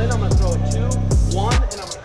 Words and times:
in, 0.00 0.10
I'm 0.12 0.20
gonna 0.20 0.34
throw 0.34 0.52
a 0.52 0.58
two, 0.70 0.88
one, 1.36 1.54
and 1.54 1.80
I'm 1.80 1.95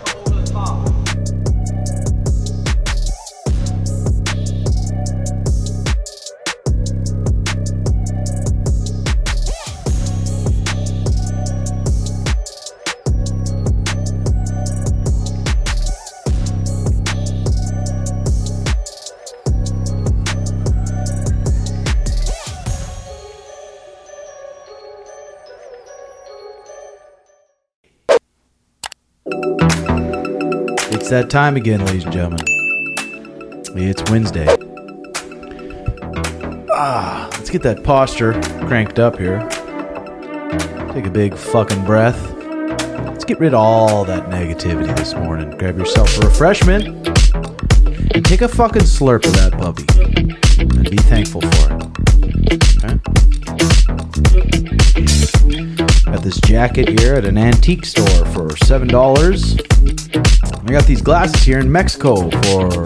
that 31.12 31.30
time 31.30 31.58
again, 31.58 31.86
ladies 31.88 32.06
and 32.06 32.14
gentlemen. 32.14 32.40
It's 33.76 34.10
Wednesday. 34.10 34.48
Ah, 36.72 37.28
let's 37.34 37.50
get 37.50 37.62
that 37.64 37.84
posture 37.84 38.32
cranked 38.66 38.98
up 38.98 39.18
here. 39.18 39.40
Take 40.94 41.06
a 41.06 41.10
big 41.10 41.36
fucking 41.36 41.84
breath. 41.84 42.18
Let's 43.04 43.26
get 43.26 43.42
rid 43.42 43.54
of 43.54 43.60
all 43.60 44.06
that 44.06 44.30
negativity 44.30 44.96
this 44.96 45.14
morning. 45.14 45.50
Grab 45.58 45.78
yourself 45.78 46.18
a 46.18 46.28
refreshment 46.28 46.86
and 48.16 48.24
take 48.24 48.42
a 48.42 48.48
fucking 48.48 48.84
slurp 48.84 49.26
of 49.26 49.34
that 49.34 49.52
puppy. 49.52 49.84
And 50.62 50.90
be 50.90 50.96
thankful 50.96 51.42
for 51.42 51.74
it. 51.74 51.82
Okay? 52.86 53.00
Got 56.10 56.24
this 56.24 56.40
jacket 56.40 56.88
here 57.02 57.16
at 57.16 57.26
an 57.26 57.38
antique 57.38 57.84
store 57.84 58.26
for 58.28 58.56
seven 58.56 58.88
dollars. 58.88 59.58
I 60.64 60.72
got 60.72 60.86
these 60.86 61.02
glasses 61.02 61.42
here 61.44 61.60
in 61.60 61.72
Mexico 61.72 62.30
for 62.30 62.86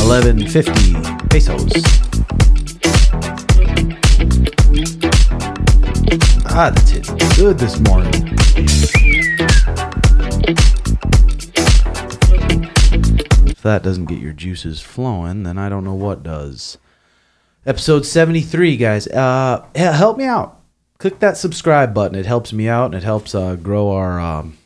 eleven 0.00 0.46
fifty 0.46 0.92
pesos. 1.30 1.72
Ah, 6.48 6.70
that's 6.74 6.90
hitting 6.90 7.18
good 7.34 7.58
this 7.58 7.80
morning. 7.80 8.12
If 13.48 13.62
that 13.62 13.82
doesn't 13.82 14.06
get 14.06 14.18
your 14.18 14.32
juices 14.32 14.80
flowing, 14.80 15.42
then 15.44 15.58
I 15.58 15.68
don't 15.68 15.84
know 15.84 15.94
what 15.94 16.22
does. 16.22 16.78
Episode 17.64 18.06
73, 18.06 18.76
guys. 18.76 19.08
Uh, 19.08 19.66
help 19.74 20.18
me 20.18 20.24
out. 20.24 20.60
Click 20.98 21.18
that 21.18 21.36
subscribe 21.36 21.92
button. 21.92 22.16
It 22.16 22.26
helps 22.26 22.52
me 22.52 22.68
out 22.68 22.86
and 22.86 22.94
it 22.94 23.02
helps 23.02 23.34
uh, 23.34 23.56
grow 23.56 23.90
our 23.90 24.20
um, 24.20 24.56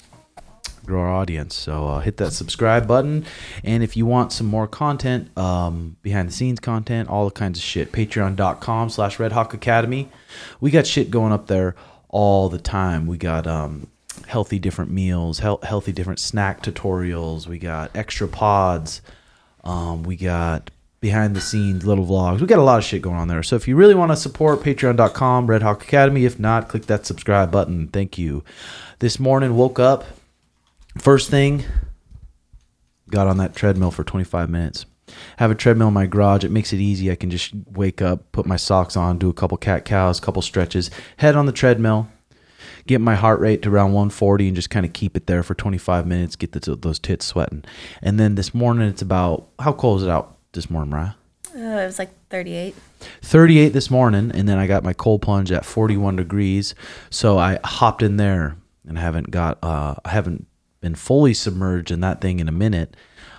grow 0.90 1.02
our 1.02 1.10
audience. 1.10 1.54
So 1.54 1.86
uh, 1.88 2.00
hit 2.00 2.18
that 2.18 2.32
subscribe 2.32 2.86
button. 2.86 3.24
And 3.64 3.82
if 3.82 3.96
you 3.96 4.04
want 4.04 4.32
some 4.32 4.46
more 4.46 4.66
content, 4.66 5.36
um, 5.38 5.96
behind 6.02 6.28
the 6.28 6.32
scenes 6.32 6.60
content, 6.60 7.08
all 7.08 7.24
the 7.24 7.30
kinds 7.30 7.58
of 7.58 7.64
shit, 7.64 7.92
patreon.com 7.92 8.90
slash 8.90 9.18
Red 9.18 9.32
Hawk 9.32 9.54
Academy. 9.54 10.08
We 10.60 10.70
got 10.70 10.86
shit 10.86 11.10
going 11.10 11.32
up 11.32 11.46
there 11.46 11.74
all 12.08 12.48
the 12.48 12.58
time. 12.58 13.06
We 13.06 13.16
got 13.16 13.46
um, 13.46 13.86
healthy 14.26 14.58
different 14.58 14.90
meals, 14.90 15.38
health, 15.38 15.64
healthy 15.64 15.92
different 15.92 16.18
snack 16.18 16.62
tutorials. 16.62 17.46
We 17.46 17.58
got 17.58 17.96
extra 17.96 18.28
pods. 18.28 19.00
Um, 19.64 20.02
we 20.02 20.16
got 20.16 20.70
behind 21.00 21.34
the 21.34 21.40
scenes 21.40 21.86
little 21.86 22.06
vlogs. 22.06 22.40
We 22.40 22.46
got 22.46 22.58
a 22.58 22.62
lot 22.62 22.78
of 22.78 22.84
shit 22.84 23.02
going 23.02 23.16
on 23.16 23.28
there. 23.28 23.42
So 23.42 23.56
if 23.56 23.66
you 23.66 23.74
really 23.74 23.94
want 23.94 24.12
to 24.12 24.16
support 24.16 24.60
patreon.com, 24.60 25.46
Red 25.46 25.62
Hawk 25.62 25.82
Academy, 25.82 26.24
if 26.24 26.38
not, 26.38 26.68
click 26.68 26.86
that 26.86 27.06
subscribe 27.06 27.50
button. 27.50 27.88
Thank 27.88 28.18
you. 28.18 28.44
This 28.98 29.18
morning 29.18 29.56
woke 29.56 29.78
up, 29.78 30.04
first 30.98 31.30
thing, 31.30 31.64
got 33.10 33.26
on 33.26 33.38
that 33.38 33.54
treadmill 33.54 33.90
for 33.90 34.04
25 34.04 34.48
minutes. 34.50 34.86
Have 35.38 35.50
a 35.50 35.54
treadmill 35.56 35.88
in 35.88 35.94
my 35.94 36.06
garage. 36.06 36.44
It 36.44 36.50
makes 36.50 36.72
it 36.72 36.78
easy. 36.78 37.10
I 37.10 37.16
can 37.16 37.30
just 37.30 37.52
wake 37.72 38.00
up, 38.00 38.30
put 38.32 38.46
my 38.46 38.56
socks 38.56 38.96
on, 38.96 39.18
do 39.18 39.28
a 39.28 39.34
couple 39.34 39.56
cat 39.56 39.84
cows, 39.84 40.20
couple 40.20 40.42
stretches, 40.42 40.90
head 41.16 41.34
on 41.34 41.46
the 41.46 41.52
treadmill, 41.52 42.08
get 42.86 43.00
my 43.00 43.16
heart 43.16 43.40
rate 43.40 43.62
to 43.62 43.70
around 43.70 43.92
140 43.92 44.48
and 44.48 44.56
just 44.56 44.70
kind 44.70 44.86
of 44.86 44.92
keep 44.92 45.16
it 45.16 45.26
there 45.26 45.42
for 45.42 45.54
25 45.54 46.06
minutes, 46.06 46.36
get 46.36 46.52
the, 46.52 46.76
those 46.76 46.98
tits 46.98 47.26
sweating. 47.26 47.64
And 48.02 48.20
then 48.20 48.36
this 48.36 48.54
morning 48.54 48.88
it's 48.88 49.02
about, 49.02 49.48
how 49.58 49.72
cold 49.72 50.00
is 50.00 50.06
it 50.06 50.10
out 50.10 50.38
this 50.52 50.70
morning, 50.70 50.90
Mariah? 50.90 51.14
Uh, 51.52 51.82
it 51.82 51.86
was 51.86 51.98
like 51.98 52.10
38. 52.28 52.76
38 53.22 53.70
this 53.70 53.90
morning, 53.90 54.30
and 54.32 54.48
then 54.48 54.58
I 54.58 54.68
got 54.68 54.84
my 54.84 54.92
cold 54.92 55.22
plunge 55.22 55.50
at 55.50 55.64
41 55.64 56.16
degrees. 56.16 56.76
So 57.10 57.38
I 57.38 57.58
hopped 57.64 58.02
in 58.02 58.18
there 58.18 58.56
and 58.86 58.96
haven't 58.96 59.32
got, 59.32 59.58
uh, 59.62 59.96
I 60.04 60.10
haven't 60.10 60.46
been 60.80 60.94
fully 60.94 61.34
submerged 61.34 61.90
in 61.90 62.00
that 62.00 62.20
thing 62.20 62.40
in 62.40 62.48
a 62.48 62.52
minute. 62.52 62.96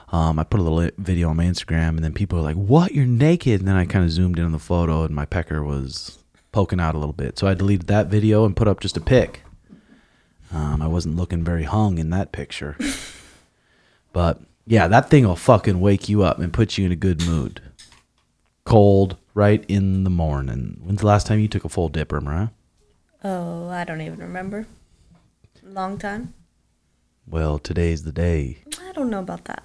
Um, 0.09 0.39
I 0.39 0.43
put 0.43 0.59
a 0.59 0.63
little 0.63 0.91
video 0.97 1.29
on 1.29 1.37
my 1.37 1.45
Instagram, 1.45 1.89
and 1.89 2.03
then 2.03 2.13
people 2.13 2.37
are 2.37 2.43
like, 2.43 2.55
"What? 2.55 2.93
You're 2.93 3.05
naked?" 3.05 3.61
And 3.61 3.67
then 3.67 3.75
I 3.75 3.85
kind 3.85 4.03
of 4.03 4.11
zoomed 4.11 4.37
in 4.39 4.45
on 4.45 4.51
the 4.51 4.59
photo, 4.59 5.03
and 5.03 5.15
my 5.15 5.25
pecker 5.25 5.63
was 5.63 6.19
poking 6.51 6.79
out 6.79 6.95
a 6.95 6.99
little 6.99 7.13
bit. 7.13 7.39
So 7.39 7.47
I 7.47 7.53
deleted 7.53 7.87
that 7.87 8.07
video 8.07 8.45
and 8.45 8.55
put 8.55 8.67
up 8.67 8.81
just 8.81 8.97
a 8.97 9.01
pic. 9.01 9.41
Um, 10.51 10.81
I 10.81 10.87
wasn't 10.87 11.15
looking 11.15 11.43
very 11.43 11.63
hung 11.63 11.97
in 11.97 12.09
that 12.09 12.33
picture, 12.33 12.77
but 14.13 14.41
yeah, 14.67 14.89
that 14.89 15.09
thing 15.09 15.25
will 15.25 15.37
fucking 15.37 15.79
wake 15.79 16.09
you 16.09 16.23
up 16.23 16.39
and 16.39 16.51
put 16.51 16.77
you 16.77 16.85
in 16.85 16.91
a 16.91 16.97
good 16.97 17.25
mood 17.25 17.61
cold 18.65 19.17
right 19.33 19.63
in 19.67 20.03
the 20.03 20.09
morning. 20.09 20.79
When's 20.83 21.01
the 21.01 21.07
last 21.07 21.27
time 21.27 21.39
you 21.39 21.47
took 21.47 21.65
a 21.65 21.69
full 21.69 21.89
dipper, 21.89 22.21
Mariah? 22.21 22.49
Oh, 23.23 23.69
I 23.69 23.83
don't 23.83 24.01
even 24.01 24.19
remember. 24.19 24.67
Long 25.63 25.97
time? 25.97 26.33
Well, 27.27 27.59
today's 27.59 28.03
the 28.03 28.11
day. 28.11 28.57
I 28.81 28.91
don't 28.93 29.09
know 29.09 29.19
about 29.19 29.45
that. 29.45 29.63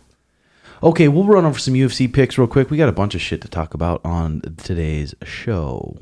Okay, 0.83 1.09
we'll 1.09 1.25
run 1.25 1.44
over 1.44 1.59
some 1.59 1.75
UFC 1.75 2.12
picks 2.12 2.37
real 2.37 2.47
quick. 2.47 2.71
We 2.71 2.77
got 2.77 2.89
a 2.89 2.93
bunch 2.93 3.15
of 3.15 3.21
shit 3.21 3.41
to 3.43 3.49
talk 3.49 3.75
about 3.75 4.05
on 4.05 4.43
today's 4.59 5.15
show. 5.25 5.97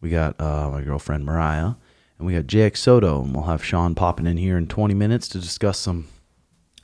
We 0.00 0.10
got 0.10 0.40
uh, 0.40 0.70
my 0.70 0.82
girlfriend 0.82 1.24
Mariah, 1.24 1.74
and 2.18 2.26
we 2.26 2.34
got 2.34 2.46
JX 2.46 2.76
Soto, 2.78 3.22
and 3.22 3.32
we'll 3.34 3.44
have 3.44 3.64
Sean 3.64 3.94
popping 3.94 4.26
in 4.26 4.36
here 4.36 4.58
in 4.58 4.66
20 4.66 4.92
minutes 4.94 5.28
to 5.28 5.38
discuss 5.38 5.78
some 5.78 6.08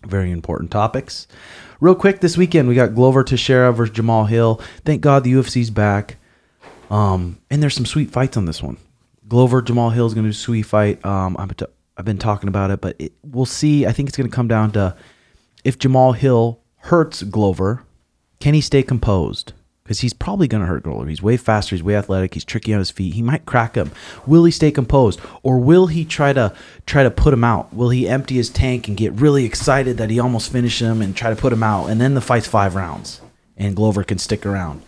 very 0.04 0.30
important 0.30 0.70
topics. 0.70 1.26
Real 1.80 1.94
quick, 1.94 2.20
this 2.20 2.36
weekend 2.36 2.68
we 2.68 2.74
got 2.74 2.94
Glover 2.94 3.24
Teixeira 3.24 3.72
versus 3.72 3.94
Jamal 3.94 4.26
Hill. 4.26 4.60
Thank 4.84 5.00
God 5.00 5.24
the 5.24 5.32
UFC's 5.32 5.70
back. 5.70 6.16
Um, 6.90 7.38
and 7.50 7.62
there's 7.62 7.74
some 7.74 7.86
sweet 7.86 8.10
fights 8.10 8.36
on 8.36 8.44
this 8.44 8.62
one. 8.62 8.76
Glover 9.26 9.62
Jamal 9.62 9.90
Hill 9.90 10.06
is 10.06 10.14
going 10.14 10.24
to 10.24 10.30
do 10.30 10.34
a 10.34 10.34
sweet 10.34 10.62
fight. 10.62 11.04
Um, 11.04 11.36
I'm 11.38 11.48
t- 11.50 11.64
I've 11.96 12.04
been 12.04 12.18
talking 12.18 12.48
about 12.48 12.70
it, 12.70 12.80
but 12.80 12.96
it, 12.98 13.12
we'll 13.22 13.46
see. 13.46 13.86
I 13.86 13.92
think 13.92 14.08
it's 14.08 14.16
going 14.18 14.28
to 14.28 14.34
come 14.34 14.48
down 14.48 14.72
to 14.72 14.96
if 15.64 15.78
Jamal 15.78 16.12
Hill 16.12 16.60
hurts 16.78 17.22
Glover, 17.22 17.84
can 18.40 18.54
he 18.54 18.60
stay 18.60 18.82
composed? 18.82 19.52
Because 19.82 20.00
he's 20.00 20.14
probably 20.14 20.48
going 20.48 20.62
to 20.62 20.66
hurt 20.66 20.82
Glover. 20.82 21.06
He's 21.06 21.22
way 21.22 21.36
faster. 21.36 21.76
He's 21.76 21.82
way 21.82 21.94
athletic. 21.94 22.32
He's 22.32 22.44
tricky 22.44 22.72
on 22.72 22.78
his 22.78 22.90
feet. 22.90 23.14
He 23.14 23.22
might 23.22 23.44
crack 23.44 23.74
him. 23.74 23.92
Will 24.26 24.44
he 24.44 24.50
stay 24.50 24.70
composed, 24.70 25.20
or 25.42 25.58
will 25.58 25.88
he 25.88 26.06
try 26.06 26.32
to 26.32 26.54
try 26.86 27.02
to 27.02 27.10
put 27.10 27.34
him 27.34 27.44
out? 27.44 27.72
Will 27.74 27.90
he 27.90 28.08
empty 28.08 28.36
his 28.36 28.48
tank 28.48 28.88
and 28.88 28.96
get 28.96 29.12
really 29.12 29.44
excited 29.44 29.98
that 29.98 30.10
he 30.10 30.18
almost 30.18 30.50
finished 30.50 30.80
him 30.80 31.02
and 31.02 31.14
try 31.14 31.28
to 31.30 31.36
put 31.36 31.52
him 31.52 31.62
out? 31.62 31.88
And 31.88 32.00
then 32.00 32.14
the 32.14 32.22
fight's 32.22 32.46
five 32.46 32.74
rounds, 32.74 33.20
and 33.58 33.76
Glover 33.76 34.04
can 34.04 34.18
stick 34.18 34.46
around. 34.46 34.82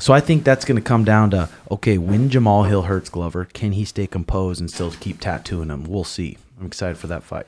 So 0.00 0.14
I 0.14 0.20
think 0.20 0.44
that's 0.44 0.64
going 0.64 0.76
to 0.76 0.82
come 0.82 1.04
down 1.04 1.30
to 1.30 1.50
okay, 1.70 1.98
when 1.98 2.30
Jamal 2.30 2.64
Hill 2.64 2.82
hurts 2.82 3.10
Glover, 3.10 3.44
can 3.44 3.72
he 3.72 3.84
stay 3.84 4.06
composed 4.06 4.60
and 4.60 4.70
still 4.70 4.90
keep 4.92 5.20
tattooing 5.20 5.68
him? 5.68 5.84
We'll 5.84 6.04
see. 6.04 6.38
I'm 6.58 6.66
excited 6.66 6.96
for 6.96 7.06
that 7.08 7.22
fight. 7.22 7.46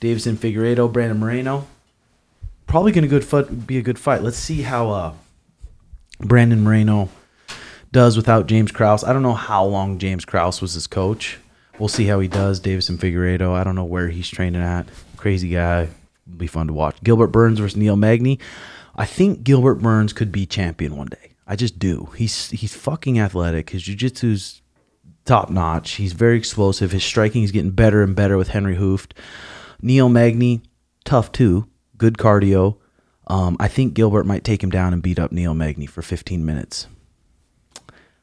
Deiveson 0.00 0.36
Figueiredo, 0.36 0.92
Brandon 0.92 1.18
Moreno, 1.18 1.66
probably 2.68 2.92
going 2.92 3.08
to 3.08 3.42
be 3.44 3.78
a 3.78 3.82
good 3.82 3.98
fight. 3.98 4.22
Let's 4.22 4.36
see 4.36 4.62
how 4.62 4.90
uh, 4.90 5.12
Brandon 6.20 6.62
Moreno 6.62 7.08
does 7.90 8.16
without 8.16 8.46
James 8.46 8.70
Krause. 8.70 9.02
I 9.02 9.12
don't 9.12 9.22
know 9.22 9.34
how 9.34 9.64
long 9.64 9.98
James 9.98 10.24
Krause 10.24 10.60
was 10.62 10.74
his 10.74 10.86
coach. 10.86 11.38
We'll 11.80 11.88
see 11.88 12.06
how 12.06 12.20
he 12.20 12.28
does. 12.28 12.60
Deiveson 12.60 12.96
Figueiredo. 12.96 13.52
I 13.54 13.64
don't 13.64 13.74
know 13.74 13.84
where 13.84 14.08
he's 14.08 14.28
training 14.28 14.62
at. 14.62 14.86
Crazy 15.16 15.48
guy. 15.48 15.88
Be 16.36 16.46
fun 16.46 16.68
to 16.68 16.72
watch. 16.72 17.02
Gilbert 17.02 17.28
Burns 17.28 17.58
versus 17.58 17.76
Neil 17.76 17.96
Magny. 17.96 18.38
I 18.94 19.04
think 19.04 19.42
Gilbert 19.42 19.76
Burns 19.76 20.12
could 20.12 20.30
be 20.30 20.46
champion 20.46 20.96
one 20.96 21.08
day. 21.08 21.27
I 21.48 21.56
just 21.56 21.78
do. 21.78 22.10
He's 22.14 22.50
he's 22.50 22.74
fucking 22.74 23.18
athletic. 23.18 23.70
His 23.70 23.82
jiu-jitsu's 23.82 24.60
top 25.24 25.48
notch. 25.48 25.92
He's 25.92 26.12
very 26.12 26.36
explosive. 26.36 26.92
His 26.92 27.02
striking 27.02 27.42
is 27.42 27.50
getting 27.50 27.70
better 27.70 28.02
and 28.02 28.14
better 28.14 28.36
with 28.36 28.48
Henry 28.48 28.76
Hooft. 28.76 29.12
Neil 29.80 30.10
Magny, 30.10 30.60
tough 31.04 31.32
too. 31.32 31.66
Good 31.96 32.18
cardio. 32.18 32.76
Um, 33.26 33.56
I 33.58 33.68
think 33.68 33.94
Gilbert 33.94 34.26
might 34.26 34.44
take 34.44 34.62
him 34.62 34.70
down 34.70 34.92
and 34.92 35.02
beat 35.02 35.18
up 35.18 35.32
Neil 35.32 35.54
Magny 35.54 35.86
for 35.86 36.02
15 36.02 36.44
minutes. 36.44 36.86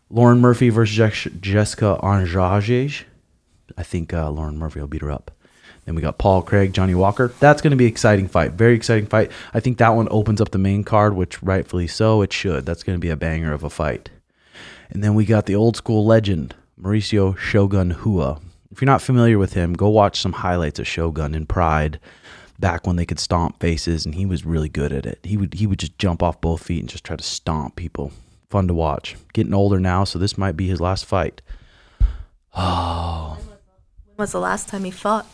Lauren 0.10 0.40
Murphy 0.40 0.70
versus 0.70 0.96
Jessica 1.42 2.00
Andrade. 2.04 3.06
I 3.78 3.84
think 3.84 4.14
uh, 4.14 4.30
Lauren 4.30 4.58
Murphy 4.58 4.80
will 4.80 4.88
beat 4.88 5.02
her 5.02 5.12
up. 5.12 5.32
Then 5.86 5.96
we 5.96 6.02
got 6.02 6.18
Paul 6.18 6.42
Craig, 6.42 6.74
Johnny 6.74 6.96
Walker. 6.96 7.32
That's 7.40 7.62
going 7.62 7.72
to 7.72 7.78
be 7.78 7.86
an 7.86 7.92
exciting 7.92 8.28
fight. 8.28 8.54
Very 8.54 8.76
exciting 8.76 9.06
fight. 9.06 9.32
I 9.54 9.60
think 9.60 9.78
that 9.78 9.90
one 9.90 10.08
opens 10.10 10.42
up 10.42 10.50
the 10.50 10.58
main 10.58 10.84
card, 10.84 11.16
which 11.16 11.42
rightfully 11.44 11.88
so 11.88 12.24
it 12.24 12.34
should. 12.34 12.66
That's 12.66 12.84
going 12.84 12.98
to 12.98 13.02
be 13.02 13.12
a 13.12 13.16
banger 13.16 13.54
of 13.54 13.64
a 13.64 13.70
fight. 13.70 14.10
And 14.90 15.04
then 15.04 15.14
we 15.14 15.26
got 15.26 15.46
the 15.46 15.56
old 15.56 15.78
school 15.78 16.06
legend, 16.06 16.56
Mauricio 16.80 17.38
Shogun 17.38 17.96
Rua 18.04 18.40
If 18.72 18.82
you're 18.82 18.88
not 18.88 19.02
familiar 19.02 19.38
with 19.38 19.54
him, 19.54 19.74
go 19.74 19.90
watch 19.90 20.20
some 20.20 20.34
highlights 20.34 20.80
of 20.80 20.88
Shogun 20.88 21.36
in 21.36 21.46
Pride 21.46 22.00
back 22.60 22.88
when 22.88 22.96
they 22.96 23.06
could 23.06 23.20
stomp 23.20 23.60
faces 23.60 24.06
and 24.06 24.16
he 24.16 24.26
was 24.26 24.46
really 24.46 24.70
good 24.70 24.92
at 24.92 25.06
it. 25.06 25.20
He 25.24 25.38
would 25.38 25.56
he 25.56 25.68
would 25.68 25.80
just 25.80 25.98
jump 26.00 26.24
off 26.24 26.42
both 26.42 26.64
feet 26.64 26.80
and 26.80 26.90
just 26.90 27.04
try 27.04 27.16
to 27.16 27.24
stomp 27.24 27.76
people. 27.76 28.12
Fun 28.50 28.68
to 28.68 28.74
watch. 28.74 29.16
Getting 29.34 29.54
older 29.54 29.80
now, 29.80 30.04
so 30.04 30.18
this 30.20 30.38
might 30.38 30.56
be 30.56 30.68
his 30.68 30.82
last 30.82 31.06
fight. 31.06 31.42
Oh. 32.56 33.38
When 34.16 34.24
was 34.24 34.32
the 34.32 34.40
last 34.40 34.70
time 34.70 34.86
he 34.86 34.92
fought? 34.92 35.28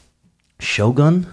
Shogun? 0.61 1.25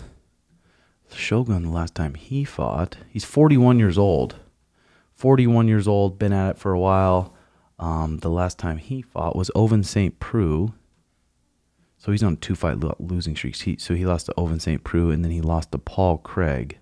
Shogun 1.12 1.64
the 1.64 1.68
last 1.68 1.94
time 1.94 2.14
he 2.14 2.44
fought. 2.44 2.96
He's 3.10 3.26
41 3.26 3.78
years 3.78 3.98
old. 3.98 4.36
41 5.16 5.68
years 5.68 5.86
old, 5.86 6.18
been 6.18 6.32
at 6.32 6.52
it 6.52 6.58
for 6.58 6.72
a 6.72 6.80
while. 6.80 7.34
Um, 7.78 8.18
the 8.18 8.30
last 8.30 8.58
time 8.58 8.78
he 8.78 9.02
fought 9.02 9.36
was 9.36 9.50
Ovince 9.54 9.84
St. 9.86 10.18
Preux. 10.18 10.72
So 11.98 12.10
he's 12.10 12.22
on 12.22 12.38
two 12.38 12.54
fight 12.54 12.80
lo- 12.80 12.96
losing 12.98 13.36
streaks. 13.36 13.60
He, 13.60 13.76
so 13.76 13.94
he 13.94 14.06
lost 14.06 14.26
to 14.26 14.34
Ovince 14.38 14.62
St. 14.62 14.82
Preux 14.82 15.10
and 15.10 15.22
then 15.22 15.30
he 15.30 15.42
lost 15.42 15.72
to 15.72 15.78
Paul 15.78 16.16
Craig. 16.18 16.78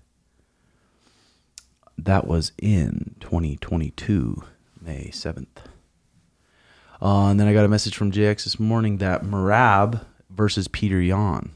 That 1.98 2.28
was 2.28 2.52
in 2.62 3.16
2022, 3.20 4.42
May 4.80 5.10
7th. 5.12 5.46
Uh, 7.02 7.26
and 7.26 7.40
then 7.40 7.48
I 7.48 7.52
got 7.52 7.64
a 7.64 7.68
message 7.68 7.96
from 7.96 8.12
JX 8.12 8.44
this 8.44 8.60
morning 8.60 8.98
that 8.98 9.24
Merab 9.24 10.06
versus 10.30 10.68
Peter 10.68 11.00
Yan. 11.00 11.50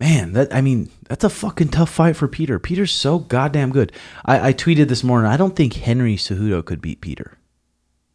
Man, 0.00 0.32
that 0.32 0.52
I 0.54 0.62
mean, 0.62 0.90
that's 1.08 1.24
a 1.24 1.30
fucking 1.30 1.68
tough 1.68 1.90
fight 1.90 2.16
for 2.16 2.26
Peter. 2.26 2.58
Peter's 2.58 2.90
so 2.90 3.18
goddamn 3.18 3.70
good. 3.70 3.92
I, 4.24 4.48
I 4.48 4.52
tweeted 4.54 4.88
this 4.88 5.04
morning. 5.04 5.30
I 5.30 5.36
don't 5.36 5.54
think 5.54 5.74
Henry 5.74 6.16
Cejudo 6.16 6.64
could 6.64 6.80
beat 6.80 7.02
Peter. 7.02 7.36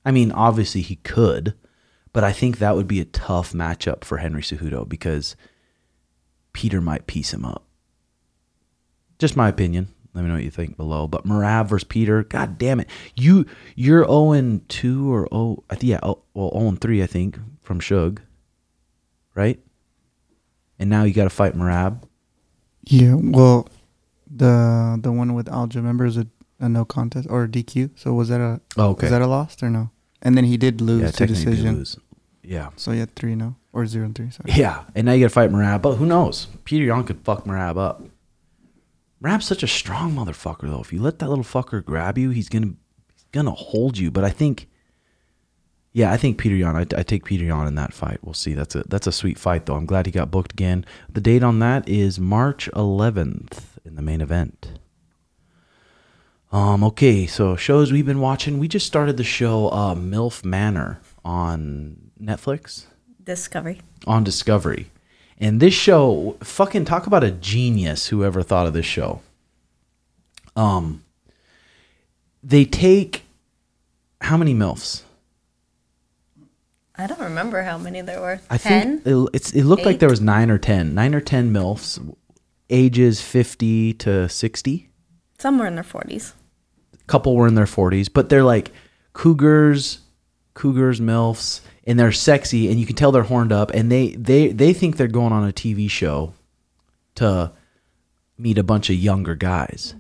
I 0.04 0.10
mean, 0.10 0.32
obviously 0.32 0.82
he 0.82 0.96
could, 0.98 1.54
but 2.12 2.24
I 2.24 2.32
think 2.32 2.58
that 2.58 2.76
would 2.76 2.88
be 2.88 3.00
a 3.00 3.06
tough 3.06 3.54
matchup 3.54 4.04
for 4.04 4.18
Henry 4.18 4.42
Cejudo 4.42 4.90
because 4.90 5.36
Peter 6.54 6.82
might 6.82 7.06
piece 7.06 7.34
him 7.34 7.46
up. 7.46 7.68
Just 9.20 9.38
my 9.38 9.48
opinion. 9.48 9.90
Let 10.16 10.24
me 10.24 10.30
know 10.30 10.36
what 10.36 10.44
you 10.44 10.50
think 10.50 10.78
below. 10.78 11.08
But 11.08 11.26
Merab 11.26 11.68
versus 11.68 11.84
Peter, 11.84 12.24
god 12.24 12.58
damn 12.58 12.80
it. 12.80 12.90
You 13.16 13.46
you're 13.76 14.06
0 14.06 14.62
2 14.70 15.14
or 15.14 15.28
0 15.32 15.64
yeah, 15.82 16.00
oh, 16.02 16.24
well 16.34 16.52
0 16.52 16.78
3 16.82 17.04
I 17.04 17.06
think 17.06 17.38
from 17.62 17.80
Shug. 17.80 18.22
Right? 19.36 19.60
And 20.80 20.90
now 20.90 21.04
you 21.04 21.14
got 21.14 21.24
to 21.26 21.30
fight 21.30 21.54
Merab. 21.56 22.04
Yeah, 22.84 23.16
well, 23.16 23.68
the 24.30 25.00
the 25.02 25.12
one 25.12 25.34
with 25.34 25.48
Alja, 25.48 25.76
remember, 25.76 26.06
is 26.06 26.18
a, 26.18 26.28
a 26.60 26.70
no 26.70 26.86
contest 26.86 27.28
or 27.30 27.44
a 27.44 27.48
DQ. 27.48 27.92
So 27.96 28.14
was 28.14 28.30
that 28.30 28.42
a 28.42 28.62
Oh, 28.78 28.90
okay. 28.90 29.06
was 29.06 29.12
that 29.12 29.22
a 29.22 29.28
loss 29.28 29.62
or 29.64 29.70
no? 29.70 29.90
And 30.22 30.38
then 30.38 30.44
he 30.46 30.58
did 30.58 30.82
lose 30.82 31.02
yeah, 31.04 31.12
to 31.12 31.26
decision. 31.28 31.76
lose. 31.78 31.98
Yeah. 32.44 32.70
So 32.76 32.92
he 32.92 33.00
had 33.00 33.16
three 33.16 33.36
no 33.36 33.56
or 33.74 33.86
zero 33.88 34.06
and 34.06 34.16
three. 34.16 34.30
Sorry. 34.30 34.52
Yeah, 34.52 34.84
and 34.94 35.06
now 35.06 35.14
you 35.14 35.22
got 35.22 35.28
to 35.30 35.34
fight 35.34 35.50
Merab. 35.52 35.82
But 35.82 35.96
who 35.96 36.06
knows? 36.06 36.48
Peter 36.64 36.86
Yan 36.86 37.04
could 37.04 37.22
fuck 37.24 37.46
Merab 37.46 37.78
up. 37.78 38.04
Merab's 39.24 39.46
such 39.46 39.64
a 39.64 39.68
strong 39.68 40.14
motherfucker, 40.14 40.70
though. 40.70 40.82
If 40.82 40.92
you 40.94 41.02
let 41.02 41.20
that 41.20 41.30
little 41.30 41.44
fucker 41.44 41.84
grab 41.84 42.18
you, 42.18 42.30
he's 42.32 42.50
gonna 42.50 42.74
he's 43.14 43.26
gonna 43.32 43.52
hold 43.52 43.98
you. 43.98 44.12
But 44.12 44.24
I 44.26 44.30
think, 44.30 44.68
yeah, 45.96 46.12
I 46.12 46.18
think 46.18 46.38
Peter 46.38 46.56
Yan. 46.56 46.76
I, 46.76 46.82
I 46.82 47.04
take 47.04 47.24
Peter 47.24 47.46
Yan 47.46 47.68
in 47.68 47.76
that 47.76 47.94
fight. 47.94 48.20
We'll 48.22 48.34
see. 48.34 48.54
That's 48.54 48.76
a 48.76 48.84
that's 48.90 49.08
a 49.08 49.14
sweet 49.14 49.40
fight, 49.40 49.66
though. 49.66 49.76
I'm 49.76 49.86
glad 49.86 50.06
he 50.06 50.12
got 50.12 50.30
booked 50.30 50.52
again. 50.52 50.84
The 51.10 51.22
date 51.22 51.42
on 51.42 51.60
that 51.60 51.88
is 51.88 52.20
March 52.20 52.70
11th 52.74 53.60
in 53.86 53.96
the 53.96 54.02
main 54.02 54.20
event. 54.20 54.78
Um. 56.52 56.84
Okay. 56.84 57.26
So 57.26 57.56
shows 57.56 57.94
we've 57.94 58.06
been 58.06 58.20
watching. 58.20 58.60
We 58.60 58.68
just 58.68 58.86
started 58.86 59.16
the 59.16 59.24
show 59.24 59.70
uh, 59.70 59.96
MILF 59.96 60.44
Manor 60.44 61.00
on 61.24 62.12
Netflix 62.22 62.88
Discovery. 63.24 63.80
on 64.06 64.26
Discovery. 64.26 64.92
And 65.40 65.62
this 65.62 65.74
show, 65.74 66.36
fucking 66.44 66.84
talk 66.84 67.08
about 67.08 67.24
a 67.24 67.32
genius 67.32 68.08
whoever 68.08 68.44
thought 68.44 68.68
of 68.68 68.74
this 68.74 68.86
show. 68.86 69.22
Um 70.58 71.06
they 72.44 72.66
take 72.66 73.24
how 74.20 74.36
many 74.36 74.54
MILFs? 74.54 75.05
I 76.98 77.08
don't 77.08 77.20
remember 77.20 77.62
how 77.64 77.78
many 77.78 78.02
there 78.02 78.22
were. 78.22 78.40
I 78.50 78.58
Ten. 78.58 79.00
think 79.00 79.08
it, 79.08 79.30
it's 79.34 79.52
it 79.54 79.64
looked 79.66 79.86
like 79.86 80.00
there 80.00 80.10
was 80.10 80.22
9 80.22 80.50
or 80.50 80.58
10. 80.58 80.94
9 80.94 81.16
or 81.16 81.22
10 81.22 81.52
MILFs 81.52 82.16
ages 82.70 83.22
50 83.22 83.94
to 83.96 84.30
60. 84.30 84.90
Some 85.38 85.60
were 85.60 85.68
in 85.68 85.76
their 85.76 85.84
forties. 85.84 86.34
couple 87.08 87.36
were 87.36 87.48
in 87.48 87.56
their 87.56 87.66
40s, 87.66 88.08
but 88.12 88.30
they're 88.30 88.44
like 88.44 88.72
cougars, 89.14 90.00
cougars, 90.54 91.00
milfs, 91.02 91.62
and 91.86 92.00
they're 92.00 92.12
sexy, 92.12 92.70
and 92.70 92.80
you 92.80 92.86
can 92.86 92.96
tell 92.96 93.12
they're 93.12 93.24
horned 93.24 93.52
up, 93.52 93.72
and 93.72 93.92
they 93.92 94.10
they 94.16 94.48
they 94.48 94.74
think 94.74 94.96
they're 94.98 95.08
going 95.08 95.34
on 95.34 95.48
a 95.48 95.52
TV 95.54 95.90
show 95.90 96.34
to 97.16 97.52
meet 98.38 98.58
a 98.58 98.64
bunch 98.64 98.90
of 98.90 98.96
younger 98.96 99.36
guys, 99.36 99.96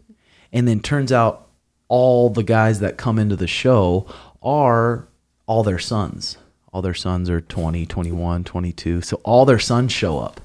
and 0.53 0.67
then 0.67 0.79
turns 0.79 1.11
out 1.11 1.47
all 1.87 2.29
the 2.29 2.43
guys 2.43 2.79
that 2.79 2.97
come 2.97 3.19
into 3.19 3.35
the 3.35 3.47
show 3.47 4.07
are 4.41 5.07
all 5.45 5.61
their 5.63 5.77
sons. 5.79 6.37
All 6.75 6.81
their 6.81 6.93
sons 6.93 7.29
are 7.29 7.39
20, 7.39 7.85
21, 7.85 8.43
22. 8.43 8.99
So 8.99 9.21
all 9.23 9.45
their 9.45 9.59
sons 9.59 9.93
show 9.93 10.19
up. 10.19 10.41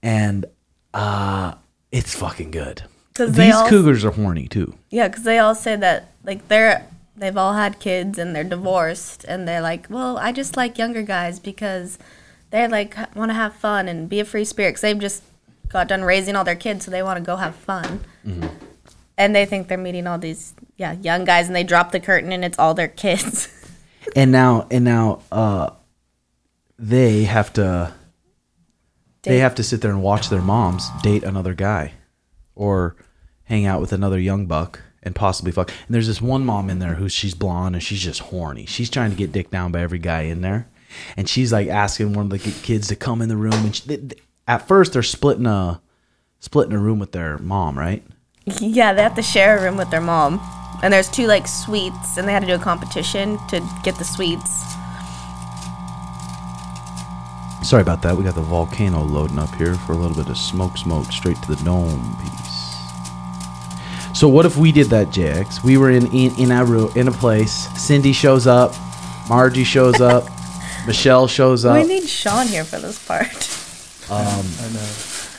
And 0.00 0.46
uh 0.92 1.54
it's 1.90 2.14
fucking 2.14 2.52
good. 2.52 2.82
'Cause 3.14 3.32
These 3.32 3.52
all- 3.52 3.68
cougars 3.68 4.04
are 4.04 4.12
horny 4.12 4.46
too. 4.46 4.74
Yeah, 4.90 5.08
because 5.08 5.24
they 5.24 5.40
all 5.40 5.56
say 5.56 5.74
that 5.74 6.12
like 6.22 6.46
they're 6.46 6.86
they've 7.16 7.36
all 7.36 7.54
had 7.54 7.80
kids 7.80 8.16
and 8.16 8.32
they're 8.34 8.44
divorced 8.44 9.24
and 9.24 9.48
they're 9.48 9.60
like, 9.60 9.88
well, 9.90 10.18
I 10.18 10.30
just 10.30 10.56
like 10.56 10.78
younger 10.78 11.02
guys 11.02 11.40
because 11.40 11.98
they 12.50 12.68
like 12.68 12.96
want 13.16 13.30
to 13.30 13.34
have 13.34 13.56
fun 13.56 13.88
and 13.88 14.08
be 14.08 14.20
a 14.20 14.24
free 14.24 14.44
spirit 14.44 14.70
because 14.70 14.82
they've 14.82 14.98
just 15.00 15.24
got 15.68 15.88
done 15.88 16.04
raising 16.04 16.36
all 16.36 16.44
their 16.44 16.54
kids, 16.54 16.84
so 16.84 16.92
they 16.92 17.02
want 17.02 17.16
to 17.18 17.24
go 17.24 17.34
have 17.34 17.56
fun. 17.56 18.04
Mm-hmm. 18.24 18.46
And 19.18 19.34
they 19.34 19.46
think 19.46 19.66
they're 19.66 19.78
meeting 19.78 20.06
all 20.06 20.18
these 20.18 20.54
yeah 20.76 20.92
young 20.92 21.24
guys, 21.24 21.48
and 21.48 21.56
they 21.56 21.64
drop 21.64 21.90
the 21.90 21.98
curtain 21.98 22.30
and 22.30 22.44
it's 22.44 22.58
all 22.60 22.74
their 22.74 22.86
kids. 22.86 23.48
and 24.16 24.30
now 24.32 24.66
and 24.70 24.84
now 24.84 25.20
uh 25.32 25.70
they 26.78 27.24
have 27.24 27.52
to 27.54 27.92
they 29.22 29.38
have 29.38 29.54
to 29.54 29.62
sit 29.62 29.80
there 29.80 29.90
and 29.90 30.02
watch 30.02 30.28
their 30.28 30.42
moms 30.42 30.88
date 31.02 31.22
another 31.24 31.54
guy 31.54 31.92
or 32.54 32.94
hang 33.44 33.64
out 33.64 33.80
with 33.80 33.92
another 33.92 34.18
young 34.18 34.46
buck 34.46 34.80
and 35.02 35.14
possibly 35.14 35.50
fuck. 35.52 35.70
And 35.86 35.94
there's 35.94 36.06
this 36.06 36.20
one 36.20 36.44
mom 36.44 36.68
in 36.70 36.78
there 36.78 36.94
who 36.94 37.08
she's 37.08 37.34
blonde 37.34 37.74
and 37.74 37.82
she's 37.82 38.02
just 38.02 38.20
horny. 38.20 38.66
She's 38.66 38.90
trying 38.90 39.10
to 39.10 39.16
get 39.16 39.32
dick 39.32 39.50
down 39.50 39.72
by 39.72 39.80
every 39.80 39.98
guy 39.98 40.22
in 40.22 40.40
there. 40.42 40.66
And 41.16 41.28
she's 41.28 41.52
like 41.52 41.68
asking 41.68 42.12
one 42.12 42.30
of 42.30 42.30
the 42.30 42.38
kids 42.38 42.88
to 42.88 42.96
come 42.96 43.22
in 43.22 43.28
the 43.30 43.36
room 43.36 43.52
and 43.54 43.74
she, 43.74 43.86
they, 43.86 43.96
they- 43.96 44.16
at 44.46 44.68
first 44.68 44.92
they're 44.92 45.02
splitting 45.02 45.46
a 45.46 45.80
splitting 46.40 46.74
a 46.74 46.78
room 46.78 46.98
with 46.98 47.12
their 47.12 47.38
mom 47.38 47.78
right? 47.78 48.02
Yeah, 48.60 48.92
they 48.92 49.02
have 49.02 49.14
to 49.14 49.22
share 49.22 49.56
a 49.58 49.62
room 49.62 49.78
with 49.78 49.90
their 49.90 50.02
mom. 50.02 50.38
And 50.84 50.92
there's 50.92 51.08
two 51.08 51.26
like 51.26 51.48
sweets, 51.48 52.18
and 52.18 52.28
they 52.28 52.32
had 52.32 52.40
to 52.40 52.46
do 52.46 52.56
a 52.56 52.58
competition 52.58 53.38
to 53.48 53.66
get 53.82 53.96
the 53.96 54.04
sweets. 54.04 54.66
Sorry 57.66 57.80
about 57.80 58.02
that. 58.02 58.14
We 58.14 58.22
got 58.22 58.34
the 58.34 58.42
volcano 58.42 59.02
loading 59.02 59.38
up 59.38 59.54
here 59.54 59.76
for 59.76 59.92
a 59.92 59.96
little 59.96 60.14
bit 60.14 60.28
of 60.28 60.36
smoke, 60.36 60.76
smoke, 60.76 61.10
straight 61.10 61.40
to 61.44 61.54
the 61.54 61.64
dome 61.64 62.14
piece. 62.20 62.74
So 64.12 64.28
what 64.28 64.44
if 64.44 64.58
we 64.58 64.72
did 64.72 64.88
that, 64.88 65.06
JX? 65.08 65.64
We 65.64 65.78
were 65.78 65.90
in 65.90 66.06
in, 66.12 66.38
in 66.38 66.50
a 66.52 66.62
room, 66.62 66.92
in 66.94 67.08
a 67.08 67.12
place. 67.12 67.66
Cindy 67.82 68.12
shows 68.12 68.46
up, 68.46 68.74
Margie 69.26 69.64
shows 69.64 70.02
up, 70.02 70.28
Michelle 70.86 71.26
shows 71.26 71.64
up. 71.64 71.80
we 71.82 71.88
need 71.88 72.06
Sean 72.06 72.46
here 72.46 72.64
for 72.64 72.78
this 72.78 73.02
part. 73.02 73.32
Um, 74.10 74.44
I 74.60 74.68
know. 74.74 74.90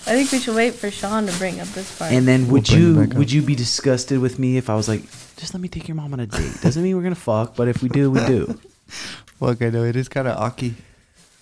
I 0.07 0.13
think 0.17 0.31
we 0.31 0.39
should 0.39 0.55
wait 0.55 0.73
for 0.73 0.89
Sean 0.89 1.27
to 1.27 1.37
bring 1.37 1.59
up 1.59 1.67
this 1.67 1.95
part. 1.99 2.11
and 2.11 2.27
then 2.27 2.45
We'll 2.45 2.53
would 2.53 2.65
bring 2.65 2.77
it 2.77 2.81
you 2.81 2.95
back 2.95 3.11
up. 3.11 3.17
would 3.17 3.31
you 3.31 3.43
be 3.43 3.53
disgusted 3.53 4.17
with 4.19 4.39
me 4.39 4.57
if 4.57 4.71
I 4.71 4.75
was 4.75 4.87
like, 4.87 5.03
just 5.37 5.53
let 5.53 5.61
me 5.61 5.67
take 5.67 5.87
your 5.87 5.95
mom 5.95 6.13
on 6.13 6.19
a 6.19 6.25
date? 6.27 6.61
Doesn't 6.61 6.81
mean 6.83 6.95
we're 6.95 7.03
gonna 7.03 7.15
fuck, 7.15 7.55
but 7.55 7.67
if 7.67 7.81
we 7.83 7.89
do, 7.89 8.09
we 8.11 8.19
do. 8.25 8.59
Fuck, 9.39 9.61
I 9.61 9.69
know 9.69 9.83
it 9.83 9.95
is 9.95 10.07
kind 10.07 10.27
of 10.27 10.37
aki. 10.37 10.75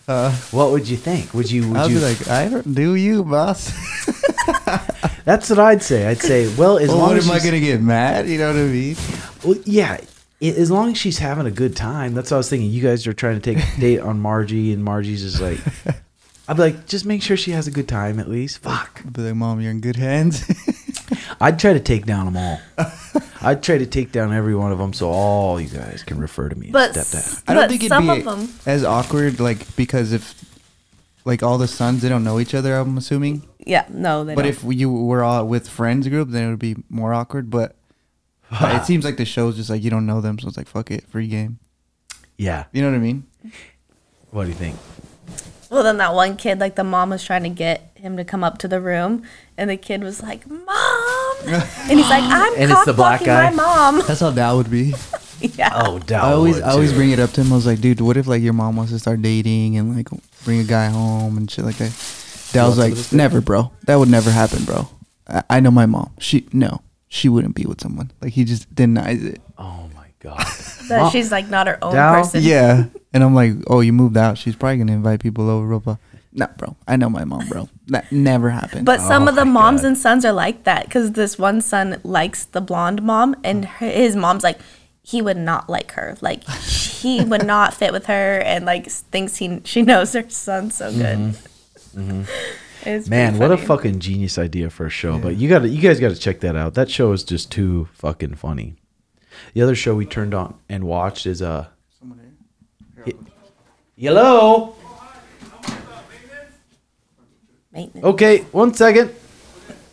Uh, 0.07 0.31
What 0.51 0.71
would 0.71 0.87
you 0.89 0.97
think? 0.97 1.33
Would 1.33 1.51
you? 1.51 1.67
Would 1.69 1.77
I'll 1.77 1.89
you? 1.89 1.99
be 1.99 2.03
like, 2.03 2.27
I 2.27 2.49
don't 2.49 2.73
do 2.73 2.95
you, 2.95 3.23
boss. 3.23 3.71
that's 5.25 5.49
what 5.49 5.59
I'd 5.59 5.83
say. 5.83 6.07
I'd 6.07 6.21
say, 6.21 6.53
well, 6.55 6.77
as 6.77 6.89
well, 6.89 6.97
long 6.97 7.07
what 7.09 7.17
as 7.17 7.29
am 7.29 7.35
I 7.35 7.39
gonna 7.39 7.59
get 7.59 7.81
mad? 7.81 8.27
You 8.27 8.37
know 8.39 8.47
what 8.47 8.59
I 8.59 8.63
mean? 8.65 8.95
Well, 9.43 9.57
yeah. 9.65 9.99
As 10.41 10.69
long 10.71 10.91
as 10.91 10.97
she's 10.97 11.19
having 11.19 11.45
a 11.45 11.51
good 11.51 11.75
time, 11.75 12.13
that's 12.15 12.31
what 12.31 12.35
I 12.35 12.39
was 12.39 12.49
thinking. 12.49 12.69
You 12.69 12.81
guys 12.81 13.07
are 13.07 13.13
trying 13.13 13.39
to 13.39 13.53
take 13.53 13.63
a 13.63 13.79
date 13.79 13.99
on 13.99 14.19
Margie, 14.19 14.73
and 14.73 14.83
Margie's 14.83 15.21
just 15.21 15.39
like, 15.41 15.59
I'd 16.49 16.57
be 16.57 16.63
like, 16.63 16.85
just 16.87 17.05
make 17.05 17.21
sure 17.21 17.37
she 17.37 17.51
has 17.51 17.67
a 17.67 17.71
good 17.71 17.87
time 17.87 18.19
at 18.19 18.29
least. 18.29 18.57
Fuck. 18.59 19.01
Be 19.09 19.21
like, 19.21 19.35
mom, 19.35 19.61
you're 19.61 19.71
in 19.71 19.79
good 19.79 19.95
hands. 19.95 20.43
I'd 21.41 21.59
try 21.59 21.73
to 21.73 21.79
take 21.79 22.05
down 22.05 22.25
them 22.25 22.37
all. 22.37 22.59
I'd 23.41 23.61
try 23.61 23.77
to 23.77 23.85
take 23.85 24.11
down 24.11 24.31
every 24.33 24.55
one 24.55 24.71
of 24.71 24.77
them 24.77 24.93
so 24.93 25.09
all 25.09 25.59
you 25.59 25.67
guys 25.69 26.01
can 26.03 26.17
refer 26.19 26.47
to 26.49 26.55
me 26.55 26.69
But 26.71 26.95
as 26.95 27.07
stepdad. 27.11 27.15
s- 27.17 27.43
I 27.47 27.53
don't 27.53 27.63
But 27.63 27.69
think 27.69 27.81
it'd 27.81 27.89
some 27.89 28.07
be 28.07 28.21
of 28.21 28.27
'em- 28.27 28.49
as 28.65 28.83
awkward, 28.85 29.39
like 29.39 29.75
because 29.75 30.13
if 30.13 30.33
like 31.25 31.43
all 31.43 31.57
the 31.57 31.67
sons 31.67 32.01
they 32.01 32.09
don't 32.09 32.23
know 32.23 32.39
each 32.39 32.53
other. 32.53 32.75
I'm 32.75 32.97
assuming. 32.97 33.43
yeah, 33.65 33.85
no, 33.89 34.23
they 34.23 34.35
But 34.35 34.43
don't. 34.43 34.51
if 34.51 34.63
you 34.79 34.91
were 34.91 35.23
all 35.23 35.45
with 35.45 35.67
friends 35.69 36.07
group, 36.07 36.29
then 36.29 36.45
it 36.45 36.49
would 36.49 36.59
be 36.59 36.75
more 36.89 37.13
awkward. 37.13 37.49
But 37.49 37.75
but 38.49 38.75
it 38.75 38.85
seems 38.85 39.03
like 39.05 39.17
the 39.17 39.25
show's 39.25 39.55
just 39.57 39.69
like 39.69 39.83
you 39.83 39.89
don't 39.89 40.05
know 40.05 40.21
them, 40.21 40.39
so 40.39 40.47
it's 40.47 40.57
like 40.57 40.67
fuck 40.67 40.89
it, 40.91 41.07
free 41.09 41.27
game. 41.27 41.59
Yeah. 42.37 42.65
You 42.71 42.81
know 42.81 42.89
what 42.91 42.95
I 42.95 42.99
mean? 42.99 43.23
What 44.31 44.43
do 44.43 44.49
you 44.49 44.55
think? 44.55 44.75
Well, 45.69 45.83
then 45.83 45.97
that 45.97 46.13
one 46.13 46.35
kid, 46.37 46.59
like 46.59 46.75
the 46.75 46.83
mom 46.83 47.09
was 47.11 47.23
trying 47.23 47.43
to 47.43 47.49
get 47.49 47.92
him 48.03 48.17
to 48.17 48.25
come 48.25 48.43
up 48.43 48.57
to 48.59 48.67
the 48.67 48.79
room, 48.81 49.23
and 49.57 49.69
the 49.69 49.77
kid 49.77 50.03
was 50.03 50.21
like, 50.21 50.47
"Mom," 50.47 50.65
and 51.47 51.97
he's 51.99 52.09
like, 52.09 52.23
"I'm 52.23 52.53
And 52.57 52.69
it's 52.71 52.85
the 52.85 52.93
black 52.93 53.19
cock-blocking 53.21 53.25
guy? 53.25 53.49
my 53.49 53.55
mom." 53.55 54.03
That's 54.05 54.19
how 54.19 54.29
that 54.31 54.51
would 54.51 54.69
be. 54.69 54.93
yeah. 55.39 55.71
Oh, 55.73 55.99
doubt. 55.99 56.25
I 56.25 56.33
always 56.33 56.59
I 56.61 56.71
always 56.71 56.93
bring 56.93 57.11
it 57.11 57.19
up 57.19 57.31
to 57.31 57.41
him. 57.41 57.51
I 57.51 57.55
was 57.55 57.65
like, 57.65 57.79
dude, 57.81 58.01
what 58.01 58.17
if 58.17 58.27
like 58.27 58.41
your 58.41 58.53
mom 58.53 58.75
wants 58.75 58.91
to 58.91 58.99
start 58.99 59.21
dating 59.21 59.77
and 59.77 59.95
like 59.95 60.09
bring 60.43 60.59
a 60.59 60.63
guy 60.65 60.87
home 60.87 61.37
and 61.37 61.49
shit 61.49 61.63
like 61.65 61.77
that? 61.77 61.91
Dad 62.51 62.67
was 62.67 62.77
like, 62.77 62.89
some 62.89 62.91
of 62.91 62.97
this? 62.97 63.13
never, 63.13 63.41
bro. 63.41 63.71
That 63.85 63.95
would 63.95 64.09
never 64.09 64.29
happen, 64.29 64.63
bro. 64.65 64.87
I, 65.27 65.43
I 65.49 65.59
know 65.61 65.71
my 65.71 65.85
mom. 65.85 66.11
She 66.19 66.45
no, 66.51 66.81
she 67.07 67.29
wouldn't 67.29 67.55
be 67.55 67.65
with 67.65 67.79
someone. 67.81 68.11
Like 68.21 68.33
he 68.33 68.43
just 68.43 68.73
denies 68.75 69.23
it. 69.23 69.41
Oh 69.57 69.89
my 69.95 70.07
god. 70.19 70.45
That 70.89 71.03
Mom- 71.03 71.11
she's 71.13 71.31
like 71.31 71.47
not 71.47 71.67
her 71.67 71.81
own 71.81 71.93
Dow? 71.93 72.15
person. 72.15 72.43
Yeah, 72.43 72.87
and 73.13 73.23
I'm 73.23 73.33
like, 73.33 73.53
oh, 73.67 73.79
you 73.79 73.93
moved 73.93 74.17
out. 74.17 74.37
She's 74.37 74.53
probably 74.53 74.79
gonna 74.79 74.91
invite 74.91 75.21
people 75.21 75.49
over. 75.49 75.65
Blah, 75.69 75.79
blah. 75.79 75.97
Nah, 76.35 76.47
bro. 76.57 76.75
I 76.87 76.95
know 76.95 77.09
my 77.09 77.25
mom, 77.25 77.47
bro. 77.47 77.69
That 77.87 78.11
never 78.11 78.49
happened. 78.49 78.85
But 78.85 79.01
some 79.01 79.23
Oh 79.25 79.29
of 79.29 79.35
the 79.35 79.45
moms 79.45 79.81
God. 79.81 79.87
and 79.89 79.97
sons 79.97 80.25
are 80.25 80.33
like 80.33 80.63
that 80.63 80.85
because 80.85 81.11
this 81.11 81.37
one 81.37 81.61
son 81.61 82.01
likes 82.03 82.45
the 82.45 82.61
blonde 82.61 83.03
mom, 83.03 83.35
and 83.43 83.65
her, 83.65 83.87
his 83.87 84.15
mom's 84.15 84.43
like, 84.43 84.57
he 85.03 85.21
would 85.21 85.37
not 85.37 85.69
like 85.69 85.91
her. 85.91 86.17
Like 86.21 86.43
he 86.49 87.23
would 87.23 87.45
not 87.45 87.73
fit 87.73 87.91
with 87.91 88.07
her, 88.07 88.39
and 88.39 88.65
like 88.65 88.89
thinks 88.89 89.35
he 89.37 89.59
she 89.63 89.81
knows 89.83 90.13
her 90.13 90.27
son 90.29 90.71
so 90.71 90.91
good. 90.91 91.35
It's 91.35 91.87
Mm-hmm. 91.95 93.09
Man, 93.09 93.37
what 93.37 93.51
a 93.51 93.57
fucking 93.57 93.99
genius 93.99 94.37
idea 94.37 94.69
for 94.69 94.85
a 94.85 94.89
show. 94.89 95.17
But 95.19 95.37
you 95.37 95.47
got 95.47 95.59
to 95.59 95.69
you 95.69 95.81
guys 95.81 95.99
got 95.99 96.09
to 96.09 96.15
check 96.17 96.39
that 96.41 96.55
out. 96.55 96.73
That 96.73 96.89
show 96.89 97.11
is 97.13 97.23
just 97.23 97.51
too 97.51 97.87
fucking 97.93 98.35
funny. 98.35 98.75
The 99.53 99.61
other 99.61 99.75
show 99.75 99.93
we 99.95 100.05
turned 100.05 100.33
on 100.33 100.55
and 100.67 100.83
watched 100.85 101.25
is 101.25 101.41
uh 101.41 101.67
Hello. 103.95 104.75
Maintenance. 107.73 108.05
Okay, 108.05 108.39
one 108.51 108.73
second. 108.73 109.13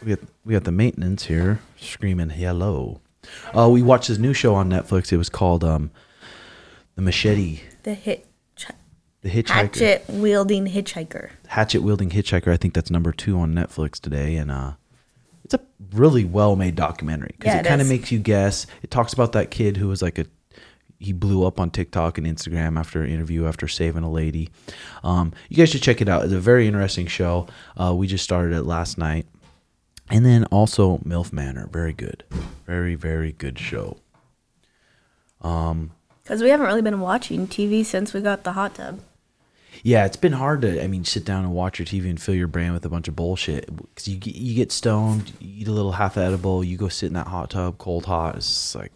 We 0.04 0.14
got 0.14 0.28
we 0.44 0.52
got 0.54 0.64
the 0.64 0.72
maintenance 0.72 1.26
here 1.26 1.60
screaming 1.78 2.30
hello. 2.30 3.00
Uh, 3.56 3.68
we 3.68 3.82
watched 3.82 4.08
this 4.08 4.18
new 4.18 4.32
show 4.32 4.54
on 4.54 4.70
Netflix. 4.70 5.12
It 5.12 5.16
was 5.18 5.28
called 5.28 5.62
um, 5.64 5.90
the 6.94 7.02
Machete, 7.02 7.60
The 7.82 7.94
hit 7.94 8.26
the 9.22 9.28
Hitchhiker, 9.28 9.48
hatchet 9.50 10.04
wielding 10.08 10.66
hitchhiker. 10.66 11.28
hatchet 11.48 11.82
wielding 11.82 12.08
hitchhiker. 12.08 12.48
I 12.50 12.56
think 12.56 12.72
that's 12.72 12.90
number 12.90 13.12
two 13.12 13.38
on 13.38 13.52
Netflix 13.52 14.00
today, 14.00 14.36
and 14.36 14.50
uh, 14.50 14.72
it's 15.44 15.52
a 15.52 15.60
really 15.92 16.24
well 16.24 16.56
made 16.56 16.74
documentary 16.74 17.34
because 17.36 17.52
Yeah, 17.52 17.58
it 17.60 17.66
it 17.66 17.68
kind 17.68 17.82
of 17.82 17.88
makes 17.88 18.10
you 18.10 18.18
guess. 18.18 18.66
It 18.82 18.90
talks 18.90 19.12
about 19.12 19.32
that 19.32 19.50
kid 19.50 19.76
who 19.76 19.88
was 19.88 20.00
like 20.00 20.18
a 20.18 20.24
he 21.00 21.12
blew 21.12 21.44
up 21.44 21.58
on 21.58 21.70
TikTok 21.70 22.18
and 22.18 22.26
Instagram 22.26 22.78
after 22.78 23.02
an 23.02 23.10
interview 23.10 23.46
after 23.46 23.66
saving 23.66 24.04
a 24.04 24.10
lady. 24.10 24.50
Um, 25.02 25.32
you 25.48 25.56
guys 25.56 25.70
should 25.70 25.82
check 25.82 26.00
it 26.00 26.08
out. 26.08 26.22
It's 26.24 26.32
a 26.32 26.38
very 26.38 26.66
interesting 26.68 27.06
show. 27.08 27.48
Uh, 27.76 27.94
we 27.94 28.06
just 28.06 28.22
started 28.22 28.54
it 28.54 28.62
last 28.64 28.98
night, 28.98 29.26
and 30.10 30.24
then 30.24 30.44
also 30.46 30.98
MILF 30.98 31.32
Manor, 31.32 31.68
very 31.72 31.92
good, 31.94 32.22
very 32.66 32.94
very 32.94 33.32
good 33.32 33.58
show. 33.58 33.96
Because 35.40 36.42
we 36.42 36.50
haven't 36.50 36.66
really 36.66 36.82
been 36.82 37.00
watching 37.00 37.46
TV 37.48 37.84
since 37.84 38.12
we 38.12 38.20
got 38.20 38.44
the 38.44 38.52
hot 38.52 38.74
tub. 38.74 39.00
Yeah, 39.82 40.04
it's 40.04 40.16
been 40.16 40.32
hard 40.34 40.60
to, 40.62 40.82
I 40.82 40.86
mean, 40.88 41.04
sit 41.04 41.24
down 41.24 41.44
and 41.44 41.54
watch 41.54 41.78
your 41.78 41.86
TV 41.86 42.10
and 42.10 42.20
fill 42.20 42.34
your 42.34 42.48
brain 42.48 42.72
with 42.72 42.84
a 42.84 42.88
bunch 42.90 43.08
of 43.08 43.16
bullshit. 43.16 43.74
Because 43.74 44.08
you, 44.08 44.18
get- 44.18 44.34
you 44.34 44.54
get 44.54 44.70
stoned, 44.72 45.32
you 45.40 45.62
eat 45.62 45.68
a 45.68 45.72
little 45.72 45.92
half 45.92 46.18
edible, 46.18 46.62
you 46.62 46.76
go 46.76 46.88
sit 46.88 47.06
in 47.06 47.14
that 47.14 47.28
hot 47.28 47.50
tub, 47.50 47.78
cold 47.78 48.04
hot. 48.04 48.36
It's 48.36 48.74
like 48.74 48.92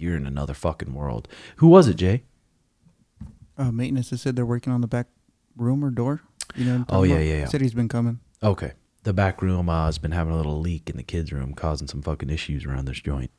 you're 0.00 0.16
in 0.16 0.26
another 0.26 0.54
fucking 0.54 0.94
world. 0.94 1.28
Who 1.56 1.68
was 1.68 1.88
it, 1.88 1.96
Jay? 1.96 2.22
uh, 3.58 3.72
maintenance 3.72 4.10
has 4.10 4.22
said 4.22 4.36
they're 4.36 4.46
working 4.46 4.72
on 4.72 4.80
the 4.80 4.86
back 4.86 5.08
room 5.56 5.84
or 5.84 5.90
door. 5.90 6.22
You 6.54 6.64
know. 6.64 6.84
Oh, 6.88 7.02
yeah, 7.02 7.16
about? 7.16 7.26
yeah, 7.26 7.36
yeah. 7.38 7.44
Said 7.46 7.60
he's 7.60 7.74
been 7.74 7.88
coming. 7.88 8.20
Okay. 8.42 8.72
The 9.02 9.12
back 9.12 9.42
room 9.42 9.68
uh, 9.68 9.86
has 9.86 9.98
been 9.98 10.12
having 10.12 10.32
a 10.32 10.36
little 10.36 10.60
leak 10.60 10.88
in 10.88 10.96
the 10.96 11.02
kids' 11.02 11.32
room, 11.32 11.54
causing 11.54 11.88
some 11.88 12.02
fucking 12.02 12.30
issues 12.30 12.64
around 12.64 12.86
this 12.86 13.00
joint. 13.00 13.30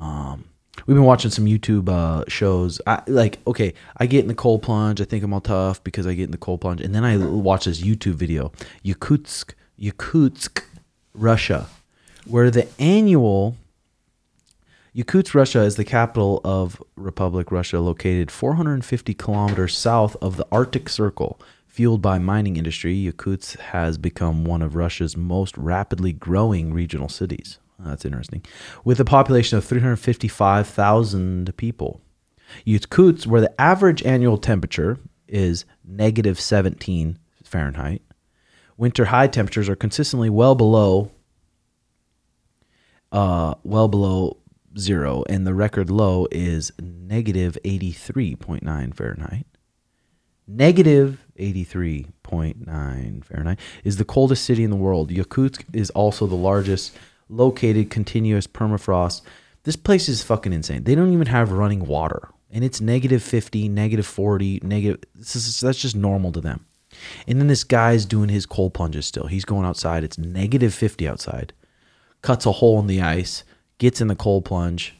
Um, 0.00 0.44
we've 0.86 0.96
been 0.96 1.04
watching 1.04 1.30
some 1.30 1.44
YouTube 1.44 1.88
uh, 1.88 2.24
shows. 2.28 2.80
I 2.86 3.02
like 3.06 3.38
okay. 3.46 3.74
I 3.96 4.06
get 4.06 4.20
in 4.20 4.28
the 4.28 4.34
cold 4.34 4.62
plunge. 4.62 5.00
I 5.00 5.04
think 5.04 5.22
I'm 5.22 5.32
all 5.32 5.40
tough 5.40 5.82
because 5.84 6.06
I 6.06 6.14
get 6.14 6.24
in 6.24 6.30
the 6.30 6.38
cold 6.38 6.60
plunge, 6.60 6.80
and 6.80 6.94
then 6.94 7.04
I 7.04 7.16
watch 7.16 7.66
this 7.66 7.80
YouTube 7.80 8.14
video, 8.14 8.52
Yakutsk, 8.84 9.52
Yakutsk, 9.80 10.62
Russia, 11.14 11.68
where 12.26 12.50
the 12.50 12.68
annual 12.80 13.56
Yakutsk, 14.94 15.34
Russia 15.34 15.62
is 15.62 15.74
the 15.74 15.84
capital 15.84 16.40
of 16.44 16.80
Republic 16.94 17.50
Russia, 17.50 17.80
located 17.80 18.30
450 18.30 19.12
kilometers 19.14 19.76
south 19.76 20.16
of 20.22 20.36
the 20.36 20.46
Arctic 20.52 20.88
Circle. 20.88 21.40
Fueled 21.66 22.00
by 22.00 22.20
mining 22.20 22.56
industry, 22.56 22.94
Yakutsk 22.94 23.58
has 23.58 23.98
become 23.98 24.44
one 24.44 24.62
of 24.62 24.76
Russia's 24.76 25.16
most 25.16 25.58
rapidly 25.58 26.12
growing 26.12 26.72
regional 26.72 27.08
cities. 27.08 27.58
That's 27.80 28.04
interesting. 28.04 28.44
With 28.84 29.00
a 29.00 29.04
population 29.04 29.58
of 29.58 29.64
355,000 29.64 31.56
people. 31.56 32.00
Yakutsk, 32.64 33.26
where 33.26 33.40
the 33.40 33.60
average 33.60 34.00
annual 34.04 34.38
temperature 34.38 35.00
is 35.26 35.64
negative 35.84 36.38
17 36.38 37.18
Fahrenheit, 37.42 38.02
winter 38.76 39.06
high 39.06 39.26
temperatures 39.26 39.68
are 39.68 39.74
consistently 39.74 40.30
well 40.30 40.54
below 40.54 41.10
uh, 43.10 43.54
well 43.62 43.86
below 43.86 44.36
zero, 44.78 45.24
and 45.28 45.46
the 45.46 45.54
record 45.54 45.90
low 45.90 46.26
is 46.30 46.72
negative 46.80 47.56
83.9 47.64 48.94
Fahrenheit. 48.94 49.46
Negative 50.46 51.24
83.9 51.38 53.24
Fahrenheit 53.24 53.58
is 53.82 53.96
the 53.96 54.04
coldest 54.04 54.44
city 54.44 54.62
in 54.62 54.70
the 54.70 54.76
world. 54.76 55.10
Yakutsk 55.10 55.64
is 55.72 55.90
also 55.90 56.26
the 56.26 56.34
largest 56.34 56.96
located 57.28 57.90
continuous 57.90 58.46
permafrost. 58.46 59.22
This 59.62 59.76
place 59.76 60.08
is 60.08 60.22
fucking 60.22 60.52
insane. 60.52 60.84
They 60.84 60.94
don't 60.94 61.12
even 61.12 61.28
have 61.28 61.52
running 61.52 61.86
water, 61.86 62.28
and 62.50 62.62
it's 62.62 62.80
negative 62.80 63.22
50, 63.22 63.68
negative 63.68 64.06
40, 64.06 64.60
negative. 64.62 65.00
Is, 65.18 65.60
that's 65.60 65.80
just 65.80 65.96
normal 65.96 66.32
to 66.32 66.40
them. 66.40 66.66
And 67.26 67.40
then 67.40 67.48
this 67.48 67.64
guy's 67.64 68.04
doing 68.04 68.28
his 68.28 68.46
cold 68.46 68.74
plunges 68.74 69.06
still. 69.06 69.26
He's 69.26 69.44
going 69.44 69.66
outside. 69.66 70.04
It's 70.04 70.18
negative 70.18 70.72
50 70.74 71.08
outside 71.08 71.52
cuts 72.24 72.46
a 72.46 72.52
hole 72.52 72.80
in 72.80 72.86
the 72.86 73.02
ice, 73.02 73.44
gets 73.78 74.00
in 74.00 74.08
the 74.08 74.16
cold 74.16 74.44
plunge, 74.44 74.94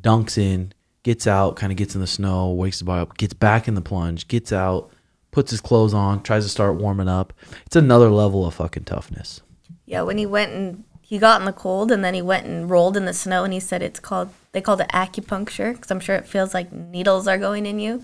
dunks 0.00 0.38
in, 0.38 0.72
gets 1.02 1.26
out, 1.26 1.56
kind 1.56 1.72
of 1.72 1.78
gets 1.78 1.94
in 1.94 2.00
the 2.00 2.06
snow, 2.06 2.50
wakes 2.50 2.78
the 2.78 2.84
body 2.84 3.02
up, 3.02 3.16
gets 3.16 3.34
back 3.34 3.68
in 3.68 3.74
the 3.74 3.80
plunge, 3.80 4.28
gets 4.28 4.52
out, 4.52 4.90
puts 5.30 5.50
his 5.50 5.60
clothes 5.60 5.94
on, 5.94 6.22
tries 6.22 6.44
to 6.44 6.50
start 6.50 6.76
warming 6.76 7.08
up. 7.08 7.32
It's 7.66 7.76
another 7.76 8.10
level 8.10 8.46
of 8.46 8.54
fucking 8.54 8.84
toughness. 8.84 9.40
Yeah, 9.86 10.02
when 10.02 10.18
he 10.18 10.26
went 10.26 10.52
and 10.52 10.84
he 11.00 11.18
got 11.18 11.40
in 11.40 11.46
the 11.46 11.52
cold 11.52 11.90
and 11.90 12.04
then 12.04 12.12
he 12.12 12.20
went 12.20 12.46
and 12.46 12.68
rolled 12.68 12.96
in 12.96 13.06
the 13.06 13.14
snow 13.14 13.42
and 13.44 13.52
he 13.52 13.60
said 13.60 13.82
it's 13.82 13.98
called 13.98 14.28
they 14.52 14.60
called 14.60 14.82
it 14.82 14.88
acupuncture 14.90 15.72
because 15.72 15.90
I'm 15.90 16.00
sure 16.00 16.16
it 16.16 16.26
feels 16.26 16.52
like 16.52 16.70
needles 16.70 17.26
are 17.26 17.38
going 17.38 17.64
in 17.64 17.78
you. 17.78 18.02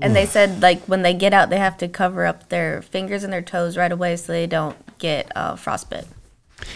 And 0.00 0.16
they 0.16 0.24
said 0.24 0.62
like 0.62 0.80
when 0.82 1.02
they 1.02 1.12
get 1.12 1.34
out 1.34 1.50
they 1.50 1.58
have 1.58 1.76
to 1.78 1.88
cover 1.88 2.24
up 2.24 2.48
their 2.48 2.80
fingers 2.80 3.24
and 3.24 3.32
their 3.32 3.42
toes 3.42 3.76
right 3.76 3.92
away 3.92 4.16
so 4.16 4.32
they 4.32 4.46
don't 4.46 4.76
get 4.98 5.30
uh, 5.36 5.56
frostbite. 5.56 6.06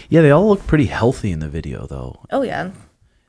Yeah, 0.08 0.22
they 0.22 0.30
all 0.30 0.48
look 0.48 0.66
pretty 0.66 0.86
healthy 0.86 1.32
in 1.32 1.40
the 1.40 1.48
video 1.48 1.86
though. 1.86 2.24
Oh 2.30 2.42
yeah, 2.42 2.70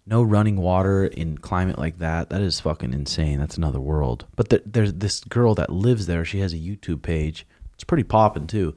No 0.05 0.21
running 0.21 0.57
water 0.57 1.05
in 1.05 1.37
climate 1.37 1.79
like 1.79 1.99
that. 1.99 2.29
That 2.29 2.41
is 2.41 2.59
fucking 2.59 2.93
insane. 2.93 3.39
That's 3.39 3.57
another 3.57 3.79
world. 3.79 4.25
But 4.35 4.49
there, 4.49 4.61
there's 4.65 4.93
this 4.93 5.21
girl 5.21 5.55
that 5.55 5.69
lives 5.71 6.05
there. 6.07 6.25
She 6.25 6.39
has 6.39 6.53
a 6.53 6.57
YouTube 6.57 7.01
page. 7.01 7.45
It's 7.73 7.83
pretty 7.83 8.03
popping 8.03 8.47
too, 8.47 8.75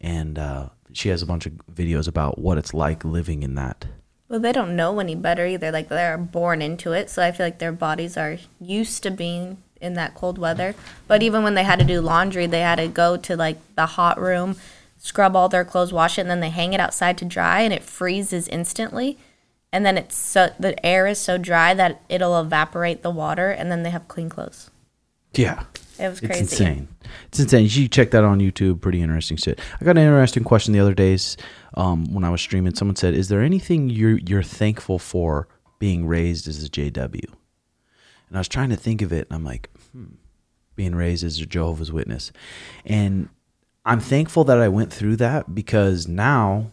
and 0.00 0.38
uh, 0.38 0.68
she 0.92 1.08
has 1.08 1.22
a 1.22 1.26
bunch 1.26 1.46
of 1.46 1.52
videos 1.72 2.06
about 2.08 2.38
what 2.38 2.58
it's 2.58 2.74
like 2.74 3.04
living 3.04 3.42
in 3.42 3.54
that. 3.54 3.86
well 4.28 4.40
they 4.40 4.52
don't 4.52 4.76
know 4.76 4.98
any 5.00 5.14
better 5.14 5.46
either. 5.46 5.70
Like 5.72 5.88
they're 5.88 6.18
born 6.18 6.60
into 6.62 6.92
it, 6.92 7.08
so 7.10 7.22
I 7.22 7.32
feel 7.32 7.46
like 7.46 7.58
their 7.60 7.72
bodies 7.72 8.16
are 8.16 8.36
used 8.60 9.02
to 9.04 9.10
being 9.10 9.58
in 9.80 9.94
that 9.94 10.14
cold 10.14 10.36
weather. 10.36 10.74
But 11.08 11.22
even 11.22 11.42
when 11.42 11.54
they 11.54 11.64
had 11.64 11.78
to 11.78 11.84
do 11.84 12.02
laundry, 12.02 12.46
they 12.46 12.60
had 12.60 12.76
to 12.76 12.88
go 12.88 13.16
to 13.16 13.36
like 13.36 13.56
the 13.76 13.86
hot 13.86 14.20
room, 14.20 14.56
scrub 15.00 15.34
all 15.34 15.48
their 15.48 15.64
clothes, 15.64 15.92
wash 15.92 16.18
it, 16.18 16.22
and 16.22 16.30
then 16.30 16.40
they 16.40 16.50
hang 16.50 16.72
it 16.72 16.80
outside 16.80 17.18
to 17.18 17.24
dry, 17.24 17.62
and 17.62 17.72
it 17.72 17.82
freezes 17.82 18.46
instantly. 18.46 19.18
And 19.72 19.84
then 19.84 19.96
it's 19.96 20.14
so 20.14 20.52
the 20.58 20.84
air 20.84 21.06
is 21.06 21.18
so 21.18 21.38
dry 21.38 21.74
that 21.74 22.02
it'll 22.08 22.38
evaporate 22.38 23.02
the 23.02 23.10
water, 23.10 23.50
and 23.50 23.72
then 23.72 23.82
they 23.82 23.90
have 23.90 24.06
clean 24.08 24.28
clothes. 24.28 24.70
Yeah. 25.34 25.64
It 25.98 26.08
was 26.08 26.20
crazy. 26.20 26.40
It's 26.40 26.52
insane. 26.52 26.88
It's 27.28 27.40
insane. 27.40 27.68
You 27.70 27.88
check 27.88 28.10
that 28.12 28.24
on 28.24 28.40
YouTube. 28.40 28.80
Pretty 28.80 29.02
interesting 29.02 29.36
shit. 29.36 29.60
I 29.80 29.84
got 29.84 29.92
an 29.92 29.98
interesting 29.98 30.44
question 30.44 30.72
the 30.72 30.80
other 30.80 30.94
days 30.94 31.36
um, 31.74 32.12
when 32.12 32.24
I 32.24 32.30
was 32.30 32.40
streaming. 32.40 32.74
Someone 32.74 32.96
said, 32.96 33.14
"Is 33.14 33.28
there 33.28 33.42
anything 33.42 33.90
you're 33.90 34.18
you're 34.18 34.42
thankful 34.42 34.98
for 34.98 35.46
being 35.78 36.06
raised 36.06 36.48
as 36.48 36.64
a 36.64 36.68
JW?" 36.68 37.24
And 38.28 38.36
I 38.36 38.38
was 38.38 38.48
trying 38.48 38.70
to 38.70 38.76
think 38.76 39.02
of 39.02 39.12
it, 39.12 39.26
and 39.28 39.36
I'm 39.36 39.44
like, 39.44 39.68
hmm, 39.92 40.14
being 40.74 40.94
raised 40.94 41.22
as 41.22 41.38
a 41.40 41.46
Jehovah's 41.46 41.92
Witness, 41.92 42.32
and 42.86 43.28
I'm 43.84 44.00
thankful 44.00 44.44
that 44.44 44.58
I 44.58 44.68
went 44.68 44.92
through 44.92 45.16
that 45.16 45.54
because 45.54 46.06
now 46.06 46.70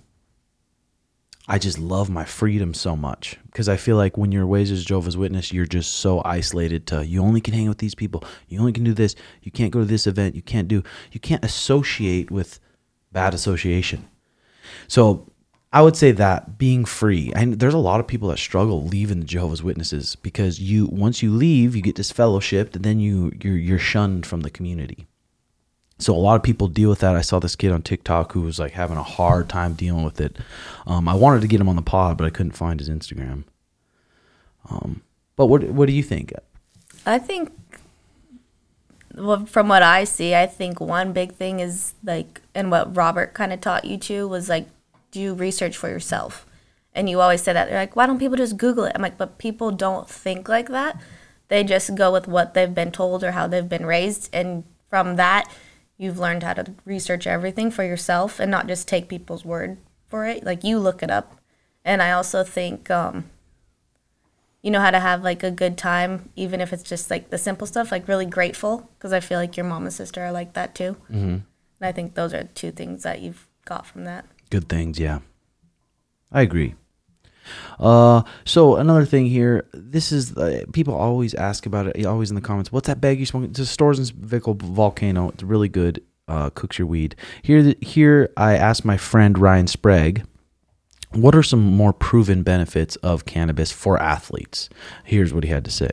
I 1.47 1.57
just 1.57 1.79
love 1.79 2.09
my 2.09 2.25
freedom 2.25 2.73
so 2.73 2.97
much 2.97 3.37
because 3.45 3.69
I 3.69 3.77
feel 3.77 3.95
like 3.95 4.17
when 4.17 4.33
you're 4.33 4.45
raised 4.45 4.73
as 4.73 4.83
Jehovah's 4.83 5.15
Witness, 5.15 5.53
you're 5.53 5.65
just 5.65 5.93
so 5.93 6.21
isolated 6.25 6.85
to 6.87 7.05
you 7.05 7.21
only 7.23 7.39
can 7.39 7.53
hang 7.53 7.69
with 7.69 7.77
these 7.77 7.95
people, 7.95 8.23
you 8.49 8.59
only 8.59 8.73
can 8.73 8.83
do 8.83 8.93
this, 8.93 9.15
you 9.41 9.51
can't 9.51 9.71
go 9.71 9.79
to 9.79 9.85
this 9.85 10.05
event, 10.07 10.35
you 10.35 10.41
can't 10.41 10.67
do, 10.67 10.83
you 11.13 11.21
can't 11.21 11.45
associate 11.45 12.29
with 12.29 12.59
bad 13.13 13.33
association. 13.33 14.09
So 14.89 15.31
I 15.71 15.81
would 15.81 15.95
say 15.95 16.11
that 16.11 16.57
being 16.57 16.83
free, 16.83 17.31
and 17.33 17.57
there's 17.57 17.73
a 17.73 17.77
lot 17.77 18.01
of 18.01 18.07
people 18.07 18.27
that 18.29 18.39
struggle 18.39 18.85
leaving 18.85 19.21
the 19.21 19.25
Jehovah's 19.25 19.63
Witnesses 19.63 20.17
because 20.17 20.59
you 20.59 20.87
once 20.87 21.23
you 21.23 21.31
leave, 21.31 21.73
you 21.73 21.81
get 21.81 21.95
disfellowshipped, 21.95 22.75
and 22.75 22.83
then 22.83 22.99
you 22.99 23.31
you're 23.41 23.57
you're 23.57 23.79
shunned 23.79 24.25
from 24.25 24.41
the 24.41 24.49
community. 24.49 25.07
So 25.99 26.15
a 26.15 26.17
lot 26.17 26.35
of 26.35 26.43
people 26.43 26.67
deal 26.67 26.89
with 26.89 26.99
that. 26.99 27.15
I 27.15 27.21
saw 27.21 27.39
this 27.39 27.55
kid 27.55 27.71
on 27.71 27.81
TikTok 27.81 28.33
who 28.33 28.41
was 28.41 28.59
like 28.59 28.73
having 28.73 28.97
a 28.97 29.03
hard 29.03 29.49
time 29.49 29.73
dealing 29.73 30.03
with 30.03 30.21
it. 30.21 30.37
Um, 30.85 31.07
I 31.07 31.15
wanted 31.15 31.41
to 31.41 31.47
get 31.47 31.59
him 31.59 31.69
on 31.69 31.75
the 31.75 31.81
pod, 31.81 32.17
but 32.17 32.27
I 32.27 32.29
couldn't 32.29 32.51
find 32.51 32.79
his 32.79 32.89
Instagram. 32.89 33.45
Um, 34.69 35.01
but 35.35 35.47
what 35.47 35.63
what 35.63 35.87
do 35.87 35.93
you 35.93 36.03
think? 36.03 36.33
I 37.05 37.19
think, 37.19 37.51
well, 39.15 39.45
from 39.45 39.69
what 39.69 39.81
I 39.81 40.03
see, 40.03 40.35
I 40.35 40.45
think 40.45 40.79
one 40.79 41.13
big 41.13 41.33
thing 41.33 41.61
is 41.61 41.93
like, 42.03 42.41
and 42.53 42.69
what 42.69 42.95
Robert 42.95 43.33
kind 43.33 43.53
of 43.53 43.61
taught 43.61 43.85
you 43.85 43.97
to 43.97 44.27
was 44.27 44.49
like, 44.49 44.67
do 45.11 45.33
research 45.33 45.77
for 45.77 45.89
yourself. 45.89 46.45
And 46.93 47.09
you 47.09 47.21
always 47.21 47.41
say 47.41 47.53
that. 47.53 47.69
They're 47.69 47.79
like, 47.79 47.95
why 47.95 48.07
don't 48.07 48.19
people 48.19 48.37
just 48.37 48.57
Google 48.57 48.83
it? 48.85 48.91
I'm 48.93 49.01
like, 49.01 49.17
but 49.17 49.37
people 49.37 49.71
don't 49.71 50.09
think 50.09 50.49
like 50.49 50.69
that. 50.69 50.99
They 51.47 51.63
just 51.63 51.95
go 51.95 52.11
with 52.11 52.27
what 52.27 52.53
they've 52.53 52.73
been 52.73 52.91
told 52.91 53.23
or 53.23 53.31
how 53.31 53.47
they've 53.47 53.69
been 53.69 53.85
raised. 53.85 54.29
And 54.33 54.63
from 54.89 55.15
that, 55.15 55.49
you've 55.97 56.19
learned 56.19 56.43
how 56.43 56.53
to 56.53 56.73
research 56.85 57.27
everything 57.27 57.71
for 57.71 57.83
yourself 57.83 58.39
and 58.39 58.51
not 58.51 58.67
just 58.67 58.87
take 58.87 59.07
people's 59.07 59.43
word 59.43 59.77
for 60.07 60.25
it. 60.25 60.43
Like, 60.43 60.63
you 60.63 60.79
look 60.79 61.01
it 61.03 61.09
up. 61.09 61.39
And 61.83 62.01
I 62.01 62.11
also 62.11 62.43
think, 62.43 62.91
um, 62.91 63.29
you 64.61 64.71
know 64.71 64.81
how 64.81 64.91
to 64.91 64.99
have 64.99 65.23
like 65.23 65.43
a 65.43 65.51
good 65.51 65.77
time, 65.77 66.29
even 66.35 66.59
if 66.59 66.73
it's 66.73 66.83
just 66.83 67.09
like 67.09 67.29
the 67.29 67.37
simple 67.37 67.65
stuff, 67.65 67.91
like 67.91 68.07
really 68.07 68.25
grateful, 68.25 68.89
because 68.97 69.13
I 69.13 69.21
feel 69.21 69.39
like 69.39 69.55
your 69.55 69.65
mom 69.65 69.83
and 69.83 69.93
sister 69.93 70.21
are 70.21 70.31
like 70.31 70.53
that 70.53 70.75
too. 70.75 70.97
Mm-hmm. 71.09 71.37
And 71.37 71.43
I 71.81 71.91
think 71.91 72.15
those 72.15 72.33
are 72.33 72.43
two 72.43 72.71
things 72.71 73.03
that 73.03 73.21
you've 73.21 73.47
got 73.65 73.85
from 73.85 74.03
that. 74.03 74.25
Good 74.49 74.67
things, 74.67 74.99
yeah. 74.99 75.19
I 76.31 76.41
agree. 76.41 76.75
Uh, 77.79 78.23
so 78.45 78.75
another 78.75 79.05
thing 79.05 79.25
here, 79.25 79.67
this 79.73 80.11
is 80.11 80.35
uh, 80.37 80.63
people 80.73 80.93
always 80.93 81.33
ask 81.33 81.65
about 81.65 81.87
it, 81.87 82.05
always 82.05 82.29
in 82.29 82.35
the 82.35 82.41
comments. 82.41 82.71
What's 82.71 82.87
that 82.87 83.01
bag 83.01 83.19
you 83.19 83.25
smoking? 83.25 83.49
It's 83.49 83.59
a 83.59 83.63
Storz 83.63 83.97
and 83.97 84.29
Bickel 84.29 84.55
Volcano. 84.55 85.29
It's 85.29 85.43
really 85.43 85.69
good. 85.69 86.03
Uh, 86.27 86.49
cooks 86.49 86.77
your 86.77 86.87
weed. 86.87 87.15
Here, 87.41 87.73
here, 87.79 88.29
I 88.35 88.55
asked 88.55 88.83
my 88.83 88.97
friend 88.97 89.37
Ryan 89.37 89.67
Sprague, 89.67 90.25
what 91.11 91.33
are 91.35 91.43
some 91.43 91.63
more 91.63 91.93
proven 91.93 92.43
benefits 92.43 92.97
of 92.97 93.25
cannabis 93.25 93.71
for 93.71 93.97
athletes? 94.01 94.67
Here's 95.05 95.33
what 95.33 95.45
he 95.45 95.49
had 95.49 95.63
to 95.63 95.71
say. 95.71 95.91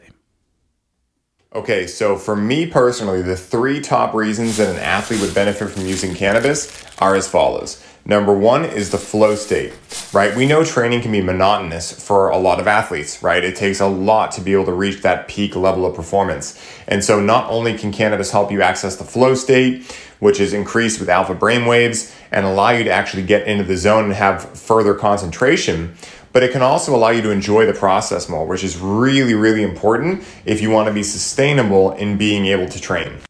Okay, 1.55 1.87
so 1.87 2.17
for 2.17 2.35
me 2.35 2.67
personally, 2.67 3.23
the 3.23 3.37
three 3.37 3.81
top 3.81 4.13
reasons 4.13 4.57
that 4.57 4.75
an 4.75 4.83
athlete 4.83 5.21
would 5.21 5.37
benefit 5.37 5.71
from 5.71 5.87
using 5.87 6.13
cannabis 6.13 6.85
are 6.99 7.15
as 7.15 7.29
follows. 7.29 7.81
Number 8.05 8.37
one 8.37 8.65
is 8.65 8.91
the 8.91 8.99
flow 8.99 9.37
state, 9.37 9.73
right? 10.13 10.37
We 10.37 10.47
know 10.47 10.65
training 10.65 11.03
can 11.03 11.13
be 11.13 11.23
monotonous 11.23 11.93
for 11.93 12.29
a 12.29 12.39
lot 12.39 12.59
of 12.59 12.67
athletes, 12.67 13.23
right? 13.23 13.45
It 13.45 13.55
takes 13.55 13.79
a 13.79 13.87
lot 13.87 14.33
to 14.33 14.41
be 14.41 14.53
able 14.53 14.65
to 14.65 14.73
reach 14.73 15.03
that 15.03 15.29
peak 15.29 15.55
level 15.55 15.87
of 15.87 15.95
performance. 15.95 16.61
And 16.89 17.05
so 17.05 17.21
not 17.21 17.49
only 17.49 17.79
can 17.79 17.93
cannabis 17.93 18.33
help 18.33 18.51
you 18.51 18.61
access 18.61 18.97
the 18.97 19.05
flow 19.05 19.37
state, 19.37 19.97
which 20.19 20.41
is 20.41 20.55
increased 20.55 20.99
with 20.99 21.09
alpha 21.09 21.37
brainwaves 21.37 22.13
and 22.33 22.45
allow 22.45 22.71
you 22.71 22.83
to 22.83 22.91
actually 22.91 23.23
get 23.23 23.47
into 23.47 23.63
the 23.63 23.77
zone 23.77 24.07
and 24.07 24.15
have 24.15 24.59
further 24.59 24.93
concentration, 24.93 25.95
but 26.35 26.43
it 26.43 26.51
can 26.51 26.63
also 26.63 26.95
allow 26.95 27.11
you 27.11 27.23
to 27.23 27.31
enjoy 27.31 27.65
the 27.65 27.73
process 27.73 28.29
more, 28.29 28.45
which 28.45 28.65
is 28.65 28.77
really, 28.77 29.35
really 29.35 29.63
important 29.63 30.25
if 30.45 30.61
you 30.61 30.69
want 30.69 30.89
to 30.89 30.93
be 30.93 31.05
sustainable 31.05 31.93
in 31.93 32.19
being 32.19 32.47
able 32.47 32.69
to 32.69 32.81
train. 32.81 33.21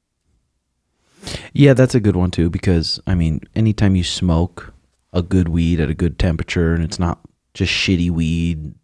Yeah, 1.52 1.74
that's 1.74 1.94
a 1.94 2.00
good 2.00 2.16
one 2.16 2.31
too 2.31 2.48
because 2.48 2.98
I 3.07 3.14
mean, 3.14 3.42
anytime 3.55 3.94
you 3.94 4.05
smoke 4.05 4.72
a 5.12 5.22
good 5.22 5.50
weed 5.50 5.81
at 5.81 5.90
a 5.90 5.94
good 5.94 6.18
temperature 6.18 6.74
and 6.74 6.83
it's 6.83 6.98
not 6.98 7.20
just 7.52 7.70
shitty 7.70 8.11
weed, 8.11 8.74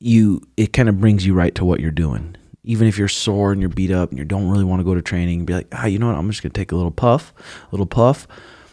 you 0.00 0.40
it 0.56 0.72
kind 0.72 0.88
of 0.88 1.00
brings 1.00 1.26
you 1.26 1.34
right 1.34 1.54
to 1.54 1.66
what 1.66 1.80
you're 1.80 1.90
doing. 1.90 2.34
Even 2.64 2.88
if 2.88 2.96
you're 2.96 3.08
sore 3.08 3.52
and 3.52 3.60
you're 3.60 3.68
beat 3.68 3.90
up 3.90 4.08
and 4.08 4.18
you 4.18 4.24
don't 4.24 4.48
really 4.48 4.64
want 4.64 4.80
to 4.80 4.84
go 4.84 4.94
to 4.94 5.02
training, 5.02 5.44
be 5.44 5.52
like, 5.52 5.68
ah, 5.72 5.84
you 5.84 5.98
know 5.98 6.06
what? 6.06 6.16
I'm 6.16 6.30
just 6.30 6.42
gonna 6.42 6.54
take 6.54 6.72
a 6.72 6.76
little 6.76 6.90
puff, 6.92 7.34
a 7.38 7.68
little 7.72 7.86
puff, 7.86 8.26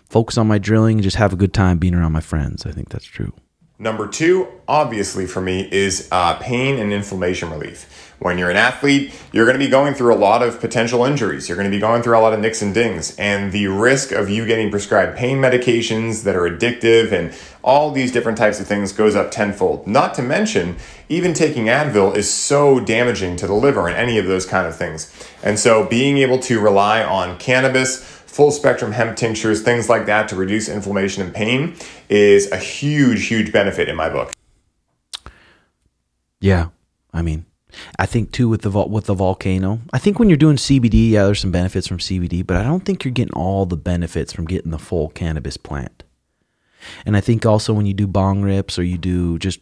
focus 0.06 0.38
on 0.38 0.48
my 0.48 0.60
drilling, 0.60 0.98
and 0.98 1.04
just 1.04 1.18
have 1.18 1.34
a 1.34 1.36
good 1.36 1.54
time 1.54 1.78
being 1.78 1.94
around 1.94 2.14
my 2.14 2.22
friends. 2.22 2.66
I 2.66 2.72
think 2.72 2.88
that's 2.90 3.06
true. 3.06 3.34
Number 3.82 4.08
two, 4.08 4.50
obviously 4.68 5.26
for 5.26 5.40
me, 5.40 5.68
is 5.72 6.10
uh, 6.12 6.36
pain 6.36 6.78
and 6.80 6.92
inflammation 6.92 7.50
relief. 7.50 8.14
When 8.20 8.38
you're 8.38 8.50
an 8.50 8.58
athlete, 8.58 9.14
you're 9.32 9.46
going 9.46 9.58
to 9.58 9.66
be 9.66 9.72
going 9.72 9.94
through 9.94 10.14
a 10.14 10.18
lot 10.18 10.44
of 10.44 10.60
potential 10.60 11.06
injuries. 11.06 11.48
You're 11.48 11.56
going 11.56 11.72
to 11.72 11.76
be 11.76 11.80
going 11.80 12.02
through 12.04 12.18
a 12.18 12.20
lot 12.20 12.34
of 12.34 12.42
nicks 12.42 12.62
and 12.62 12.74
dings. 12.74 13.16
And 13.16 13.54
the 13.54 13.68
risk 13.68 14.12
of 14.12 14.30
you 14.30 14.46
getting 14.46 14.70
prescribed 14.70 15.18
pain 15.18 15.38
medications 15.38 16.24
that 16.24 16.36
are 16.36 16.42
addictive 16.42 17.14
and 17.14 17.34
all 17.64 17.92
these 17.92 18.12
different 18.12 18.38
types 18.38 18.60
of 18.60 18.68
things 18.68 18.92
goes 18.92 19.16
up 19.16 19.32
tenfold. 19.32 19.88
Not 19.88 20.14
to 20.16 20.22
mention, 20.22 20.76
even 21.08 21.34
taking 21.34 21.68
Advil 21.68 22.14
is 22.18 22.30
so 22.30 22.82
damaging 22.82 23.38
to 23.38 23.48
the 23.48 23.54
liver 23.54 23.88
and 23.88 23.96
any 23.96 24.18
of 24.18 24.26
those 24.26 24.46
kind 24.46 24.68
of 24.68 24.76
things. 24.76 25.14
And 25.42 25.58
so 25.58 25.86
being 25.86 26.18
able 26.18 26.40
to 26.40 26.60
rely 26.60 27.02
on 27.02 27.38
cannabis, 27.38 28.19
full 28.30 28.52
spectrum 28.52 28.92
hemp 28.92 29.18
tinctures, 29.18 29.62
things 29.62 29.90
like 29.90 30.06
that 30.06 30.30
to 30.30 30.36
reduce 30.36 30.70
inflammation 30.70 31.24
and 31.24 31.34
pain 31.34 31.76
is 32.10 32.50
a 32.52 32.58
huge, 32.58 33.28
huge 33.28 33.52
benefit 33.52 33.90
in 33.90 33.96
my 33.96 34.08
book. 34.08 34.32
Yeah, 36.40 36.68
I 37.12 37.24
mean, 37.24 37.46
I 37.98 38.06
think 38.06 38.32
too 38.32 38.48
with 38.48 38.62
the 38.62 38.70
with 38.70 39.06
the 39.06 39.16
volcano. 39.16 39.82
I 39.92 39.98
think 39.98 40.20
when 40.20 40.30
you're 40.30 40.38
doing 40.38 40.58
CBD, 40.58 41.10
yeah, 41.10 41.26
there's 41.26 41.40
some 41.40 41.52
benefits 41.52 41.88
from 41.88 41.98
CBD, 41.98 42.46
but 42.46 42.56
I 42.56 42.64
don't 42.64 42.86
think 42.86 43.04
you're 43.04 43.12
getting 43.12 43.34
all 43.34 43.66
the 43.66 43.76
benefits 43.76 44.32
from 44.32 44.46
getting 44.46 44.72
the 44.72 44.80
full 44.80 45.10
cannabis 45.10 45.58
plant. 45.58 46.04
And 47.06 47.18
I 47.18 47.22
think 47.22 47.46
also 47.46 47.74
when 47.74 47.88
you 47.88 47.94
do 47.94 48.08
bong 48.08 48.42
rips 48.42 48.80
or 48.80 48.84
you 48.84 48.98
do 48.98 49.38
just 49.40 49.60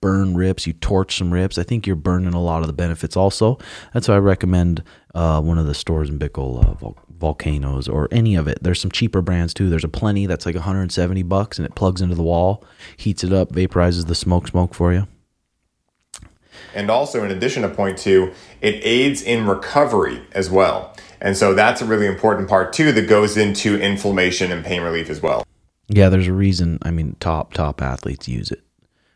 burn 0.00 0.36
rips, 0.36 0.66
you 0.66 0.72
torch 0.74 1.16
some 1.16 1.32
rips, 1.32 1.58
I 1.58 1.62
think 1.62 1.86
you're 1.86 1.96
burning 1.96 2.34
a 2.34 2.40
lot 2.40 2.60
of 2.60 2.66
the 2.66 2.72
benefits 2.72 3.16
also. 3.16 3.58
That's 3.92 4.08
why 4.08 4.14
I 4.14 4.18
recommend 4.18 4.84
uh, 5.14 5.40
one 5.40 5.58
of 5.58 5.66
the 5.66 5.72
Storz 5.72 6.08
in 6.08 6.18
Bickel, 6.18 6.64
uh, 6.64 6.92
volcanoes 7.20 7.86
or 7.88 8.08
any 8.10 8.34
of 8.34 8.48
it. 8.48 8.58
There's 8.62 8.80
some 8.80 8.90
cheaper 8.90 9.22
brands 9.22 9.54
too. 9.54 9.70
There's 9.70 9.84
a 9.84 9.88
plenty 9.88 10.26
that's 10.26 10.46
like 10.46 10.54
170 10.56 11.22
bucks 11.24 11.58
and 11.58 11.66
it 11.66 11.74
plugs 11.74 12.00
into 12.00 12.14
the 12.14 12.22
wall, 12.22 12.64
heats 12.96 13.22
it 13.22 13.32
up, 13.32 13.52
vaporizes 13.52 14.06
the 14.06 14.14
smoke 14.14 14.48
smoke 14.48 14.74
for 14.74 14.92
you. 14.92 15.06
And 16.74 16.90
also, 16.90 17.24
in 17.24 17.30
addition 17.30 17.62
to 17.62 17.68
point 17.68 17.98
two, 17.98 18.32
it 18.60 18.80
aids 18.82 19.22
in 19.22 19.46
recovery 19.46 20.22
as 20.32 20.50
well. 20.50 20.96
And 21.20 21.36
so 21.36 21.54
that's 21.54 21.82
a 21.82 21.84
really 21.84 22.06
important 22.06 22.48
part 22.48 22.72
too 22.72 22.92
that 22.92 23.08
goes 23.08 23.36
into 23.36 23.78
inflammation 23.80 24.50
and 24.50 24.64
pain 24.64 24.82
relief 24.82 25.10
as 25.10 25.20
well. 25.20 25.44
Yeah, 25.88 26.08
there's 26.08 26.28
a 26.28 26.32
reason. 26.32 26.78
I 26.82 26.90
mean, 26.90 27.16
top 27.20 27.52
top 27.52 27.82
athletes 27.82 28.28
use 28.28 28.50
it 28.50 28.62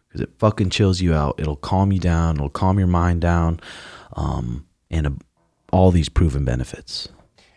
because 0.09 0.21
it 0.21 0.31
fucking 0.39 0.71
chills 0.71 1.01
you 1.01 1.15
out. 1.15 1.37
It'll 1.39 1.57
calm 1.57 1.93
you 1.93 2.01
down. 2.01 2.37
It'll 2.37 2.49
calm 2.49 2.79
your 2.79 2.89
mind 2.89 3.21
down, 3.21 3.61
um, 4.15 4.67
and 4.91 5.07
uh, 5.07 5.11
all 5.73 5.91
these 5.91 6.09
proven 6.09 6.45
benefits. 6.45 7.09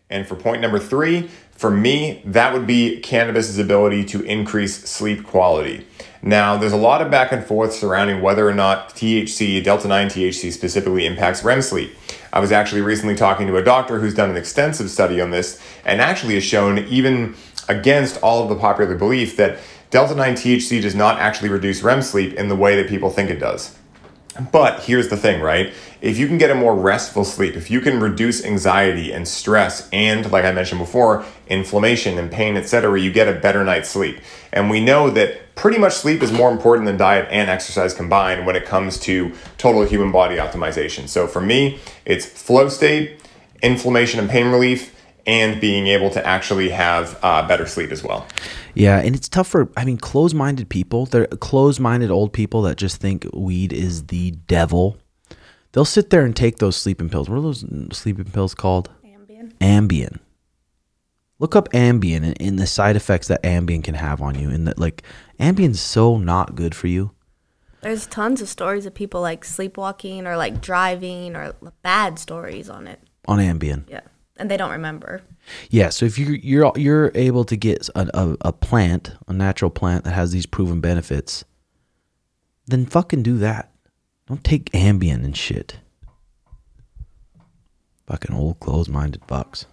And 0.09 0.25
for 0.25 0.35
point 0.35 0.61
number 0.61 0.79
three, 0.79 1.29
for 1.51 1.69
me, 1.69 2.21
that 2.23 2.53
would 2.53 2.67
be 2.67 2.99
cannabis's 3.01 3.57
ability 3.57 4.05
to 4.05 4.21
increase 4.21 4.87
sleep 4.89 5.25
quality. 5.25 5.85
Now, 6.21 6.55
there's 6.57 6.73
a 6.73 6.77
lot 6.77 7.01
of 7.01 7.11
back 7.11 7.31
and 7.31 7.43
forth 7.43 7.73
surrounding 7.73 8.21
whether 8.21 8.47
or 8.47 8.53
not 8.53 8.89
THC, 8.89 9.63
Delta 9.63 9.87
9 9.87 10.07
THC 10.07 10.51
specifically, 10.51 11.05
impacts 11.05 11.43
REM 11.43 11.61
sleep. 11.61 11.95
I 12.31 12.39
was 12.39 12.51
actually 12.51 12.81
recently 12.81 13.15
talking 13.15 13.47
to 13.47 13.57
a 13.57 13.63
doctor 13.63 13.99
who's 13.99 14.13
done 14.13 14.29
an 14.29 14.37
extensive 14.37 14.89
study 14.89 15.19
on 15.19 15.31
this 15.31 15.61
and 15.83 15.99
actually 15.99 16.35
has 16.35 16.43
shown, 16.43 16.79
even 16.87 17.35
against 17.67 18.21
all 18.21 18.43
of 18.43 18.49
the 18.49 18.55
popular 18.55 18.95
belief, 18.95 19.35
that 19.37 19.59
Delta 19.89 20.15
9 20.15 20.35
THC 20.35 20.81
does 20.81 20.95
not 20.95 21.17
actually 21.19 21.49
reduce 21.49 21.81
REM 21.81 22.01
sleep 22.01 22.33
in 22.33 22.49
the 22.49 22.55
way 22.55 22.75
that 22.75 22.89
people 22.89 23.09
think 23.09 23.29
it 23.29 23.39
does. 23.39 23.77
But 24.51 24.83
here's 24.83 25.09
the 25.09 25.17
thing, 25.17 25.41
right? 25.41 25.73
If 26.01 26.17
you 26.17 26.27
can 26.27 26.37
get 26.37 26.51
a 26.51 26.55
more 26.55 26.75
restful 26.75 27.25
sleep, 27.25 27.55
if 27.55 27.71
you 27.71 27.81
can 27.81 27.99
reduce 27.99 28.45
anxiety 28.45 29.11
and 29.11 29.27
stress 29.27 29.89
and 29.91 30.31
like 30.31 30.45
I 30.45 30.51
mentioned 30.51 30.79
before, 30.79 31.25
inflammation 31.47 32.17
and 32.17 32.31
pain, 32.31 32.55
etc., 32.55 32.99
you 32.99 33.11
get 33.11 33.27
a 33.27 33.39
better 33.39 33.63
night's 33.63 33.89
sleep. 33.89 34.19
And 34.53 34.69
we 34.69 34.79
know 34.79 35.09
that 35.09 35.55
pretty 35.55 35.79
much 35.79 35.93
sleep 35.93 36.21
is 36.21 36.31
more 36.31 36.51
important 36.51 36.85
than 36.85 36.97
diet 36.97 37.27
and 37.31 37.49
exercise 37.49 37.93
combined 37.93 38.45
when 38.45 38.55
it 38.55 38.65
comes 38.65 38.99
to 38.99 39.33
total 39.57 39.83
human 39.83 40.11
body 40.11 40.37
optimization. 40.37 41.07
So 41.09 41.27
for 41.27 41.41
me, 41.41 41.79
it's 42.05 42.25
flow 42.25 42.69
state, 42.69 43.21
inflammation 43.63 44.19
and 44.19 44.29
pain 44.29 44.51
relief, 44.51 44.93
and 45.25 45.59
being 45.59 45.87
able 45.87 46.09
to 46.11 46.25
actually 46.25 46.69
have 46.69 47.19
uh, 47.21 47.45
better 47.47 47.65
sleep 47.65 47.91
as 47.91 48.01
well. 48.01 48.25
Yeah, 48.73 48.99
and 48.99 49.13
it's 49.13 49.27
tough 49.27 49.47
for 49.47 49.69
I 49.75 49.83
mean 49.83 49.97
closed-minded 49.97 50.69
people. 50.69 51.05
They're 51.05 51.27
closed-minded 51.27 52.09
old 52.09 52.31
people 52.31 52.61
that 52.61 52.77
just 52.77 53.01
think 53.01 53.27
weed 53.33 53.73
is 53.73 54.05
the 54.05 54.31
devil. 54.31 54.97
They'll 55.71 55.85
sit 55.85 56.09
there 56.09 56.25
and 56.25 56.35
take 56.35 56.57
those 56.57 56.75
sleeping 56.75 57.09
pills. 57.09 57.29
What 57.29 57.37
are 57.37 57.41
those 57.41 57.65
sleeping 57.91 58.25
pills 58.25 58.55
called? 58.55 58.89
Ambien. 59.05 59.53
Ambien. 59.59 60.19
Look 61.39 61.55
up 61.55 61.69
Ambien 61.69 62.23
and, 62.23 62.41
and 62.41 62.57
the 62.59 62.65
side 62.65 62.95
effects 62.95 63.27
that 63.27 63.43
Ambien 63.43 63.83
can 63.83 63.93
have 63.95 64.21
on 64.21 64.39
you, 64.39 64.49
and 64.49 64.67
that 64.67 64.79
like 64.79 65.03
Ambien's 65.39 65.79
so 65.79 66.17
not 66.17 66.55
good 66.55 66.73
for 66.73 66.87
you. 66.87 67.11
There's 67.81 68.07
tons 68.07 68.41
of 68.41 68.49
stories 68.49 68.87
of 68.87 68.95
people 68.95 69.21
like 69.21 69.45
sleepwalking 69.45 70.25
or 70.25 70.35
like 70.35 70.61
driving 70.61 71.35
or 71.35 71.53
bad 71.83 72.17
stories 72.17 72.69
on 72.69 72.87
it. 72.87 72.99
On 73.27 73.37
Ambien, 73.39 73.83
Yeah. 73.87 74.01
And 74.37 74.49
they 74.49 74.57
don't 74.57 74.71
remember. 74.71 75.21
yeah. 75.69 75.89
So 75.89 76.05
if 76.05 76.17
you 76.17 76.27
you're 76.41 76.71
you're 76.75 77.11
able 77.13 77.43
to 77.45 77.55
get 77.55 77.87
a, 77.95 78.09
a 78.19 78.37
a 78.41 78.53
plant, 78.53 79.11
a 79.27 79.33
natural 79.33 79.69
plant 79.69 80.05
that 80.05 80.13
has 80.13 80.31
these 80.31 80.45
proven 80.47 80.79
benefits, 80.81 81.43
then 82.65 82.85
fucking 82.85 83.21
do 83.23 83.37
that. 83.39 83.71
Don't 84.27 84.43
take 84.43 84.71
Ambien 84.71 85.23
and 85.23 85.35
shit. 85.35 85.79
Fucking 88.07 88.35
old 88.35 88.59
closed-minded 88.59 89.21
fucks. 89.27 89.65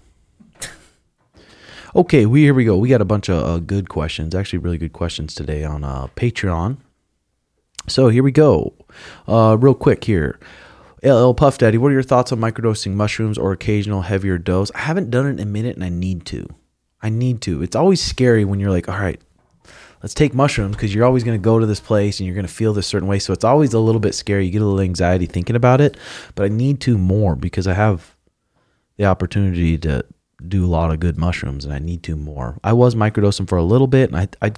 Okay, 1.97 2.27
we 2.27 2.43
here 2.43 2.55
we 2.55 2.65
go. 2.65 2.77
We 2.77 2.89
got 2.89 3.01
a 3.01 3.05
bunch 3.05 3.29
of 3.29 3.45
uh, 3.45 3.59
good 3.61 3.89
questions, 3.89 4.35
actually 4.35 4.59
really 4.59 4.79
good 4.79 4.93
questions 4.93 5.33
today 5.33 5.63
on 5.63 5.85
uh, 5.85 6.09
Patreon. 6.17 6.79
So 7.87 8.09
here 8.09 8.25
we 8.25 8.33
go. 8.33 8.75
Uh, 9.29 9.57
real 9.61 9.75
quick 9.75 10.03
here. 10.03 10.41
LL 11.05 11.35
Puff 11.35 11.59
Daddy, 11.59 11.79
what 11.79 11.91
are 11.91 11.93
your 11.93 12.03
thoughts 12.03 12.33
on 12.33 12.41
microdosing 12.41 12.95
mushrooms 12.95 13.39
or 13.39 13.53
occasional 13.53 14.03
heavier 14.03 14.39
dose? 14.39 14.73
I 14.75 14.81
haven't 14.81 15.11
done 15.11 15.27
it 15.27 15.31
in 15.31 15.39
a 15.39 15.47
minute 15.47 15.77
and 15.77 15.85
I 15.85 15.89
need 15.89 16.27
to. 16.27 16.49
I 17.01 17.11
need 17.11 17.41
to. 17.43 17.63
It's 17.63 17.77
always 17.77 18.03
scary 18.03 18.45
when 18.45 18.59
you're 18.59 18.71
like, 18.71 18.89
all 18.89 18.99
right, 18.99 19.21
let's 20.05 20.13
take 20.13 20.35
mushrooms 20.35 20.77
because 20.77 20.95
you're 20.95 21.07
always 21.07 21.25
going 21.25 21.41
to 21.41 21.43
go 21.43 21.59
to 21.59 21.65
this 21.65 21.81
place 21.81 22.21
and 22.21 22.27
you're 22.27 22.35
going 22.35 22.47
to 22.47 22.53
feel 22.53 22.75
this 22.75 22.87
certain 22.87 23.09
way. 23.09 23.19
So 23.19 23.33
it's 23.33 23.43
always 23.43 23.73
a 23.73 23.79
little 23.79 24.03
bit 24.03 24.15
scary. 24.15 24.45
You 24.45 24.53
get 24.53 24.61
a 24.61 24.67
little 24.67 24.83
anxiety 24.83 25.25
thinking 25.25 25.57
about 25.57 25.81
it, 25.81 25.97
but 26.35 26.45
I 26.45 26.49
need 26.49 26.79
to 26.83 26.99
more 26.99 27.35
because 27.35 27.67
I 27.67 27.73
have 27.73 28.15
the 28.99 29.07
opportunity 29.07 29.79
to 29.79 30.05
do 30.47 30.67
a 30.67 30.69
lot 30.69 30.91
of 30.91 31.01
good 31.01 31.17
mushrooms 31.17 31.65
and 31.65 31.73
I 31.73 31.79
need 31.79 32.03
to 32.03 32.17
more. 32.17 32.59
I 32.63 32.75
was 32.75 32.95
microdosing 32.95 33.49
for 33.49 33.57
a 33.57 33.63
little 33.63 33.87
bit 33.87 34.13
and 34.13 34.19
I, 34.19 34.29
I 34.47 34.53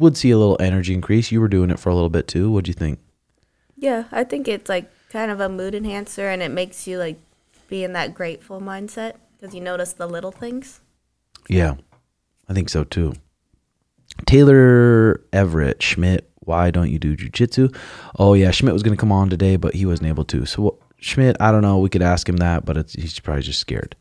would 0.00 0.16
see 0.16 0.32
a 0.32 0.38
little 0.38 0.56
energy 0.58 0.92
increase. 0.92 1.30
You 1.30 1.40
were 1.40 1.46
doing 1.46 1.70
it 1.70 1.78
for 1.78 1.90
a 1.90 1.94
little 1.94 2.10
bit 2.10 2.26
too. 2.26 2.50
What'd 2.50 2.66
you 2.66 2.74
think? 2.74 2.98
Yeah, 3.76 4.06
I 4.10 4.24
think 4.24 4.48
it's 4.48 4.68
like 4.68 4.90
kind 5.10 5.30
of 5.30 5.38
a 5.38 5.48
mood 5.48 5.76
enhancer 5.76 6.28
and 6.28 6.42
it 6.42 6.50
makes 6.50 6.88
you 6.88 6.98
like 6.98 7.20
be 7.68 7.84
in 7.84 7.92
that 7.92 8.12
grateful 8.12 8.60
mindset 8.60 9.18
because 9.38 9.54
you 9.54 9.60
notice 9.60 9.92
the 9.92 10.08
little 10.08 10.32
things. 10.32 10.80
Yeah, 11.48 11.76
I 12.48 12.54
think 12.54 12.68
so 12.68 12.82
too. 12.82 13.14
Taylor 14.26 15.20
Everett 15.32 15.82
Schmidt, 15.82 16.30
why 16.40 16.70
don't 16.70 16.90
you 16.90 16.98
do 16.98 17.16
jujitsu? 17.16 17.74
Oh 18.18 18.34
yeah, 18.34 18.50
Schmidt 18.50 18.72
was 18.72 18.82
going 18.82 18.96
to 18.96 19.00
come 19.00 19.12
on 19.12 19.30
today, 19.30 19.56
but 19.56 19.74
he 19.74 19.86
wasn't 19.86 20.08
able 20.08 20.24
to. 20.26 20.46
So 20.46 20.78
Schmidt, 20.98 21.36
I 21.40 21.50
don't 21.50 21.62
know. 21.62 21.78
We 21.78 21.88
could 21.88 22.02
ask 22.02 22.28
him 22.28 22.38
that, 22.38 22.64
but 22.64 22.90
he's 22.90 23.18
probably 23.20 23.42
just 23.42 23.60
scared. 23.60 23.96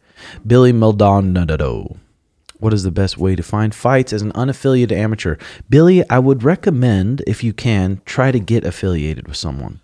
Billy 0.46 0.74
Maldonado. 0.74 1.98
What 2.60 2.74
is 2.74 2.84
the 2.84 2.92
best 2.92 3.18
way 3.18 3.38
to 3.38 3.44
find 3.44 3.74
fights 3.74 4.12
as 4.12 4.22
an 4.22 4.34
unaffiliated 4.34 4.92
amateur? 4.92 5.38
Billy, 5.70 6.08
I 6.10 6.20
would 6.20 6.44
recommend, 6.44 7.24
if 7.26 7.42
you 7.42 7.54
can, 7.54 8.02
try 8.04 8.34
to 8.34 8.40
get 8.40 8.66
affiliated 8.66 9.30
with 9.30 9.38
someone 9.38 9.80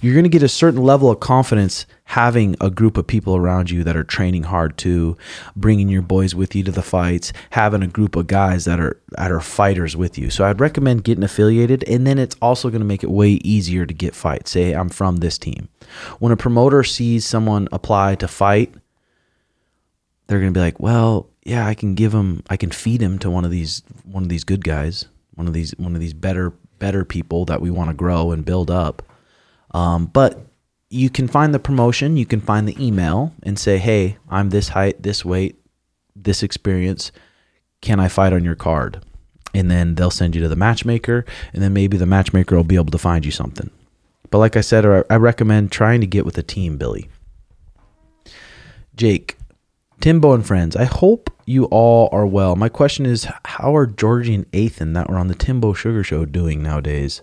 you're 0.00 0.14
going 0.14 0.24
to 0.24 0.28
get 0.28 0.42
a 0.42 0.48
certain 0.48 0.82
level 0.82 1.10
of 1.10 1.20
confidence 1.20 1.86
having 2.04 2.54
a 2.60 2.70
group 2.70 2.96
of 2.96 3.06
people 3.06 3.34
around 3.34 3.70
you 3.70 3.82
that 3.82 3.96
are 3.96 4.04
training 4.04 4.44
hard 4.44 4.76
too, 4.76 5.16
bringing 5.56 5.88
your 5.88 6.02
boys 6.02 6.34
with 6.34 6.54
you 6.54 6.62
to 6.62 6.70
the 6.70 6.82
fights, 6.82 7.32
having 7.50 7.82
a 7.82 7.86
group 7.86 8.14
of 8.16 8.26
guys 8.26 8.64
that 8.66 8.78
are 8.78 9.00
that 9.16 9.32
are 9.32 9.40
fighters 9.40 9.96
with 9.96 10.18
you. 10.18 10.30
So 10.30 10.44
I'd 10.44 10.60
recommend 10.60 11.04
getting 11.04 11.24
affiliated, 11.24 11.84
and 11.84 12.06
then 12.06 12.18
it's 12.18 12.36
also 12.42 12.68
going 12.70 12.80
to 12.80 12.86
make 12.86 13.02
it 13.02 13.10
way 13.10 13.30
easier 13.44 13.86
to 13.86 13.94
get 13.94 14.14
fights. 14.14 14.50
Say 14.50 14.72
I'm 14.72 14.88
from 14.88 15.16
this 15.16 15.38
team. 15.38 15.68
When 16.18 16.32
a 16.32 16.36
promoter 16.36 16.84
sees 16.84 17.24
someone 17.24 17.68
apply 17.72 18.16
to 18.16 18.28
fight, 18.28 18.74
they're 20.26 20.40
going 20.40 20.52
to 20.52 20.58
be 20.58 20.64
like, 20.64 20.80
"Well, 20.80 21.30
yeah, 21.44 21.66
I 21.66 21.74
can 21.74 21.94
give 21.94 22.12
him, 22.12 22.42
I 22.48 22.56
can 22.56 22.70
feed 22.70 23.00
him 23.00 23.18
to 23.20 23.30
one 23.30 23.44
of 23.44 23.50
these 23.50 23.82
one 24.04 24.22
of 24.22 24.28
these 24.28 24.44
good 24.44 24.64
guys, 24.64 25.06
one 25.34 25.46
of 25.46 25.52
these 25.52 25.72
one 25.78 25.94
of 25.94 26.00
these 26.00 26.14
better 26.14 26.52
better 26.78 27.04
people 27.04 27.44
that 27.46 27.60
we 27.60 27.70
want 27.70 27.90
to 27.90 27.94
grow 27.94 28.30
and 28.30 28.44
build 28.44 28.70
up." 28.70 29.02
Um, 29.74 30.06
but 30.06 30.40
you 30.88 31.10
can 31.10 31.28
find 31.28 31.52
the 31.52 31.58
promotion, 31.58 32.16
you 32.16 32.24
can 32.24 32.40
find 32.40 32.66
the 32.66 32.82
email 32.82 33.34
and 33.42 33.58
say, 33.58 33.78
hey, 33.78 34.16
I'm 34.30 34.50
this 34.50 34.68
height, 34.68 35.02
this 35.02 35.24
weight, 35.24 35.58
this 36.14 36.42
experience. 36.42 37.10
Can 37.82 38.00
I 38.00 38.08
fight 38.08 38.32
on 38.32 38.44
your 38.44 38.54
card? 38.54 39.04
And 39.52 39.70
then 39.70 39.96
they'll 39.96 40.10
send 40.10 40.34
you 40.34 40.40
to 40.42 40.48
the 40.48 40.56
matchmaker, 40.56 41.24
and 41.52 41.62
then 41.62 41.72
maybe 41.72 41.96
the 41.96 42.06
matchmaker 42.06 42.56
will 42.56 42.64
be 42.64 42.76
able 42.76 42.92
to 42.92 42.98
find 42.98 43.24
you 43.24 43.30
something. 43.30 43.70
But 44.30 44.38
like 44.38 44.56
I 44.56 44.62
said, 44.62 44.84
I 45.10 45.16
recommend 45.16 45.70
trying 45.70 46.00
to 46.00 46.06
get 46.06 46.24
with 46.24 46.38
a 46.38 46.42
team, 46.42 46.76
Billy. 46.76 47.08
Jake, 48.96 49.36
Timbo 50.00 50.32
and 50.32 50.46
friends, 50.46 50.76
I 50.76 50.84
hope 50.84 51.30
you 51.46 51.64
all 51.66 52.08
are 52.10 52.26
well. 52.26 52.56
My 52.56 52.68
question 52.68 53.06
is, 53.06 53.28
how 53.44 53.76
are 53.76 53.86
Georgie 53.86 54.34
and 54.34 54.54
Ethan 54.54 54.92
that 54.94 55.08
were 55.08 55.18
on 55.18 55.28
the 55.28 55.34
Timbo 55.34 55.72
Sugar 55.72 56.02
Show 56.02 56.24
doing 56.24 56.62
nowadays? 56.62 57.22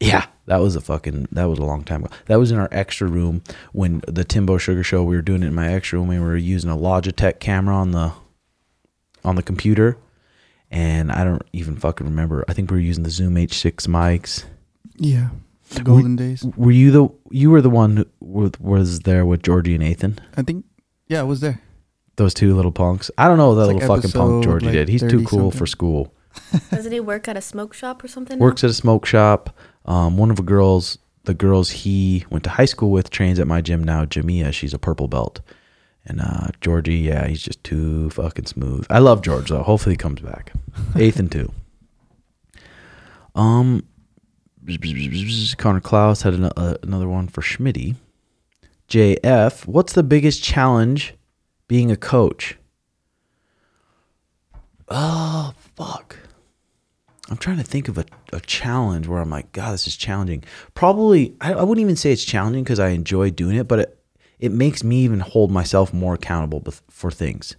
Yeah, 0.00 0.26
that 0.50 0.60
was 0.60 0.74
a 0.74 0.80
fucking 0.80 1.28
that 1.30 1.44
was 1.44 1.60
a 1.60 1.64
long 1.64 1.84
time 1.84 2.02
ago. 2.02 2.12
That 2.26 2.40
was 2.40 2.50
in 2.50 2.58
our 2.58 2.68
extra 2.72 3.06
room 3.06 3.42
when 3.72 4.02
the 4.08 4.24
Timbo 4.24 4.58
Sugar 4.58 4.82
Show. 4.82 5.04
We 5.04 5.14
were 5.14 5.22
doing 5.22 5.44
it 5.44 5.46
in 5.46 5.54
my 5.54 5.72
extra 5.72 5.96
room. 5.96 6.08
We 6.08 6.18
were 6.18 6.36
using 6.36 6.68
a 6.68 6.76
Logitech 6.76 7.38
camera 7.38 7.76
on 7.76 7.92
the 7.92 8.12
on 9.24 9.36
the 9.36 9.44
computer, 9.44 9.96
and 10.68 11.12
I 11.12 11.22
don't 11.22 11.42
even 11.52 11.76
fucking 11.76 12.04
remember. 12.04 12.44
I 12.48 12.52
think 12.52 12.68
we 12.68 12.78
were 12.78 12.82
using 12.82 13.04
the 13.04 13.10
Zoom 13.10 13.36
H6 13.36 13.86
mics. 13.86 14.44
Yeah. 14.96 15.28
The 15.70 15.84
golden 15.84 16.16
days. 16.16 16.44
Were 16.56 16.72
you 16.72 16.90
the 16.90 17.08
you 17.30 17.52
were 17.52 17.62
the 17.62 17.70
one 17.70 18.04
who 18.18 18.50
was 18.58 19.00
there 19.00 19.24
with 19.24 19.44
Georgie 19.44 19.76
and 19.76 19.84
Nathan? 19.84 20.18
I 20.36 20.42
think. 20.42 20.64
Yeah, 21.06 21.20
I 21.20 21.24
was 21.24 21.38
there. 21.38 21.62
Those 22.16 22.34
two 22.34 22.56
little 22.56 22.72
punks. 22.72 23.08
I 23.16 23.28
don't 23.28 23.38
know 23.38 23.50
what 23.50 23.54
that 23.54 23.70
It's 23.70 23.82
little 23.82 23.88
like 23.88 24.02
fucking 24.02 24.20
punk 24.20 24.44
Georgie 24.44 24.66
like, 24.66 24.72
did. 24.72 24.88
He's 24.88 25.00
too 25.00 25.10
30 25.10 25.24
cool 25.26 25.50
for 25.52 25.66
school. 25.66 26.12
Doesn't 26.70 26.90
he 26.90 26.98
work 26.98 27.28
at 27.28 27.36
a 27.36 27.40
smoke 27.40 27.72
shop 27.72 28.02
or 28.02 28.08
something? 28.08 28.38
now? 28.38 28.44
works 28.44 28.64
at 28.64 28.70
a 28.70 28.74
smoke 28.74 29.06
shop. 29.06 29.56
Um, 29.90 30.16
one 30.16 30.30
of 30.30 30.36
the 30.36 30.44
girls, 30.44 30.98
the 31.24 31.34
girls 31.34 31.70
he 31.70 32.24
went 32.30 32.44
to 32.44 32.50
high 32.50 32.64
school 32.64 32.92
with, 32.92 33.10
trains 33.10 33.40
at 33.40 33.48
my 33.48 33.60
gym 33.60 33.82
now. 33.82 34.04
Jamia, 34.04 34.52
she's 34.52 34.72
a 34.72 34.78
purple 34.78 35.08
belt, 35.08 35.40
and 36.06 36.20
uh, 36.20 36.46
Georgie, 36.60 36.94
yeah, 36.94 37.26
he's 37.26 37.42
just 37.42 37.64
too 37.64 38.08
fucking 38.10 38.46
smooth. 38.46 38.86
I 38.88 39.00
love 39.00 39.20
George 39.22 39.48
though. 39.48 39.64
Hopefully 39.64 39.94
he 39.94 39.96
comes 39.96 40.20
back. 40.20 40.52
Ethan 40.96 41.28
too. 41.28 41.52
Um, 43.34 43.82
Connor 45.58 45.80
Klaus 45.80 46.22
had 46.22 46.34
an, 46.34 46.44
uh, 46.44 46.76
another 46.84 47.08
one 47.08 47.26
for 47.26 47.40
Schmitty. 47.40 47.96
JF, 48.88 49.66
what's 49.66 49.94
the 49.94 50.04
biggest 50.04 50.40
challenge 50.40 51.14
being 51.66 51.90
a 51.90 51.96
coach? 51.96 52.56
Oh 54.88 55.52
fuck. 55.74 56.19
I'm 57.30 57.36
trying 57.36 57.58
to 57.58 57.64
think 57.64 57.86
of 57.86 57.96
a, 57.96 58.04
a 58.32 58.40
challenge 58.40 59.06
where 59.06 59.20
I'm 59.20 59.30
like, 59.30 59.52
God, 59.52 59.72
this 59.72 59.86
is 59.86 59.96
challenging. 59.96 60.42
Probably, 60.74 61.36
I, 61.40 61.54
I 61.54 61.62
wouldn't 61.62 61.82
even 61.82 61.96
say 61.96 62.12
it's 62.12 62.24
challenging 62.24 62.64
because 62.64 62.80
I 62.80 62.88
enjoy 62.88 63.30
doing 63.30 63.56
it, 63.56 63.68
but 63.68 63.78
it, 63.78 63.98
it 64.40 64.52
makes 64.52 64.82
me 64.82 64.96
even 65.02 65.20
hold 65.20 65.52
myself 65.52 65.94
more 65.94 66.14
accountable 66.14 66.64
for 66.88 67.10
things, 67.10 67.54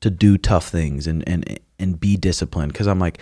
to 0.00 0.10
do 0.10 0.36
tough 0.36 0.68
things 0.68 1.06
and, 1.06 1.22
and, 1.28 1.60
and 1.78 2.00
be 2.00 2.16
disciplined. 2.16 2.72
Because 2.72 2.88
I'm 2.88 2.98
like, 2.98 3.18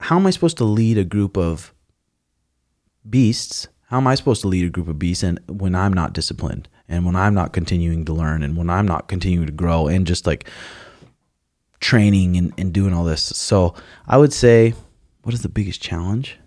how 0.00 0.16
am 0.16 0.26
I 0.26 0.30
supposed 0.30 0.58
to 0.58 0.64
lead 0.64 0.98
a 0.98 1.04
group 1.04 1.38
of 1.38 1.72
beasts? 3.08 3.68
How 3.86 3.96
am 3.96 4.06
I 4.06 4.14
supposed 4.14 4.42
to 4.42 4.48
lead 4.48 4.66
a 4.66 4.70
group 4.70 4.88
of 4.88 4.98
beasts 4.98 5.22
and 5.22 5.40
when 5.48 5.74
I'm 5.74 5.94
not 5.94 6.12
disciplined 6.12 6.68
and 6.88 7.06
when 7.06 7.16
I'm 7.16 7.34
not 7.34 7.54
continuing 7.54 8.04
to 8.04 8.12
learn 8.12 8.42
and 8.42 8.56
when 8.56 8.68
I'm 8.68 8.86
not 8.86 9.08
continuing 9.08 9.46
to 9.46 9.52
grow 9.52 9.88
and 9.88 10.06
just 10.06 10.26
like 10.26 10.48
training 11.80 12.36
and, 12.36 12.52
and 12.58 12.72
doing 12.72 12.92
all 12.92 13.04
this. 13.04 13.22
So 13.22 13.74
I 14.06 14.18
would 14.18 14.32
say, 14.32 14.74
what 15.22 15.34
is 15.34 15.42
the 15.42 15.48
biggest 15.48 15.80
challenge? 15.82 16.38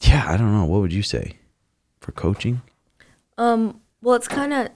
Yeah, 0.00 0.26
I 0.28 0.36
don't 0.36 0.52
know. 0.52 0.64
What 0.64 0.80
would 0.82 0.92
you 0.92 1.02
say 1.02 1.36
for 2.00 2.12
coaching? 2.12 2.62
Um, 3.38 3.80
well, 4.02 4.14
it's 4.14 4.28
kind 4.28 4.52
of 4.52 4.68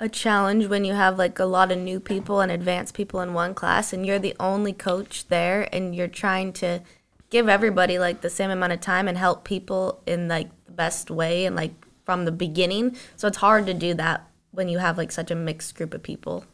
a 0.00 0.08
challenge 0.08 0.66
when 0.66 0.84
you 0.84 0.94
have 0.94 1.18
like 1.18 1.38
a 1.38 1.44
lot 1.44 1.70
of 1.70 1.78
new 1.78 2.00
people 2.00 2.40
and 2.40 2.50
advanced 2.50 2.94
people 2.94 3.20
in 3.20 3.34
one 3.34 3.54
class, 3.54 3.92
and 3.92 4.04
you're 4.04 4.18
the 4.18 4.36
only 4.40 4.72
coach 4.72 5.28
there, 5.28 5.68
and 5.72 5.94
you're 5.94 6.08
trying 6.08 6.52
to 6.54 6.82
give 7.30 7.48
everybody 7.48 7.98
like 7.98 8.20
the 8.20 8.30
same 8.30 8.50
amount 8.50 8.72
of 8.72 8.80
time 8.80 9.08
and 9.08 9.18
help 9.18 9.44
people 9.44 10.02
in 10.06 10.28
like 10.28 10.50
the 10.66 10.72
best 10.72 11.10
way 11.10 11.46
and 11.46 11.56
like 11.56 11.72
from 12.04 12.24
the 12.24 12.32
beginning. 12.32 12.96
So 13.16 13.28
it's 13.28 13.38
hard 13.38 13.66
to 13.66 13.74
do 13.74 13.94
that 13.94 14.28
when 14.50 14.68
you 14.68 14.78
have 14.78 14.98
like 14.98 15.10
such 15.10 15.30
a 15.30 15.34
mixed 15.34 15.74
group 15.74 15.94
of 15.94 16.02
people. 16.02 16.44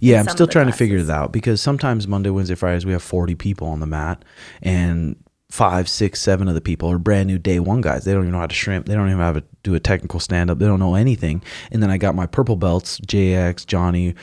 Yeah, 0.00 0.20
I'm 0.20 0.28
still 0.28 0.46
trying 0.46 0.66
to 0.66 0.72
figure 0.72 0.96
classes. 0.96 1.10
it 1.10 1.12
out 1.12 1.32
because 1.32 1.60
sometimes 1.60 2.08
Monday, 2.08 2.30
Wednesday, 2.30 2.54
Fridays 2.54 2.86
we 2.86 2.92
have 2.92 3.02
40 3.02 3.34
people 3.34 3.68
on 3.68 3.80
the 3.80 3.86
mat, 3.86 4.24
and 4.62 5.16
five, 5.50 5.88
six, 5.88 6.20
seven 6.20 6.46
of 6.48 6.54
the 6.54 6.60
people 6.60 6.90
are 6.90 6.98
brand 6.98 7.26
new 7.26 7.38
day 7.38 7.58
one 7.58 7.80
guys. 7.80 8.04
They 8.04 8.12
don't 8.12 8.22
even 8.22 8.32
know 8.32 8.40
how 8.40 8.46
to 8.46 8.54
shrimp. 8.54 8.86
They 8.86 8.94
don't 8.94 9.06
even 9.06 9.18
know 9.18 9.24
how 9.24 9.32
to 9.32 9.44
do 9.62 9.74
a 9.74 9.80
technical 9.80 10.20
stand 10.20 10.50
up. 10.50 10.58
They 10.58 10.66
don't 10.66 10.80
know 10.80 10.94
anything. 10.94 11.42
And 11.72 11.82
then 11.82 11.90
I 11.90 11.96
got 11.96 12.14
my 12.14 12.26
purple 12.26 12.56
belts, 12.56 13.00
JX, 13.00 13.66
Johnny, 13.66 14.14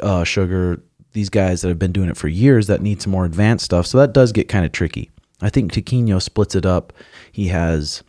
uh, 0.00 0.24
Sugar, 0.24 0.82
these 1.12 1.28
guys 1.28 1.62
that 1.62 1.68
have 1.68 1.78
been 1.78 1.92
doing 1.92 2.08
it 2.08 2.16
for 2.16 2.28
years 2.28 2.68
that 2.68 2.82
need 2.82 3.02
some 3.02 3.10
more 3.10 3.24
advanced 3.24 3.64
stuff. 3.64 3.86
So 3.86 3.98
that 3.98 4.12
does 4.12 4.30
get 4.32 4.48
kind 4.48 4.64
of 4.64 4.70
tricky. 4.70 5.10
I 5.42 5.50
think 5.50 5.72
Tiquinho 5.72 6.22
splits 6.22 6.54
it 6.54 6.66
up. 6.66 6.92
He 7.32 7.48
has 7.48 8.04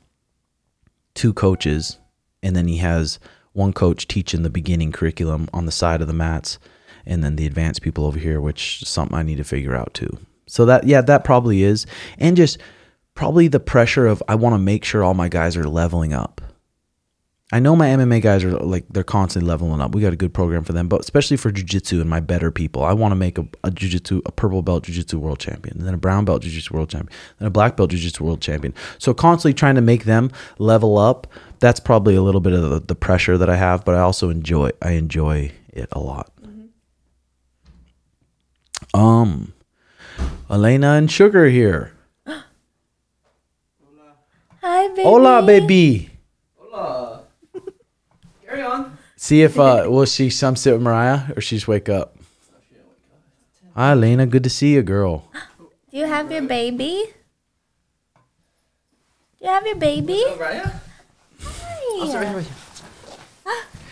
two 1.15 1.33
coaches, 1.33 1.97
and 2.43 2.55
then 2.55 2.67
he 2.67 2.77
has 2.77 3.19
one 3.53 3.73
coach 3.73 4.07
teaching 4.07 4.43
the 4.43 4.49
beginning 4.49 4.91
curriculum 4.91 5.49
on 5.53 5.65
the 5.65 5.71
side 5.71 6.01
of 6.01 6.07
the 6.07 6.13
mats, 6.13 6.59
and 7.05 7.23
then 7.23 7.35
the 7.35 7.45
advanced 7.45 7.81
people 7.81 8.05
over 8.05 8.19
here, 8.19 8.39
which 8.39 8.81
is 8.81 8.89
something 8.89 9.17
I 9.17 9.23
need 9.23 9.37
to 9.37 9.43
figure 9.43 9.75
out 9.75 9.93
too. 9.93 10.17
So 10.47 10.65
that 10.65 10.85
yeah, 10.85 11.01
that 11.01 11.23
probably 11.23 11.63
is, 11.63 11.85
and 12.17 12.35
just 12.35 12.57
probably 13.15 13.47
the 13.47 13.59
pressure 13.59 14.07
of 14.07 14.21
I 14.27 14.35
want 14.35 14.53
to 14.53 14.59
make 14.59 14.83
sure 14.83 15.03
all 15.03 15.13
my 15.13 15.29
guys 15.29 15.55
are 15.57 15.67
leveling 15.67 16.13
up. 16.13 16.41
I 17.53 17.59
know 17.59 17.75
my 17.75 17.87
MMA 17.87 18.21
guys 18.21 18.45
are 18.45 18.51
like 18.51 18.85
they're 18.89 19.03
constantly 19.03 19.49
leveling 19.49 19.81
up. 19.81 19.93
We 19.93 20.01
got 20.01 20.13
a 20.13 20.17
good 20.17 20.33
program 20.33 20.63
for 20.63 20.71
them, 20.71 20.87
but 20.87 21.01
especially 21.01 21.35
for 21.35 21.51
jujitsu 21.51 21.99
and 21.99 22.09
my 22.09 22.21
better 22.21 22.49
people, 22.49 22.83
I 22.83 22.93
want 22.93 23.11
to 23.11 23.17
make 23.17 23.37
a, 23.37 23.41
a 23.63 23.71
jujitsu, 23.71 24.21
a 24.25 24.31
purple 24.31 24.61
belt 24.61 24.85
jujitsu 24.85 25.15
world 25.15 25.39
champion, 25.39 25.77
and 25.77 25.85
then 25.85 25.93
a 25.93 25.97
brown 25.97 26.23
belt 26.23 26.43
jujitsu 26.43 26.71
world 26.71 26.89
champion, 26.89 27.13
then 27.39 27.47
a 27.47 27.51
black 27.51 27.75
belt 27.75 27.91
jujitsu 27.91 28.21
world 28.21 28.41
champion. 28.41 28.73
So 28.99 29.13
constantly 29.13 29.53
trying 29.53 29.75
to 29.75 29.81
make 29.81 30.05
them 30.05 30.31
level 30.59 30.97
up. 30.97 31.27
That's 31.59 31.79
probably 31.79 32.15
a 32.15 32.21
little 32.21 32.41
bit 32.41 32.53
of 32.53 32.69
the, 32.69 32.79
the 32.79 32.95
pressure 32.95 33.37
that 33.37 33.49
I 33.49 33.57
have, 33.57 33.83
but 33.83 33.95
I 33.95 33.99
also 33.99 34.29
enjoy. 34.29 34.69
I 34.81 34.91
enjoy 34.91 35.51
it 35.73 35.89
a 35.91 35.99
lot. 35.99 36.31
Um, 38.93 39.53
Elena 40.49 40.93
and 40.93 41.11
Sugar 41.11 41.47
here. 41.47 41.91
Hi, 42.25 42.43
baby. 44.89 45.03
Hola, 45.03 45.45
baby. 45.45 46.11
Carry 48.51 48.63
on. 48.63 48.97
See 49.15 49.43
if 49.43 49.57
uh 49.57 49.85
will 49.87 50.03
she 50.03 50.29
some 50.29 50.57
sit 50.57 50.73
with 50.73 50.81
Mariah 50.81 51.31
or 51.37 51.41
she 51.41 51.55
just 51.55 51.69
wake 51.69 51.87
up. 51.87 52.17
Hi 53.75 53.93
Lena, 53.93 54.25
good 54.25 54.43
to 54.43 54.49
see 54.49 54.73
you, 54.73 54.81
girl. 54.81 55.23
Do 55.89 55.97
you 55.97 56.05
have 56.05 56.29
your 56.29 56.41
baby? 56.41 57.05
Do 59.39 59.45
you 59.45 59.47
have 59.47 59.65
your 59.65 59.77
baby? 59.77 60.21
Raya? 60.31 60.73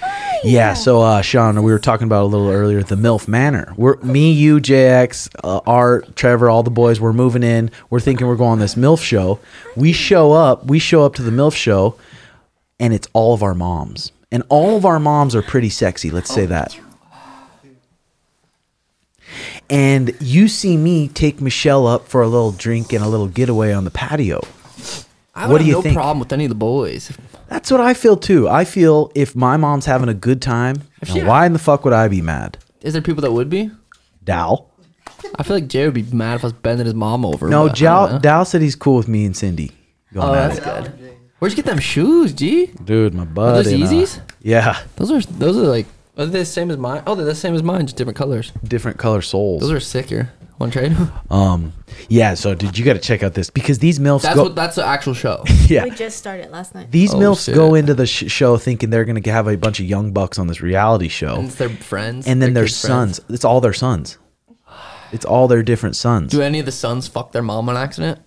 Hi. 0.01 0.39
Yeah, 0.43 0.73
so 0.73 1.01
uh 1.03 1.21
Sean, 1.21 1.63
we 1.63 1.71
were 1.71 1.79
talking 1.79 2.05
about 2.05 2.23
a 2.23 2.25
little 2.25 2.49
earlier 2.49 2.83
the 2.83 2.97
MILF 2.97 3.29
Manor. 3.29 3.73
We're 3.77 3.95
me, 4.01 4.33
you, 4.33 4.59
JX, 4.59 5.29
uh, 5.41 5.61
Art, 5.65 6.17
Trevor, 6.17 6.49
all 6.49 6.63
the 6.63 6.69
boys, 6.69 6.99
we're 6.99 7.13
moving 7.13 7.43
in. 7.43 7.71
We're 7.89 8.01
thinking 8.01 8.27
we're 8.27 8.35
going 8.35 8.51
on 8.51 8.59
this 8.59 8.75
MILF 8.75 9.01
show. 9.01 9.39
We 9.77 9.93
show 9.93 10.33
up, 10.33 10.65
we 10.65 10.79
show 10.79 11.05
up 11.05 11.15
to 11.15 11.21
the 11.21 11.31
MILF 11.31 11.55
show, 11.55 11.95
and 12.77 12.93
it's 12.93 13.07
all 13.13 13.33
of 13.33 13.41
our 13.41 13.53
moms. 13.53 14.11
And 14.31 14.43
all 14.49 14.75
of 14.77 14.85
our 14.85 14.99
moms 14.99 15.35
are 15.35 15.41
pretty 15.41 15.69
sexy, 15.69 16.09
let's 16.11 16.31
say 16.33 16.43
oh, 16.43 16.47
that. 16.47 16.79
And 19.69 20.15
you 20.19 20.47
see 20.47 20.77
me 20.77 21.07
take 21.07 21.41
Michelle 21.41 21.85
up 21.85 22.07
for 22.07 22.21
a 22.21 22.27
little 22.27 22.51
drink 22.51 22.91
and 22.93 23.03
a 23.03 23.07
little 23.07 23.27
getaway 23.27 23.71
on 23.73 23.83
the 23.85 23.91
patio. 23.91 24.41
I 25.35 25.47
What 25.47 25.59
do 25.59 25.63
have 25.63 25.67
you 25.67 25.73
no 25.73 25.81
think? 25.81 25.95
problem 25.95 26.19
with 26.19 26.33
any 26.33 26.45
of 26.45 26.49
the 26.49 26.55
boys. 26.55 27.15
That's 27.47 27.69
what 27.71 27.79
I 27.81 27.93
feel 27.93 28.17
too. 28.17 28.49
I 28.49 28.65
feel 28.65 29.11
if 29.15 29.35
my 29.35 29.57
mom's 29.57 29.85
having 29.85 30.09
a 30.09 30.13
good 30.13 30.41
time, 30.41 30.83
she- 31.03 31.23
why 31.23 31.45
in 31.45 31.53
the 31.53 31.59
fuck 31.59 31.83
would 31.85 31.93
I 31.93 32.07
be 32.07 32.21
mad? 32.21 32.57
Is 32.81 32.93
there 32.93 33.01
people 33.01 33.21
that 33.21 33.31
would 33.31 33.49
be? 33.49 33.69
Dow. 34.23 34.65
I 35.35 35.43
feel 35.43 35.55
like 35.57 35.67
Jay 35.67 35.85
would 35.85 35.93
be 35.93 36.03
mad 36.03 36.35
if 36.35 36.43
I 36.43 36.47
was 36.47 36.53
bending 36.53 36.85
his 36.85 36.95
mom 36.95 37.25
over. 37.25 37.47
No, 37.49 37.69
Dow. 37.69 38.17
Dow 38.17 38.43
said 38.43 38.61
he's 38.61 38.75
cool 38.75 38.97
with 38.97 39.07
me 39.07 39.25
and 39.25 39.35
Cindy. 39.35 39.71
Going 40.13 40.27
Oh, 40.29 40.33
at 40.33 40.55
that's 40.55 40.59
it. 40.59 40.63
good. 40.99 41.08
Where'd 41.39 41.51
you 41.53 41.55
get 41.55 41.65
them 41.65 41.79
shoes, 41.79 42.33
G? 42.33 42.67
Dude, 42.83 43.13
my 43.13 43.25
bud. 43.25 43.55
those 43.65 43.67
and, 43.71 43.83
uh, 43.83 43.87
Yeezys? 43.87 44.21
yeah, 44.41 44.81
Those 44.97 45.11
are 45.11 45.21
those 45.21 45.57
are 45.57 45.61
like 45.67 45.85
are 46.17 46.25
they 46.25 46.39
the 46.39 46.45
same 46.45 46.69
as 46.69 46.77
mine? 46.77 47.01
Oh, 47.07 47.15
they're 47.15 47.25
the 47.25 47.33
same 47.35 47.55
as 47.55 47.63
mine, 47.63 47.85
just 47.85 47.95
different 47.95 48.17
colors. 48.17 48.51
different 48.63 48.97
color 48.97 49.21
soles. 49.21 49.61
Those 49.61 49.71
are 49.71 49.79
sicker. 49.79 50.31
One 50.57 50.69
trade. 50.71 50.93
um, 51.31 51.71
yeah. 52.09 52.33
So, 52.33 52.53
dude, 52.53 52.77
you 52.77 52.83
got 52.83 52.93
to 52.93 52.99
check 52.99 53.23
out 53.23 53.33
this 53.33 53.49
because 53.49 53.79
these 53.79 53.97
milfs 53.99 54.23
That's 54.23 54.35
go. 54.35 54.43
what 54.43 54.55
that's 54.55 54.75
the 54.75 54.85
actual 54.85 55.13
show. 55.13 55.45
yeah, 55.67 55.85
We 55.85 55.91
just 55.91 56.17
started 56.17 56.51
last 56.51 56.75
night. 56.75 56.91
these 56.91 57.13
Oh, 57.13 57.17
milfs 57.17 57.45
shit. 57.45 57.55
go 57.55 57.75
into 57.75 57.93
the 57.93 58.05
sh- 58.05 58.29
show 58.29 58.57
thinking 58.57 58.89
they're 58.89 59.05
gonna 59.05 59.21
have 59.31 59.47
a 59.47 59.55
bunch 59.55 59.79
of 59.79 59.85
young 59.85 60.11
bucks 60.11 60.37
on 60.37 60.47
this 60.47 60.59
reality 60.59 61.07
show, 61.07 61.35
And 61.37 61.45
it's 61.45 61.55
their 61.55 61.69
friends. 61.69 62.27
and 62.27 62.41
then 62.41 62.53
their 62.53 62.65
kids' 62.65 62.81
friends. 62.81 63.17
sons. 63.23 63.31
It's 63.33 63.45
all 63.45 63.61
their 63.61 63.71
sons. 63.71 64.17
It's 65.13 65.23
all 65.25 65.47
their 65.47 65.63
different 65.63 65.95
sons. 65.95 66.31
Do 66.31 66.41
any 66.41 66.59
of 66.59 66.65
the 66.65 66.71
sons 66.73 67.07
fuck 67.07 67.31
their 67.31 67.41
mom 67.41 67.69
on 67.69 67.77
accident? 67.77 68.19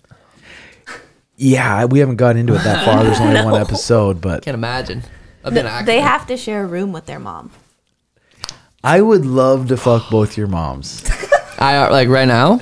Yeah, 1.35 1.85
we 1.85 1.99
haven't 1.99 2.17
got 2.17 2.35
into 2.35 2.53
it 2.53 2.63
that 2.63 2.85
far. 2.85 3.03
There's 3.03 3.19
only 3.21 3.43
one 3.43 3.59
episode, 3.59 4.21
but 4.21 4.43
Can't 4.43 4.55
imagine. 4.55 5.03
That'd 5.43 5.61
be 5.63 5.67
an 5.67 5.85
They 5.85 5.99
have 5.99 6.27
to 6.27 6.37
share 6.37 6.63
a 6.63 6.67
room 6.67 6.91
with 6.93 7.05
their 7.05 7.19
mom. 7.19 7.51
I 8.83 9.01
would 9.01 9.25
love 9.25 9.69
to 9.69 9.77
fuck 9.77 10.09
both 10.09 10.37
your 10.37 10.47
moms. 10.47 11.03
I 11.57 11.77
uh, 11.77 11.91
like 11.91 12.09
right 12.09 12.27
now. 12.27 12.61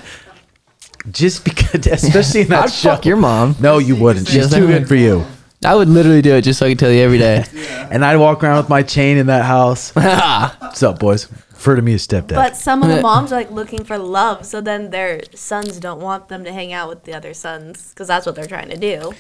Just 1.10 1.44
because, 1.44 1.88
especially 1.88 2.42
in 2.42 2.48
that 2.50 2.66
I'd 2.66 2.72
show. 2.72 2.92
fuck 2.92 3.06
your 3.06 3.18
mom. 3.18 3.56
No, 3.60 3.80
you 3.80 3.96
wouldn't. 3.96 4.28
She's 4.28 4.36
Yes, 4.36 4.54
I 4.54 4.60
too 4.60 4.68
good 4.68 4.88
for 4.88 4.96
you. 4.96 5.26
I 5.66 5.76
would 5.76 5.90
literally 5.90 6.22
do 6.22 6.36
it 6.36 6.42
just 6.44 6.60
so 6.60 6.66
I 6.68 6.70
could 6.70 6.80
tell 6.80 6.92
you 6.92 7.02
every 7.02 7.18
day. 7.18 7.44
And 7.92 8.06
I'd 8.06 8.16
walk 8.16 8.42
around 8.42 8.56
with 8.56 8.70
my 8.70 8.84
chain 8.84 9.18
in 9.18 9.26
that 9.28 9.44
house. 9.44 9.94
What's 9.94 10.82
up, 10.82 11.00
boys? 11.00 11.28
Refer 11.62 11.76
to 11.76 11.84
me 11.84 11.94
as 11.94 12.08
stepdad. 12.08 12.30
But 12.34 12.58
some 12.58 12.82
of 12.82 12.90
the 12.90 13.04
moms 13.04 13.32
are 13.32 13.36
like 13.36 13.52
looking 13.52 13.84
for 13.84 13.96
love, 14.00 14.48
so 14.48 14.62
then 14.62 14.90
their 14.90 15.22
sons 15.36 15.80
don't 15.80 16.02
want 16.02 16.28
them 16.28 16.44
to 16.44 16.52
hang 16.52 16.74
out 16.74 16.90
with 16.90 17.04
the 17.04 17.14
other 17.14 17.36
sons 17.36 17.90
because 17.90 18.08
that's 18.08 18.26
what 18.26 18.34
they're 18.34 18.48
trying 18.48 18.70
to 18.70 18.78
do. 18.78 19.14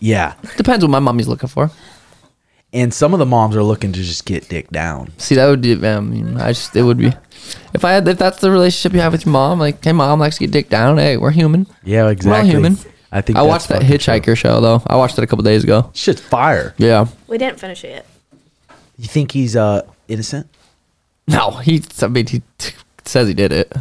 yeah. 0.00 0.32
Depends 0.56 0.82
what 0.82 0.90
my 0.90 1.00
mommy's 1.00 1.28
looking 1.28 1.50
for. 1.50 1.70
And 2.72 2.94
some 2.94 3.12
of 3.12 3.18
the 3.18 3.26
moms 3.26 3.54
are 3.56 3.62
looking 3.62 3.92
to 3.92 4.02
just 4.02 4.24
get 4.24 4.48
dick 4.48 4.70
down. 4.70 5.12
See, 5.18 5.34
that 5.34 5.46
would 5.46 5.60
be. 5.60 5.72
I 5.86 6.00
mean, 6.00 6.38
I 6.38 6.52
just 6.52 6.74
it 6.74 6.82
would 6.82 6.96
be. 6.96 7.12
If 7.74 7.84
I 7.84 7.92
had, 7.92 8.08
if 8.08 8.16
that's 8.16 8.40
the 8.40 8.50
relationship 8.50 8.94
you 8.94 9.00
have 9.00 9.12
with 9.12 9.26
your 9.26 9.32
mom, 9.34 9.58
like, 9.58 9.84
hey, 9.84 9.92
mom 9.92 10.18
likes 10.20 10.38
to 10.38 10.44
get 10.46 10.50
dick 10.50 10.70
down. 10.70 10.96
Hey, 10.96 11.18
we're 11.18 11.30
human. 11.30 11.66
Yeah, 11.84 12.08
exactly. 12.08 12.48
We're 12.48 12.52
human. 12.54 12.78
I 13.12 13.20
think 13.20 13.36
I 13.36 13.42
that's 13.42 13.48
watched 13.50 13.68
that 13.68 13.82
fucking 13.82 13.98
Hitchhiker 13.98 14.24
true. 14.24 14.34
show 14.34 14.62
though. 14.62 14.82
I 14.86 14.96
watched 14.96 15.18
it 15.18 15.24
a 15.24 15.26
couple 15.26 15.42
days 15.42 15.62
ago. 15.62 15.90
Shit's 15.92 16.22
fire. 16.22 16.74
Yeah. 16.78 17.08
We 17.28 17.36
didn't 17.36 17.60
finish 17.60 17.84
it 17.84 17.90
yet. 17.90 18.06
You 18.96 19.08
think 19.08 19.32
he's 19.32 19.56
uh 19.56 19.82
innocent? 20.08 20.46
No, 21.28 21.50
he. 21.52 21.82
I 22.00 22.08
mean, 22.08 22.26
he 22.26 22.42
t- 22.58 22.72
says 23.04 23.28
he 23.28 23.34
did 23.34 23.52
it. 23.52 23.72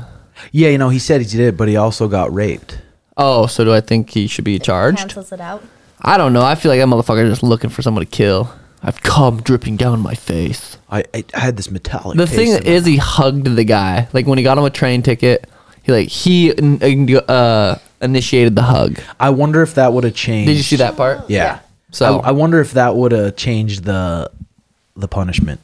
Yeah, 0.51 0.69
you 0.69 0.77
know, 0.77 0.89
he 0.89 0.99
said 0.99 1.21
he 1.21 1.27
did 1.27 1.39
it, 1.39 1.57
but 1.57 1.67
he 1.67 1.75
also 1.75 2.07
got 2.07 2.33
raped. 2.33 2.79
Oh, 3.17 3.47
so 3.47 3.63
do 3.63 3.73
I 3.73 3.81
think 3.81 4.09
he 4.11 4.27
should 4.27 4.45
be 4.45 4.57
charged? 4.59 4.99
Cancels 4.99 5.31
it 5.31 5.41
out. 5.41 5.63
I 6.01 6.17
don't 6.17 6.33
know. 6.33 6.43
I 6.43 6.55
feel 6.55 6.71
like 6.71 6.79
that 6.79 6.87
motherfucker 6.87 7.23
is 7.23 7.31
just 7.31 7.43
looking 7.43 7.69
for 7.69 7.81
someone 7.81 8.05
to 8.05 8.09
kill. 8.09 8.51
I've 8.83 9.01
cum 9.03 9.41
dripping 9.41 9.77
down 9.77 9.99
my 9.99 10.15
face. 10.15 10.77
I, 10.89 11.03
I 11.13 11.23
had 11.33 11.57
this 11.57 11.69
metallic. 11.69 12.17
The 12.17 12.25
taste 12.25 12.35
thing 12.35 12.47
in 12.49 12.63
my- 12.63 12.69
is, 12.69 12.85
he 12.85 12.97
hugged 12.97 13.45
the 13.45 13.63
guy. 13.63 14.07
Like 14.13 14.25
when 14.25 14.37
he 14.39 14.43
got 14.43 14.57
him 14.57 14.63
a 14.63 14.69
train 14.71 15.03
ticket, 15.03 15.47
he 15.83 15.91
like 15.91 16.07
he 16.07 16.51
uh, 17.27 17.75
initiated 18.01 18.55
the 18.55 18.63
hug. 18.63 18.99
I 19.19 19.29
wonder 19.31 19.61
if 19.61 19.75
that 19.75 19.93
would 19.93 20.03
have 20.03 20.15
changed. 20.15 20.47
Did 20.47 20.57
you 20.57 20.63
see 20.63 20.77
that 20.77 20.95
part? 20.97 21.29
Yeah. 21.29 21.59
So- 21.91 22.19
I, 22.21 22.29
I 22.29 22.31
wonder 22.31 22.59
if 22.59 22.73
that 22.73 22.95
would 22.95 23.11
have 23.11 23.35
changed 23.35 23.83
the 23.83 24.31
the 24.95 25.07
punishment. 25.07 25.59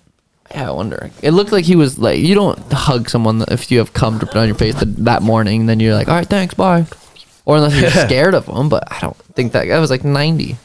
Yeah, 0.51 0.69
I 0.69 0.71
wonder. 0.71 1.11
It 1.21 1.31
looked 1.31 1.51
like 1.51 1.65
he 1.65 1.75
was 1.75 1.99
like, 1.99 2.19
you 2.19 2.33
don't 2.35 2.57
hug 2.71 3.09
someone 3.09 3.43
if 3.49 3.69
you 3.71 3.79
have 3.79 3.93
cum 3.93 4.17
dripping 4.17 4.37
on 4.37 4.47
your 4.47 4.55
face 4.55 4.75
that, 4.75 4.95
that 5.05 5.21
morning. 5.21 5.65
Then 5.65 5.79
you're 5.79 5.93
like, 5.95 6.07
all 6.07 6.15
right, 6.15 6.27
thanks, 6.27 6.53
bye. 6.53 6.85
Or 7.45 7.57
unless 7.57 7.79
you're 7.79 7.89
scared 8.07 8.33
of 8.33 8.45
them. 8.45 8.69
But 8.69 8.89
I 8.91 8.99
don't 8.99 9.15
think 9.35 9.51
that 9.53 9.65
guy 9.65 9.79
was 9.79 9.89
like 9.89 10.03
90. 10.03 10.57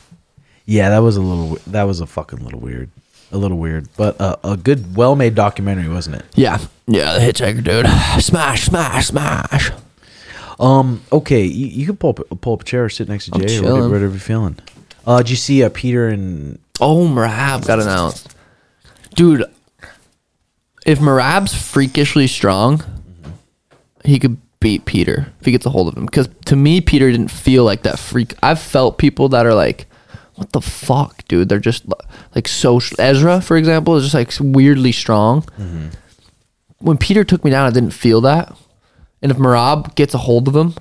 Yeah, 0.67 0.91
that 0.91 0.99
was 1.01 1.17
a 1.17 1.21
little. 1.21 1.59
That 1.67 1.83
was 1.85 2.01
a 2.01 2.07
fucking 2.07 2.45
little 2.45 2.61
weird. 2.61 2.91
A 3.33 3.39
little 3.39 3.57
weird, 3.57 3.89
but 3.97 4.21
uh, 4.21 4.37
a 4.45 4.59
good, 4.59 4.95
well-made 4.95 5.35
documentary, 5.35 5.89
wasn't 5.89 6.17
it? 6.17 6.25
Yeah, 6.35 6.59
yeah, 6.87 7.15
the 7.19 7.21
hitchhiker 7.21 7.65
dude. 7.65 7.87
Smash, 8.23 8.65
smash, 8.67 9.07
smash. 9.07 9.71
Um. 10.61 11.03
Okay, 11.11 11.43
you, 11.45 11.67
you 11.67 11.87
can 11.87 11.97
pull 11.97 12.11
up, 12.11 12.41
pull 12.43 12.53
up 12.55 12.61
a 12.61 12.65
chair, 12.65 12.85
or 12.85 12.89
sit 12.91 13.09
next 13.09 13.31
to 13.31 13.39
Jay, 13.41 13.59
or 13.59 13.63
whatever, 13.63 13.89
whatever 13.89 14.11
you're 14.13 14.21
feeling. 14.21 14.59
Uh, 15.07 15.19
did 15.19 15.31
you 15.31 15.37
see 15.37 15.65
uh, 15.65 15.71
Peter 15.73 16.09
and 16.09 16.59
Oh, 16.81 17.07
Merab 17.09 17.67
got 17.67 17.81
announced. 17.81 18.35
Dude, 19.15 19.45
if 20.87 20.99
Merab's 20.99 21.55
freakishly 21.55 22.27
strong, 22.27 22.83
he 24.05 24.19
could 24.19 24.39
beat 24.61 24.85
Peter 24.85 25.33
if 25.41 25.47
he 25.47 25.53
gets 25.53 25.67
a 25.67 25.71
hold 25.71 25.89
of 25.89 25.97
him. 25.97 26.07
Because 26.07 26.29
to 26.47 26.57
me, 26.57 26.81
Peter 26.81 27.11
didn't 27.11 27.31
feel 27.31 27.65
like 27.65 27.83
that 27.83 27.99
freak. 27.99 28.35
I've 28.43 28.61
felt 28.61 28.99
people 28.99 29.29
that 29.31 29.47
are 29.47 29.55
like, 29.55 29.87
what 30.35 30.53
the 30.53 30.61
fuck, 30.61 31.27
dude? 31.29 31.49
They're 31.49 31.59
just 31.59 31.85
like 32.35 32.49
so. 32.49 32.81
Ezra, 32.99 33.41
for 33.41 33.57
example, 33.57 33.97
is 33.97 34.11
just 34.11 34.15
like 34.15 34.33
weirdly 34.41 34.93
strong. 34.93 35.43
Mm-hmm. 35.43 35.89
When 36.79 36.97
Peter 36.97 37.23
took 37.23 37.45
me 37.45 37.51
down, 37.51 37.67
I 37.67 37.71
didn't 37.71 37.93
feel 37.93 38.21
that. 38.23 38.57
And 39.21 39.31
if 39.31 39.39
Merab 39.39 39.95
gets 39.95 40.15
a 40.15 40.19
hold 40.19 40.49
of 40.49 40.57
him, 40.57 40.75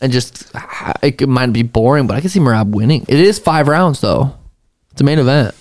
and 0.00 0.12
just 0.12 0.50
it 1.02 1.28
might 1.28 1.52
be 1.52 1.62
boring, 1.62 2.06
but 2.06 2.16
I 2.16 2.20
can 2.20 2.28
see 2.28 2.40
Merab 2.40 2.70
winning. 2.70 3.04
It 3.08 3.18
is 3.18 3.38
five 3.38 3.66
rounds 3.68 4.00
though. 4.00 4.36
It's 4.92 5.00
a 5.00 5.04
main 5.04 5.18
event, 5.18 5.54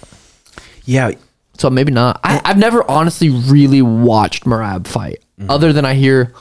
yeah, 0.83 1.11
so 1.57 1.69
maybe 1.69 1.91
not. 1.91 2.19
I, 2.23 2.41
I've 2.43 2.57
never 2.57 2.89
honestly 2.89 3.29
really 3.29 3.81
watched 3.81 4.45
Merab 4.45 4.87
fight, 4.87 5.23
other 5.49 5.73
than 5.73 5.85
I 5.85 5.93
hear. 5.93 6.33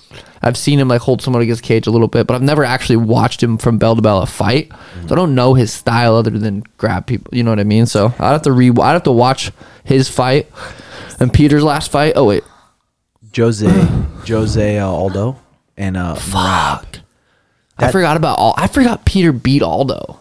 I've 0.43 0.57
seen 0.57 0.79
him 0.79 0.87
like 0.87 1.01
hold 1.01 1.23
someone 1.23 1.43
against 1.43 1.63
cage 1.65 1.89
a 1.89 1.91
little 1.91 2.07
bit, 2.07 2.27
but 2.27 2.35
I've 2.35 2.43
never 2.43 2.63
actually 2.63 2.97
watched 2.97 3.43
him 3.43 3.59
from 3.59 3.79
bell 3.79 3.97
to 3.97 4.03
bell 4.03 4.23
a 4.23 4.27
fight. 4.27 4.71
So 5.07 5.15
I 5.15 5.17
don't 5.17 5.35
know 5.35 5.55
his 5.55 5.73
style 5.73 6.15
other 6.15 6.31
than 6.31 6.63
grab 6.77 7.07
people. 7.07 7.37
You 7.37 7.43
know 7.43 7.51
what 7.51 7.59
I 7.59 7.65
mean? 7.65 7.87
So 7.87 8.15
I'd 8.19 8.33
have 8.33 8.43
to 8.43 8.53
re. 8.53 8.71
I'd 8.71 8.93
have 8.93 9.03
to 9.05 9.13
watch 9.13 9.51
his 9.83 10.09
fight 10.09 10.49
and 11.21 11.33
Peter's 11.33 11.65
last 11.65 11.91
fight. 11.91 12.13
Oh 12.17 12.25
wait, 12.25 12.45
Jose, 13.37 13.67
Jose 14.29 14.79
uh, 14.79 14.87
Aldo, 14.87 15.41
and 15.77 15.97
uh, 15.97 16.15
Merab. 16.17 17.01
I 17.79 17.93
forgot 17.93 18.17
about 18.17 18.39
all. 18.39 18.55
I 18.57 18.69
forgot 18.69 19.05
Peter 19.05 19.33
beat 19.33 19.63
Aldo. 19.63 20.19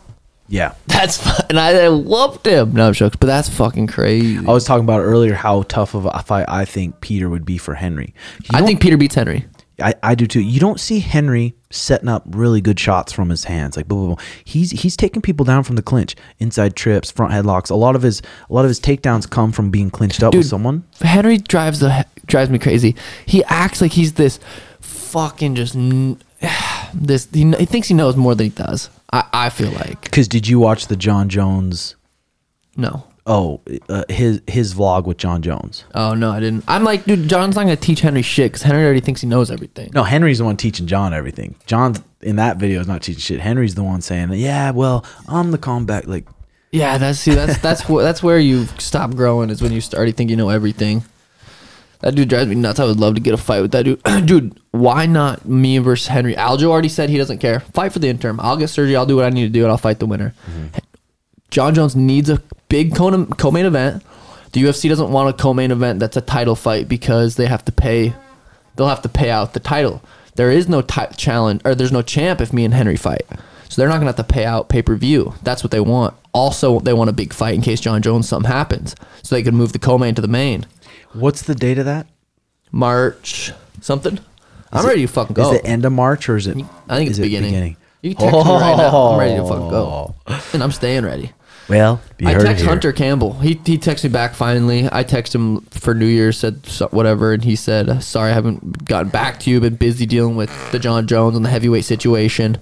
Yeah. 0.47 0.73
That's 0.87 1.17
fu- 1.17 1.43
and 1.49 1.59
I, 1.59 1.85
I 1.85 1.89
whooped 1.89 2.45
him. 2.45 2.73
No 2.73 2.87
I'm 2.87 2.93
but 2.93 3.19
that's 3.21 3.49
fucking 3.49 3.87
crazy. 3.87 4.37
I 4.37 4.51
was 4.51 4.63
talking 4.63 4.83
about 4.83 4.99
earlier 5.01 5.33
how 5.33 5.63
tough 5.63 5.93
of 5.95 6.05
a 6.05 6.19
fight 6.23 6.45
I 6.47 6.65
think 6.65 7.01
Peter 7.01 7.29
would 7.29 7.45
be 7.45 7.57
for 7.57 7.73
Henry. 7.73 8.13
You 8.41 8.45
I 8.53 8.59
don't- 8.59 8.67
think 8.67 8.81
Peter 8.81 8.97
beats 8.97 9.15
Henry. 9.15 9.45
I, 9.83 9.93
I 10.01 10.15
do 10.15 10.25
too. 10.25 10.39
You 10.39 10.61
don't 10.61 10.79
see 10.79 10.99
Henry 11.01 11.53
setting 11.69 12.07
up 12.07 12.23
really 12.27 12.61
good 12.61 12.79
shots 12.79 13.11
from 13.11 13.29
his 13.29 13.43
hands. 13.43 13.75
Like 13.75 13.89
boom, 13.89 13.99
boom, 14.07 14.15
boom. 14.15 14.25
He's 14.45 14.71
he's 14.71 14.95
taking 14.95 15.21
people 15.21 15.43
down 15.45 15.63
from 15.65 15.75
the 15.75 15.81
clinch, 15.81 16.15
inside 16.39 16.77
trips, 16.77 17.11
front 17.11 17.33
headlocks. 17.33 17.69
A 17.69 17.75
lot 17.75 17.93
of 17.93 18.01
his 18.01 18.21
a 18.49 18.53
lot 18.53 18.63
of 18.63 18.69
his 18.69 18.79
takedowns 18.79 19.29
come 19.29 19.51
from 19.51 19.71
being 19.71 19.89
clinched 19.89 20.23
up 20.23 20.33
with 20.33 20.43
Dude. 20.43 20.49
someone. 20.49 20.85
Henry 21.01 21.37
drives 21.39 21.81
the 21.81 22.05
drives 22.25 22.49
me 22.49 22.57
crazy. 22.57 22.95
He 23.25 23.43
acts 23.45 23.81
like 23.81 23.91
he's 23.91 24.13
this 24.13 24.39
fucking 24.79 25.55
just 25.55 25.75
n- 25.75 26.21
this. 26.93 27.27
He, 27.33 27.41
kn- 27.41 27.59
he 27.59 27.65
thinks 27.65 27.89
he 27.89 27.95
knows 27.95 28.15
more 28.15 28.33
than 28.33 28.45
he 28.45 28.49
does. 28.51 28.89
I, 29.13 29.23
I 29.33 29.49
feel 29.49 29.71
like 29.71 30.01
Because 30.01 30.27
did 30.27 30.47
you 30.47 30.59
watch 30.59 30.87
the 30.87 30.95
Jon 30.95 31.29
Jones? 31.29 31.95
no. 32.75 33.07
Oh, 33.27 33.59
uh, 33.89 34.03
his 34.07 34.39
his 34.45 34.75
vlog 34.75 35.05
with 35.05 35.17
Jon 35.17 35.41
Jones. 35.41 35.83
Oh 35.95 36.13
no, 36.13 36.29
I 36.29 36.39
didn't. 36.39 36.63
I'm 36.67 36.83
like, 36.83 37.05
dude, 37.05 37.27
Jon's 37.27 37.55
not 37.55 37.63
gonna 37.63 37.75
teach 37.75 38.01
Henry 38.01 38.21
shit 38.21 38.51
because 38.51 38.61
Henry 38.61 38.83
already 38.83 38.99
thinks 38.99 39.19
he 39.21 39.25
knows 39.25 39.49
everything. 39.49 39.89
No, 39.95 40.03
Henry's 40.03 40.37
the 40.37 40.45
one 40.45 40.57
teaching 40.57 40.85
Jon 40.85 41.11
everything. 41.11 41.55
Jon 41.65 41.95
in 42.21 42.35
that 42.35 42.57
video 42.57 42.79
is 42.81 42.87
not 42.87 43.01
teaching 43.01 43.21
shit. 43.21 43.39
Henry's 43.39 43.73
the 43.73 43.81
one 43.83 44.01
saying, 44.01 44.31
"Yeah, 44.33 44.69
well, 44.69 45.03
I'm 45.27 45.49
the 45.49 45.57
combat." 45.57 46.07
Like, 46.07 46.27
Yeah, 46.71 46.99
that's 46.99 47.17
see, 47.17 47.33
that's 47.33 47.57
that's 47.57 47.81
wh- 47.81 47.97
that's 48.03 48.21
where 48.21 48.37
you 48.37 48.65
stop 48.77 49.15
growing 49.15 49.49
is 49.49 49.59
when 49.59 49.71
you 49.71 49.81
start 49.81 49.97
already 49.97 50.11
think 50.11 50.29
you 50.29 50.35
know 50.35 50.49
everything. 50.49 51.03
That 52.05 52.13
dude 52.13 52.29
drives 52.29 52.47
me 52.47 52.53
nuts. 52.53 52.79
I 52.79 52.85
would 52.85 52.99
love 52.99 53.15
to 53.15 53.19
get 53.19 53.33
a 53.33 53.37
fight 53.37 53.61
with 53.61 53.71
that 53.71 53.81
dude. 53.83 53.99
dude, 54.27 54.61
why 54.69 55.07
not 55.07 55.43
me 55.45 55.79
versus 55.79 56.05
Henry? 56.05 56.35
Aljo 56.35 56.65
already 56.65 56.87
said 56.87 57.09
he 57.09 57.17
doesn't 57.17 57.39
care. 57.39 57.61
Fight 57.61 57.93
for 57.93 57.97
the 57.97 58.07
interim. 58.07 58.39
I'll 58.39 58.57
get 58.57 58.67
surgery. 58.67 58.95
I'll 58.95 59.07
do 59.07 59.15
what 59.15 59.25
I 59.25 59.29
need 59.31 59.41
to 59.47 59.49
do, 59.49 59.63
and 59.63 59.71
I'll 59.71 59.77
fight 59.79 59.97
the 59.97 60.05
winner. 60.05 60.35
Mm-hmm. 60.45 60.67
Jon 61.49 61.73
Jones 61.73 61.95
needs 61.95 62.29
a 62.29 62.43
big 62.69 62.95
co- 62.95 63.25
co-main 63.25 63.65
event. 63.65 64.03
The 64.51 64.61
UFC 64.61 64.87
doesn't 64.87 65.09
want 65.09 65.29
a 65.29 65.33
co-main 65.41 65.71
event 65.71 65.99
that's 65.99 66.15
a 66.15 66.21
title 66.21 66.55
fight 66.55 66.87
because 66.87 67.37
they 67.37 67.47
have 67.47 67.65
to 67.65 67.71
pay. 67.71 68.13
They'll 68.75 68.87
have 68.87 69.01
to 69.01 69.09
pay 69.09 69.31
out 69.31 69.53
the 69.55 69.59
title. 69.59 70.03
There 70.35 70.51
is 70.51 70.69
no 70.69 70.83
ti- 70.83 71.07
challenge, 71.17 71.61
or 71.65 71.73
there's 71.73 71.91
no 71.91 72.03
champ 72.03 72.39
if 72.39 72.53
me 72.53 72.65
and 72.65 72.73
Henry 72.75 72.97
fight. 72.97 73.25
So 73.67 73.81
they're 73.81 73.89
not 73.89 73.95
gonna 73.95 74.07
have 74.07 74.15
to 74.17 74.23
pay 74.23 74.45
out 74.45 74.69
pay 74.69 74.83
per 74.83 74.95
view. 74.95 75.33
That's 75.41 75.63
what 75.63 75.71
they 75.71 75.79
want. 75.79 76.13
Also, 76.33 76.79
they 76.81 76.93
want 76.93 77.09
a 77.09 77.13
big 77.13 77.33
fight 77.33 77.55
in 77.55 77.61
case 77.63 77.79
Jon 77.79 78.03
Jones 78.03 78.29
something 78.29 78.51
happens, 78.51 78.95
so 79.23 79.33
they 79.35 79.41
can 79.41 79.55
move 79.55 79.73
the 79.73 79.79
co-main 79.79 80.13
to 80.13 80.21
the 80.21 80.27
main. 80.27 80.67
What's 81.15 81.41
the 81.43 81.55
date 81.55 81.77
of 81.79 81.85
that? 81.85 82.07
March 82.71 83.51
something. 83.81 84.19
I'm 84.71 84.85
it- 84.85 84.87
ready 84.87 85.01
to 85.01 85.07
fucking 85.07 85.33
go. 85.33 85.53
Is 85.53 85.59
it 85.59 85.65
end 85.65 85.85
of 85.85 85.93
March 85.93 86.27
or 86.29 86.35
is 86.37 86.47
it? 86.47 86.57
I 86.89 86.97
think 86.97 87.09
it's 87.09 87.19
it 87.19 87.23
beginning. 87.23 87.77
You 88.01 88.13
can 88.15 88.31
text 88.31 88.45
me 88.45 88.51
right 88.53 88.77
now. 88.77 88.95
I'm 88.95 89.19
ready 89.19 89.35
to 89.35 89.43
fucking 89.47 89.69
go, 89.69 90.15
Oh. 90.27 90.43
and 90.53 90.61
I'm 90.63 90.71
staying 90.71 91.05
ready. 91.05 91.31
Well, 91.67 91.99
I 92.23 92.35
text. 92.35 92.63
Hunter 92.63 92.91
Campbell. 92.91 93.33
He 93.39 93.59
he 93.65 93.79
texted 93.79 94.03
me 94.03 94.09
back 94.11 94.35
finally. 94.35 94.87
I 94.91 95.03
texted 95.03 95.35
him 95.35 95.61
for 95.71 95.95
New 95.95 96.05
Year's, 96.05 96.37
said 96.37 96.59
whatever, 96.91 97.33
and 97.33 97.43
he 97.43 97.55
said, 97.55 98.03
"Sorry, 98.03 98.29
I 98.29 98.33
haven't 98.35 98.85
gotten 98.85 99.09
back 99.09 99.39
to 99.41 99.49
you. 99.49 99.59
Been 99.59 99.75
busy 99.75 100.05
dealing 100.05 100.35
with 100.35 100.51
the 100.71 100.77
Jon 100.77 101.07
Jones 101.07 101.35
and 101.35 101.43
the 101.43 101.49
heavyweight 101.49 101.85
situation." 101.85 102.57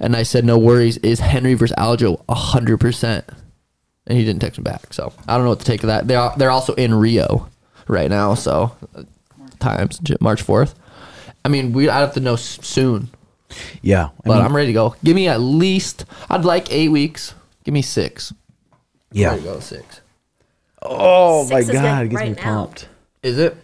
And 0.00 0.16
I 0.16 0.22
said, 0.22 0.46
"No 0.46 0.56
worries. 0.56 0.96
Is 0.98 1.20
Henry 1.20 1.52
versus 1.52 1.76
Aljo 1.76 2.22
hundred 2.30 2.78
percent?" 2.78 3.26
And 4.06 4.16
he 4.16 4.24
didn't 4.24 4.40
text 4.40 4.58
me 4.58 4.62
back, 4.62 4.94
so 4.94 5.12
I 5.26 5.34
don't 5.34 5.42
know 5.44 5.50
what 5.50 5.58
to 5.60 5.66
take 5.66 5.82
of 5.82 5.88
that. 5.88 6.08
They 6.08 6.14
are 6.14 6.32
they're 6.38 6.50
also 6.50 6.72
in 6.74 6.94
Rio 6.94 7.48
right 7.88 8.10
now, 8.10 8.34
so 8.34 8.72
uh, 8.94 9.02
times 9.58 10.00
March 10.20 10.42
fourth. 10.42 10.74
I 11.44 11.48
mean, 11.48 11.72
we 11.72 11.88
I 11.88 12.00
have 12.00 12.14
to 12.14 12.20
know 12.20 12.34
s- 12.34 12.58
soon, 12.62 13.08
Yeah, 13.82 14.06
I 14.06 14.10
but 14.24 14.34
mean, 14.36 14.44
I'm 14.44 14.54
ready 14.56 14.68
to 14.68 14.72
go. 14.72 14.94
Give 15.04 15.14
me 15.16 15.28
at 15.28 15.40
least. 15.40 16.04
I'd 16.28 16.44
like 16.44 16.70
eight 16.72 16.88
weeks. 16.90 17.34
Give 17.64 17.72
me 17.74 17.82
six. 17.82 18.32
yeah. 19.12 19.28
Ready 19.30 19.42
to 19.42 19.48
go 19.48 19.60
six. 19.60 20.00
Oh 20.82 21.42
Six 21.44 21.50
my 21.52 21.58
is 21.60 21.66
good 21.66 21.72
god, 21.74 22.06
it 22.06 22.08
gets 22.10 22.20
right 22.20 22.28
me 22.30 22.36
now. 22.36 22.42
pumped 22.42 22.88
Is 23.22 23.38
it? 23.38 23.56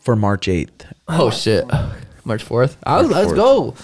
for 0.00 0.16
March 0.16 0.48
eighth. 0.48 0.86
Oh 1.08 1.30
shit, 1.30 1.64
March 2.24 2.42
fourth. 2.42 2.76
March 2.86 3.06
Let's 3.06 3.32
4th. 3.32 3.36
go. 3.36 3.74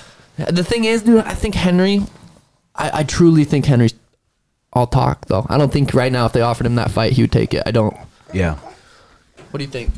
The 0.51 0.63
thing 0.65 0.85
is, 0.85 1.03
dude, 1.03 1.25
I 1.25 1.33
think 1.35 1.55
Henry. 1.55 2.03
I, 2.75 3.01
I 3.01 3.03
truly 3.05 3.45
think 3.45 3.65
Henry's. 3.65 3.95
I'll 4.75 4.87
talk 4.87 5.27
though. 5.27 5.47
I 5.49 5.57
don't 5.57 5.73
think 5.73 5.95
right 5.95 6.13
now 6.13 6.27
if 6.27 6.33
they 6.33 6.43
offered 6.43 6.67
him 6.67 6.75
that 6.75 6.91
fight, 6.91 7.13
he 7.15 7.23
would 7.23 7.33
take 7.33 7.55
it. 7.55 7.63
I 7.65 7.71
don't. 7.71 7.97
Yeah, 8.35 8.59
What 9.51 9.59
do 9.59 9.65
you 9.65 9.71
think? 9.71 9.91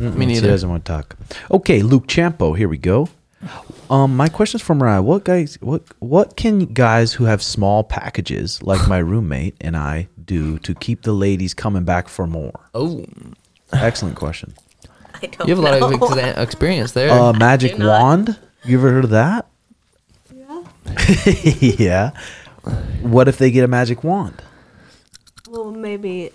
Me 0.00 0.26
He 0.26 0.32
neither. 0.34 0.48
doesn't 0.48 0.68
want 0.68 0.84
to 0.84 0.92
talk. 0.92 1.16
Okay, 1.50 1.82
Luke 1.82 2.06
Champo. 2.06 2.56
Here 2.56 2.68
we 2.68 2.78
go. 2.78 3.08
Um, 3.88 4.16
my 4.16 4.28
question 4.28 4.58
is 4.58 4.62
from 4.62 4.78
Mariah. 4.78 5.02
What 5.02 5.24
guys? 5.24 5.56
What 5.60 5.82
what 5.98 6.36
can 6.36 6.66
guys 6.66 7.14
who 7.14 7.24
have 7.24 7.42
small 7.42 7.82
packages 7.84 8.62
like 8.62 8.86
my 8.88 8.98
roommate 9.12 9.56
and 9.60 9.76
I 9.76 10.08
do 10.24 10.58
to 10.60 10.74
keep 10.74 11.02
the 11.02 11.12
ladies 11.12 11.54
coming 11.54 11.84
back 11.84 12.08
for 12.08 12.26
more? 12.26 12.52
Oh, 12.74 13.04
Excellent 13.72 14.16
question. 14.16 14.54
I 15.22 15.26
don't 15.26 15.48
you 15.48 15.54
have 15.54 15.58
a 15.58 15.62
lot 15.62 15.80
know. 15.80 15.94
of 15.94 16.00
exa- 16.00 16.38
experience 16.38 16.92
there. 16.92 17.10
Uh, 17.10 17.32
magic 17.32 17.78
wand. 17.78 18.38
You 18.64 18.78
ever 18.78 18.90
heard 18.90 19.04
of 19.04 19.10
that? 19.10 19.46
Yeah. 20.34 20.62
yeah. 21.60 22.10
What 23.02 23.28
if 23.28 23.38
they 23.38 23.50
get 23.50 23.64
a 23.64 23.68
magic 23.68 24.02
wand? 24.04 24.42
Well, 25.48 25.70
maybe. 25.70 26.30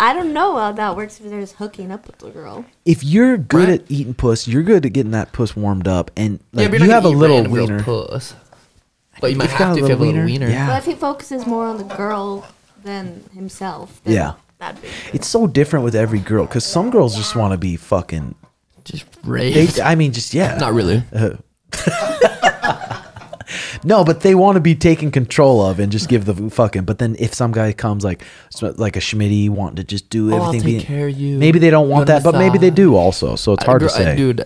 I 0.00 0.12
don't 0.14 0.32
know 0.32 0.56
how 0.56 0.72
that 0.72 0.96
works 0.96 1.20
if 1.20 1.26
there's 1.30 1.52
hooking 1.52 1.92
up 1.92 2.06
with 2.06 2.18
the 2.18 2.30
girl. 2.30 2.64
If 2.84 3.04
you're 3.04 3.36
good 3.36 3.68
Right. 3.68 3.80
at 3.80 3.90
eating 3.90 4.14
puss, 4.14 4.48
you're 4.48 4.62
good 4.62 4.84
at 4.86 4.92
getting 4.92 5.12
that 5.12 5.32
puss 5.32 5.54
warmed 5.54 5.86
up, 5.86 6.10
and 6.16 6.40
like, 6.52 6.70
but 6.70 6.80
you 6.80 6.90
have 6.90 7.04
a 7.04 7.08
little 7.08 7.36
random 7.36 7.52
girl's 7.54 7.68
wiener. 7.70 7.82
Puss. 7.82 8.34
But 9.20 9.30
you 9.30 9.36
might 9.36 9.44
you 9.44 9.50
have 9.50 9.58
got 9.58 9.64
to 9.66 9.70
a 9.72 9.74
if 9.74 9.78
you 9.82 9.88
have 9.90 10.00
a 10.00 10.04
little 10.04 10.14
little 10.14 10.26
wiener, 10.26 10.46
wiener. 10.46 10.48
yeah. 10.52 10.66
But 10.66 10.78
if 10.78 10.84
he 10.86 10.94
focuses 10.94 11.46
more 11.46 11.66
on 11.66 11.76
the 11.78 11.84
girl 11.84 12.46
than 12.84 13.22
himself, 13.34 14.00
then 14.04 14.14
Yeah. 14.14 14.32
that'd 14.58 14.80
be. 14.82 14.88
It's 15.12 15.26
so 15.28 15.46
different 15.46 15.84
with 15.84 15.94
every 15.94 16.18
girl 16.20 16.46
because 16.46 16.64
some 16.64 16.90
girls 16.90 17.14
just 17.16 17.36
want 17.36 17.52
to 17.52 17.58
be 17.58 17.76
fucking. 17.76 18.34
Just 18.84 19.04
They, 19.22 19.30
raised. 19.30 19.78
I 19.80 19.94
mean, 19.94 20.12
just 20.12 20.34
yeah. 20.34 20.56
Not 20.56 20.72
really. 20.74 21.02
No, 23.84 24.04
but 24.04 24.20
they 24.22 24.34
want 24.34 24.56
to 24.56 24.60
be 24.60 24.74
taken 24.74 25.10
control 25.10 25.64
of 25.64 25.78
and 25.78 25.92
just 25.92 26.08
give 26.08 26.24
the 26.24 26.34
fucking. 26.50 26.84
But 26.84 26.98
then 26.98 27.16
if 27.18 27.32
some 27.34 27.52
guy 27.52 27.72
comes 27.72 28.04
like 28.04 28.24
so- 28.50 28.74
like 28.76 28.96
a 28.96 29.00
Schmitty 29.00 29.48
wanting 29.48 29.76
to 29.76 29.84
just 29.84 30.10
do 30.10 30.32
Oh, 30.32 30.36
I'll 30.36 30.48
everything, 30.48 30.60
take 30.60 30.66
being- 30.66 30.80
care 30.98 31.08
of 31.08 31.16
you. 31.16 31.38
maybe 31.38 31.58
they 31.58 31.70
don't 31.70 31.88
want 31.88 32.06
that, 32.08 32.22
but 32.24 32.34
maybe 32.34 32.58
they 32.58 32.70
do 32.70 32.96
also. 32.96 33.36
So 33.36 33.52
it's 33.52 33.64
hard 33.64 33.80
to 33.80 33.86
I- 33.86 33.90
say. 33.90 34.16
dude. 34.16 34.44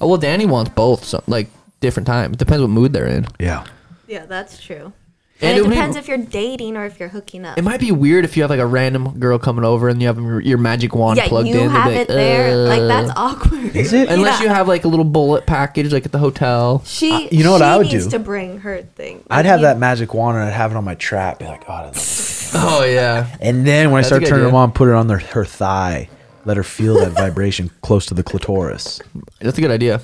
Oh, 0.00 0.08
well, 0.08 0.18
Danny 0.18 0.46
wants 0.46 0.70
both. 0.74 1.04
So 1.04 1.22
like 1.26 1.48
different 1.80 2.06
time. 2.06 2.32
It 2.32 2.38
depends 2.38 2.60
what 2.60 2.70
mood 2.70 2.92
they're 2.92 3.06
in. 3.06 3.26
Yeah. 3.40 3.64
Yeah, 4.06 4.26
that's 4.26 4.60
true. 4.62 4.92
And 5.42 5.50
And, 5.50 5.56
it 5.56 5.58
it 5.58 5.62
would 5.62 5.70
be- 5.70 5.74
depends 5.74 5.96
if 5.96 6.06
you're 6.08 6.18
dating 6.18 6.76
or 6.76 6.84
if 6.84 7.00
you're 7.00 7.08
hooking 7.08 7.44
up. 7.44 7.58
It 7.58 7.62
might 7.62 7.80
be 7.80 7.90
weird 7.90 8.24
if 8.24 8.36
you 8.36 8.44
have 8.44 8.50
like 8.50 8.60
a 8.60 8.66
random 8.66 9.18
girl 9.18 9.38
coming 9.38 9.64
over 9.64 9.88
and 9.88 10.00
you 10.00 10.06
have 10.06 10.16
your, 10.18 10.40
your 10.40 10.56
magic 10.58 10.94
wand 10.94 11.16
yeah, 11.16 11.26
plugged 11.26 11.48
you 11.48 11.54
in. 11.54 11.60
They'd 11.66 11.68
have 11.72 11.90
be 11.90 11.96
it 11.96 12.08
there. 12.08 12.54
Like 12.56 12.80
that's 12.82 13.10
"Uh." 13.10 13.14
awkward. 13.16 13.74
Is 13.74 13.92
it? 13.92 14.08
Unless 14.08 14.38
Yeah. 14.38 14.44
you 14.44 14.54
have 14.54 14.68
like 14.68 14.84
a 14.84 14.88
little 14.88 15.04
bullet 15.04 15.44
package 15.44 15.92
like 15.92 16.06
at 16.06 16.12
the 16.12 16.18
hotel. 16.18 16.82
She, 16.86 17.28
you 17.30 17.42
know 17.42 17.50
what 17.52 17.58
she 17.58 17.64
I 17.64 17.76
would 17.76 17.88
needs 17.88 18.04
do? 18.04 18.10
to 18.12 18.18
bring 18.20 18.60
her 18.60 18.82
thing. 18.82 19.24
I'd 19.30 19.44
have 19.46 19.58
you- 19.60 19.66
that 19.66 19.78
magic 19.78 20.14
wand 20.14 20.36
and 20.38 20.46
I'd 20.46 20.52
have 20.52 20.70
it 20.70 20.76
on 20.76 20.84
my 20.84 20.94
trap. 20.94 21.40
Be 21.40 21.46
like, 21.46 21.64
oh, 21.68 21.90
Oh 22.54 22.84
yeah. 22.84 23.34
And 23.40 23.66
then 23.66 23.90
when 23.90 23.98
I 23.98 24.02
That's 24.02 24.06
a 24.06 24.08
start 24.10 24.22
good 24.22 24.28
turning 24.28 24.44
them 24.46 24.54
on, 24.54 24.72
put 24.72 24.88
it 24.88 24.94
on 24.94 25.08
their, 25.08 25.18
her 25.18 25.44
thigh. 25.44 26.08
Let 26.44 26.56
her 26.56 26.62
feel 26.62 26.94
that 27.00 27.12
vibration 27.12 27.70
close 27.82 28.06
to 28.06 28.14
the 28.14 28.22
clitoris. 28.22 29.00
That's 29.40 29.58
a 29.58 29.60
good 29.60 29.70
idea. 29.70 30.00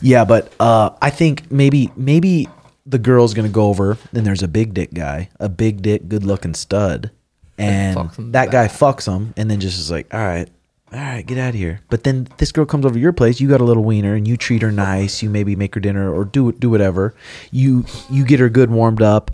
Yeah, 0.00 0.24
but 0.24 0.50
uh, 0.58 0.90
I 1.02 1.10
think 1.10 1.50
maybe 1.52 1.90
maybe 1.96 2.48
the 2.90 2.98
girl's 2.98 3.34
gonna 3.34 3.48
go 3.48 3.68
over. 3.68 3.96
Then 4.12 4.24
there's 4.24 4.42
a 4.42 4.48
big 4.48 4.74
dick 4.74 4.92
guy, 4.92 5.30
a 5.38 5.48
big 5.48 5.82
dick, 5.82 6.08
good 6.08 6.24
looking 6.24 6.54
stud, 6.54 7.10
and 7.58 7.96
fucks 7.96 8.16
him 8.16 8.32
that 8.32 8.50
guy 8.50 8.68
fucks 8.68 9.06
him, 9.06 9.34
and 9.36 9.50
then 9.50 9.60
just 9.60 9.78
is 9.78 9.90
like, 9.90 10.12
all 10.12 10.20
right, 10.20 10.48
all 10.92 10.98
right, 10.98 11.24
get 11.24 11.38
out 11.38 11.50
of 11.50 11.54
here. 11.54 11.80
But 11.88 12.04
then 12.04 12.28
this 12.38 12.50
girl 12.50 12.66
comes 12.66 12.84
over 12.84 12.94
to 12.94 13.00
your 13.00 13.12
place. 13.12 13.40
You 13.40 13.48
got 13.48 13.60
a 13.60 13.64
little 13.64 13.84
wiener, 13.84 14.14
and 14.14 14.26
you 14.26 14.36
treat 14.36 14.62
her 14.62 14.72
nice. 14.72 15.22
You 15.22 15.30
maybe 15.30 15.54
make 15.54 15.74
her 15.74 15.80
dinner 15.80 16.12
or 16.12 16.24
do 16.24 16.52
do 16.52 16.68
whatever. 16.68 17.14
You 17.50 17.84
you 18.10 18.24
get 18.24 18.40
her 18.40 18.48
good 18.48 18.70
warmed 18.70 19.02
up, 19.02 19.30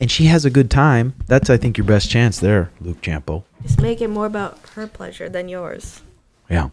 and 0.00 0.10
she 0.10 0.26
has 0.26 0.44
a 0.44 0.50
good 0.50 0.70
time. 0.70 1.14
That's 1.26 1.48
I 1.48 1.56
think 1.56 1.78
your 1.78 1.86
best 1.86 2.10
chance 2.10 2.38
there, 2.38 2.70
Luke 2.80 3.00
Champo. 3.00 3.44
Just 3.62 3.80
make 3.80 4.00
it 4.00 4.08
more 4.08 4.26
about 4.26 4.58
her 4.74 4.86
pleasure 4.86 5.28
than 5.28 5.48
yours. 5.48 6.02
Yeah. 6.50 6.70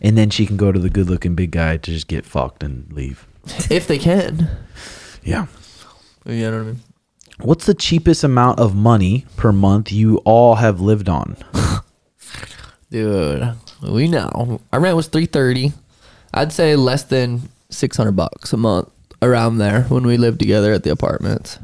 And 0.00 0.16
then 0.16 0.30
she 0.30 0.46
can 0.46 0.56
go 0.56 0.72
to 0.72 0.78
the 0.78 0.88
good 0.88 1.10
looking 1.10 1.34
big 1.34 1.50
guy 1.50 1.76
to 1.76 1.90
just 1.90 2.08
get 2.08 2.24
fucked 2.24 2.62
and 2.62 2.90
leave. 2.92 3.26
If 3.70 3.86
they 3.86 3.98
can. 3.98 4.48
Yeah. 5.22 5.46
You 6.28 6.50
know 6.50 6.58
what 6.58 6.60
I 6.60 6.64
mean? 6.64 6.80
What's 7.40 7.66
the 7.66 7.74
cheapest 7.74 8.22
amount 8.24 8.58
of 8.58 8.74
money 8.74 9.24
per 9.36 9.52
month 9.52 9.92
you 9.92 10.18
all 10.18 10.56
have 10.56 10.80
lived 10.80 11.08
on? 11.08 11.36
Dude, 12.90 13.54
we 13.82 14.08
know. 14.08 14.60
Our 14.72 14.80
rent 14.80 14.96
was 14.96 15.08
three 15.08 15.26
thirty. 15.26 15.72
I'd 16.34 16.52
say 16.52 16.76
less 16.76 17.04
than 17.04 17.48
six 17.70 17.96
hundred 17.96 18.16
bucks 18.16 18.52
a 18.52 18.56
month 18.56 18.90
around 19.22 19.58
there 19.58 19.82
when 19.84 20.06
we 20.06 20.16
lived 20.16 20.40
together 20.40 20.72
at 20.72 20.84
the 20.84 20.90
apartments. 20.90 21.58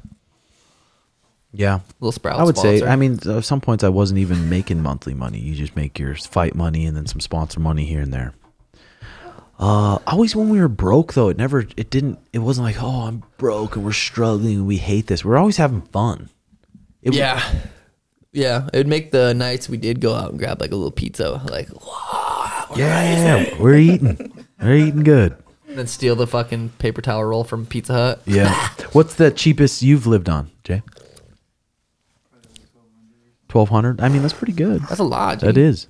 Yeah. 1.53 1.81
Little 2.01 2.13
sprout. 2.13 2.41
I 2.41 2.45
would 2.45 2.59
say. 2.59 2.83
I 2.83 2.97
mean, 2.97 3.19
at 3.27 3.45
some 3.45 3.61
points 3.61 3.85
I 3.85 3.89
wasn't 3.89 4.19
even 4.19 4.49
making 4.49 4.83
monthly 4.83 5.15
money. 5.15 5.39
You 5.39 5.55
just 5.55 5.77
make 5.77 5.99
your 5.99 6.15
fight 6.15 6.55
money 6.55 6.87
and 6.87 6.97
then 6.97 7.07
some 7.07 7.21
sponsor 7.21 7.61
money 7.61 7.85
here 7.85 8.01
and 8.01 8.13
there. 8.13 8.35
Uh, 9.59 9.99
always 10.07 10.35
when 10.35 10.49
we 10.49 10.61
were 10.61 10.69
broke 10.69 11.15
though, 11.15 11.29
it 11.29 11.37
never, 11.37 11.61
it 11.77 11.89
didn't, 11.91 12.19
it 12.33 12.41
wasn't 12.41 12.65
like, 12.67 12.83
oh, 12.83 13.07
I'm 13.07 13.23
broke 13.39 13.77
and 13.77 13.85
we're 13.85 13.93
struggling 13.93 14.57
and 14.57 14.67
we 14.67 14.77
hate 14.79 15.07
this. 15.07 15.25
We're 15.25 15.37
always 15.37 15.57
having 15.57 15.83
fun. 15.83 16.29
It, 17.03 17.15
Yeah. 17.15 17.43
Yeah. 18.33 18.69
It 18.73 18.77
would 18.79 18.89
make 18.89 19.13
the 19.13 19.33
nights 19.33 19.69
we 19.69 19.77
did 19.77 20.01
go 20.01 20.15
out 20.15 20.31
and 20.31 20.39
grab 20.39 20.61
like 20.61 20.73
a 20.73 20.77
little 20.77 20.91
pizza, 20.91 21.41
like, 21.51 21.69
yeah, 22.77 23.55
we're 23.61 23.77
eating, 23.77 24.45
we're 24.61 24.75
eating 24.75 25.05
good. 25.05 25.37
and 25.69 25.79
then 25.79 25.87
steal 25.87 26.17
the 26.17 26.27
fucking 26.27 26.71
paper 26.79 27.01
towel 27.01 27.25
roll 27.25 27.45
from 27.45 27.67
Pizza 27.67 27.93
Hut. 27.93 28.23
Yeah. 28.27 28.53
What's 28.93 29.15
the 29.15 29.31
cheapest 29.31 29.83
you've 29.83 30.09
lived 30.09 30.29
on, 30.29 30.51
Jay? 30.65 30.83
Twelve 33.49 33.69
hundred. 33.69 34.01
I 34.01 34.09
mean, 34.09 34.23
that's 34.23 34.35
pretty 34.35 34.53
good. 34.53 34.83
That's 34.83 34.99
a 34.99 35.05
lot. 35.05 35.39
That 35.41 35.55
dude. 35.55 35.59
is. 35.65 35.87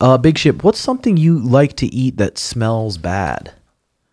Uh, 0.00 0.18
Big 0.18 0.36
Ship. 0.38 0.62
What's 0.62 0.78
something 0.80 1.16
you 1.16 1.38
like 1.38 1.74
to 1.76 1.86
eat 1.86 2.16
that 2.18 2.38
smells 2.38 2.98
bad? 2.98 3.52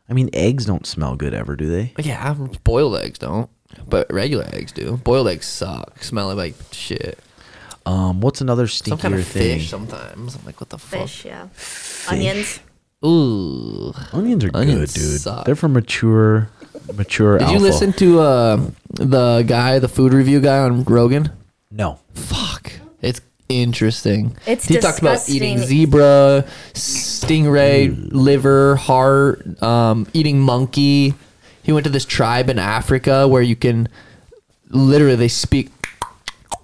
I 0.10 0.14
mean, 0.14 0.30
eggs 0.34 0.66
don't 0.66 0.86
smell 0.86 1.16
good 1.16 1.34
ever, 1.34 1.56
do 1.56 1.70
they? 1.70 1.94
Yeah, 1.98 2.34
boiled 2.64 2.98
eggs 2.98 3.18
don't, 3.20 3.50
but 3.88 4.12
regular 4.12 4.46
eggs 4.54 4.72
do. 4.72 4.98
Boiled 4.98 5.28
eggs 5.30 5.46
suck, 5.48 6.04
smell 6.04 6.34
like 6.36 6.56
shit. 6.72 7.18
Um, 7.86 8.22
what's 8.22 8.42
another 8.42 8.68
Some 8.68 8.98
stinkier 8.98 9.02
kind 9.02 9.14
of 9.16 9.26
thing? 9.26 9.60
fish 9.60 9.70
sometimes. 9.70 10.36
I'm 10.36 10.46
like, 10.46 10.60
what 10.60 10.70
the 10.70 10.78
fuck? 10.78 11.02
Fish, 11.08 11.26
yeah. 11.26 11.48
Onions. 12.10 12.60
Ooh. 13.04 13.94
Onions 14.14 14.44
are 14.46 14.52
Onions 14.54 14.94
good, 14.94 15.00
dude. 15.00 15.22
suck. 15.22 15.46
They're 15.46 15.56
for 15.56 15.68
mature, 15.70 16.50
mature. 16.94 17.38
Did 17.39 17.44
alpha. 17.46 17.54
you 17.56 17.60
listen 17.60 17.94
to 17.94 18.20
uh, 18.20 18.66
the 18.92 19.44
guy, 19.48 19.80
the 19.80 19.88
food 19.88 20.14
review 20.14 20.39
guy 20.42 20.60
on 20.60 20.84
Rogan? 20.84 21.32
No. 21.72 22.00
Fuck. 22.14 22.74
It's 23.02 23.22
interesting. 23.60 24.38
It's 24.45 24.66
he 24.66 24.78
talked 24.78 24.99
about 24.99 25.28
eating 25.30 25.58
zebra, 25.58 26.45
stingray, 26.74 28.10
liver, 28.12 28.76
heart, 28.76 29.62
um, 29.62 30.08
eating 30.14 30.39
monkey. 30.39 31.14
He 31.64 31.72
went 31.72 31.86
to 31.86 31.91
this 31.91 32.06
tribe 32.06 32.49
in 32.49 32.60
Africa 32.60 33.28
where 33.28 33.41
you 33.41 33.56
can 33.56 33.88
literally 34.70 35.16
they 35.16 35.28
speak 35.28 35.70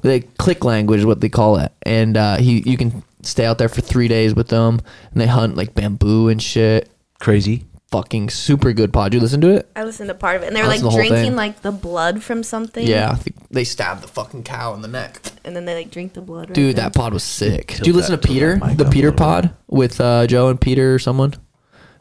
they 0.02 0.22
click 0.22 0.64
language 0.64 1.04
what 1.04 1.22
they 1.22 1.30
call 1.30 1.58
it, 1.58 1.72
and 1.84 2.18
uh, 2.18 2.38
he 2.38 2.62
you 2.70 2.78
can 2.78 3.04
stay 3.22 3.46
out 3.46 3.58
there 3.58 3.70
for 3.70 3.82
three 3.82 4.08
days 4.08 4.34
with 4.34 4.48
them, 4.48 4.80
and 5.12 5.22
they 5.22 5.28
hunt 5.28 5.56
like 5.56 5.76
bamboo 5.76 6.30
and 6.30 6.42
shit. 6.42 6.90
Crazy. 7.20 7.66
Fucking 7.92 8.30
super 8.30 8.74
good 8.74 8.92
pod. 8.92 9.14
You 9.14 9.22
listen 9.22 9.40
to 9.42 9.50
it? 9.50 9.70
I 9.74 9.84
listened 9.86 10.10
to 10.10 10.14
part 10.14 10.36
of 10.36 10.44
it, 10.44 10.48
and 10.48 10.56
they 10.56 10.62
were 10.62 10.68
That's 10.68 10.82
like 10.82 10.84
the 10.84 10.90
whole 10.90 10.98
drinking 11.00 11.24
thing. 11.32 11.36
like 11.38 11.62
the 11.62 11.72
blood 11.72 12.22
from 12.22 12.44
something. 12.44 12.86
Yeah, 12.86 13.14
they, 13.24 13.32
they 13.50 13.64
stabbed 13.64 14.04
the 14.04 14.10
fucking 14.10 14.44
cow 14.44 14.74
in 14.74 14.82
the 14.82 14.90
neck. 14.90 15.22
and 15.46 15.56
then 15.56 15.64
they 15.64 15.74
like 15.76 15.90
drink 15.90 16.12
the 16.14 16.20
blood. 16.22 16.50
Right 16.50 16.54
Dude, 16.56 16.76
then. 16.76 16.84
that 16.86 16.94
pod 16.96 17.14
was 17.14 17.24
sick. 17.24 17.68
Tilt 17.68 17.78
Did 17.80 17.88
you 17.88 17.94
listen 17.94 18.12
to 18.12 18.18
tilt 18.22 18.34
Peter, 18.34 18.56
that 18.60 18.66
mic 18.68 18.78
the 18.78 18.84
up 18.86 18.90
a 18.90 18.94
Peter 18.94 19.12
little 19.12 19.26
pod 19.26 19.54
with 19.68 20.02
uh, 20.02 20.28
Joe 20.28 20.50
and 20.50 20.60
Peter 20.60 20.94
or 20.96 21.00
someone? 21.00 21.34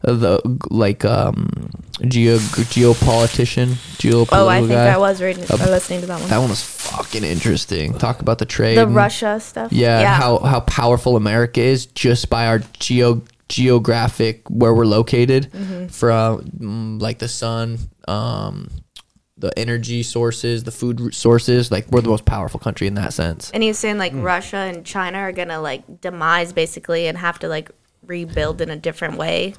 Uh, 0.04 0.12
the 0.14 0.58
like 0.70 1.04
um 1.04 1.70
geo 2.08 2.36
geopolitician, 2.36 3.68
geopolitical 3.98 4.28
Oh, 4.32 4.48
I 4.48 4.58
think 4.58 4.72
guy. 4.72 4.92
I 4.92 4.98
was 4.98 5.22
reading, 5.22 5.44
Uh, 5.44 5.54
or 5.60 5.66
listening 5.70 6.00
to 6.02 6.06
that 6.08 6.20
one. 6.20 6.28
That 6.28 6.38
one 6.38 6.50
was 6.50 6.62
fucking 6.62 7.24
interesting. 7.24 7.94
Talk 7.94 8.20
about 8.20 8.38
the 8.38 8.44
trade. 8.44 8.76
the 8.76 8.82
and- 8.86 8.94
Russia 8.94 9.40
stuff. 9.40 9.72
Yeah, 9.72 9.98
and 10.00 10.08
how 10.08 10.38
how 10.40 10.60
powerful 10.60 11.16
America 11.16 11.60
is 11.60 11.86
just 11.86 12.28
by 12.28 12.46
our 12.46 12.58
geo 12.78 13.22
geographic 13.48 14.48
where 14.50 14.74
we're 14.74 14.86
located 14.86 15.50
Mm-hmm. 15.52 15.86
from 15.88 16.40
mm, 16.42 17.00
like 17.00 17.18
the 17.18 17.28
sun, 17.28 17.78
um, 18.08 18.68
the 19.38 19.56
energy 19.58 20.02
sources, 20.02 20.64
the 20.64 20.70
food 20.70 21.14
sources. 21.14 21.70
Like 21.70 21.86
we're 21.90 22.00
the 22.00 22.08
most 22.08 22.24
powerful 22.24 22.58
country 22.60 22.86
in 22.86 22.94
that 22.94 23.12
sense. 23.12 23.50
And 23.52 23.62
he's 23.62 23.78
saying 23.78 23.98
like 23.98 24.12
Hmm. 24.12 24.22
Russia 24.22 24.56
and 24.56 24.84
China 24.84 25.18
are 25.18 25.32
gonna 25.32 25.60
like 25.60 26.00
demise 26.00 26.52
basically 26.52 27.06
and 27.06 27.18
have 27.18 27.38
to 27.40 27.48
like 27.48 27.70
rebuild 28.06 28.60
in 28.60 28.70
a 28.70 28.76
different 28.76 29.16
way. 29.18 29.54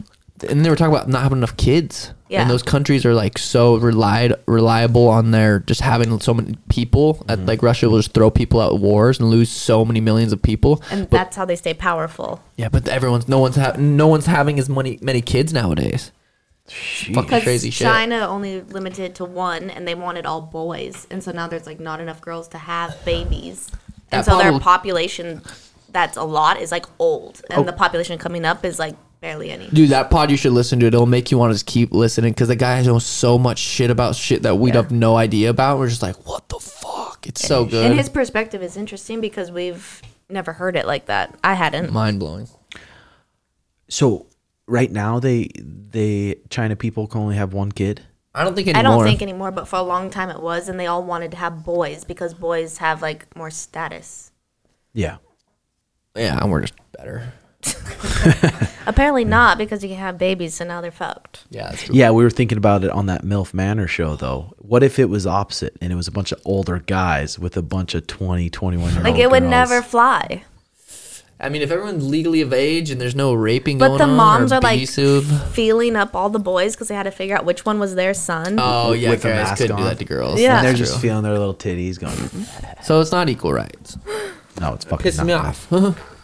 And 0.47 0.63
they 0.65 0.69
were 0.69 0.75
talking 0.75 0.93
about 0.93 1.07
not 1.07 1.23
having 1.23 1.39
enough 1.39 1.57
kids. 1.57 2.11
Yeah. 2.29 2.41
And 2.41 2.49
those 2.49 2.61
countries 2.63 3.05
are 3.05 3.13
like 3.13 3.37
so 3.37 3.77
relied 3.77 4.33
reliable 4.47 5.07
on 5.07 5.31
their 5.31 5.59
just 5.59 5.79
having 5.81 6.19
so 6.19 6.33
many 6.33 6.55
people. 6.69 7.23
At, 7.29 7.39
mm-hmm. 7.39 7.47
like 7.47 7.63
Russia 7.63 7.89
will 7.89 7.99
just 7.99 8.13
throw 8.13 8.29
people 8.29 8.59
out 8.59 8.79
wars 8.79 9.19
and 9.19 9.29
lose 9.29 9.49
so 9.49 9.85
many 9.85 10.01
millions 10.01 10.33
of 10.33 10.41
people. 10.41 10.83
And 10.91 11.09
But- 11.09 11.11
that's 11.17 11.35
how 11.37 11.45
they 11.45 11.55
stay 11.55 11.73
powerful. 11.73 12.41
yeah, 12.57 12.67
but 12.69 12.87
everyone's 12.87 13.27
no 13.29 13.39
one's 13.39 13.55
ha- 13.55 13.75
no 13.77 14.07
one's 14.07 14.25
having 14.25 14.59
as 14.59 14.67
many 14.69 14.99
many 15.01 15.21
kids 15.21 15.53
nowadays. 15.53 16.11
Fucking 16.67 17.13
Because 17.15 17.43
crazy 17.43 17.69
shit. 17.69 17.87
China 17.87 18.27
only 18.27 18.59
limited 18.61 19.15
to 19.15 19.25
one, 19.25 19.69
and 19.69 19.87
they 19.87 19.95
wanted 19.95 20.25
all 20.25 20.41
boys, 20.41 21.07
and 21.09 21.23
so 21.23 21.31
now 21.31 21.47
there's 21.47 21.65
like 21.65 21.79
not 21.79 22.01
enough 22.01 22.19
girls 22.19 22.49
to 22.49 22.57
have 22.57 22.93
babies, 23.05 23.69
and 24.11 24.19
That 24.19 24.25
so 24.25 24.37
their 24.37 24.59
population, 24.59 25.41
that's 25.93 26.17
a 26.17 26.23
lot, 26.23 26.59
is 26.59 26.71
like 26.73 26.85
old, 26.99 27.41
and 27.49 27.59
Oh. 27.59 27.63
the 27.63 27.71
population 27.71 28.17
coming 28.17 28.43
up 28.43 28.65
is 28.65 28.79
like 28.79 28.97
barely 29.21 29.51
any. 29.51 29.67
Dude, 29.69 29.89
that 29.89 30.09
pod 30.09 30.31
you 30.31 30.37
should 30.37 30.53
listen 30.53 30.79
to. 30.79 30.85
It'll 30.87 31.05
make 31.05 31.31
you 31.31 31.37
want 31.37 31.51
to 31.51 31.55
just 31.55 31.65
keep 31.65 31.91
listening 31.91 32.33
because 32.33 32.47
the 32.47 32.55
guy 32.55 32.81
knows 32.83 33.05
so 33.05 33.37
much 33.37 33.59
shit 33.59 33.89
about 33.89 34.15
shit 34.15 34.43
that 34.43 34.55
we'd 34.57 34.73
Yeah. 34.75 34.81
have 34.81 34.91
no 34.91 35.15
idea 35.17 35.49
about. 35.49 35.79
We're 35.79 35.89
just 35.89 36.01
like, 36.01 36.27
what 36.27 36.47
the 36.49 36.59
fuck? 36.59 37.25
It's 37.27 37.45
so 37.45 37.65
good. 37.65 37.85
And 37.85 37.97
his 37.97 38.09
perspective 38.09 38.61
is 38.63 38.77
interesting 38.77 39.19
because 39.21 39.51
we've 39.51 40.01
never 40.29 40.53
heard 40.53 40.75
it 40.75 40.85
like 40.85 41.05
that. 41.07 41.35
I 41.43 41.53
hadn't. 41.55 41.91
mind 41.91 42.19
blowing. 42.19 42.47
So 43.89 44.27
right 44.67 44.91
now 44.91 45.19
they 45.19 45.49
they 45.55 46.35
China 46.49 46.75
people 46.75 47.07
can 47.07 47.21
only 47.21 47.35
have 47.35 47.53
one 47.53 47.71
kid. 47.71 48.01
I 48.35 48.43
don't 48.43 48.53
think 48.55 48.75
I 48.75 48.81
don't 48.83 49.03
think 49.03 49.21
anymore, 49.23 49.49
but 49.51 49.67
for 49.67 49.77
a 49.77 49.81
long 49.83 50.09
time 50.11 50.29
it 50.29 50.41
was, 50.41 50.69
and 50.69 50.79
they 50.79 50.85
all 50.85 51.03
wanted 51.03 51.31
to 51.31 51.37
have 51.37 51.63
boys 51.65 52.03
because 52.03 52.33
boys 52.35 52.77
have 52.77 53.01
like 53.01 53.35
more 53.35 53.49
status. 53.49 54.31
Yeah. 54.93 55.17
Yeah, 56.15 56.37
and 56.41 56.51
we're 56.51 56.61
just 56.61 56.73
better. 56.97 57.31
Apparently 58.85 59.25
not 59.25 59.57
because 59.57 59.83
you 59.83 59.89
can 59.89 59.97
have 59.97 60.17
babies, 60.17 60.53
so 60.55 60.65
now 60.65 60.79
they're 60.81 60.91
fucked. 60.91 61.43
Yeah, 61.49 61.69
that's 61.69 61.83
true. 61.83 61.95
Yeah, 61.95 62.11
we 62.11 62.23
were 62.23 62.29
thinking 62.29 62.57
about 62.57 62.83
it 62.83 62.89
on 62.91 63.07
that 63.07 63.23
MILF 63.23 63.53
Manor 63.53 63.87
show 63.87 64.15
though. 64.15 64.53
What 64.59 64.81
if 64.83 64.97
it 64.99 65.05
was 65.09 65.27
opposite 65.27 65.75
and 65.81 65.91
it 65.91 65.95
was 65.95 66.07
a 66.07 66.11
bunch 66.11 66.31
of 66.31 66.41
older 66.45 66.79
guys 66.79 67.37
with 67.37 67.57
a 67.57 67.61
bunch 67.61 67.95
of 67.95 68.07
20, 68.07 68.49
21 68.49 68.89
year 68.89 68.97
old 68.99 69.03
Like 69.03 69.19
it 69.19 69.29
would 69.29 69.41
girls? 69.41 69.49
never 69.51 69.81
fly. 69.81 70.43
I 71.39 71.49
mean, 71.49 71.61
if 71.61 71.69
everyone's 71.69 72.03
legally 72.07 72.41
of 72.41 72.51
age 72.51 72.89
and 72.89 72.99
there's 72.99 73.13
no 73.13 73.31
raping 73.33 73.77
But 73.77 73.89
going 73.89 73.97
the 73.99 74.03
on, 74.05 74.15
moms 74.15 74.51
or 74.51 74.55
are 74.55 74.61
like 74.61 74.77
abusive- 74.77 75.51
feeling 75.51 75.95
up 75.95 76.15
all 76.15 76.29
the 76.29 76.39
boys 76.39 76.73
because 76.75 76.87
they 76.87 76.95
had 76.95 77.03
to 77.03 77.11
figure 77.11 77.35
out 77.37 77.45
which 77.45 77.63
one 77.65 77.79
was 77.79 77.93
their 77.93 78.13
son. 78.15 78.57
oh 78.59 78.93
yeah, 78.93 79.11
with 79.11 79.23
a 79.25 79.29
guys 79.29 79.57
couldn't 79.57 79.75
do 79.77 79.83
on. 79.83 79.87
that 79.89 79.99
to 79.99 80.05
girls. 80.05 80.39
Yeah. 80.41 80.57
And 80.57 80.65
they're 80.65 80.73
That's 80.73 80.89
just 80.91 81.01
feeling 81.01 81.23
their 81.23 81.37
little 81.37 81.53
titties 81.53 81.99
going. 81.99 82.15
so 82.83 82.99
it's 83.01 83.11
not 83.11 83.29
equal 83.29 83.53
rights. 83.53 83.97
No, 84.59 84.73
it's 84.73 84.85
fucking 84.85 85.11
Pisses 85.11 85.25
me 85.25 85.33
not. 85.33 85.45
off. 85.45 86.13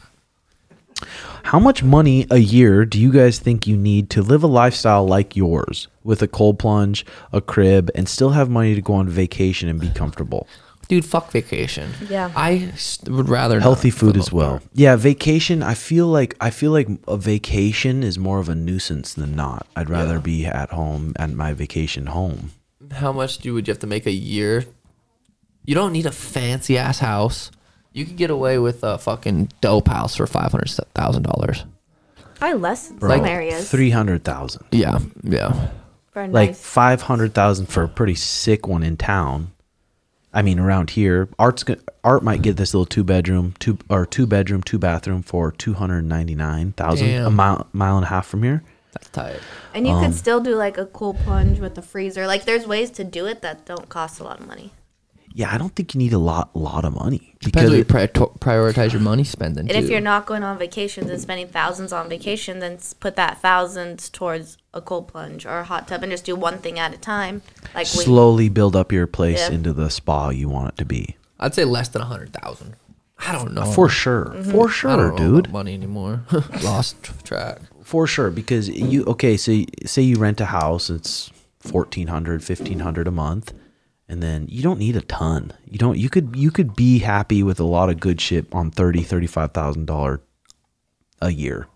How 1.43 1.59
much 1.59 1.83
money 1.83 2.25
a 2.31 2.37
year 2.39 2.85
do 2.85 2.99
you 2.99 3.11
guys 3.11 3.39
think 3.39 3.67
you 3.67 3.77
need 3.77 4.09
to 4.11 4.21
live 4.21 4.43
a 4.43 4.47
lifestyle 4.47 5.05
like 5.05 5.35
yours 5.35 5.87
with 6.03 6.21
a 6.21 6.27
cold 6.27 6.59
plunge, 6.59 7.05
a 7.31 7.41
crib, 7.41 7.89
and 7.95 8.07
still 8.09 8.31
have 8.31 8.49
money 8.49 8.75
to 8.75 8.81
go 8.81 8.93
on 8.93 9.07
vacation 9.09 9.69
and 9.69 9.79
be 9.79 9.89
comfortable? 9.89 10.47
Dude, 10.89 11.05
fuck 11.05 11.31
vacation. 11.31 11.91
Yeah. 12.09 12.29
I 12.35 12.71
would 13.07 13.29
rather 13.29 13.59
Healthy 13.61 13.89
for 13.89 13.99
food 14.07 14.17
as 14.17 14.31
well. 14.33 14.59
part. 14.59 14.63
Yeah, 14.73 14.95
vacation. 14.97 15.63
I 15.63 15.75
feel 15.75 16.07
like 16.07 16.35
I 16.41 16.49
feel 16.49 16.71
like 16.71 16.89
a 17.07 17.15
vacation 17.17 18.03
is 18.03 18.19
more 18.19 18.39
of 18.39 18.49
a 18.49 18.55
nuisance 18.55 19.13
than 19.13 19.33
not. 19.35 19.65
I'd 19.77 19.89
rather 19.89 20.15
Yeah. 20.15 20.19
be 20.21 20.45
at 20.45 20.71
home 20.71 21.13
at 21.15 21.29
my 21.31 21.53
vacation 21.53 22.07
home. 22.07 22.51
How 22.91 23.13
much 23.13 23.37
do 23.39 23.53
would 23.53 23.67
you 23.67 23.71
have 23.71 23.79
to 23.79 23.87
make 23.87 24.05
a 24.05 24.11
year? 24.11 24.65
You 25.65 25.73
don't 25.73 25.93
need 25.93 26.05
a 26.05 26.11
fancy 26.11 26.77
ass 26.77 26.99
house. 26.99 27.49
You 27.93 28.05
could 28.05 28.15
get 28.17 28.29
away 28.31 28.57
with 28.57 28.83
a 28.83 28.97
fucking 28.97 29.49
dope 29.61 29.87
house 29.87 30.15
for 30.15 30.25
five 30.27 30.51
hundred 30.51 30.69
thousand 30.95 31.23
dollars. 31.23 31.65
Probably 32.35 32.59
less 32.59 32.89
in 32.89 32.97
Bro, 32.97 33.17
some 33.17 33.25
areas. 33.25 33.69
three 33.69 33.91
hundred 33.91 34.23
thousand. 34.23 34.65
Yeah, 34.71 34.99
yeah. 35.23 35.69
for 36.11 36.23
a 36.23 36.27
Like 36.27 36.49
nice. 36.49 36.61
five 36.65 37.03
hundred 37.03 37.33
thousand 37.33 37.67
for 37.67 37.83
a 37.83 37.87
pretty 37.87 38.15
sick 38.15 38.67
one 38.67 38.83
in 38.83 38.97
town. 38.97 39.51
I 40.33 40.41
mean, 40.41 40.57
around 40.59 40.89
here, 40.91 41.29
art's 41.37 41.63
go- 41.63 41.75
art 42.03 42.23
might 42.23 42.41
get 42.41 42.57
this 42.57 42.73
little 42.73 42.87
two 42.87 43.03
bedroom, 43.03 43.53
two 43.59 43.77
or 43.87 44.07
two 44.07 44.25
bedroom, 44.25 44.63
two 44.63 44.79
bathroom 44.79 45.21
for 45.21 45.51
two 45.51 45.73
hundred 45.75 46.01
ninety 46.05 46.33
nine 46.33 46.71
thousand 46.71 47.07
a 47.09 47.11
Damn. 47.23 47.35
mile 47.35 47.67
mile 47.73 47.97
and 47.97 48.05
a 48.05 48.09
half 48.09 48.25
from 48.25 48.41
here. 48.41 48.63
That's 48.93 49.09
tight. 49.09 49.39
and 49.75 49.85
you 49.87 49.93
um, 49.93 50.03
could 50.03 50.15
still 50.15 50.39
do 50.39 50.55
like 50.55 50.77
a 50.79 50.85
cool 50.87 51.13
plunge 51.13 51.59
with 51.59 51.75
the 51.75 51.81
freezer. 51.83 52.25
Like 52.27 52.45
there's 52.45 52.65
ways 52.65 52.89
to 52.91 53.03
do 53.03 53.27
it 53.27 53.41
that 53.43 53.65
don't 53.65 53.87
cost 53.89 54.19
a 54.19 54.23
lot 54.23 54.39
of 54.39 54.47
money. 54.47 54.71
Yeah, 55.35 55.53
I 55.53 55.57
don't 55.57 55.75
think 55.75 55.95
you 55.95 55.97
need 55.97 56.13
a 56.13 56.19
lot 56.19 56.55
lot 56.55 56.85
of 56.85 56.93
money 56.93 57.35
Depends 57.39 57.69
because 57.69 57.69
what 57.71 57.77
you 57.77 57.85
pri- 57.85 58.07
prioritize 58.39 58.91
your 58.93 59.01
money 59.01 59.23
spending. 59.23 59.67
And 59.69 59.83
if 59.83 59.89
you're 59.89 59.99
not 59.99 60.25
going 60.27 60.43
on 60.43 60.59
vacations 60.59 61.09
and 61.09 61.19
spending 61.19 61.47
thousands 61.47 61.91
on 61.91 62.07
vacation, 62.07 62.59
then 62.59 62.77
put 62.99 63.15
that 63.15 63.39
thousands 63.41 64.09
towards 64.09 64.57
a 64.73 64.81
cold 64.81 65.07
plunge 65.07 65.45
or 65.45 65.59
a 65.59 65.63
hot 65.63 65.87
tub 65.87 66.03
and 66.03 66.11
just 66.11 66.25
do 66.25 66.35
one 66.35 66.59
thing 66.59 66.77
at 66.77 66.93
a 66.93 66.97
time. 66.97 67.41
Like 67.73 67.87
we, 67.95 68.03
slowly 68.03 68.49
build 68.49 68.75
up 68.75 68.91
your 68.91 69.07
place 69.07 69.39
Yeah. 69.49 69.55
into 69.55 69.73
the 69.73 69.89
spa 69.89 70.29
you 70.29 70.49
want 70.49 70.69
it 70.69 70.77
to 70.77 70.85
be. 70.85 71.17
I'd 71.39 71.55
say 71.55 71.65
less 71.65 71.89
than 71.89 72.01
a 72.03 72.05
hundred 72.05 72.31
thousand. 72.33 72.75
I 73.25 73.31
don't 73.31 73.53
know. 73.53 73.65
For 73.65 73.89
sure. 73.89 74.25
Mm-hmm. 74.35 74.51
For 74.51 74.67
I 74.67 74.71
sure, 74.71 74.97
don't 75.09 75.15
dude. 75.15 75.45
about 75.45 75.51
money 75.53 75.73
anymore. 75.73 76.25
Lost 76.63 76.97
track. 77.23 77.59
For 77.83 78.05
sure 78.05 78.29
because 78.29 78.69
you 78.69 79.03
okay, 79.05 79.35
so 79.37 79.63
say 79.85 80.03
you 80.03 80.17
rent 80.17 80.39
a 80.41 80.45
house, 80.45 80.89
it's 80.89 81.31
1400, 81.63 82.41
1500 82.47 83.07
a 83.07 83.11
month 83.11 83.53
and 84.09 84.21
then 84.21 84.45
you 84.49 84.61
don't 84.61 84.79
need 84.79 84.95
a 84.95 85.01
ton. 85.01 85.51
You 85.65 85.77
don't 85.77 85.97
you 85.97 86.09
could 86.09 86.35
you 86.35 86.51
could 86.51 86.75
be 86.75 86.99
happy 86.99 87.43
with 87.43 87.59
a 87.59 87.63
lot 87.63 87.89
of 87.89 87.99
good 87.99 88.19
shit 88.21 88.45
on 88.51 88.71
30 88.71 89.03
35000 89.03 89.85
dollar 89.85 90.21
a 91.21 91.31
year. 91.31 91.67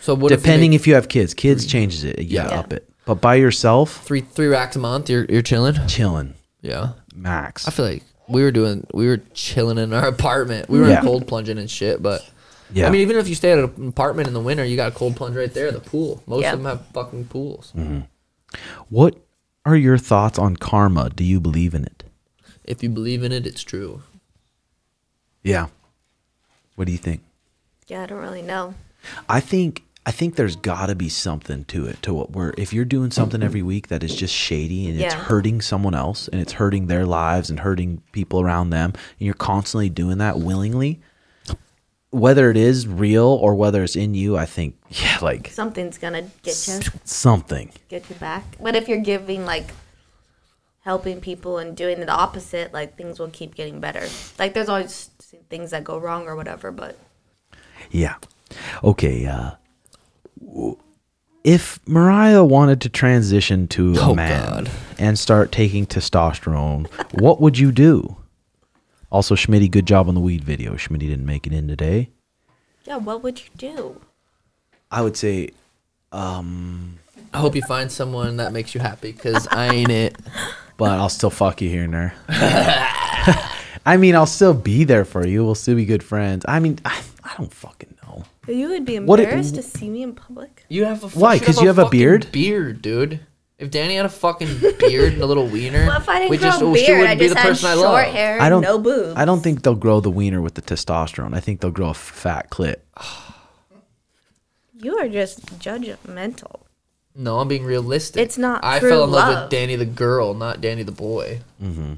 So 0.00 0.14
what 0.14 0.32
if 0.32 0.38
you 0.40 0.42
Depending 0.42 0.72
if 0.74 0.86
you 0.86 0.94
have 0.94 1.08
kids, 1.08 1.32
kids 1.34 1.64
changes 1.66 2.04
it. 2.04 2.18
You 2.20 2.36
Yeah. 2.36 2.46
up 2.48 2.72
it. 2.72 2.88
But 3.06 3.20
by 3.20 3.34
yourself, 3.36 4.02
three 4.04 4.20
three 4.22 4.46
racks 4.48 4.76
a 4.76 4.78
month, 4.78 5.08
you're 5.10 5.24
you're 5.26 5.42
chilling. 5.42 5.74
chilling 5.86 6.34
Yeah. 6.62 6.92
max. 7.14 7.66
I 7.68 7.70
feel 7.70 7.84
like 7.86 8.02
we 8.28 8.42
were 8.42 8.50
doing 8.50 8.86
we 8.94 9.06
were 9.06 9.18
chilling 9.34 9.78
in 9.78 9.92
our 9.92 10.08
apartment. 10.16 10.68
We 10.68 10.78
were 10.80 10.88
Yeah. 10.88 11.02
cold 11.02 11.26
plunging 11.28 11.58
and 11.58 11.70
shit, 11.70 12.02
but 12.02 12.28
Yeah. 12.72 12.88
I 12.88 12.90
mean, 12.90 13.02
even 13.02 13.16
if 13.16 13.28
you 13.28 13.34
stay 13.34 13.52
at 13.52 13.58
an 13.58 13.88
apartment 13.88 14.26
in 14.26 14.34
the 14.34 14.40
winter, 14.40 14.64
you 14.64 14.74
got 14.76 14.88
a 14.92 14.94
cold 14.94 15.16
plunge 15.16 15.36
right 15.36 15.52
there. 15.52 15.70
The 15.70 15.80
pool. 15.80 16.22
Most 16.26 16.42
Yeah. 16.42 16.54
of 16.54 16.58
them 16.62 16.66
have 16.66 16.86
fucking 16.92 17.26
pools. 17.26 17.72
Mm-hmm. 17.76 18.00
what 18.88 19.16
are 19.64 19.76
your 19.76 19.98
thoughts 19.98 20.38
on 20.38 20.56
karma? 20.56 21.10
Do 21.10 21.24
you 21.24 21.40
believe 21.40 21.74
in 21.74 21.84
it? 21.84 22.04
If 22.64 22.82
you 22.82 22.88
believe 22.88 23.22
in 23.22 23.32
it, 23.32 23.46
it's 23.46 23.62
true. 23.62 24.02
Yeah. 25.42 25.66
What 26.76 26.86
do 26.86 26.92
you 26.92 26.98
think? 26.98 27.22
Yeah, 27.86 28.02
I 28.02 28.06
don't 28.06 28.20
really 28.20 28.42
know. 28.42 28.74
I 29.28 29.40
think 29.40 29.82
I 30.06 30.10
think 30.10 30.36
there's 30.36 30.56
got 30.56 30.86
to 30.86 30.94
be 30.94 31.08
something 31.08 31.64
to 31.66 31.86
it 31.86 32.02
to 32.02 32.12
what 32.14 32.30
we're 32.32 32.52
if 32.58 32.72
you're 32.72 32.84
doing 32.84 33.10
something 33.10 33.42
every 33.42 33.62
week 33.62 33.88
that 33.88 34.02
is 34.02 34.14
just 34.14 34.34
shady 34.34 34.86
and 34.88 35.00
it's 35.00 35.14
Yeah. 35.14 35.20
hurting 35.20 35.60
someone 35.60 35.94
else 35.94 36.28
and 36.28 36.40
it's 36.40 36.52
hurting 36.52 36.86
their 36.86 37.06
lives 37.06 37.48
and 37.50 37.60
hurting 37.60 38.02
people 38.12 38.40
around 38.40 38.70
them 38.70 38.92
and 38.94 39.26
you're 39.26 39.34
constantly 39.34 39.88
doing 39.90 40.18
that 40.18 40.38
willingly 40.38 41.00
whether 42.14 42.50
it 42.50 42.56
is 42.56 42.86
real 42.86 43.26
or 43.26 43.54
whether 43.54 43.82
it's 43.82 43.96
in 43.96 44.14
you 44.14 44.36
I 44.36 44.46
think 44.46 44.76
yeah 44.88 45.18
like 45.20 45.48
Something's 45.48 45.98
gonna 45.98 46.22
get 46.42 46.68
you, 46.68 46.80
something 47.04 47.70
get 47.88 48.08
you 48.08 48.16
back. 48.16 48.44
But 48.60 48.76
if 48.76 48.88
you're 48.88 49.00
giving 49.00 49.44
like 49.44 49.66
helping 50.80 51.20
people 51.20 51.58
and 51.58 51.76
doing 51.76 51.98
the 52.00 52.08
opposite, 52.10 52.72
like 52.72 52.96
things 52.96 53.18
will 53.18 53.30
keep 53.30 53.54
getting 53.54 53.80
better. 53.80 54.06
Like 54.38 54.54
there's 54.54 54.68
always 54.68 55.10
things 55.50 55.70
that 55.72 55.82
go 55.82 55.98
wrong 55.98 56.26
or 56.26 56.36
whatever, 56.36 56.70
but 56.70 56.96
yeah 57.90 58.14
okay 58.82 59.26
uh 59.26 59.50
if 61.42 61.78
Mariah 61.86 62.44
wanted 62.44 62.80
to 62.82 62.88
transition 62.88 63.68
to 63.68 63.94
a 63.96 64.00
Oh, 64.00 64.14
man 64.14 64.64
God. 64.64 64.70
and 64.98 65.18
start 65.18 65.52
taking 65.52 65.84
testosterone, 65.86 66.86
what 67.20 67.40
would 67.40 67.58
you 67.58 67.70
do? 67.72 68.16
Also, 69.14 69.36
Schmitty, 69.36 69.70
good 69.70 69.86
job 69.86 70.08
on 70.08 70.16
the 70.16 70.20
weed 70.20 70.42
video. 70.42 70.72
Schmitty 70.74 71.06
didn't 71.06 71.24
make 71.24 71.46
it 71.46 71.52
in 71.52 71.68
today. 71.68 72.08
yeah, 72.84 72.96
what 72.96 73.22
would 73.22 73.38
you 73.38 73.46
do? 73.56 74.00
I 74.90 75.02
would 75.02 75.16
say, 75.16 75.50
um, 76.10 76.98
I 77.32 77.38
hope 77.38 77.54
you 77.54 77.62
find 77.62 77.92
someone 77.92 78.38
that 78.38 78.52
makes 78.52 78.74
you 78.74 78.80
happy 78.80 79.12
because 79.12 79.46
I 79.52 79.72
ain't 79.72 79.90
it. 79.92 80.16
but 80.76 80.98
I'll 80.98 81.08
still 81.08 81.30
fuck 81.30 81.62
you 81.62 81.70
here 81.70 81.84
and 81.84 81.94
there. 81.94 82.12
I 83.86 83.96
mean, 83.98 84.16
I'll 84.16 84.26
still 84.26 84.52
be 84.52 84.82
there 84.82 85.04
for 85.04 85.24
you. 85.24 85.44
We'll 85.44 85.54
still 85.54 85.76
be 85.76 85.84
good 85.84 86.02
friends. 86.02 86.44
I 86.48 86.58
mean, 86.58 86.80
I, 86.84 87.00
I 87.22 87.34
don't 87.38 87.54
fucking 87.54 87.94
know. 88.02 88.24
You 88.48 88.70
would 88.70 88.84
be 88.84 88.98
What 88.98 89.20
it- 89.20 89.24
embarrassed 89.28 89.54
to 89.54 89.62
see 89.62 89.90
me 89.90 90.02
in 90.02 90.14
public. 90.16 90.64
You 90.68 90.86
have 90.86 91.04
a 91.04 91.08
Why? 91.16 91.36
should 91.38 91.46
'Cause 91.46 91.60
you 91.60 91.68
have 91.68 91.78
a 91.78 91.84
fucking 91.84 92.00
beard? 92.00 92.32
Beard, 92.32 92.82
dude. 92.82 93.20
If 93.58 93.70
Danny 93.70 93.94
had 93.94 94.04
a 94.04 94.08
fucking 94.08 94.48
beard 94.80 95.12
and 95.12 95.22
a 95.22 95.26
little 95.26 95.46
wiener, 95.46 95.86
Well, 95.86 95.98
if 96.00 96.08
I 96.08 96.18
didn't 96.18 96.30
we 96.30 96.38
grow 96.38 96.48
just, 96.48 96.62
a 96.62 96.66
we 96.68 96.78
still 96.82 96.96
beard, 96.96 97.06
I 97.06 97.14
wouldn't 97.14 97.20
be 97.20 97.24
just 97.26 97.34
the 97.36 97.40
had 97.40 97.48
person 97.50 97.66
I 97.70 97.74
short 97.74 97.84
love. 98.06 98.12
hair, 98.12 98.40
I 98.42 98.48
don't. 98.48 98.62
no 98.62 98.78
boobs. 98.78 99.14
I 99.16 99.24
don't 99.24 99.40
think 99.40 99.62
they'll 99.62 99.74
grow 99.76 100.00
the 100.00 100.10
wiener 100.10 100.42
with 100.42 100.54
the 100.54 100.62
testosterone. 100.62 101.34
I 101.34 101.40
think 101.40 101.60
they'll 101.60 101.70
grow 101.70 101.90
a 101.90 101.94
fat 101.94 102.50
clit. 102.50 102.76
You 104.76 104.98
are 104.98 105.08
just 105.08 105.46
judgmental. 105.60 106.60
No, 107.16 107.38
I'm 107.38 107.46
being 107.48 107.64
realistic. 107.64 108.20
It's 108.20 108.36
not 108.36 108.64
I 108.64 108.80
true 108.80 108.90
fell 108.90 109.04
in 109.04 109.10
love, 109.12 109.32
love. 109.32 109.42
with 109.44 109.50
Danny 109.50 109.76
the 109.76 109.86
girl, 109.86 110.34
not 110.34 110.60
Danny 110.60 110.82
the 110.82 110.92
boy. 110.92 111.40
Mm-hmm. 111.62 111.92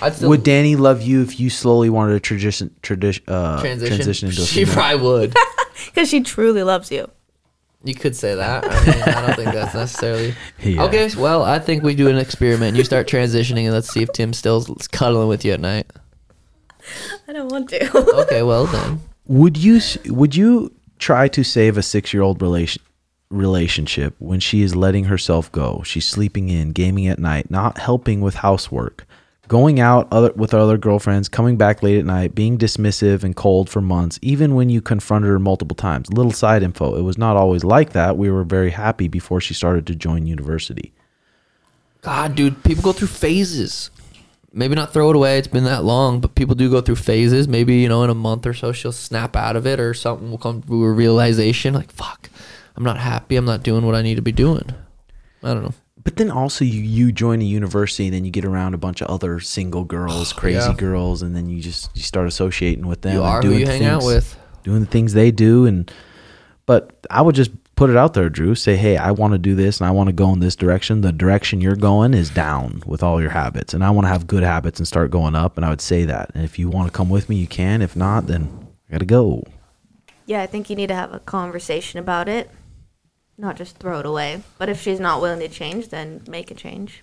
I'd 0.00 0.14
still 0.14 0.30
Would 0.30 0.42
Danny 0.44 0.76
love 0.76 1.02
you 1.02 1.20
if 1.22 1.38
you 1.38 1.50
slowly 1.50 1.90
wanted 1.90 2.14
to 2.14 2.20
transition 2.20 2.74
tradition 2.82 3.24
uh, 3.28 3.60
transition. 3.60 3.96
transition 3.96 4.28
into 4.30 4.42
a 4.42 4.44
she 4.46 4.64
female? 4.64 4.74
probably 4.74 5.06
would. 5.06 5.34
Because 5.84 6.08
she 6.08 6.22
truly 6.22 6.62
loves 6.62 6.90
you. 6.90 7.10
You 7.84 7.94
could 7.94 8.16
say 8.16 8.34
that. 8.34 8.64
I 8.64 8.84
mean, 8.84 9.02
I 9.02 9.26
don't 9.26 9.36
think 9.36 9.52
that's 9.52 9.74
necessarily. 9.74 10.34
Yeah. 10.62 10.84
Okay, 10.84 11.08
well, 11.16 11.44
I 11.44 11.58
think 11.60 11.84
we 11.84 11.94
do 11.94 12.08
an 12.08 12.16
experiment. 12.16 12.76
You 12.76 12.82
start 12.82 13.06
transitioning, 13.06 13.64
and 13.64 13.72
let's 13.72 13.88
see 13.92 14.02
if 14.02 14.10
Tim 14.12 14.32
still's 14.32 14.88
cuddling 14.88 15.28
with 15.28 15.44
you 15.44 15.52
at 15.52 15.60
night. 15.60 15.86
I 17.28 17.32
don't 17.32 17.48
want 17.50 17.68
to. 17.70 17.96
Okay, 18.22 18.42
well 18.42 18.66
then. 18.66 19.00
Would 19.26 19.56
you 19.56 19.80
would 20.06 20.34
you 20.34 20.72
try 20.98 21.28
to 21.28 21.44
save 21.44 21.76
a 21.76 21.82
six 21.82 22.12
year 22.12 22.22
old 22.22 22.40
relation 22.40 22.82
relationship 23.30 24.14
when 24.18 24.40
she 24.40 24.62
is 24.62 24.74
letting 24.74 25.04
herself 25.04 25.52
go? 25.52 25.82
She's 25.84 26.06
sleeping 26.08 26.48
in, 26.48 26.70
gaming 26.70 27.06
at 27.06 27.18
night, 27.18 27.50
not 27.50 27.78
helping 27.78 28.20
with 28.20 28.36
housework, 28.36 29.06
going 29.48 29.80
out 29.80 30.08
other 30.10 30.32
with 30.34 30.54
other 30.54 30.78
girlfriends, 30.78 31.28
coming 31.28 31.56
back 31.56 31.82
late 31.82 31.98
at 31.98 32.04
night, 32.04 32.34
being 32.34 32.58
dismissive 32.58 33.24
and 33.24 33.34
cold 33.34 33.68
for 33.68 33.80
months, 33.80 34.18
even 34.22 34.54
when 34.54 34.70
you 34.70 34.80
confronted 34.80 35.30
her 35.30 35.38
multiple 35.38 35.74
times. 35.74 36.12
Little 36.12 36.32
side 36.32 36.62
info: 36.62 36.96
it 36.96 37.02
was 37.02 37.18
not 37.18 37.36
always 37.36 37.64
like 37.64 37.92
that. 37.92 38.16
We 38.16 38.30
were 38.30 38.44
very 38.44 38.70
happy 38.70 39.08
before 39.08 39.40
she 39.40 39.54
started 39.54 39.86
to 39.86 39.94
join 39.94 40.26
university. 40.26 40.92
God, 42.02 42.34
dude, 42.34 42.62
people 42.62 42.82
go 42.82 42.92
through 42.92 43.08
phases. 43.08 43.90
Maybe 44.52 44.74
not 44.74 44.92
throw 44.92 45.10
it 45.10 45.16
away. 45.16 45.38
It's 45.38 45.48
been 45.48 45.64
that 45.64 45.84
long, 45.84 46.20
but 46.20 46.34
people 46.34 46.54
do 46.54 46.70
go 46.70 46.80
through 46.80 46.96
phases. 46.96 47.46
Maybe 47.46 47.76
you 47.76 47.88
know, 47.88 48.04
in 48.04 48.10
a 48.10 48.14
month 48.14 48.46
or 48.46 48.54
so, 48.54 48.72
she'll 48.72 48.92
snap 48.92 49.36
out 49.36 49.56
of 49.56 49.66
it, 49.66 49.78
or 49.78 49.92
something 49.92 50.30
will 50.30 50.38
come 50.38 50.62
to 50.62 50.84
a 50.84 50.90
realization. 50.90 51.74
Like, 51.74 51.90
fuck, 51.90 52.30
I'm 52.74 52.84
not 52.84 52.98
happy. 52.98 53.36
I'm 53.36 53.44
not 53.44 53.62
doing 53.62 53.84
what 53.84 53.94
I 53.94 54.02
need 54.02 54.14
to 54.14 54.22
be 54.22 54.32
doing. 54.32 54.70
I 55.42 55.52
don't 55.52 55.62
know. 55.64 55.74
But 56.06 56.14
then 56.16 56.30
also 56.30 56.64
you 56.64 56.80
you 56.80 57.10
join 57.10 57.42
a 57.42 57.44
university 57.44 58.06
and 58.06 58.14
then 58.14 58.24
you 58.24 58.30
get 58.30 58.44
around 58.44 58.74
a 58.74 58.78
bunch 58.78 59.00
of 59.02 59.08
other 59.08 59.40
single 59.40 59.82
girls, 59.84 60.32
crazy 60.42 60.58
Yeah. 60.58 60.72
girls, 60.74 61.20
and 61.20 61.34
then 61.34 61.48
you 61.48 61.60
just 61.60 61.90
you 61.94 62.02
start 62.02 62.28
associating 62.28 62.86
with 62.86 63.00
them. 63.02 63.14
You 63.14 63.22
and 63.22 63.28
are 63.28 63.42
who 63.42 63.48
doing 63.48 63.60
you 63.60 63.66
hang 63.66 63.84
out 63.84 64.00
things- 64.02 64.14
with. 64.14 64.38
doing 64.62 64.80
the 64.80 64.86
things 64.86 65.12
they 65.14 65.30
do, 65.32 65.66
and 65.66 65.90
but 66.64 67.04
I 67.10 67.22
would 67.22 67.34
just 67.34 67.50
put 67.74 67.90
it 67.90 67.96
out 67.96 68.14
there, 68.14 68.28
Drew. 68.30 68.54
Say, 68.54 68.76
hey, 68.76 68.96
I 68.96 69.10
want 69.10 69.32
to 69.32 69.38
do 69.38 69.54
this 69.54 69.80
and 69.80 69.86
I 69.86 69.90
want 69.90 70.08
to 70.08 70.12
go 70.12 70.32
in 70.32 70.38
this 70.40 70.56
direction. 70.56 71.00
The 71.02 71.12
direction 71.12 71.60
you're 71.60 71.76
going 71.76 72.14
is 72.14 72.30
down 72.30 72.82
with 72.86 73.02
all 73.02 73.20
your 73.20 73.30
habits, 73.30 73.74
and 73.74 73.82
I 73.84 73.90
want 73.90 74.04
to 74.06 74.08
have 74.08 74.26
good 74.28 74.42
habits 74.44 74.78
and 74.78 74.86
start 74.88 75.10
going 75.10 75.34
up. 75.34 75.56
And 75.56 75.66
I 75.66 75.70
would 75.70 75.80
say 75.80 76.04
that. 76.04 76.30
And 76.34 76.44
if 76.44 76.56
you 76.58 76.68
want 76.70 76.86
to 76.86 76.92
come 76.96 77.10
with 77.10 77.28
me, 77.28 77.36
you 77.36 77.46
can. 77.48 77.82
If 77.82 77.96
not, 77.96 78.28
then 78.28 78.48
I 78.88 78.92
gotta 78.92 79.04
go. 79.04 79.42
yeah, 80.24 80.40
I 80.42 80.46
think 80.46 80.70
you 80.70 80.76
need 80.76 80.86
to 80.88 80.94
have 80.94 81.12
a 81.12 81.18
conversation 81.20 81.98
about 81.98 82.28
it, 82.28 82.48
not 83.38 83.56
just 83.56 83.78
throw 83.78 84.00
it 84.00 84.06
away. 84.06 84.42
But 84.58 84.68
if 84.68 84.80
she's 84.80 85.00
not 85.00 85.20
willing 85.20 85.40
to 85.40 85.48
change, 85.48 85.88
then 85.88 86.22
make 86.28 86.50
a 86.50 86.54
change. 86.54 87.02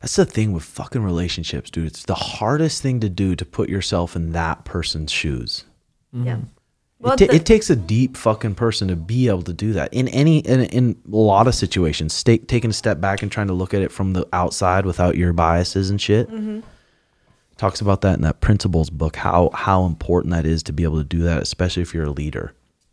That's 0.00 0.16
the 0.16 0.24
thing 0.24 0.52
with 0.52 0.64
fucking 0.64 1.02
relationships, 1.02 1.70
dude. 1.70 1.86
It's 1.86 2.04
the 2.04 2.14
hardest 2.14 2.82
thing 2.82 3.00
to 3.00 3.08
do 3.08 3.34
to 3.34 3.44
put 3.44 3.68
yourself 3.68 4.14
in 4.14 4.32
that 4.32 4.64
person's 4.64 5.10
shoes. 5.10 5.64
Yeah. 6.12 6.38
it, 7.04 7.16
ta- 7.18 7.34
it 7.34 7.44
takes 7.46 7.70
a 7.70 7.76
deep 7.76 8.16
fucking 8.16 8.54
person 8.54 8.88
to 8.88 8.96
be 8.96 9.28
able 9.28 9.42
to 9.42 9.52
do 9.52 9.72
that 9.74 9.92
in 9.92 10.08
any 10.08 10.38
in, 10.38 10.60
in 10.60 10.96
a 11.12 11.16
lot 11.16 11.46
of 11.46 11.54
situations. 11.54 12.12
Stay, 12.12 12.38
taking 12.38 12.70
a 12.70 12.74
step 12.74 13.00
back 13.00 13.22
and 13.22 13.32
trying 13.32 13.48
to 13.48 13.52
look 13.52 13.74
at 13.74 13.82
it 13.82 13.90
from 13.90 14.12
the 14.12 14.26
outside 14.32 14.86
without 14.86 15.16
your 15.16 15.32
biases 15.32 15.90
and 15.90 16.00
shit. 16.00 16.28
Mm-hmm. 16.28 16.60
Talks 17.56 17.80
about 17.80 18.02
that 18.02 18.16
in 18.16 18.22
that 18.22 18.40
principles 18.40 18.90
book. 18.90 19.16
How 19.16 19.50
how 19.54 19.86
important 19.86 20.32
that 20.32 20.46
is 20.46 20.62
to 20.64 20.72
be 20.72 20.84
able 20.84 20.98
to 20.98 21.04
do 21.04 21.20
that, 21.20 21.42
especially 21.42 21.82
if 21.82 21.94
you're 21.94 22.04
a 22.04 22.10
leader. 22.10 22.52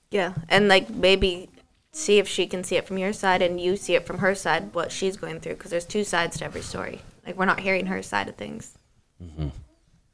Yeah, 0.09 0.33
and 0.47 0.67
like 0.67 0.89
maybe 0.89 1.49
see 1.93 2.17
if 2.17 2.27
she 2.27 2.47
can 2.47 2.63
see 2.63 2.75
it 2.75 2.85
from 2.85 2.97
your 2.97 3.13
side 3.13 3.41
and 3.41 3.61
you 3.61 3.77
see 3.77 3.93
it 3.95 4.05
from 4.05 4.17
her 4.17 4.33
side 4.35 4.73
what 4.73 4.91
she's 4.91 5.15
going 5.15 5.39
through 5.39 5.53
because 5.53 5.71
there's 5.71 5.85
two 5.85 6.03
sides 6.03 6.39
to 6.39 6.45
every 6.45 6.61
story. 6.61 7.01
Like 7.25 7.37
we're 7.37 7.45
not 7.45 7.59
hearing 7.59 7.85
her 7.85 8.01
side 8.01 8.27
of 8.27 8.35
things. 8.35 8.77
Mm-hmm. 9.23 9.49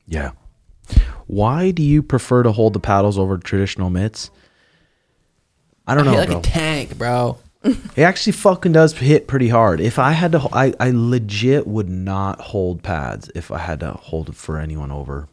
Yeah. 0.05 0.31
Why 1.25 1.71
do 1.71 1.81
you 1.81 2.03
prefer 2.03 2.43
to 2.43 2.51
hold 2.51 2.73
the 2.73 2.79
paddles 2.79 3.17
over 3.17 3.37
traditional 3.37 3.89
mitts? 3.89 4.29
I 5.87 5.95
don't 5.95 6.07
I 6.07 6.11
know, 6.11 6.19
hit 6.19 6.19
like 6.19 6.29
bro. 6.29 6.39
a 6.39 6.43
tank, 6.43 6.97
bro. 6.97 7.37
It 7.63 8.03
actually 8.03 8.33
fucking 8.33 8.71
does 8.71 8.93
hit 8.93 9.27
pretty 9.27 9.49
hard. 9.49 9.81
If 9.81 9.99
I 9.99 10.13
had 10.13 10.31
to, 10.31 10.47
I, 10.53 10.73
I 10.79 10.91
legit 10.93 11.67
would 11.67 11.89
not 11.89 12.39
hold 12.39 12.83
pads 12.83 13.29
if 13.35 13.51
I 13.51 13.57
had 13.57 13.81
to 13.81 13.91
hold 13.91 14.29
it 14.29 14.35
for 14.35 14.57
anyone 14.57 14.91
over 14.93 15.27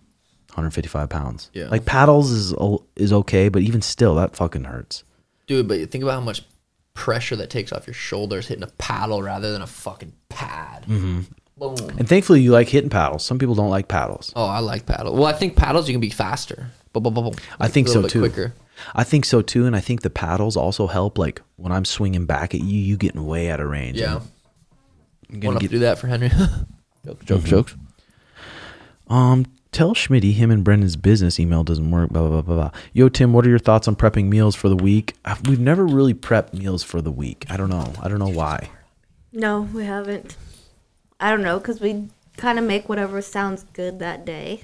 155 0.49 1.09
pounds. 1.09 1.51
Yeah. 1.53 1.69
Like 1.69 1.85
paddles 1.85 2.33
is 2.33 2.53
is 2.97 3.13
okay, 3.13 3.49
but 3.49 3.63
even 3.63 3.81
still, 3.81 4.17
that 4.17 4.35
fucking 4.35 4.65
hurts. 4.65 5.05
Dude, 5.47 5.69
but 5.69 5.91
think 5.91 6.03
about 6.03 6.15
how 6.15 6.21
much 6.21 6.43
pressure 6.95 7.37
that 7.37 7.51
takes 7.51 7.73
off 7.73 7.87
your 7.87 7.95
shoulders 7.95 8.49
hitting 8.49 8.65
a 8.65 8.69
paddle 8.79 9.23
rather 9.23 9.53
than 9.53 9.63
a 9.63 9.67
fucking 9.67 10.13
pad. 10.29 10.85
Mm-hmm. 10.85 11.21
Boom. 11.59 11.77
And 11.99 12.09
thankfully, 12.09 12.43
you 12.43 12.51
like 12.53 12.69
hitting 12.69 12.91
paddles. 12.91 13.25
Some 13.25 13.39
people 13.39 13.55
don't 13.55 13.71
like 13.71 13.89
paddles. 13.89 14.33
Oh, 14.37 14.45
I 14.45 14.59
like 14.59 14.85
paddle. 14.85 15.15
Well, 15.15 15.25
I 15.27 15.33
think 15.33 15.57
paddles 15.57 15.89
you 15.89 15.95
can 15.95 16.01
be 16.01 16.11
faster. 16.11 16.71
Boom, 16.93 17.05
boom, 17.05 17.15
boom, 17.15 17.25
boom. 17.25 17.35
I 17.59 17.69
think 17.69 17.89
so 17.89 18.07
too. 18.07 18.21
Quicker. 18.21 18.55
I 18.95 19.05
think 19.05 19.25
so 19.25 19.41
too, 19.41 19.65
and 19.65 19.75
I 19.75 19.81
think 19.81 20.03
the 20.03 20.11
paddles 20.11 20.57
also 20.57 20.87
help. 20.87 21.17
Like 21.17 21.41
when 21.57 21.73
I'm 21.73 21.87
swinging 21.87 22.27
back 22.27 22.55
at 22.55 22.61
you, 22.61 22.79
you 22.79 22.97
getting 22.97 23.25
way 23.25 23.51
out 23.51 23.61
of 23.61 23.71
range. 23.71 23.99
Yeah. 23.99 24.21
Want 25.31 25.41
gonna 25.41 25.59
to 25.59 25.61
get 25.61 25.71
do 25.71 25.79
that 25.81 25.99
for 25.99 26.09
Henry? 26.09 26.29
jokes, 27.05 27.25
jokes, 27.25 27.45
jokes. 27.45 27.75
Um, 29.09 29.47
tell 29.77 29.95
Schmitty 29.95 30.33
him 30.33 30.51
and 30.51 30.65
Brendan's 30.65 30.97
business 30.97 31.39
email 31.39 31.63
doesn't 31.63 31.91
work. 31.91 32.09
Blah 32.09 32.23
blah 32.23 32.31
blah 32.31 32.43
blah. 32.43 32.71
blah. 32.71 32.81
Yo, 32.95 33.11
Tim, 33.11 33.35
what 33.35 33.45
are 33.47 33.51
your 33.51 33.59
thoughts 33.59 33.87
on 33.87 33.95
prepping 33.95 34.25
meals 34.25 34.57
for 34.57 34.71
the 34.71 34.77
week? 34.77 35.15
We've 35.47 35.61
never 35.61 35.87
really 35.87 36.15
prepped 36.15 36.55
meals 36.55 36.83
for 36.83 37.03
the 37.03 37.11
week. 37.11 37.45
I 37.51 37.59
don't 37.59 37.69
know. 37.69 37.93
I 38.03 38.09
don't 38.09 38.19
know 38.19 38.29
why. 38.29 38.71
No, 39.33 39.61
we 39.61 39.85
haven't. 39.85 40.37
I 41.21 41.31
don't 41.31 41.43
know 41.43 41.59
because 41.59 41.81
we 41.81 42.09
kind 42.39 42.59
of 42.59 42.65
make 42.65 42.89
whatever 42.89 43.21
sounds 43.21 43.65
good 43.75 43.99
that 43.99 44.25
day. 44.25 44.63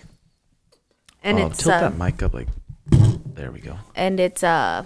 And 1.22 1.38
oh, 1.38 1.46
it's 1.48 1.62
tilt 1.62 1.74
uh, 1.74 1.90
that 1.90 1.98
mic 1.98 2.22
up 2.22 2.32
like. 2.32 2.48
There 3.34 3.50
we 3.50 3.60
go. 3.60 3.76
and 3.94 4.18
it's 4.18 4.42
uh 4.42 4.84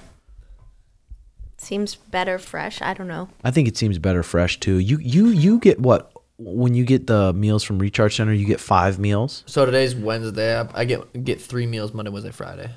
Seems 1.59 1.95
better 1.95 2.39
fresh. 2.39 2.83
I 2.83 2.95
don't 2.95 3.09
know. 3.09 3.29
I 3.43 3.51
think 3.51 3.67
it 3.67 3.77
seems 3.77 3.99
better 3.99 4.23
fresh 4.23 4.61
too. 4.61 4.79
You 4.79 4.99
you 4.99 5.29
you 5.29 5.59
get 5.59 5.81
what 5.81 6.13
when 6.39 6.75
you 6.75 6.85
get 6.85 7.07
the 7.07 7.33
meals 7.33 7.63
from 7.63 7.79
Recharge 7.79 8.17
Center, 8.17 8.33
you 8.33 8.47
get 8.47 8.61
five 8.61 8.99
meals. 8.99 9.43
So 9.47 9.65
today's 9.65 9.95
Wednesday. 9.95 10.59
I, 10.59 10.69
I 10.75 10.85
get 10.85 11.25
get 11.25 11.41
three 11.41 11.67
meals 11.67 11.95
Monday, 11.95 12.11
Wednesday, 12.11 12.33
Friday. 12.33 12.71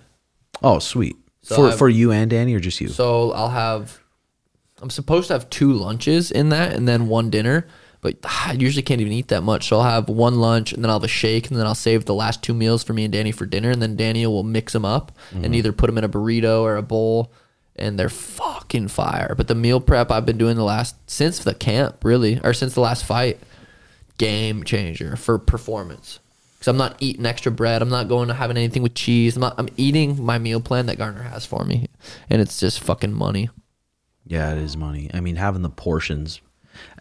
Oh, 0.63 0.79
sweet. 0.79 1.17
So 1.41 1.55
for 1.55 1.67
I've- 1.67 1.77
for 1.77 1.89
you 1.89 2.11
and 2.11 2.29
Danny 2.29 2.53
or 2.53 2.59
just 2.59 2.79
you? 2.81 2.89
So 2.89 3.31
I'll 3.31 3.49
have. 3.49 3.99
I'm 4.81 4.89
supposed 4.89 5.27
to 5.27 5.33
have 5.33 5.49
two 5.49 5.73
lunches 5.73 6.31
in 6.31 6.49
that, 6.49 6.73
and 6.73 6.87
then 6.87 7.07
one 7.07 7.29
dinner. 7.29 7.67
But 8.01 8.15
I 8.23 8.53
usually 8.53 8.81
can't 8.81 9.01
even 9.01 9.11
eat 9.11 9.27
that 9.27 9.43
much. 9.43 9.67
So 9.67 9.77
I'll 9.77 9.83
have 9.83 10.07
one 10.07 10.39
lunch, 10.39 10.71
and 10.71 10.81
then 10.81 10.89
I'll 10.89 10.99
have 10.99 11.03
a 11.03 11.09
shake, 11.09 11.49
and 11.49 11.59
then 11.59 11.65
I'll 11.65 11.75
save 11.75 12.05
the 12.05 12.13
last 12.13 12.41
two 12.41 12.53
meals 12.53 12.81
for 12.81 12.93
me 12.93 13.03
and 13.03 13.11
Danny 13.11 13.33
for 13.33 13.45
dinner, 13.45 13.71
and 13.71 13.81
then 13.81 13.97
Daniel 13.97 14.31
will 14.31 14.43
mix 14.43 14.71
them 14.71 14.85
up 14.85 15.11
and 15.31 15.43
mm-hmm. 15.43 15.55
either 15.55 15.73
put 15.73 15.87
them 15.87 15.97
in 15.97 16.05
a 16.05 16.09
burrito 16.09 16.61
or 16.61 16.77
a 16.77 16.81
bowl, 16.81 17.33
and 17.79 17.97
they're 17.97 18.09
fucking 18.09 18.89
fire. 18.89 19.33
But 19.35 19.47
the 19.47 19.55
meal 19.55 19.79
prep 19.79 20.11
I've 20.11 20.25
been 20.25 20.37
doing 20.37 20.55
the 20.55 20.63
last 20.63 20.95
since 21.09 21.39
the 21.39 21.53
camp, 21.53 22.03
really, 22.03 22.39
or 22.43 22.53
since 22.53 22.73
the 22.73 22.81
last 22.81 23.05
fight, 23.05 23.39
game 24.17 24.63
changer 24.63 25.15
for 25.15 25.39
performance. 25.39 26.19
Because 26.53 26.67
I'm 26.67 26.77
not 26.77 26.97
eating 26.99 27.25
extra 27.25 27.51
bread. 27.51 27.81
I'm 27.81 27.89
not 27.89 28.09
going 28.09 28.27
to 28.27 28.33
having 28.33 28.57
anything 28.57 28.83
with 28.83 28.93
cheese. 28.93 29.37
I'm 29.37 29.41
not. 29.41 29.55
I'm 29.57 29.69
eating 29.77 30.21
my 30.21 30.37
meal 30.37 30.59
plan 30.59 30.87
that 30.87 30.97
Garner 30.97 31.23
has 31.23 31.45
for 31.45 31.63
me, 31.63 31.87
and 32.29 32.41
it's 32.41 32.59
just 32.59 32.81
fucking 32.81 33.13
money. 33.13 33.49
Yeah, 34.25 34.51
it 34.51 34.57
is 34.59 34.75
money. 34.75 35.09
I 35.13 35.21
mean, 35.21 35.37
having 35.37 35.61
the 35.61 35.69
portions, 35.69 36.41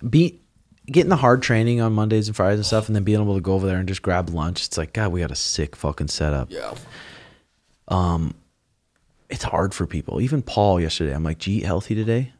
be 0.08 0.40
getting 0.86 1.10
the 1.10 1.16
hard 1.16 1.42
training 1.42 1.80
on 1.80 1.92
Mondays 1.92 2.28
and 2.28 2.36
Fridays 2.36 2.58
and 2.60 2.66
stuff, 2.66 2.86
and 2.86 2.94
then 2.94 3.02
being 3.02 3.20
able 3.20 3.34
to 3.34 3.40
go 3.40 3.54
over 3.54 3.66
there 3.66 3.78
and 3.78 3.88
just 3.88 4.00
grab 4.00 4.30
lunch. 4.30 4.64
It's 4.64 4.78
like 4.78 4.92
God, 4.92 5.10
we 5.10 5.20
got 5.20 5.32
a 5.32 5.36
sick 5.36 5.74
fucking 5.74 6.08
setup. 6.08 6.50
Yeah. 6.52 6.74
Um, 7.88 8.34
It's 9.30 9.44
hard 9.44 9.74
for 9.74 9.86
people. 9.86 10.20
Even 10.20 10.42
Paul 10.42 10.80
yesterday, 10.80 11.14
I'm 11.14 11.24
like, 11.24 11.38
"Did 11.38 11.50
you 11.50 11.58
eat 11.58 11.64
healthy 11.66 11.94
today?" 11.94 12.32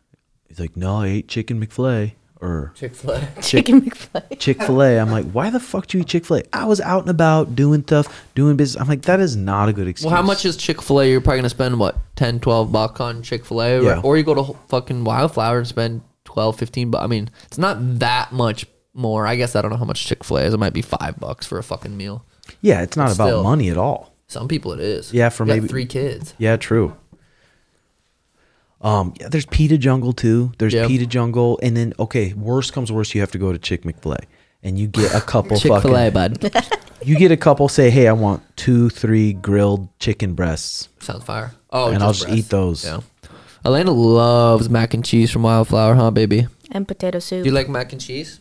He's 0.48 0.58
like, 0.58 0.76
"No, 0.76 0.96
I 1.02 1.06
ate 1.08 1.28
chicken 1.28 1.64
McFlay 1.64 2.12
or 2.40 2.72
Chick 2.76 2.94
Fil 2.94 3.10
A. 3.10 3.28
Chicken 3.42 3.82
McFlay. 3.82 4.38
Chick 4.38 4.62
Fil 4.62 4.82
A." 4.82 4.98
I'm 4.98 5.10
like, 5.10 5.30
"Why 5.30 5.50
the 5.50 5.60
fuck 5.60 5.86
do 5.86 5.98
you 5.98 6.02
eat 6.02 6.08
Chick 6.08 6.24
Fil 6.24 6.38
A?" 6.38 6.42
I 6.52 6.64
was 6.64 6.80
out 6.80 7.02
and 7.02 7.10
about 7.10 7.54
doing 7.54 7.82
stuff, 7.82 8.26
doing 8.34 8.56
business. 8.56 8.80
I'm 8.80 8.88
like, 8.88 9.02
that 9.02 9.20
is 9.20 9.36
not 9.36 9.68
a 9.68 9.72
good 9.74 9.86
excuse. 9.86 10.06
Well, 10.10 10.16
how 10.16 10.22
much 10.26 10.46
is 10.46 10.56
Chick 10.56 10.80
Fil 10.80 11.00
A? 11.02 11.10
You're 11.10 11.20
probably 11.20 11.40
gonna 11.40 11.50
spend 11.50 11.78
what 11.78 11.98
10, 12.16 12.40
12 12.40 12.72
bucks 12.72 13.00
on 13.00 13.22
Chick 13.22 13.44
Fil 13.44 13.60
A, 13.62 13.82
Yeah. 13.82 14.00
or 14.02 14.16
you 14.16 14.22
go 14.22 14.34
to 14.34 14.56
fucking 14.68 15.04
Wildflower 15.04 15.58
and 15.58 15.66
spend 15.66 16.00
12, 16.24 16.56
15 16.58 16.90
bucks. 16.92 17.04
I 17.04 17.06
mean, 17.06 17.28
it's 17.44 17.58
not 17.58 17.76
that 17.98 18.32
much 18.32 18.64
more. 18.94 19.26
I 19.26 19.36
guess 19.36 19.54
I 19.54 19.60
don't 19.60 19.70
know 19.70 19.76
how 19.76 19.84
much 19.84 20.06
Chick 20.06 20.24
Fil 20.24 20.38
A 20.38 20.42
is. 20.44 20.54
It 20.54 20.58
might 20.58 20.72
be 20.72 20.82
five 20.82 21.20
bucks 21.20 21.46
for 21.46 21.58
a 21.58 21.62
fucking 21.62 21.96
meal. 21.96 22.24
Yeah, 22.62 22.80
it's 22.80 22.96
not 22.96 23.08
But 23.08 23.14
about 23.16 23.26
still. 23.28 23.42
money 23.42 23.68
at 23.68 23.76
all. 23.76 24.14
Some 24.28 24.46
people 24.46 24.72
it 24.72 24.80
is. 24.80 25.12
Yeah, 25.12 25.30
for 25.30 25.44
You 25.44 25.48
got 25.48 25.54
maybe- 25.56 25.68
three 25.68 25.86
kids. 25.86 26.34
Yeah, 26.38 26.56
true. 26.56 26.96
Um, 28.80 29.12
yeah, 29.20 29.28
there's 29.28 29.46
Pita 29.46 29.76
Jungle 29.78 30.12
too. 30.12 30.52
There's 30.58 30.72
Yeah. 30.74 30.86
Pita 30.86 31.06
Jungle, 31.06 31.58
and 31.62 31.76
then 31.76 31.94
okay, 31.98 32.32
worst 32.34 32.72
comes 32.72 32.92
worst, 32.92 33.14
you 33.14 33.20
have 33.22 33.32
to 33.32 33.38
go 33.38 33.52
to 33.52 33.58
Chick 33.58 33.82
McFillet, 33.82 34.24
and 34.62 34.78
you 34.78 34.86
get 34.86 35.14
a 35.14 35.20
couple 35.20 35.56
Chick 35.60 35.82
Fil 35.82 35.96
A, 35.96 36.10
bud. 36.10 36.52
You 37.00 37.16
get 37.16 37.30
a 37.30 37.36
couple. 37.36 37.68
Say, 37.68 37.90
hey, 37.90 38.08
I 38.08 38.12
want 38.12 38.42
two, 38.56 38.90
three 38.90 39.32
grilled 39.32 39.88
chicken 40.00 40.34
breasts. 40.34 40.88
Sounds 40.98 41.22
fire. 41.22 41.52
Oh, 41.70 41.92
And 41.92 42.02
I'll 42.02 42.10
just 42.12 42.24
breast. 42.26 42.36
eat 42.38 42.48
those. 42.48 42.84
Yeah. 42.84 43.00
Elena 43.64 43.92
loves 43.92 44.68
mac 44.68 44.94
and 44.94 45.04
cheese 45.04 45.30
from 45.30 45.42
Wildflower, 45.44 45.94
huh, 45.94 46.10
baby? 46.10 46.48
And 46.72 46.88
potato 46.88 47.20
soup. 47.20 47.44
Do 47.44 47.50
you 47.50 47.54
like 47.54 47.68
mac 47.68 47.92
and 47.92 48.00
cheese? 48.00 48.40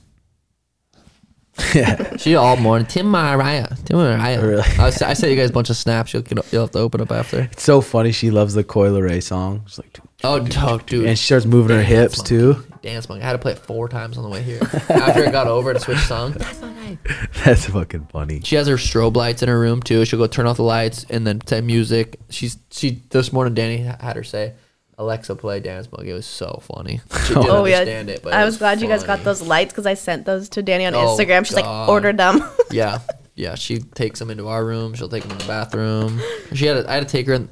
Yeah, 1.75 2.15
She 2.17 2.35
all 2.35 2.55
morning. 2.57 2.87
Tim 2.87 3.07
Mariah. 3.07 3.67
Tim 3.85 3.97
Mariah. 3.97 4.39
Oh, 4.41 4.47
really? 4.47 4.63
I, 4.79 4.85
was, 4.85 5.01
I 5.01 5.13
sent 5.13 5.31
you 5.31 5.37
guys 5.37 5.49
a 5.49 5.53
bunch 5.53 5.69
of 5.69 5.77
snaps. 5.77 6.13
You'll, 6.13 6.23
get, 6.23 6.51
you'll 6.51 6.61
have 6.63 6.71
to 6.71 6.79
open 6.79 7.01
up 7.01 7.11
after. 7.11 7.41
it's 7.51 7.63
so 7.63 7.81
funny. 7.81 8.11
She 8.11 8.29
loves 8.31 8.53
the 8.53 8.63
Coil 8.63 9.01
Ray 9.01 9.19
song. 9.21 9.63
She's 9.67 9.79
like, 9.79 9.99
Oh, 10.23 10.39
dog, 10.39 10.85
dude. 10.87 11.05
and 11.05 11.17
she 11.17 11.25
starts 11.25 11.45
moving 11.45 11.75
her 11.75 11.83
hips 11.83 12.17
monkey. 12.17 12.29
too. 12.29 12.63
Dance 12.81 13.07
monkey. 13.09 13.23
I 13.23 13.27
had 13.27 13.33
to 13.33 13.37
play 13.39 13.51
it 13.51 13.59
four 13.59 13.87
times 13.87 14.17
on 14.17 14.23
the 14.23 14.29
way 14.29 14.41
here. 14.41 14.59
After 14.89 15.23
it 15.23 15.31
got 15.31 15.47
over 15.47 15.73
to 15.73 15.79
switch 15.79 15.99
song. 15.99 16.31
That's 16.37 16.59
not 16.61 16.75
right. 16.77 16.97
That's 17.45 17.65
fucking 17.67 18.07
funny. 18.11 18.41
She 18.43 18.55
has 18.55 18.67
her 18.67 18.77
strobe 18.77 19.15
lights 19.15 19.43
in 19.43 19.49
her 19.49 19.59
room 19.59 19.81
too. 19.81 20.05
She'll 20.05 20.17
go 20.19 20.25
turn 20.27 20.47
off 20.47 20.57
the 20.57 20.63
lights 20.63 21.05
and 21.09 21.25
then 21.27 21.39
play 21.39 21.61
music. 21.61 22.19
She's 22.29 22.57
she 22.71 23.03
this 23.09 23.31
morning. 23.31 23.53
Danny 23.53 23.77
had 23.77 24.15
her 24.15 24.23
say, 24.23 24.53
"Alexa, 24.97 25.35
play 25.35 25.59
Dance 25.59 25.91
Monkey." 25.91 26.11
It 26.11 26.13
was 26.13 26.25
so 26.25 26.61
funny. 26.61 27.01
She 27.25 27.35
oh, 27.35 27.41
didn't 27.41 27.55
oh 27.55 27.65
yeah. 27.65 27.81
it, 27.81 28.21
but 28.23 28.33
I 28.33 28.41
it 28.41 28.45
was 28.45 28.57
glad 28.57 28.81
you 28.81 28.87
guys 28.87 29.03
got 29.03 29.23
those 29.23 29.41
lights 29.41 29.73
because 29.73 29.85
I 29.85 29.95
sent 29.95 30.25
those 30.25 30.47
to 30.49 30.63
Danny 30.63 30.85
on 30.85 30.95
Oh, 30.95 30.99
Instagram. 31.17 31.45
She's 31.45 31.55
God. 31.55 31.81
like, 31.81 31.89
ordered 31.89 32.17
them. 32.17 32.43
Yeah, 32.71 32.99
yeah. 33.35 33.55
She 33.55 33.79
takes 33.79 34.19
them 34.19 34.29
into 34.29 34.47
our 34.49 34.65
room. 34.65 34.93
She'll 34.93 35.07
take 35.07 35.23
them 35.23 35.31
in 35.31 35.37
the 35.37 35.45
bathroom. 35.45 36.21
She 36.53 36.65
had. 36.65 36.83
To, 36.83 36.89
I 36.89 36.95
had 36.95 37.07
to 37.07 37.09
take 37.09 37.27
her 37.27 37.33
in, 37.33 37.49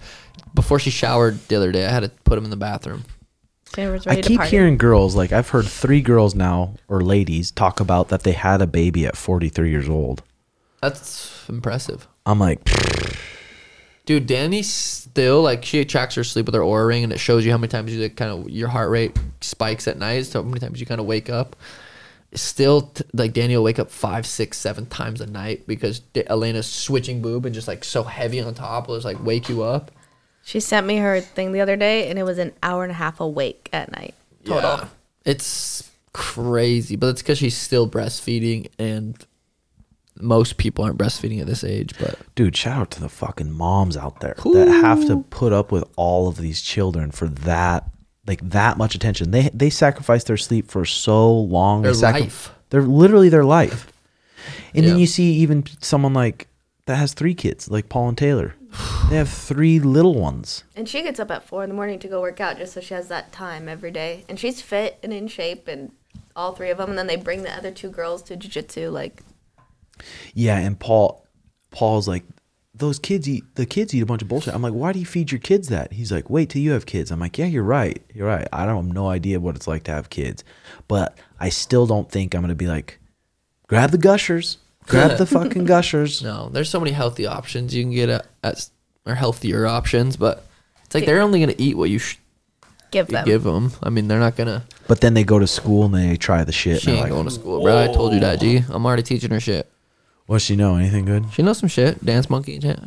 before 0.53 0.77
she 0.77 0.89
showered 0.89 1.39
the 1.47 1.55
other 1.55 1.71
day. 1.71 1.85
I 1.85 1.89
had 1.89 2.03
to 2.03 2.09
put 2.25 2.35
them 2.35 2.43
in 2.43 2.49
the 2.49 2.57
bathroom. 2.57 3.05
I 3.77 4.21
keep 4.21 4.41
hearing 4.43 4.77
girls 4.77 5.15
like 5.15 5.31
I've 5.33 5.49
heard 5.49 5.65
three 5.65 6.01
girls 6.01 6.33
now 6.33 6.75
or 6.87 7.01
ladies 7.01 7.51
talk 7.51 7.79
about 7.79 8.07
that 8.09 8.23
they 8.23 8.31
had 8.31 8.61
a 8.61 8.67
baby 8.67 9.05
at 9.05 9.17
43 9.17 9.69
years 9.69 9.89
old. 9.89 10.23
That's 10.81 11.47
impressive. 11.49 12.07
I'm 12.25 12.39
like, 12.39 12.59
Dude, 14.05 14.27
Danny 14.27 14.61
still 14.61 15.41
like 15.41 15.65
she 15.65 15.83
tracks 15.83 16.15
her 16.15 16.23
sleep 16.23 16.45
with 16.45 16.55
her 16.55 16.61
Oura 16.61 16.87
ring, 16.87 17.03
and 17.03 17.11
it 17.11 17.19
shows 17.19 17.45
you 17.45 17.51
how 17.51 17.57
many 17.57 17.69
times 17.69 17.93
you 17.93 18.01
like, 18.03 18.15
kind 18.15 18.31
of 18.31 18.49
your 18.49 18.67
heart 18.67 18.89
rate 18.89 19.17
spikes 19.41 19.87
at 19.87 19.97
night. 19.97 20.27
So 20.27 20.41
how 20.41 20.47
many 20.47 20.59
times 20.59 20.79
you 20.79 20.85
kind 20.85 21.01
of 21.01 21.07
wake 21.07 21.29
up. 21.29 21.55
Still, 22.33 22.81
t- 22.81 23.03
like 23.13 23.33
Danny 23.33 23.55
will 23.55 23.63
wake 23.63 23.79
up 23.79 23.89
five, 23.89 24.27
six, 24.27 24.57
seven 24.57 24.85
times 24.87 25.21
a 25.21 25.25
night 25.25 25.65
because 25.67 26.01
D- 26.01 26.23
Elena's 26.27 26.67
switching 26.67 27.21
boob 27.21 27.45
and 27.45 27.55
just 27.55 27.67
like 27.67 27.83
so 27.83 28.03
heavy 28.03 28.41
on 28.41 28.53
top 28.53 28.87
will 28.87 28.95
just 28.95 29.05
like 29.05 29.23
wake 29.23 29.49
you 29.49 29.63
up. 29.63 29.91
She 30.43 30.59
sent 30.59 30.85
me 30.85 30.97
her 30.97 31.21
thing 31.21 31.53
the 31.53 31.61
other 31.61 31.75
day, 31.75 32.07
and 32.09 32.19
it 32.19 32.23
was 32.23 32.37
an 32.37 32.53
hour 32.61 32.83
and 32.83 32.91
a 32.91 32.95
half 32.95 33.19
awake 33.19 33.69
at 33.73 33.91
night. 33.91 34.13
Total. 34.43 34.61
Yeah. 34.77 34.87
It's 35.25 35.89
crazy, 36.13 36.95
but 36.95 37.07
it's 37.07 37.21
because 37.23 37.39
she's 37.39 37.57
still 37.57 37.89
breastfeeding, 37.89 38.67
and 38.77 39.15
most 40.19 40.57
people 40.57 40.85
aren't 40.85 40.97
breastfeeding 40.97 41.41
at 41.41 41.47
this 41.47 41.63
age. 41.63 41.93
But 41.99 42.17
dude, 42.35 42.55
shout 42.55 42.79
out 42.79 42.91
to 42.91 43.01
the 43.01 43.09
fucking 43.09 43.51
moms 43.51 43.97
out 43.97 44.19
there 44.19 44.35
that 44.53 44.67
have 44.67 45.05
to 45.07 45.23
put 45.29 45.53
up 45.53 45.71
with 45.71 45.83
all 45.95 46.27
of 46.27 46.37
these 46.37 46.61
children 46.61 47.11
for 47.11 47.27
that, 47.27 47.89
like 48.27 48.47
that 48.49 48.77
much 48.77 48.95
attention. 48.95 49.31
They 49.31 49.49
they 49.53 49.69
sacrifice 49.69 50.23
their 50.23 50.37
sleep 50.37 50.69
for 50.69 50.85
so 50.85 51.33
long. 51.33 51.81
Their 51.81 51.91
they 51.91 51.99
sacri- 51.99 52.21
life. 52.21 52.51
They're 52.69 52.81
literally 52.81 53.29
their 53.29 53.45
life. 53.45 53.91
And 54.73 54.85
then 54.85 54.99
you 54.99 55.07
see 55.07 55.33
even 55.33 55.63
someone 55.79 56.13
like 56.13 56.47
that 56.85 56.97
has 56.97 57.13
three 57.13 57.33
kids, 57.33 57.69
like 57.69 57.89
Paul 57.89 58.09
and 58.09 58.17
Taylor. 58.17 58.55
They 59.09 59.17
have 59.17 59.29
three 59.29 59.79
little 59.79 60.15
ones. 60.15 60.63
And 60.75 60.89
she 60.89 61.03
gets 61.03 61.19
up 61.19 61.29
at 61.29 61.47
four 61.47 61.63
in 61.63 61.69
the 61.69 61.75
morning 61.75 61.99
to 61.99 62.07
go 62.07 62.21
work 62.21 62.41
out 62.41 62.57
just 62.57 62.73
so 62.73 62.81
she 62.81 62.95
has 62.95 63.07
that 63.09 63.31
time 63.31 63.69
every 63.69 63.91
day. 63.91 64.25
And 64.27 64.39
she's 64.39 64.63
fit 64.63 64.97
and 65.03 65.13
in 65.13 65.27
shape, 65.27 65.67
and 65.67 65.91
all 66.35 66.53
three 66.53 66.71
of 66.71 66.79
them. 66.79 66.89
And 66.89 66.97
then 66.97 67.05
they 67.05 67.15
bring 67.15 67.43
the 67.43 67.55
other 67.55 67.69
two 67.69 67.91
girls 67.91 68.23
to 68.23 68.35
jujitsu. 68.35 68.91
Like, 68.91 69.21
Yeah, 70.33 70.57
and 70.57 70.79
Paul 70.79 71.25
Paul's 71.71 72.07
like 72.07 72.23
those 72.73 72.99
kids 72.99 73.27
eat 73.27 73.43
the 73.55 73.65
kids 73.65 73.93
eat 73.93 74.01
a 74.01 74.05
bunch 74.05 74.21
of 74.21 74.27
bullshit. 74.27 74.53
I'm 74.53 74.61
like, 74.61 74.73
why 74.73 74.91
do 74.91 74.99
you 74.99 75.05
feed 75.05 75.31
your 75.31 75.39
kids 75.39 75.69
that? 75.69 75.93
He's 75.93 76.11
like, 76.11 76.29
wait 76.29 76.49
till 76.49 76.61
you 76.61 76.71
have 76.71 76.85
kids. 76.85 77.11
I'm 77.11 77.19
like, 77.19 77.37
yeah, 77.37 77.45
you're 77.45 77.63
right. 77.63 78.01
You're 78.13 78.27
right. 78.27 78.47
I 78.51 78.65
don't 78.65 78.85
have 78.85 78.93
no 78.93 79.07
idea 79.07 79.39
what 79.39 79.55
it's 79.55 79.67
like 79.67 79.83
to 79.85 79.91
have 79.91 80.09
kids. 80.09 80.43
But 80.87 81.17
I 81.39 81.49
still 81.49 81.87
don't 81.87 82.09
think 82.09 82.35
I'm 82.35 82.41
gonna 82.41 82.55
be 82.55 82.67
like, 82.67 82.99
grab 83.67 83.91
the 83.91 83.97
gushers. 83.97 84.57
Grab 84.87 85.17
the 85.17 85.25
fucking 85.25 85.65
gushers. 85.65 86.21
no, 86.21 86.49
there's 86.49 86.69
so 86.69 86.79
many 86.79 86.91
healthy 86.91 87.25
options 87.25 87.73
you 87.73 87.83
can 87.83 87.91
get 87.91 88.09
at, 88.09 88.27
at 88.43 88.69
or 89.05 89.15
healthier 89.15 89.65
options, 89.65 90.17
but 90.17 90.45
it's 90.83 90.95
like 90.95 91.05
they're 91.05 91.21
only 91.21 91.39
gonna 91.39 91.55
eat 91.57 91.77
what 91.77 91.89
you 91.89 91.99
sh- 91.99 92.17
give 92.91 93.07
them. 93.07 93.25
give 93.25 93.43
them. 93.43 93.71
I 93.81 93.89
mean, 93.89 94.07
they're 94.07 94.19
not 94.19 94.35
gonna. 94.35 94.65
But 94.87 95.01
then 95.01 95.13
they 95.13 95.23
go 95.23 95.39
to 95.39 95.47
school 95.47 95.85
and 95.85 95.93
they 95.93 96.17
try 96.17 96.43
the 96.43 96.51
shit. 96.51 96.81
She 96.81 96.89
and 96.89 96.97
ain't 96.97 97.05
they're 97.05 97.13
going 97.13 97.25
like, 97.25 97.33
to 97.33 97.39
school, 97.39 97.63
bro. 97.63 97.83
I 97.83 97.87
told 97.87 98.13
you 98.13 98.19
that, 98.19 98.39
G. 98.39 98.63
I'm 98.69 98.85
already 98.85 99.03
teaching 99.03 99.31
her 99.31 99.39
shit. 99.39 99.71
What's 100.27 100.43
she 100.45 100.55
know? 100.55 100.75
Anything 100.75 101.05
good? 101.05 101.25
She 101.33 101.43
knows 101.43 101.59
some 101.59 101.69
shit. 101.69 102.03
Dance 102.03 102.29
monkey. 102.29 102.59
Shit. 102.59 102.79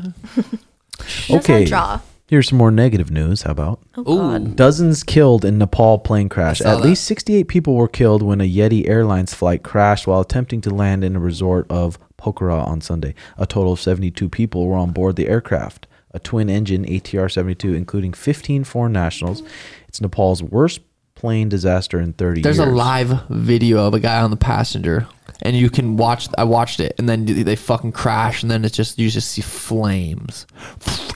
She 1.06 1.32
knows 1.34 1.46
how 1.46 1.52
to 1.52 1.54
Okay. 1.54 1.64
draw. 1.64 2.00
Here's 2.26 2.48
some 2.48 2.58
more 2.58 2.70
negative 2.70 3.10
news. 3.10 3.42
How 3.42 3.52
about? 3.52 3.80
Oh, 3.96 4.00
Ooh. 4.02 4.18
God. 4.18 4.56
Dozens 4.56 5.02
killed 5.02 5.44
in 5.46 5.56
Nepal 5.56 5.98
plane 5.98 6.28
crash. 6.28 6.60
I 6.60 6.64
saw 6.64 6.72
At 6.76 6.82
least 6.82 7.04
68 7.04 7.44
people 7.48 7.74
were 7.74 7.88
killed 7.88 8.22
when 8.22 8.40
a 8.40 8.48
Yeti 8.50 8.86
Airlines 8.88 9.32
flight 9.32 9.62
crashed 9.62 10.06
while 10.06 10.20
attempting 10.20 10.60
to 10.62 10.70
land 10.70 11.04
in 11.04 11.16
a 11.16 11.20
resort 11.20 11.66
of 11.70 11.98
Pokhara 12.18 12.66
on 12.66 12.80
Sunday. 12.82 13.14
A 13.38 13.46
total 13.46 13.72
of 13.72 13.80
72 13.80 14.28
people 14.28 14.66
were 14.66 14.76
on 14.76 14.90
board 14.90 15.16
the 15.16 15.28
aircraft, 15.28 15.86
a 16.12 16.18
twin 16.18 16.50
engine 16.50 16.84
ATR 16.84 17.30
72, 17.30 17.72
including 17.72 18.12
15 18.12 18.64
foreign 18.64 18.92
nationals. 18.92 19.42
It's 19.86 20.00
Nepal's 20.00 20.42
worst 20.42 20.80
plane 21.14 21.48
disaster 21.48 21.98
in 21.98 22.12
30 22.12 22.42
There's 22.42 22.58
years. 22.58 22.68
a 22.68 22.70
live 22.72 23.22
video 23.30 23.86
of 23.86 23.94
a 23.94 24.00
guy 24.00 24.20
on 24.20 24.30
the 24.30 24.36
passenger, 24.36 25.06
and 25.42 25.56
you 25.56 25.70
can 25.70 25.96
watch. 25.96 26.28
I 26.36 26.44
watched 26.44 26.80
it, 26.80 26.94
and 26.98 27.08
then 27.08 27.24
they 27.24 27.56
fucking 27.56 27.92
crash, 27.92 28.42
and 28.42 28.50
then 28.50 28.64
it's 28.64 28.76
just 28.76 28.98
you 28.98 29.10
just 29.10 29.30
see 29.30 29.42
flames 29.42 30.46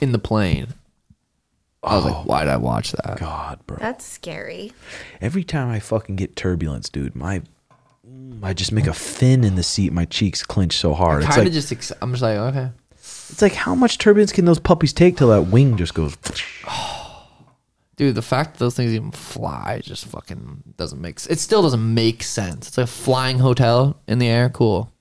in 0.01 0.11
the 0.11 0.19
plane. 0.19 0.67
I 1.83 1.95
was 1.95 2.05
like, 2.05 2.15
oh 2.15 2.23
why 2.23 2.45
did 2.45 2.49
I 2.49 2.57
watch 2.57 2.93
that? 2.93 3.19
God, 3.19 3.59
bro. 3.67 3.77
That's 3.77 4.05
scary. 4.05 4.71
Every 5.19 5.43
time 5.43 5.69
I 5.69 5.79
fucking 5.79 6.15
get 6.15 6.35
turbulence, 6.35 6.89
dude, 6.89 7.15
my. 7.15 7.41
I 8.41 8.53
just 8.53 8.73
make 8.73 8.87
a 8.87 8.93
fin 8.93 9.43
in 9.43 9.55
the 9.55 9.63
seat. 9.63 9.93
My 9.93 10.05
cheeks 10.05 10.43
clench 10.43 10.77
so 10.77 10.93
hard. 10.93 11.23
It's 11.23 11.37
like, 11.37 11.51
just. 11.51 11.71
Ex- 11.71 11.93
I'm 12.01 12.11
just 12.11 12.21
like, 12.21 12.37
okay. 12.37 12.69
it's 12.91 13.41
like 13.41 13.53
how 13.53 13.75
much 13.75 13.97
turbulence 13.97 14.31
can 14.31 14.45
those 14.45 14.59
puppies 14.59 14.93
take 14.93 15.17
till 15.17 15.29
that 15.29 15.43
wing 15.43 15.77
just 15.77 15.93
goes? 15.93 16.17
Dude, 17.95 18.15
the 18.15 18.21
fact 18.23 18.53
that 18.53 18.59
those 18.59 18.75
things 18.75 18.91
even 18.93 19.11
fly 19.11 19.79
just 19.83 20.05
fucking 20.07 20.63
doesn't 20.77 20.99
make 20.99 21.17
s- 21.17 21.27
It 21.27 21.39
still 21.39 21.61
doesn't 21.61 21.93
make 21.93 22.23
sense. 22.23 22.67
It's 22.69 22.77
like 22.77 22.85
a 22.85 22.87
flying 22.87 23.39
hotel 23.39 23.97
in 24.07 24.17
the 24.19 24.27
air. 24.27 24.49
Cool. 24.49 24.91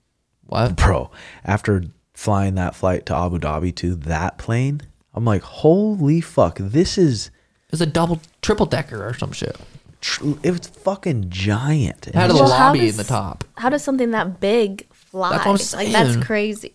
What? 0.46 0.76
Bro, 0.76 1.10
after 1.44 1.84
flying 2.12 2.54
that 2.56 2.74
flight 2.74 3.06
to 3.06 3.16
Abu 3.16 3.38
Dhabi 3.38 3.74
to 3.76 3.94
that 3.94 4.36
plane, 4.36 4.82
I'm 5.14 5.24
like, 5.24 5.42
holy 5.42 6.20
fuck, 6.20 6.58
this 6.58 6.98
is. 6.98 7.30
It's 7.70 7.80
a 7.80 7.86
double, 7.86 8.20
triple 8.42 8.66
decker 8.66 9.06
or 9.08 9.14
some 9.14 9.32
shit. 9.32 9.56
Tr- 10.02 10.32
it 10.42 10.50
was 10.50 10.60
fucking 10.66 11.30
giant. 11.30 12.08
It 12.08 12.14
had 12.14 12.30
a 12.30 12.34
Well, 12.34 12.50
how 12.50 12.66
lobby 12.68 12.80
in 12.80 12.86
does- 12.88 12.96
the 12.98 13.04
top. 13.04 13.44
How 13.56 13.70
does 13.70 13.82
something 13.82 14.10
that 14.10 14.40
big 14.40 14.86
fly? 14.92 15.30
That's 15.30 15.46
what 15.46 15.72
I'm 15.74 15.78
Like 15.86 15.92
that's 15.92 16.10
saying. 16.10 16.22
crazy. 16.24 16.74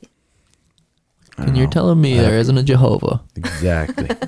And 1.37 1.55
you're 1.55 1.67
telling 1.69 2.01
me 2.01 2.17
there 2.17 2.39
isn't 2.39 2.57
a 2.57 2.63
Jehovah. 2.63 3.21
Exactly. 3.35 4.09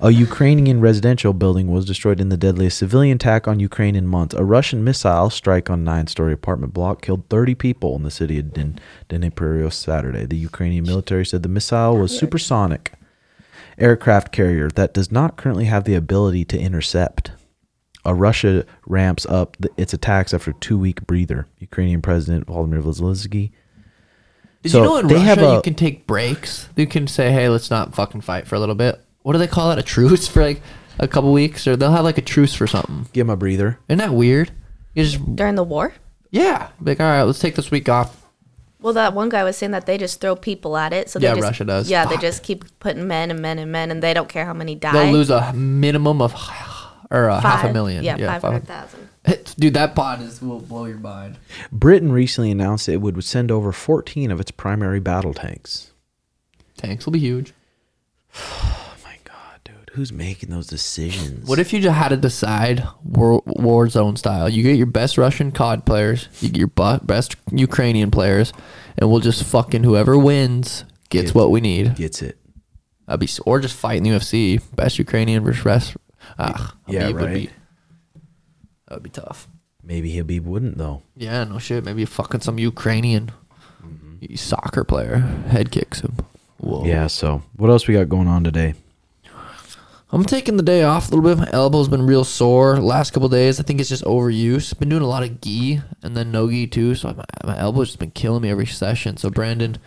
a 0.00 0.10
Ukrainian 0.10 0.80
residential 0.80 1.32
building 1.32 1.68
was 1.72 1.84
destroyed 1.84 2.20
in 2.20 2.28
the 2.28 2.36
deadliest 2.36 2.78
civilian 2.78 3.16
attack 3.16 3.48
on 3.48 3.60
Ukraine 3.60 3.96
in 3.96 4.06
months. 4.06 4.34
A 4.34 4.44
Russian 4.44 4.84
missile 4.84 5.30
strike 5.30 5.70
on 5.70 5.84
nine-story 5.84 6.32
apartment 6.32 6.74
block 6.74 7.02
killed 7.02 7.28
30 7.30 7.54
people 7.54 7.96
in 7.96 8.02
the 8.02 8.10
city 8.10 8.38
of 8.38 8.52
Din- 8.52 8.78
Dnipro 9.08 9.72
Saturday. 9.72 10.26
The 10.26 10.36
Ukrainian 10.36 10.84
military 10.84 11.24
said 11.24 11.42
the 11.42 11.48
missile 11.48 11.96
was 11.96 12.16
supersonic 12.16 12.92
aircraft 13.78 14.32
carrier 14.32 14.68
that 14.70 14.94
does 14.94 15.10
not 15.12 15.36
currently 15.36 15.64
have 15.66 15.84
the 15.84 15.94
ability 15.94 16.44
to 16.46 16.58
intercept. 16.58 17.32
Uh, 18.04 18.14
Russia 18.14 18.64
ramps 18.86 19.26
up 19.26 19.56
the, 19.58 19.68
its 19.76 19.92
attacks 19.92 20.32
after 20.32 20.50
a 20.52 20.54
two-week 20.54 21.06
breather. 21.06 21.46
Ukrainian 21.58 22.00
President 22.02 22.46
Volodymyr 22.46 22.82
Zelensky. 22.82 23.50
Did 24.62 24.72
So 24.72 24.78
you 24.78 24.84
know 24.84 24.96
in 24.98 25.08
Russia 25.08 25.44
a- 25.46 25.54
you 25.56 25.62
can 25.62 25.74
take 25.74 26.06
breaks? 26.06 26.68
You 26.76 26.86
can 26.86 27.06
say, 27.06 27.30
"Hey, 27.32 27.48
let's 27.48 27.70
not 27.70 27.94
fucking 27.94 28.20
fight 28.20 28.46
for 28.46 28.54
a 28.54 28.60
little 28.60 28.74
bit." 28.74 29.00
What 29.26 29.32
do 29.32 29.40
they 29.40 29.48
call 29.48 29.72
it? 29.72 29.78
A 29.80 29.82
truce 29.82 30.28
for 30.28 30.40
like 30.40 30.62
a 31.00 31.08
couple 31.08 31.32
weeks, 31.32 31.66
or 31.66 31.74
they'll 31.74 31.90
have 31.90 32.04
like 32.04 32.16
a 32.16 32.22
truce 32.22 32.54
for 32.54 32.68
something. 32.68 33.08
Give 33.12 33.26
him 33.26 33.30
a 33.30 33.36
breather. 33.36 33.80
Isn't 33.88 33.98
that 33.98 34.14
weird? 34.14 34.52
You 34.94 35.02
just 35.02 35.34
During 35.34 35.56
the 35.56 35.64
war? 35.64 35.92
yeah, 36.30 36.68
like 36.80 37.00
all 37.00 37.06
right, 37.06 37.24
let's 37.24 37.40
take 37.40 37.56
this 37.56 37.68
week 37.68 37.88
off. 37.88 38.24
Well, 38.80 38.92
that 38.92 39.14
one 39.14 39.28
guy 39.28 39.42
was 39.42 39.56
saying 39.56 39.72
that 39.72 39.84
they 39.84 39.98
just 39.98 40.20
throw 40.20 40.36
people 40.36 40.76
at 40.76 40.92
it. 40.92 41.10
So 41.10 41.18
they 41.18 41.26
Yeah, 41.26 41.34
just, 41.34 41.42
Russia 41.42 41.64
does. 41.64 41.90
Yeah, 41.90 42.06
they 42.06 42.18
just 42.18 42.44
keep 42.44 42.78
putting 42.78 43.08
men 43.08 43.32
and 43.32 43.42
men 43.42 43.58
and 43.58 43.72
men, 43.72 43.90
and 43.90 44.00
they 44.00 44.14
don't 44.14 44.28
care 44.28 44.46
how 44.46 44.54
many 44.54 44.76
die. 44.76 44.92
They'll 44.92 45.12
lose 45.12 45.28
a 45.28 45.52
minimum 45.54 46.22
of 46.22 46.32
or 47.10 47.24
a 47.24 47.40
half 47.40 47.64
a 47.64 47.72
million. 47.72 48.04
Yeah, 48.04 48.14
five- 48.16 48.42
five 48.42 48.52
hundred 48.52 48.68
thousand. 48.68 49.08
Dude, 49.58 49.74
that 49.74 49.96
pod 49.96 50.22
is 50.22 50.40
will 50.40 50.60
blow 50.60 50.84
your 50.84 50.98
mind. 50.98 51.36
Britain 51.72 52.12
recently 52.12 52.52
announced 52.52 52.88
it 52.88 52.98
would 53.00 53.24
send 53.24 53.50
over 53.50 53.72
14 53.72 54.30
of 54.30 54.38
its 54.38 54.52
primary 54.52 55.00
battle 55.00 55.34
tanks. 55.34 55.90
Tanks 56.76 57.06
will 57.06 57.12
be 57.12 57.18
huge. 57.18 57.52
Oh 58.96 58.98
my 59.04 59.18
god, 59.24 59.60
dude, 59.64 59.85
who's 59.96 60.12
making 60.12 60.50
those 60.50 60.66
decisions? 60.66 61.48
What 61.48 61.58
if 61.58 61.72
you 61.72 61.80
just 61.80 61.96
had 61.96 62.08
to 62.10 62.16
decide 62.16 62.86
war, 63.02 63.42
war 63.46 63.88
zone 63.88 64.16
style? 64.16 64.48
You 64.48 64.62
get 64.62 64.76
your 64.76 64.86
best 64.86 65.18
Russian 65.18 65.50
COD 65.52 65.84
players, 65.84 66.28
you 66.40 66.48
get 66.50 66.58
your 66.58 66.68
bu- 66.68 66.98
best 67.04 67.36
Ukrainian 67.50 68.10
players, 68.10 68.52
and 68.98 69.10
we'll 69.10 69.20
just 69.20 69.42
fucking 69.44 69.82
whoever 69.84 70.16
wins 70.16 70.84
gets 71.10 71.24
Gets- 71.26 71.34
what 71.34 71.50
we 71.50 71.60
need. 71.60 71.94
gets 71.96 72.22
it? 72.22 72.38
That'd 73.06 73.20
be 73.20 73.26
s- 73.26 73.40
or 73.46 73.60
just 73.60 73.74
fight 73.76 73.98
in 73.98 74.02
the 74.04 74.10
UFC. 74.10 74.60
Best 74.74 74.98
Ukrainian 74.98 75.42
versus 75.44 75.64
rest. 75.64 75.96
Ah, 76.38 76.74
Yeah, 76.88 77.04
Khabib 77.10 77.12
would 77.14 77.22
right. 77.24 77.34
be- 77.34 77.50
that 78.88 78.94
would 78.96 79.02
be 79.02 79.10
tough. 79.10 79.48
Maybe 79.82 80.12
Khabib 80.14 80.42
wouldn't 80.42 80.78
though. 80.78 81.02
Yeah, 81.16 81.44
no 81.44 81.58
shit. 81.58 81.84
Maybe 81.84 82.04
fucking 82.04 82.40
some 82.40 82.58
Ukrainian 82.58 83.30
Mm-hmm. 83.84 84.34
soccer 84.34 84.82
player 84.84 85.18
head 85.48 85.70
kicks 85.70 86.00
him. 86.00 86.16
Whoa. 86.58 86.84
Yeah. 86.84 87.06
So 87.06 87.42
what 87.56 87.70
else 87.70 87.86
we 87.86 87.94
got 87.94 88.08
going 88.08 88.26
on 88.28 88.42
today? 88.44 88.74
I'm 90.12 90.24
taking 90.24 90.56
the 90.56 90.62
day 90.62 90.84
off 90.84 91.08
a 91.10 91.14
little 91.14 91.28
bit. 91.28 91.38
My 91.38 91.50
elbow's 91.52 91.88
been 91.88 92.06
real 92.06 92.22
sore 92.22 92.80
last 92.80 93.12
couple 93.12 93.28
days. 93.28 93.58
I 93.58 93.64
think 93.64 93.80
it's 93.80 93.88
just 93.88 94.04
overuse. 94.04 94.78
Been 94.78 94.88
doing 94.88 95.02
a 95.02 95.06
lot 95.06 95.24
of 95.24 95.40
gi 95.40 95.80
and 96.00 96.16
then 96.16 96.30
no 96.30 96.48
gi 96.48 96.68
too. 96.68 96.94
So 96.94 97.12
my, 97.12 97.24
my 97.44 97.58
elbow's 97.58 97.88
just 97.88 97.98
been 97.98 98.12
killing 98.12 98.42
me 98.42 98.50
every 98.50 98.66
session. 98.66 99.16
So 99.16 99.30
Brandon, 99.30 99.78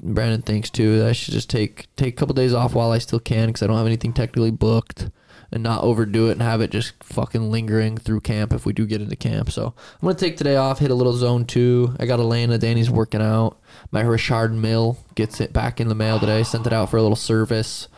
Brandon 0.00 0.42
thinks 0.42 0.70
too 0.70 0.98
that 0.98 1.08
I 1.08 1.12
should 1.12 1.34
just 1.34 1.50
take 1.50 1.88
take 1.96 2.14
a 2.14 2.16
couple 2.16 2.34
days 2.36 2.54
off 2.54 2.72
while 2.72 2.92
I 2.92 2.98
still 2.98 3.18
can 3.18 3.48
because 3.48 3.64
I 3.64 3.66
don't 3.66 3.76
have 3.76 3.86
anything 3.86 4.12
technically 4.12 4.52
booked 4.52 5.10
and 5.50 5.64
not 5.64 5.82
overdo 5.82 6.28
it 6.28 6.32
and 6.32 6.42
have 6.42 6.60
it 6.60 6.70
just 6.70 6.92
fucking 7.02 7.50
lingering 7.50 7.96
through 7.96 8.20
camp 8.20 8.52
if 8.52 8.64
we 8.64 8.72
do 8.72 8.86
get 8.86 9.02
into 9.02 9.16
camp. 9.16 9.50
So 9.50 9.74
I'm 9.76 10.06
gonna 10.06 10.14
take 10.14 10.36
today 10.36 10.54
off, 10.54 10.78
hit 10.78 10.92
a 10.92 10.94
little 10.94 11.14
zone 11.14 11.46
two. 11.46 11.96
I 11.98 12.06
got 12.06 12.20
Elena, 12.20 12.58
Danny's 12.58 12.90
working 12.90 13.22
out. 13.22 13.58
My 13.90 14.02
Richard 14.02 14.54
Mille 14.54 14.98
gets 15.16 15.40
it 15.40 15.52
back 15.52 15.80
in 15.80 15.88
the 15.88 15.96
mail 15.96 16.20
today. 16.20 16.44
Sent 16.44 16.64
it 16.64 16.72
out 16.72 16.90
for 16.90 16.98
a 16.98 17.02
little 17.02 17.16
service 17.16 17.88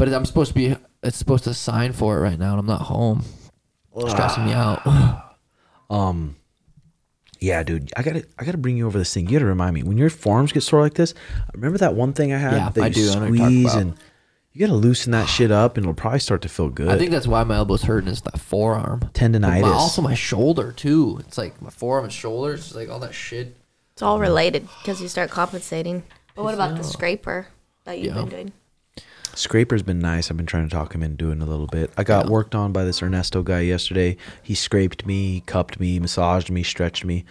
but 0.00 0.12
I'm 0.12 0.24
supposed 0.24 0.48
to 0.48 0.54
be 0.54 0.76
it's 1.02 1.16
supposed 1.16 1.44
to 1.44 1.54
sign 1.54 1.92
for 1.92 2.18
it 2.18 2.20
right 2.20 2.38
now 2.38 2.50
and 2.50 2.60
I'm 2.60 2.66
not 2.66 2.82
home. 2.82 3.22
Stressing 4.08 4.46
me 4.46 4.52
out. 4.52 4.82
Um, 5.90 6.36
yeah, 7.40 7.64
dude, 7.64 7.90
I 7.96 8.02
gotta 8.02 8.24
I 8.38 8.44
gotta 8.44 8.58
bring 8.58 8.76
you 8.76 8.86
over 8.86 8.96
this 8.96 9.12
thing. 9.12 9.26
You 9.26 9.32
gotta 9.38 9.46
remind 9.46 9.74
me 9.74 9.82
when 9.82 9.98
your 9.98 10.08
forearms 10.08 10.52
get 10.52 10.62
sore 10.62 10.80
like 10.82 10.94
this. 10.94 11.14
Remember 11.52 11.78
that 11.78 11.94
one 11.96 12.12
thing 12.12 12.32
I 12.32 12.38
had 12.38 12.52
Yeah, 12.52 12.68
that 12.68 12.82
I 12.82 12.86
you 12.88 12.92
do. 12.92 13.10
I 13.10 13.14
know 13.14 13.20
what 13.22 13.28
you're 13.30 13.36
talking 13.38 13.48
squeeze 13.48 13.72
about. 13.72 13.80
and 13.82 13.94
you 14.52 14.60
gotta 14.66 14.78
loosen 14.78 15.10
that 15.12 15.26
shit 15.26 15.50
up 15.50 15.76
and 15.76 15.84
it'll 15.84 15.94
probably 15.94 16.20
start 16.20 16.42
to 16.42 16.48
feel 16.48 16.68
good. 16.68 16.88
I 16.90 16.96
think 16.98 17.10
that's 17.10 17.26
why 17.26 17.42
my 17.42 17.56
elbow's 17.56 17.82
hurting 17.82 18.08
is 18.08 18.20
that 18.20 18.38
forearm. 18.38 19.00
Tendonitis. 19.14 19.62
But 19.62 19.68
my- 19.70 19.74
also 19.74 20.00
my 20.02 20.14
shoulder 20.14 20.70
too. 20.70 21.18
It's 21.26 21.36
like 21.38 21.60
my 21.60 21.70
forearm 21.70 22.04
and 22.04 22.12
shoulder. 22.12 22.54
It's 22.54 22.72
like 22.74 22.88
all 22.88 23.00
that 23.00 23.14
shit. 23.14 23.56
It's 23.94 24.02
all 24.02 24.20
related 24.20 24.68
because 24.78 25.00
you 25.02 25.08
start 25.08 25.30
compensating. 25.30 26.04
But 26.36 26.44
what 26.44 26.54
about 26.54 26.76
the 26.76 26.84
scraper 26.84 27.48
that 27.82 27.98
you've 27.98 28.14
Yeah. 28.14 28.20
been 28.20 28.28
doing? 28.28 28.52
Scraper's 29.34 29.82
been 29.82 29.98
nice. 30.00 30.30
I've 30.30 30.36
been 30.36 30.46
trying 30.46 30.68
to 30.68 30.74
talk 30.74 30.94
him 30.94 31.02
into 31.02 31.16
doing 31.16 31.40
a 31.42 31.46
little 31.46 31.66
bit. 31.66 31.90
I 31.96 32.04
got 32.04 32.26
Yeah. 32.26 32.30
worked 32.32 32.54
on 32.54 32.72
by 32.72 32.84
this 32.84 33.02
Ernesto 33.02 33.42
guy 33.42 33.60
yesterday. 33.60 34.16
He 34.42 34.54
scraped 34.54 35.06
me, 35.06 35.42
cupped 35.46 35.78
me, 35.80 35.98
massaged 35.98 36.50
me, 36.50 36.62
stretched 36.62 37.04
me. 37.04 37.24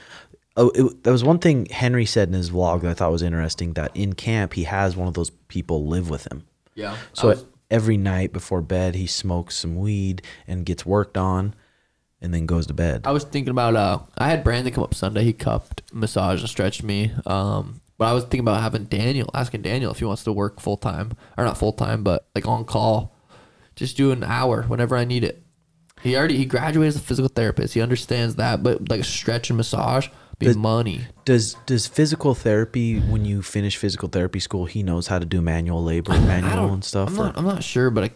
Oh, 0.58 0.72
it, 0.76 1.04
there 1.04 1.14
was 1.14 1.24
one 1.24 1.40
thing 1.40 1.68
Henry 1.68 2.06
said 2.06 2.28
in 2.28 2.34
his 2.34 2.50
vlog 2.52 2.82
that 2.82 2.92
I 2.92 2.94
thought 2.94 3.12
was 3.12 3.22
interesting. 3.22 3.74
That 3.74 3.92
in 3.96 4.14
camp 4.14 4.54
he 4.54 4.64
has 4.64 4.96
one 4.96 5.08
of 5.08 5.14
those 5.14 5.30
people 5.48 5.88
live 5.88 6.10
with 6.10 6.30
him. 6.32 6.46
Yeah. 6.76 6.98
So 7.14 7.36
every 7.72 7.98
night 7.98 8.34
before 8.34 8.62
bed 8.62 8.96
he 8.96 9.08
smokes 9.08 9.56
some 9.58 9.76
weed 9.76 10.22
and 10.48 10.66
gets 10.66 10.86
worked 10.86 11.18
on, 11.18 11.54
and 12.22 12.34
then 12.34 12.46
goes 12.46 12.68
to 12.68 12.74
bed. 12.74 13.04
I 13.06 13.12
was 13.12 13.24
thinking 13.24 13.52
about 13.52 13.76
uh 13.76 14.00
I 14.18 14.30
had 14.30 14.44
Brandon 14.44 14.74
come 14.74 14.84
up 14.84 14.94
Sunday. 14.94 15.24
He 15.24 15.34
cupped, 15.34 15.84
massaged, 15.94 16.42
and 16.42 16.50
stretched 16.50 16.84
me. 16.84 17.14
Um, 17.26 17.80
but 18.00 18.06
I 18.06 18.14
was 18.14 18.24
thinking 18.24 18.40
about 18.40 18.62
having 18.62 18.86
Daniel, 18.86 19.30
asking 19.34 19.62
Daniel 19.62 19.92
if 19.92 20.00
he 20.00 20.06
wants 20.06 20.24
to 20.24 20.32
work 20.32 20.62
full 20.62 20.78
time 20.78 21.12
or 21.38 21.44
not 21.44 21.58
full 21.58 21.74
time, 21.74 22.02
but 22.02 22.28
like 22.34 22.48
on 22.48 22.64
call, 22.64 23.14
just 23.76 23.98
do 23.98 24.12
an 24.12 24.24
hour 24.24 24.64
whenever 24.64 24.96
I 24.96 25.04
need 25.04 25.26
it. 25.26 25.44
He 26.02 26.16
already 26.16 26.38
he 26.38 26.46
graduated 26.46 26.88
as 26.88 26.96
a 26.96 27.02
physical 27.02 27.28
therapist. 27.28 27.74
He 27.74 27.82
understands 27.82 28.36
that, 28.36 28.64
but 28.64 28.90
like 28.90 29.04
stretch 29.04 29.50
and 29.50 29.58
massage 29.58 30.08
be 30.40 30.46
Does- 30.46 30.56
money. 30.56 31.02
Does 31.26 31.58
does 31.66 31.88
physical 31.88 32.34
therapy 32.34 33.00
when 33.00 33.26
you 33.26 33.42
finish 33.42 33.76
physical 33.76 34.08
therapy 34.08 34.40
school 34.40 34.66
he 34.66 34.82
knows 34.82 35.08
how 35.08 35.20
to 35.20 35.26
do 35.26 35.42
manual 35.42 35.84
labor, 35.84 36.14
manual 36.14 36.74
and 36.74 36.84
stuff? 36.86 37.10
I'm 37.10 37.16
not, 37.16 37.38
I'm 37.38 37.46
not 37.46 37.64
sure, 37.66 37.90
but 37.90 38.06
I, 38.06 38.12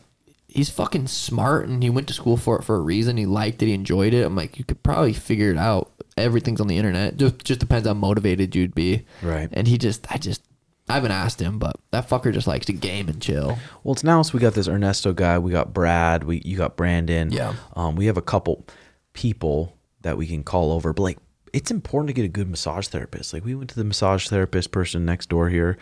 he's 0.48 0.70
fucking 0.70 1.08
smart 1.08 1.68
and 1.68 1.84
he 1.84 1.90
went 1.90 2.08
to 2.08 2.14
school 2.14 2.38
for 2.38 2.58
it 2.58 2.64
for 2.64 2.78
a 2.78 2.80
reason. 2.80 3.18
He 3.18 3.26
liked 3.26 3.62
it. 3.62 3.66
He 3.66 3.74
enjoyed 3.74 4.14
it. 4.14 4.26
I'm 4.26 4.36
like, 4.36 4.58
you 4.58 4.64
could 4.64 4.82
probably 4.82 5.12
figure 5.12 5.52
it 5.52 5.58
out. 5.58 5.92
Everything's 6.18 6.62
on 6.62 6.68
the 6.68 6.78
internet. 6.78 7.18
Just 7.18 7.44
just 7.44 7.60
depends 7.60 7.88
how 7.88 7.94
motivated 7.94 8.56
you'd 8.56 8.76
be. 8.76 9.06
Right. 9.22 9.50
And 9.52 9.68
he 9.68 9.78
just, 9.78 10.12
I 10.12 10.18
just, 10.18 10.44
I 10.90 10.94
haven't 10.94 11.12
asked 11.12 11.42
him, 11.42 11.60
but 11.60 11.76
that 11.92 12.10
fucker 12.10 12.34
just 12.34 12.48
likes 12.48 12.66
to 12.68 12.74
game 12.74 13.08
and 13.10 13.22
chill. 13.22 13.58
Well, 13.84 13.94
it's 13.94 14.04
now 14.04 14.22
so 14.22 14.34
we 14.34 14.40
got 14.40 14.54
this 14.54 14.68
Ernesto 14.68 15.14
guy, 15.14 15.40
we 15.40 15.52
got 15.52 15.74
Brad, 15.74 16.24
we 16.24 16.42
you 16.46 16.58
got 16.58 16.76
Brandon. 16.78 17.32
Yeah. 17.32 17.54
Um, 17.76 17.96
we 17.96 18.06
have 18.08 18.18
a 18.18 18.22
couple 18.22 18.66
people 19.14 19.78
that 20.02 20.18
we 20.18 20.28
can 20.28 20.44
call 20.44 20.72
over. 20.72 20.94
But 20.94 21.04
like 21.04 21.18
it's 21.54 21.72
important 21.72 22.08
to 22.08 22.14
get 22.14 22.26
a 22.26 22.30
good 22.30 22.50
massage 22.50 22.88
therapist. 22.88 23.34
Like 23.34 23.46
we 23.46 23.56
went 23.56 23.70
to 23.70 23.76
the 23.76 23.84
massage 23.84 24.28
therapist 24.28 24.72
person 24.72 25.06
next 25.06 25.30
door 25.30 25.50
here 25.50 25.78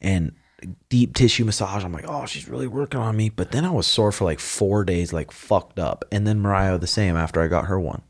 and 0.00 0.32
deep 0.88 1.14
tissue 1.14 1.44
massage. 1.44 1.84
I'm 1.84 1.92
like, 1.92 2.04
oh, 2.06 2.26
she's 2.26 2.48
really 2.48 2.66
working 2.66 3.00
on 3.00 3.16
me. 3.16 3.28
But 3.30 3.50
then 3.50 3.64
I 3.64 3.70
was 3.70 3.86
sore 3.86 4.12
for 4.12 4.24
like 4.24 4.40
four 4.40 4.84
days, 4.84 5.12
like 5.12 5.32
fucked 5.32 5.78
up. 5.78 6.04
And 6.12 6.26
then 6.26 6.40
Mariah 6.40 6.78
the 6.78 6.86
same 6.86 7.16
after 7.16 7.40
I 7.40 7.48
got 7.48 7.66
her 7.66 7.80
one. 7.80 8.02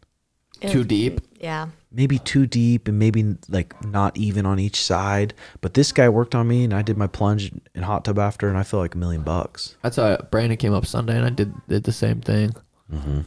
Too 0.61 0.85
deep. 0.85 1.21
Yeah. 1.41 1.69
Maybe 1.93 2.19
too 2.19 2.47
deep 2.47 2.89
and 2.89 2.99
maybe 2.99 3.37
like 3.49 3.83
not 3.85 4.17
even 4.17 4.47
on 4.47 4.59
each 4.59 4.83
side. 4.83 5.35
But 5.61 5.75
this 5.75 5.93
guy 5.93 6.09
worked 6.09 6.35
on 6.35 6.49
me 6.49 6.65
and 6.65 6.75
I 6.75 6.83
did 6.83 6.97
my 6.97 7.07
plunge 7.07 7.53
and 7.75 7.85
hot 7.85 8.05
tub 8.05 8.19
after 8.19 8.49
and 8.49 8.59
I 8.59 8.63
feel 8.63 8.81
like 8.81 8.95
a 8.95 8.99
million 8.99 9.23
bucks. 9.23 9.77
That's 9.83 9.97
how 9.97 10.17
Brandon 10.31 10.57
came 10.57 10.75
up 10.75 10.87
Sunday 10.87 11.17
and 11.17 11.25
I 11.25 11.31
did 11.31 11.55
did 11.69 11.85
the 11.85 11.93
same 11.93 12.21
thing. 12.21 12.55
Mm-hmm. 12.93 13.21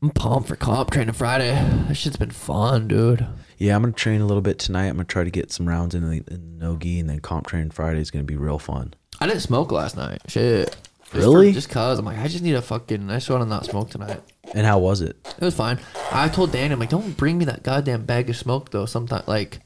I'm 0.00 0.10
pumped 0.10 0.48
for 0.48 0.56
comp 0.56 0.92
training 0.92 1.14
Friday. 1.14 1.50
That 1.88 1.94
shit's 1.96 2.16
been 2.16 2.30
fun, 2.30 2.86
dude. 2.86 3.26
Yeah, 3.56 3.74
I'm 3.74 3.82
gonna 3.82 3.92
train 3.92 4.20
a 4.20 4.26
little 4.26 4.42
bit 4.42 4.60
tonight. 4.60 4.86
I'm 4.86 4.94
gonna 4.94 5.04
try 5.04 5.24
to 5.24 5.30
get 5.30 5.50
some 5.50 5.68
rounds 5.68 5.94
in 5.94 6.08
the 6.08 6.22
in 6.28 6.58
nogi, 6.58 7.00
and 7.00 7.10
then 7.10 7.18
comp 7.18 7.48
training 7.48 7.70
Friday 7.70 8.00
is 8.00 8.12
gonna 8.12 8.24
be 8.24 8.36
real 8.36 8.60
fun. 8.60 8.94
I 9.20 9.26
didn't 9.26 9.42
smoke 9.42 9.72
last 9.72 9.96
night. 9.96 10.22
Shit. 10.28 10.76
Just 11.12 11.24
for- 11.24 11.32
Really? 11.32 11.52
just 11.52 11.70
cause 11.70 11.98
I'm 11.98 12.04
like, 12.04 12.18
I 12.18 12.28
just 12.28 12.44
need 12.44 12.54
a 12.54 12.62
fucking. 12.62 13.10
I 13.10 13.14
just 13.14 13.30
want 13.30 13.42
to 13.42 13.48
not 13.48 13.64
smoke 13.64 13.90
tonight. 13.90 14.20
And 14.54 14.66
how 14.66 14.78
was 14.78 15.00
it? 15.00 15.16
It 15.38 15.44
was 15.44 15.54
fine. 15.54 15.78
I 16.12 16.28
told 16.28 16.52
Danny, 16.52 16.72
I'm 16.72 16.80
like, 16.80 16.90
don't 16.90 17.16
bring 17.16 17.38
me 17.38 17.44
that 17.46 17.62
goddamn 17.62 18.04
bag 18.04 18.28
of 18.30 18.36
smoke 18.36 18.70
though. 18.70 18.86
Sometimes, 18.86 19.26
like, 19.26 19.60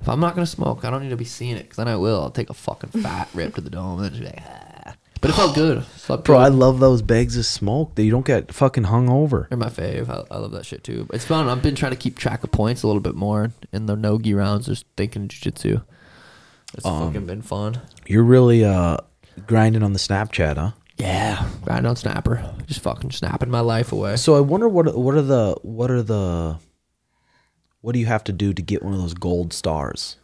if 0.00 0.08
I'm 0.08 0.20
not 0.20 0.34
gonna 0.34 0.46
smoke, 0.46 0.84
I 0.84 0.90
don't 0.90 1.02
need 1.02 1.10
to 1.10 1.16
be 1.16 1.24
seeing 1.24 1.56
it, 1.56 1.68
cause 1.70 1.76
then 1.76 1.88
I 1.88 1.96
will. 1.96 2.20
I'll 2.22 2.30
take 2.30 2.50
a 2.50 2.54
fucking 2.54 2.90
fat 3.02 3.28
rip 3.34 3.54
to 3.54 3.60
the 3.62 3.70
dome 3.70 3.98
and 4.00 4.04
then 4.04 4.10
just 4.12 4.20
be 4.20 4.26
like, 4.26 4.42
ah. 4.86 4.94
but 5.22 5.30
it 5.30 5.34
felt 5.34 5.54
good. 5.62 5.84
Slept 5.96 6.24
Bro, 6.24 6.36
good. 6.38 6.42
I 6.44 6.48
love 6.48 6.80
those 6.80 7.00
bags 7.00 7.36
of 7.38 7.46
smoke 7.46 7.94
that 7.94 8.02
you 8.02 8.10
don't 8.10 8.26
get 8.26 8.52
fucking 8.52 8.84
hung 8.84 9.08
over. 9.08 9.46
They're 9.48 9.56
my 9.58 9.70
fave. 9.70 10.10
I, 10.10 10.22
I 10.34 10.38
love 10.38 10.52
that 10.52 10.66
shit 10.66 10.84
too. 10.84 11.06
It's 11.14 11.24
fun. 11.24 11.48
I've 11.48 11.62
been 11.62 11.74
trying 11.74 11.92
to 11.92 11.98
keep 11.98 12.18
track 12.18 12.44
of 12.44 12.50
points 12.52 12.82
a 12.82 12.86
little 12.86 13.00
bit 13.00 13.14
more 13.14 13.52
in 13.72 13.86
the 13.86 13.96
nogi 13.96 14.34
rounds. 14.34 14.66
Just 14.66 14.84
thinking 14.98 15.28
jujitsu. 15.28 15.82
It's 16.76 16.84
Um, 16.84 17.06
fucking 17.08 17.26
been 17.26 17.40
fun. 17.42 17.80
You're 18.06 18.24
really 18.24 18.64
uh 18.66 18.98
grinding 19.46 19.82
on 19.82 19.92
the 19.92 19.98
Snapchat, 19.98 20.56
huh? 20.56 20.70
Yeah, 20.96 21.48
grinding 21.62 21.90
on 21.90 21.96
snapper. 21.96 22.54
Just 22.66 22.80
fucking 22.80 23.10
snapping 23.10 23.50
my 23.50 23.60
life 23.60 23.90
away. 23.92 24.14
So 24.16 24.36
I 24.36 24.40
wonder 24.40 24.68
what 24.68 24.96
what 24.96 25.14
are 25.16 25.22
the 25.22 25.56
what 25.62 25.90
are 25.90 26.02
the 26.02 26.58
what 27.80 27.92
do 27.92 27.98
you 27.98 28.06
have 28.06 28.24
to 28.24 28.32
do 28.32 28.52
to 28.54 28.62
get 28.62 28.82
one 28.82 28.94
of 28.94 29.00
those 29.00 29.14
gold 29.14 29.52
stars? 29.52 30.16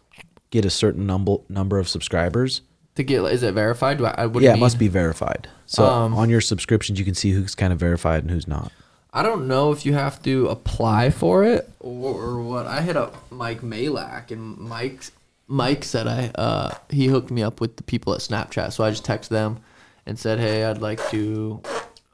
Get 0.50 0.64
a 0.64 0.70
certain 0.70 1.06
number 1.06 1.36
number 1.48 1.78
of 1.78 1.88
subscribers? 1.88 2.62
To 2.96 3.02
get, 3.02 3.22
is 3.32 3.42
it 3.42 3.52
verified? 3.54 3.98
Do 3.98 4.06
I, 4.06 4.11
I- 4.22 4.26
what 4.26 4.40
do 4.40 4.44
yeah, 4.46 4.54
it 4.54 4.58
must 4.61 4.78
be 4.78 4.88
verified. 4.88 5.48
So 5.66 5.84
Um, 5.86 6.14
on 6.14 6.28
your 6.30 6.40
subscriptions, 6.40 6.98
you 6.98 7.04
can 7.04 7.14
see 7.14 7.30
who's 7.32 7.54
kind 7.54 7.72
of 7.72 7.78
verified 7.78 8.22
and 8.22 8.30
who's 8.30 8.48
not. 8.48 8.72
I 9.12 9.22
don't 9.22 9.48
know 9.48 9.72
if 9.72 9.84
you 9.84 9.94
have 9.94 10.22
to 10.22 10.46
apply 10.48 11.11
for 11.11 11.42
it 11.44 11.68
or, 11.80 12.14
or 12.14 12.42
what. 12.42 12.66
I 12.66 12.80
hit 12.82 12.96
up 12.96 13.30
Mike 13.32 13.62
Malak 13.62 14.30
and 14.30 14.56
Mike 14.56 15.02
Mike 15.51 15.82
said 15.84 16.07
I 16.07 16.30
uh 16.36 16.74
he 16.90 17.09
hooked 17.09 17.30
me 17.30 17.42
up 17.42 17.61
with 17.61 17.76
the 17.76 17.82
people 17.82 18.14
at 18.14 18.20
Snapchat, 18.20 18.72
so 18.72 18.84
I 18.84 18.90
just 18.90 19.05
texted 19.05 19.28
them 19.30 19.59
and 20.07 20.16
said, 20.18 20.38
"Hey, 20.38 20.64
I'd 20.64 20.78
like 20.78 21.01
to 21.11 21.61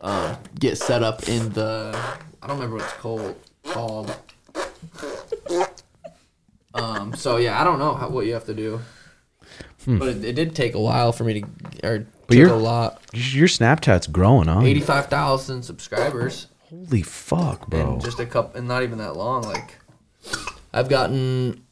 uh, 0.00 0.36
get 0.58 0.78
set 0.78 1.02
up 1.02 1.28
in 1.28 1.50
the 1.52 1.92
I 2.42 2.46
don't 2.46 2.56
remember 2.56 2.76
what 2.76 2.84
it's 2.84 2.94
called 2.94 3.36
called." 3.64 4.16
Um. 6.74 7.14
So 7.14 7.36
yeah, 7.36 7.60
I 7.60 7.64
don't 7.64 7.78
know 7.78 7.94
how, 7.94 8.08
what 8.08 8.26
you 8.26 8.32
have 8.34 8.46
to 8.46 8.54
do, 8.54 8.80
but 9.86 10.08
it, 10.08 10.24
it 10.24 10.32
did 10.34 10.54
take 10.54 10.74
a 10.74 10.80
while 10.80 11.12
for 11.12 11.24
me 11.24 11.40
to, 11.42 11.46
or 11.86 11.98
took 11.98 12.06
you're- 12.30 12.50
a 12.50 12.54
lot. 12.54 13.02
Your 13.12 13.48
Snapchat's 13.48 14.06
growing, 14.06 14.48
huh? 14.48 14.60
Eighty-five 14.62 15.06
thousand 15.06 15.62
subscribers. 15.62 16.48
Holy 16.70 17.02
fuck, 17.02 17.68
bro! 17.68 17.92
and 17.94 18.00
just 18.02 18.18
a 18.18 18.26
couple, 18.26 18.58
and 18.58 18.66
not 18.68 18.82
even 18.82 18.98
that 18.98 19.16
long. 19.16 19.42
Like, 19.42 19.76
I've 20.74 20.88
gotten 20.88 21.62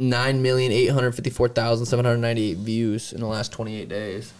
nine 0.00 0.42
million 0.42 0.72
eight 0.72 0.88
hundred 0.88 1.12
fifty-four 1.12 1.48
thousand 1.50 1.86
seven 1.86 2.04
hundred 2.04 2.18
ninety-eight 2.18 2.56
views 2.56 3.12
in 3.12 3.20
the 3.20 3.26
last 3.26 3.52
twenty-eight 3.52 3.88
days. 3.88 4.32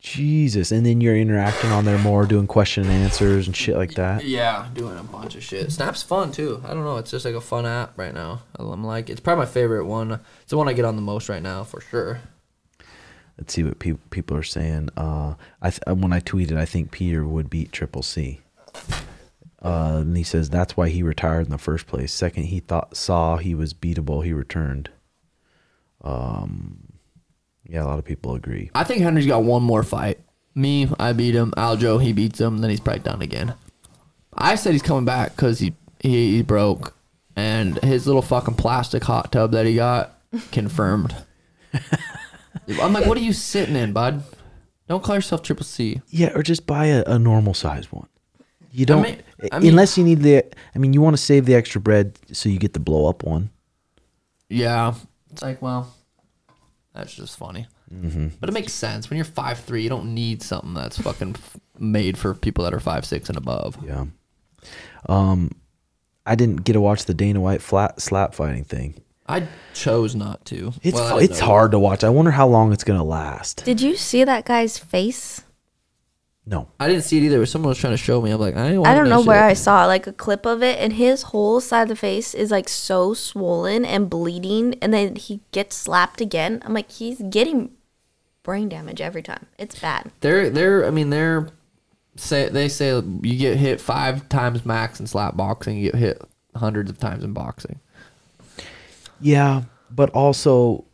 Jesus, 0.00 0.70
and 0.70 0.84
then 0.84 1.00
you're 1.00 1.16
interacting 1.16 1.70
on 1.70 1.86
there 1.86 1.96
more, 1.96 2.26
doing 2.26 2.46
question 2.46 2.82
and 2.82 2.92
answers 2.92 3.46
and 3.46 3.56
shit 3.56 3.74
like 3.74 3.94
that. 3.94 4.22
Yeah, 4.22 4.68
doing 4.74 4.98
a 4.98 5.02
bunch 5.02 5.34
of 5.34 5.42
shit. 5.42 5.72
Snap's 5.72 6.02
fun 6.02 6.30
too. 6.30 6.60
I 6.62 6.74
don't 6.74 6.84
know. 6.84 6.98
It's 6.98 7.10
just 7.10 7.24
like 7.24 7.34
a 7.34 7.40
fun 7.40 7.64
app 7.64 7.96
right 7.96 8.12
now. 8.12 8.42
I'm 8.56 8.84
like, 8.84 9.08
it's 9.08 9.20
probably 9.20 9.46
my 9.46 9.50
favorite 9.50 9.86
one. 9.86 10.20
It's 10.42 10.50
the 10.50 10.58
one 10.58 10.68
I 10.68 10.74
get 10.74 10.84
on 10.84 10.96
the 10.96 11.00
most 11.02 11.30
right 11.30 11.40
now 11.40 11.64
for 11.64 11.80
sure. 11.80 12.20
Let's 13.38 13.54
see 13.54 13.62
what 13.62 13.78
pe- 13.78 13.96
people 14.10 14.36
are 14.36 14.42
saying. 14.42 14.90
Uh, 14.94 15.36
I 15.62 15.70
th- 15.70 15.82
when 15.86 16.12
I 16.12 16.20
tweeted, 16.20 16.58
I 16.58 16.66
think 16.66 16.90
Peter 16.90 17.26
would 17.26 17.48
beat 17.48 17.72
Triple 17.72 18.02
C. 18.02 18.40
Uh, 19.62 20.02
and 20.02 20.16
he 20.18 20.22
says 20.22 20.50
that's 20.50 20.76
why 20.76 20.90
he 20.90 21.02
retired 21.02 21.46
in 21.46 21.50
the 21.50 21.56
first 21.56 21.86
place. 21.86 22.12
Second, 22.12 22.44
he 22.44 22.60
thought 22.60 22.94
saw 22.94 23.38
he 23.38 23.54
was 23.54 23.72
beatable, 23.72 24.22
he 24.22 24.34
returned. 24.34 24.90
Um, 26.04 26.92
yeah, 27.68 27.82
a 27.82 27.86
lot 27.86 27.98
of 27.98 28.04
people 28.04 28.34
agree. 28.34 28.70
I 28.74 28.84
think 28.84 29.00
Henry's 29.02 29.26
got 29.26 29.42
one 29.42 29.62
more 29.62 29.82
fight. 29.82 30.20
Me, 30.54 30.88
I 31.00 31.12
beat 31.12 31.34
him. 31.34 31.52
Aljo, 31.56 32.00
he 32.00 32.12
beats 32.12 32.40
him. 32.40 32.58
Then 32.58 32.70
he's 32.70 32.78
probably 32.80 33.00
done 33.02 33.22
again. 33.22 33.54
I 34.36 34.54
said 34.54 34.72
he's 34.72 34.82
coming 34.82 35.04
back 35.04 35.34
because 35.34 35.58
he, 35.58 35.74
he 36.00 36.36
he 36.36 36.42
broke, 36.42 36.94
and 37.34 37.76
his 37.82 38.06
little 38.06 38.22
fucking 38.22 38.54
plastic 38.54 39.02
hot 39.04 39.32
tub 39.32 39.52
that 39.52 39.66
he 39.66 39.74
got 39.76 40.20
confirmed. 40.52 41.14
I'm 42.80 42.92
like, 42.92 43.06
what 43.06 43.18
are 43.18 43.22
you 43.22 43.32
sitting 43.32 43.74
in, 43.76 43.92
bud? 43.92 44.22
Don't 44.88 45.02
call 45.02 45.14
yourself 45.16 45.42
Triple 45.42 45.64
C. 45.64 46.00
Yeah, 46.08 46.30
or 46.34 46.42
just 46.42 46.66
buy 46.66 46.86
a, 46.86 47.02
a 47.06 47.18
normal 47.18 47.54
size 47.54 47.90
one. 47.90 48.08
You 48.70 48.86
don't 48.86 49.02
mean- 49.02 49.22
I 49.52 49.58
mean- 49.58 49.70
unless 49.70 49.96
you 49.98 50.04
need 50.04 50.20
the. 50.20 50.44
I 50.74 50.78
mean, 50.78 50.92
you 50.92 51.00
want 51.00 51.16
to 51.16 51.22
save 51.22 51.46
the 51.46 51.54
extra 51.54 51.80
bread 51.80 52.18
so 52.32 52.48
you 52.48 52.58
get 52.58 52.74
the 52.74 52.80
blow 52.80 53.06
up 53.08 53.22
one. 53.24 53.50
Yeah, 54.48 54.94
it's 55.34 55.42
like, 55.42 55.60
well, 55.60 55.92
that's 56.94 57.12
just 57.14 57.36
funny. 57.36 57.66
Mm-hmm. 57.92 58.28
But 58.40 58.48
it 58.48 58.52
makes 58.52 58.72
sense 58.72 59.10
when 59.10 59.16
you're 59.16 59.24
five 59.24 59.58
three. 59.60 59.82
You 59.82 59.88
don't 59.88 60.14
need 60.14 60.42
something 60.42 60.74
that's 60.74 60.96
fucking 60.98 61.36
made 61.78 62.16
for 62.16 62.34
people 62.34 62.64
that 62.64 62.72
are 62.72 62.80
five 62.80 63.04
six 63.04 63.28
and 63.28 63.36
above. 63.36 63.76
Yeah. 63.84 64.06
Um, 65.08 65.50
I 66.24 66.34
didn't 66.34 66.64
get 66.64 66.72
to 66.74 66.80
watch 66.80 67.04
the 67.04 67.14
Dana 67.14 67.40
White 67.40 67.60
flat 67.62 68.00
slap 68.00 68.34
fighting 68.34 68.64
thing. 68.64 68.94
I 69.26 69.46
chose 69.74 70.14
not 70.14 70.44
to. 70.46 70.72
It's 70.82 70.94
Well, 70.94 71.04
I 71.06 71.10
fu- 71.10 71.18
didn't 71.20 71.30
it's 71.32 71.40
know. 71.40 71.46
hard 71.46 71.70
to 71.72 71.78
watch. 71.78 72.04
I 72.04 72.08
wonder 72.10 72.30
how 72.30 72.46
long 72.46 72.72
it's 72.72 72.84
gonna 72.84 73.04
last. 73.04 73.64
Did 73.64 73.80
you 73.80 73.96
see 73.96 74.24
that 74.24 74.44
guy's 74.44 74.78
face? 74.78 75.42
No. 76.46 76.68
I 76.78 76.88
didn't 76.88 77.04
see 77.04 77.18
it 77.18 77.22
either. 77.22 77.38
But 77.38 77.48
Someone 77.48 77.70
was 77.70 77.78
trying 77.78 77.94
to 77.94 77.98
show 77.98 78.20
me. 78.20 78.30
I'm 78.30 78.40
like, 78.40 78.54
I, 78.56 78.68
didn't 78.70 78.86
I 78.86 78.94
don't 78.94 79.04
that 79.04 79.10
know 79.10 79.20
shit. 79.20 79.28
where 79.28 79.44
I 79.44 79.54
saw 79.54 79.86
like 79.86 80.06
a 80.06 80.12
clip 80.12 80.44
of 80.44 80.62
it, 80.62 80.78
and 80.78 80.92
his 80.92 81.22
whole 81.22 81.60
side 81.60 81.82
of 81.82 81.88
the 81.88 81.96
face 81.96 82.34
is 82.34 82.50
like 82.50 82.68
so 82.68 83.14
swollen 83.14 83.84
and 83.84 84.10
bleeding, 84.10 84.74
and 84.82 84.92
then 84.92 85.16
he 85.16 85.40
gets 85.52 85.76
slapped 85.76 86.20
again. 86.20 86.62
I'm 86.64 86.74
like, 86.74 86.90
he's 86.92 87.20
getting 87.30 87.72
brain 88.42 88.68
damage 88.68 89.00
every 89.00 89.22
time. 89.22 89.46
It's 89.58 89.78
bad. 89.78 90.10
They're 90.20 90.50
they're. 90.50 90.86
I 90.86 90.90
mean, 90.90 91.10
they're 91.10 91.48
say 92.16 92.48
they 92.48 92.68
say 92.68 92.90
you 93.22 93.38
get 93.38 93.56
hit 93.56 93.80
five 93.80 94.28
times 94.28 94.64
max 94.66 95.00
in 95.00 95.06
slap 95.06 95.36
boxing. 95.36 95.78
You 95.78 95.90
get 95.90 95.98
hit 95.98 96.22
hundreds 96.54 96.90
of 96.90 96.98
times 96.98 97.24
in 97.24 97.32
boxing. 97.32 97.80
Yeah, 99.20 99.62
but 99.90 100.10
also 100.10 100.84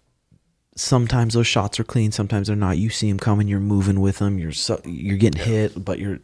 sometimes 0.81 1.35
those 1.35 1.47
shots 1.47 1.79
are 1.79 1.85
clean, 1.85 2.13
sometimes 2.13 2.47
they're 2.49 2.57
not. 2.57 2.79
You 2.79 2.91
see 2.91 3.09
them 3.09 3.19
coming, 3.19 3.47
you're 3.49 3.61
moving 3.61 4.01
with 4.01 4.19
them, 4.19 4.39
you're 4.39 4.53
so, 4.53 4.81
you're 4.85 5.17
getting 5.19 5.43
hit, 5.43 5.85
but 5.85 5.99
you're 5.99 6.19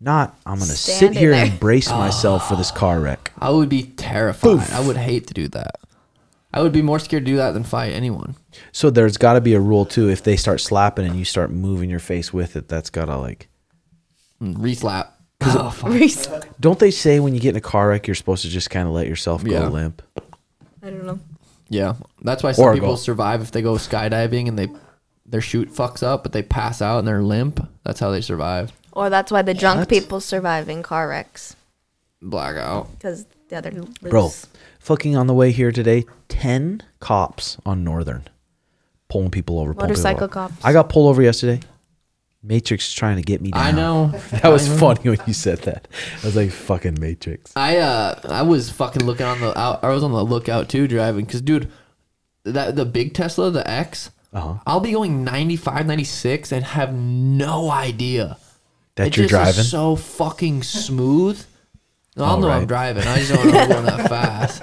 not. 0.00 0.38
I'm 0.46 0.58
gonna 0.58 0.72
sit 0.72 1.12
here 1.16 1.30
there. 1.32 1.44
and 1.46 1.60
brace 1.60 1.90
myself 1.90 2.48
for 2.48 2.56
this 2.56 2.70
car 2.70 3.00
wreck. 3.00 3.32
I 3.38 3.50
would 3.50 3.68
be 3.68 3.82
terrified. 3.84 4.70
I 4.72 4.86
would 4.86 4.96
hate 4.96 5.26
to 5.28 5.34
do 5.34 5.48
that. 5.48 5.76
I 6.52 6.62
would 6.62 6.72
be 6.72 6.82
more 6.82 6.98
scared 6.98 7.26
to 7.26 7.30
do 7.32 7.36
that 7.36 7.52
than 7.52 7.62
fight 7.62 7.92
anyone. 7.92 8.34
So 8.72 8.88
there's 8.90 9.18
got 9.18 9.34
to 9.34 9.40
be 9.42 9.52
a 9.54 9.60
rule 9.60 9.84
too. 9.84 10.08
If 10.08 10.22
they 10.24 10.34
start 10.36 10.60
slapping 10.62 11.04
and 11.06 11.14
you 11.16 11.24
start 11.26 11.50
moving 11.50 11.90
your 11.90 11.98
face 11.98 12.32
with 12.32 12.56
it, 12.56 12.68
that's 12.68 12.88
gotta 12.90 13.16
like. 13.18 13.48
Mm, 14.42 14.56
Reslap. 14.56 15.08
Oh, 15.40 15.70
fuck. 15.70 15.90
Reese. 15.90 16.26
Don't 16.58 16.78
they 16.80 16.90
say 16.90 17.20
when 17.20 17.32
you 17.32 17.38
get 17.40 17.50
in 17.50 17.56
a 17.56 17.60
car 17.60 17.88
wreck, 17.90 18.08
you're 18.08 18.16
supposed 18.16 18.42
to 18.42 18.48
just 18.48 18.70
kind 18.70 18.88
of 18.88 18.92
let 18.94 19.06
yourself 19.06 19.44
go 19.44 19.50
Yeah. 19.52 19.68
limp? 19.68 20.02
I 20.82 20.90
don't 20.90 21.06
know. 21.06 21.20
Yeah, 21.68 21.94
that's 22.22 22.42
why 22.42 22.52
some 22.52 22.64
Or 22.64 22.72
people 22.74 22.90
go- 22.90 22.96
survive 22.96 23.42
if 23.42 23.50
they 23.50 23.62
go 23.62 23.74
skydiving 23.74 24.48
and 24.48 24.58
they 24.58 24.68
their 25.26 25.42
chute 25.42 25.70
fucks 25.72 26.02
up, 26.02 26.22
but 26.22 26.32
they 26.32 26.42
pass 26.42 26.80
out 26.80 26.98
and 26.98 27.06
they're 27.06 27.22
limp. 27.22 27.66
That's 27.84 28.00
how 28.00 28.10
they 28.10 28.22
survive. 28.22 28.72
Or 28.92 29.10
that's 29.10 29.30
why 29.30 29.42
the 29.42 29.52
drunk 29.54 29.80
What? 29.80 29.88
people 29.90 30.20
survive 30.20 30.68
in 30.70 30.82
car 30.82 31.08
wrecks 31.08 31.54
Blackout. 32.22 32.90
because 32.92 33.26
the 33.48 33.56
other 33.56 33.70
lose. 33.70 33.88
Bro, 34.00 34.30
fucking 34.80 35.16
on 35.16 35.26
the 35.26 35.34
way 35.34 35.52
here 35.52 35.70
today, 35.70 36.04
ten 36.28 36.82
cops 37.00 37.58
on 37.66 37.84
Northern 37.84 38.24
pulling 39.08 39.30
people 39.30 39.58
over. 39.58 39.74
pulling 39.74 39.88
people 39.90 40.02
Motorcycle 40.02 40.24
over. 40.24 40.32
cops. 40.32 40.64
I 40.64 40.72
got 40.72 40.88
pulled 40.88 41.10
over 41.10 41.22
yesterday. 41.22 41.60
Matrix 42.42 42.88
is 42.88 42.94
trying 42.94 43.16
to 43.16 43.22
get 43.22 43.40
me 43.40 43.50
down. 43.50 43.62
I 43.66 43.72
know. 43.72 44.08
That 44.30 44.48
was 44.48 44.68
funny 44.78 45.00
when 45.10 45.18
you 45.26 45.32
said 45.32 45.58
that. 45.62 45.88
I 46.22 46.26
was 46.26 46.36
like, 46.36 46.50
fucking 46.50 46.98
Matrix. 47.00 47.52
I 47.56 47.78
uh 47.78 48.20
I 48.28 48.42
was 48.42 48.70
fucking 48.70 49.04
looking 49.04 49.26
on 49.26 49.40
the 49.40 49.58
out. 49.58 49.82
I 49.82 49.88
was 49.88 50.02
on 50.04 50.12
the 50.12 50.22
lookout 50.24 50.68
too 50.68 50.86
driving 50.88 51.24
because 51.24 51.40
dude, 51.42 51.70
that 52.44 52.76
the 52.76 52.84
big 52.84 53.14
Tesla, 53.14 53.50
the 53.50 53.68
X, 53.68 54.10
Uh-huh. 54.32 54.54
I'll 54.66 54.80
be 54.80 54.92
going 54.92 55.24
95, 55.24 55.86
96 55.86 56.52
and 56.52 56.64
have 56.64 56.94
no 56.94 57.70
idea. 57.70 58.36
That 58.94 59.16
you're 59.16 59.24
just 59.26 59.30
driving? 59.30 59.60
is 59.60 59.70
so 59.70 59.94
fucking 59.96 60.62
smooth. 60.64 61.44
No, 62.16 62.24
I'll 62.24 62.30
All 62.32 62.40
know 62.40 62.50
I'm 62.50 62.60
right. 62.60 62.68
driving. 62.68 63.04
I 63.06 63.18
just 63.18 63.32
don't 63.32 63.46
know 63.52 63.58
I'm 63.58 63.68
going 63.68 63.84
that 63.86 64.08
fast. 64.08 64.62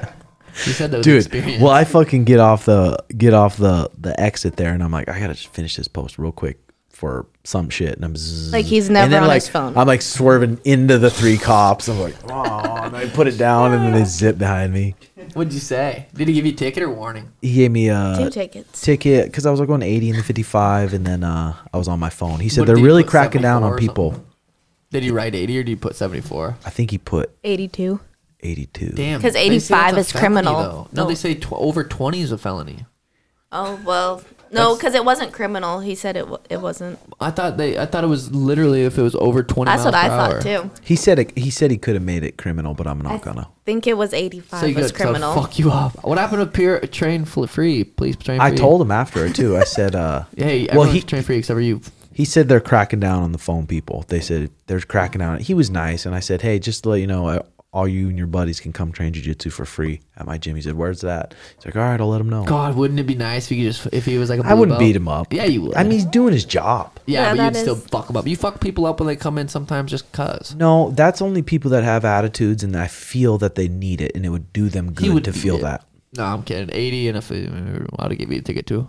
You 0.66 0.72
said 0.74 0.92
that 0.92 0.98
was 0.98 1.06
Dude, 1.06 1.18
experience. 1.18 1.62
well, 1.62 1.72
I 1.74 1.84
fucking 1.84 2.24
get 2.26 2.40
off 2.40 2.66
the 2.66 2.98
get 3.18 3.34
off 3.34 3.58
the 3.58 3.90
the 3.98 4.18
exit 4.20 4.56
there, 4.56 4.74
and 4.74 4.82
I'm 4.84 4.92
like, 4.92 5.10
I 5.10 5.20
gotta 5.20 5.34
just 5.34 5.48
finish 5.50 5.76
this 5.76 5.88
post 5.90 6.18
real 6.18 6.32
quick 6.32 6.60
for 6.96 7.26
some 7.43 7.70
shit, 7.70 7.93
and 7.96 8.06
I'm 8.06 8.16
zzz. 8.16 8.54
Like 8.54 8.66
he's 8.66 8.88
And 8.88 8.93
never 8.93 9.10
then, 9.12 9.22
on 9.24 9.28
like, 9.28 9.41
his 9.41 9.50
phone. 9.50 9.78
I'm 9.78 9.86
like 9.86 10.02
swerving 10.02 10.60
into 10.64 10.98
the 10.98 11.10
three 11.10 11.38
cops. 11.38 11.89
I'm 11.89 12.00
like, 12.00 12.16
oh, 12.30 12.84
and 12.84 12.96
I 12.96 13.08
put 13.10 13.28
it 13.28 13.38
down, 13.38 13.74
and 13.74 13.84
then 13.84 13.91
they 13.93 14.06
zip 14.06 14.38
behind 14.38 14.74
me. 14.74 14.96
What'd 15.34 15.52
you 15.54 15.60
say? 15.60 16.08
Did 16.14 16.30
he 16.30 16.34
give 16.34 16.46
you 16.46 16.54
a 16.54 16.56
ticket 16.56 16.82
or 16.84 16.89
warning? 16.89 17.32
He 17.41 17.54
gave 17.56 17.72
me 17.72 17.89
a 17.89 18.16
Two 18.18 18.30
tickets. 18.30 18.82
ticket 18.82 19.26
because 19.26 19.46
I 19.46 19.52
was 19.52 19.60
like 19.60 19.68
going 19.68 19.82
80 19.82 20.12
and 20.12 20.20
the 20.20 20.24
55, 20.24 20.93
and 20.93 21.06
then 21.06 21.24
uh, 21.24 21.54
I 21.74 21.78
was 21.78 21.88
on 21.89 22.00
my 22.00 22.10
phone. 22.10 22.39
He 22.39 22.48
said 22.50 22.62
What, 22.62 22.68
they're 22.68 22.76
did 22.76 22.82
he 22.82 22.88
really 22.88 23.04
put 23.04 23.12
cracking 23.12 23.41
down 23.41 23.62
74 23.62 23.68
on 23.68 23.74
or 23.74 23.78
people. 23.78 24.12
something? 24.12 24.28
Did 24.91 25.04
he 25.04 25.12
write 25.12 25.36
80 25.36 25.60
or 25.60 25.64
did 25.64 25.70
he 25.70 25.76
put 25.76 25.96
74? 25.98 26.58
I 26.66 26.70
think 26.70 26.91
he 26.91 26.98
put 26.98 27.30
82. 27.43 28.00
82. 28.39 28.89
Damn. 28.91 29.22
'Cause 29.22 29.34
they 29.34 29.39
say 29.60 29.76
85 29.76 29.96
that's 29.96 30.14
a 30.14 30.16
is 30.16 30.20
criminal. 30.22 30.54
though. 30.62 30.88
No, 30.93 31.04
No. 31.04 31.08
they 31.10 31.16
say 31.16 31.34
tw- 31.34 31.52
over 31.54 31.84
20 31.84 32.22
is 32.22 32.32
a 32.32 32.38
felony. 32.38 32.86
Oh 33.52 33.80
well, 33.86 34.22
no, 34.56 34.76
because 34.76 34.95
it 34.95 35.06
wasn't 35.06 35.32
criminal. 35.34 35.80
He 35.82 35.93
said 35.95 36.18
it. 36.18 36.28
wa- 36.28 36.39
It 36.49 36.62
wasn't. 36.62 36.97
I 37.20 37.30
thought 37.32 37.58
they. 37.58 37.78
I 37.78 37.86
thought 37.86 38.03
it 38.03 38.08
was 38.08 38.34
literally 38.34 38.84
if 38.84 38.97
it 38.97 39.01
was 39.01 39.16
over 39.16 39.43
20 39.43 39.70
That's 39.70 39.84
miles 39.84 39.86
what 39.86 39.95
I 39.95 40.08
per 40.10 40.16
thought 40.16 40.32
hour. 40.34 40.41
too. 40.41 40.72
He 40.84 40.95
said 40.95 41.20
it, 41.20 41.38
he 41.38 41.49
said 41.49 41.70
he 41.72 41.78
could 41.78 41.93
have 41.95 42.03
made 42.03 42.24
it 42.24 42.38
criminal, 42.38 42.74
but 42.74 42.88
I'm 42.88 42.99
not 43.01 43.14
I 43.14 43.18
gonna. 43.20 43.47
think 43.66 43.86
it 43.88 43.97
was 43.97 44.14
85 44.14 44.60
So 44.60 44.66
you 44.66 44.76
was 44.76 44.91
got 44.91 44.97
to 44.97 45.03
criminal. 45.03 45.34
fuck 45.36 45.60
you 45.60 45.72
up. 45.72 46.03
What 46.03 46.18
happened 46.18 46.41
to 46.41 46.47
peer 46.47 46.80
train 46.82 47.26
fl- 47.26 47.45
free? 47.45 47.84
Please 47.84 48.16
train 48.16 48.39
free. 48.39 48.47
I 48.47 48.56
told 48.56 48.82
him 48.82 48.91
after 48.91 49.26
it 49.26 49.36
too. 49.36 49.58
I 49.58 49.64
said, 49.66 49.95
uh, 49.95 50.24
Hey, 50.38 50.68
well, 50.74 50.84
he 50.89 51.01
train 51.01 51.24
free 51.24 51.38
except 51.38 51.56
for 51.58 51.62
you. 51.62 51.82
He 52.14 52.24
said 52.24 52.47
they're 52.47 52.62
cracking 52.62 53.01
down 53.01 53.24
on 53.24 53.34
the 53.34 53.38
phone 53.38 53.68
people. 53.68 54.06
They 54.08 54.22
said 54.22 54.49
they're 54.68 54.80
cracking 54.80 55.20
down. 55.20 55.39
He 55.39 55.53
was 55.53 55.70
nice, 55.70 56.06
and 56.06 56.16
I 56.16 56.22
said, 56.22 56.41
"Hey, 56.41 56.60
just 56.60 56.84
to 56.84 56.89
let 56.89 57.01
you 57.01 57.08
know, 57.08 57.28
I, 57.28 57.41
all 57.76 57.88
you 57.88 58.08
and 58.10 58.18
your 58.18 58.26
buddies 58.28 58.60
can 58.60 58.72
come 58.74 58.92
train 58.92 59.14
jujitsu 59.14 59.52
for 59.52 59.66
free 59.66 60.00
at 60.18 60.26
my 60.26 60.38
gym." 60.38 60.56
He 60.56 60.62
said, 60.62 60.76
"Where's 60.76 61.02
that?" 61.02 61.34
He's 61.58 61.66
like, 61.66 61.76
"All 61.76 61.82
right, 61.84 62.00
I'll 62.02 62.08
let 62.10 62.22
him 62.22 62.30
know." 62.30 62.44
God, 62.46 62.76
wouldn't 62.76 63.00
it 63.00 63.04
be 63.06 63.16
nice 63.16 63.44
if 63.46 63.50
he 63.50 63.58
could 63.64 63.72
just 63.74 63.88
if 63.94 64.06
he 64.06 64.18
was 64.18 64.30
like 64.30 64.40
a 64.40 64.44
I 64.46 64.50
blue 64.50 64.62
wouldn't 64.62 64.80
belt? 64.80 64.80
beat 64.80 64.96
him 64.96 65.08
up. 65.08 65.32
Yeah, 65.34 65.44
you 65.46 65.62
would. 65.64 65.76
I 65.76 65.84
mean, 65.84 65.92
he's 65.92 66.06
doing 66.06 66.34
his 66.34 66.46
job. 66.46 66.92
yeah, 67.06 67.22
Yeah, 67.24 67.30
but 67.32 67.38
that 67.38 67.54
you'd 67.54 67.62
still 67.62 67.76
is- 67.76 67.84
fuck 67.88 68.08
them 68.08 68.18
up. 68.18 68.26
You 68.28 68.36
fuck 68.36 68.60
people 68.62 68.86
up 68.86 69.00
when 69.00 69.08
they 69.08 69.16
come 69.16 69.38
in 69.38 69.48
sometimes 69.50 69.92
just 69.92 70.12
cuz. 70.12 70.56
No, 70.56 70.92
that's 70.92 71.22
only 71.22 71.42
people 71.44 71.70
that 71.72 71.84
have 71.84 72.06
attitudes, 72.06 72.64
and 72.64 72.76
I 72.76 72.88
feel 72.88 73.38
that 73.40 73.56
they 73.56 73.68
need 73.68 74.02
it, 74.02 74.14
and 74.16 74.26
it 74.26 74.30
would 74.30 74.52
do 74.54 74.70
them 74.70 74.94
good 74.94 75.14
would 75.14 75.24
to 75.26 75.32
be 75.34 75.40
feel 75.40 75.58
it. 75.58 75.62
that. 75.64 75.86
No, 76.18 76.24
I'm 76.24 76.44
kidding. 76.44 76.70
80 76.74 77.10
and 77.10 77.18
if 77.18 77.30
I'd 77.32 78.18
give 78.18 78.32
you 78.32 78.40
a 78.40 78.42
ticket 78.42 78.66
too. 78.66 78.88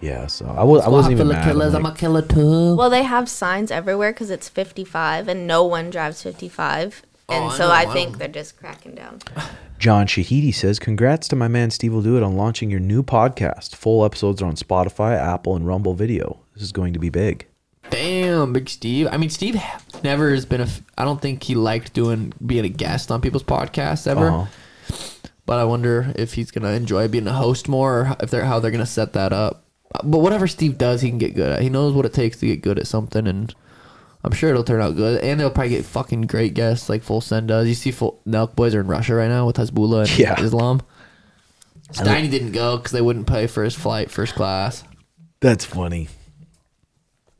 Yeah, 0.00 0.26
so 0.26 0.44
I 0.46 0.62
was 0.64 0.82
I 0.84 0.88
wasn't 0.88 1.12
even 1.12 1.28
mad. 1.28 1.48
I'm. 1.48 1.60
I'm 1.60 1.82
like, 1.82 1.94
a 1.94 1.96
killer 1.96 2.22
too. 2.22 2.76
Well, 2.76 2.90
they 2.90 3.02
have 3.02 3.28
signs 3.28 3.70
everywhere 3.70 4.12
because 4.12 4.30
it's 4.30 4.48
55 4.48 5.26
and 5.28 5.46
no 5.46 5.64
one 5.64 5.90
drives 5.90 6.22
55. 6.22 7.02
And 7.28 7.44
Oh, 7.44 7.50
so 7.50 7.68
I, 7.68 7.80
I 7.80 7.84
know. 7.86 7.92
think 7.92 8.18
they're 8.18 8.28
just 8.28 8.56
cracking 8.56 8.94
down. 8.94 9.18
John 9.78 10.06
Shahidi 10.06 10.54
says, 10.54 10.78
Congrats 10.78 11.28
to 11.28 11.36
my 11.36 11.48
man 11.48 11.70
Steve 11.70 11.92
will 11.92 12.02
do 12.02 12.16
it 12.16 12.22
on 12.22 12.36
launching 12.36 12.70
your 12.70 12.80
new 12.80 13.02
podcast. 13.02 13.74
Full 13.74 14.04
episodes 14.04 14.40
are 14.40 14.46
on 14.46 14.54
Spotify, 14.54 15.18
Apple, 15.18 15.56
and 15.56 15.66
Rumble 15.66 15.94
Video. 15.94 16.38
This 16.54 16.62
is 16.62 16.72
going 16.72 16.92
to 16.92 16.98
be 16.98 17.10
big. 17.10 17.46
Damn, 17.90 18.52
Big 18.52 18.68
Steve. 18.68 19.06
I 19.12 19.16
mean, 19.16 19.30
Steve 19.30 19.60
never 20.02 20.30
has 20.30 20.44
been 20.44 20.60
a. 20.60 20.64
f- 20.64 20.82
I 20.98 21.04
don't 21.04 21.20
think 21.22 21.42
he 21.44 21.54
liked 21.54 21.92
doing 21.92 22.32
being 22.44 22.64
a 22.64 22.68
guest 22.68 23.10
on 23.12 23.20
people's 23.20 23.44
podcasts 23.44 24.06
ever. 24.08 24.28
Uh-huh. 24.28 24.46
But 25.44 25.58
I 25.60 25.64
wonder 25.64 26.12
if 26.16 26.34
he's 26.34 26.50
gonna 26.50 26.70
enjoy 26.72 27.06
being 27.06 27.28
a 27.28 27.32
host 27.32 27.68
more, 27.68 28.00
or 28.00 28.16
if 28.20 28.30
they're 28.30 28.44
how 28.44 28.58
they're 28.58 28.72
gonna 28.72 28.86
set 28.86 29.12
that 29.12 29.32
up. 29.32 29.62
But 30.02 30.18
whatever 30.18 30.48
Steve 30.48 30.78
does, 30.78 31.00
he 31.02 31.10
can 31.10 31.18
get 31.18 31.36
good 31.36 31.52
at. 31.52 31.62
He 31.62 31.68
knows 31.70 31.92
what 31.94 32.04
it 32.06 32.12
takes 32.12 32.38
to 32.40 32.46
get 32.46 32.60
good 32.62 32.78
at 32.80 32.88
something, 32.88 33.28
and 33.28 33.54
I'm 34.26 34.32
sure 34.32 34.50
it'll 34.50 34.64
turn 34.64 34.80
out 34.82 34.96
good. 34.96 35.22
And 35.22 35.38
they'll 35.38 35.50
probably 35.50 35.70
get 35.70 35.84
fucking 35.84 36.22
great 36.22 36.52
guests 36.54 36.88
like 36.88 37.04
Full 37.04 37.20
Send 37.20 37.46
does. 37.48 37.68
You 37.68 37.74
see, 37.74 37.92
Full 37.92 38.20
Nelk 38.26 38.56
Boys 38.56 38.74
are 38.74 38.80
in 38.80 38.88
Russia 38.88 39.14
right 39.14 39.28
now 39.28 39.46
with 39.46 39.56
Hasbulla 39.56 40.00
and 40.00 40.18
Yeah. 40.18 40.40
Islam. 40.40 40.82
Steiny 41.92 42.28
didn't 42.28 42.50
go 42.50 42.76
because 42.76 42.90
they 42.90 43.00
wouldn't 43.00 43.28
pay 43.28 43.46
for 43.46 43.62
his 43.62 43.76
flight 43.76 44.10
first 44.10 44.34
class. 44.34 44.82
That's 45.40 45.64
funny. 45.64 46.08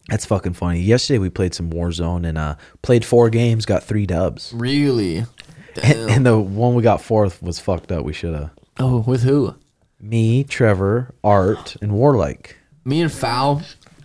That's 0.09 0.25
fucking 0.25 0.53
funny. 0.53 0.81
Yesterday 0.81 1.19
we 1.19 1.29
played 1.31 1.53
some 1.55 1.71
Warzone 1.71 2.25
and 2.25 2.39
uh 2.39 2.55
played 2.83 3.05
four 3.05 3.29
games, 3.31 3.67
got 3.67 3.83
three 3.83 4.07
dubs. 4.07 4.53
Really? 4.55 5.25
And, 5.83 6.11
and 6.11 6.27
the 6.27 6.39
one 6.39 6.75
we 6.77 6.83
got 6.85 7.03
fourth 7.03 7.43
was 7.43 7.59
fucked 7.59 7.91
up. 7.91 8.05
We 8.05 8.13
should 8.13 8.35
have. 8.35 8.51
Oh, 8.79 9.01
with 9.01 9.25
who? 9.25 9.57
Me, 10.01 10.45
Trevor, 10.45 11.13
Art, 11.25 11.77
and 11.83 11.93
Warlike. 11.93 12.57
Me 12.85 13.03
and 13.03 13.11
Foul, 13.11 13.63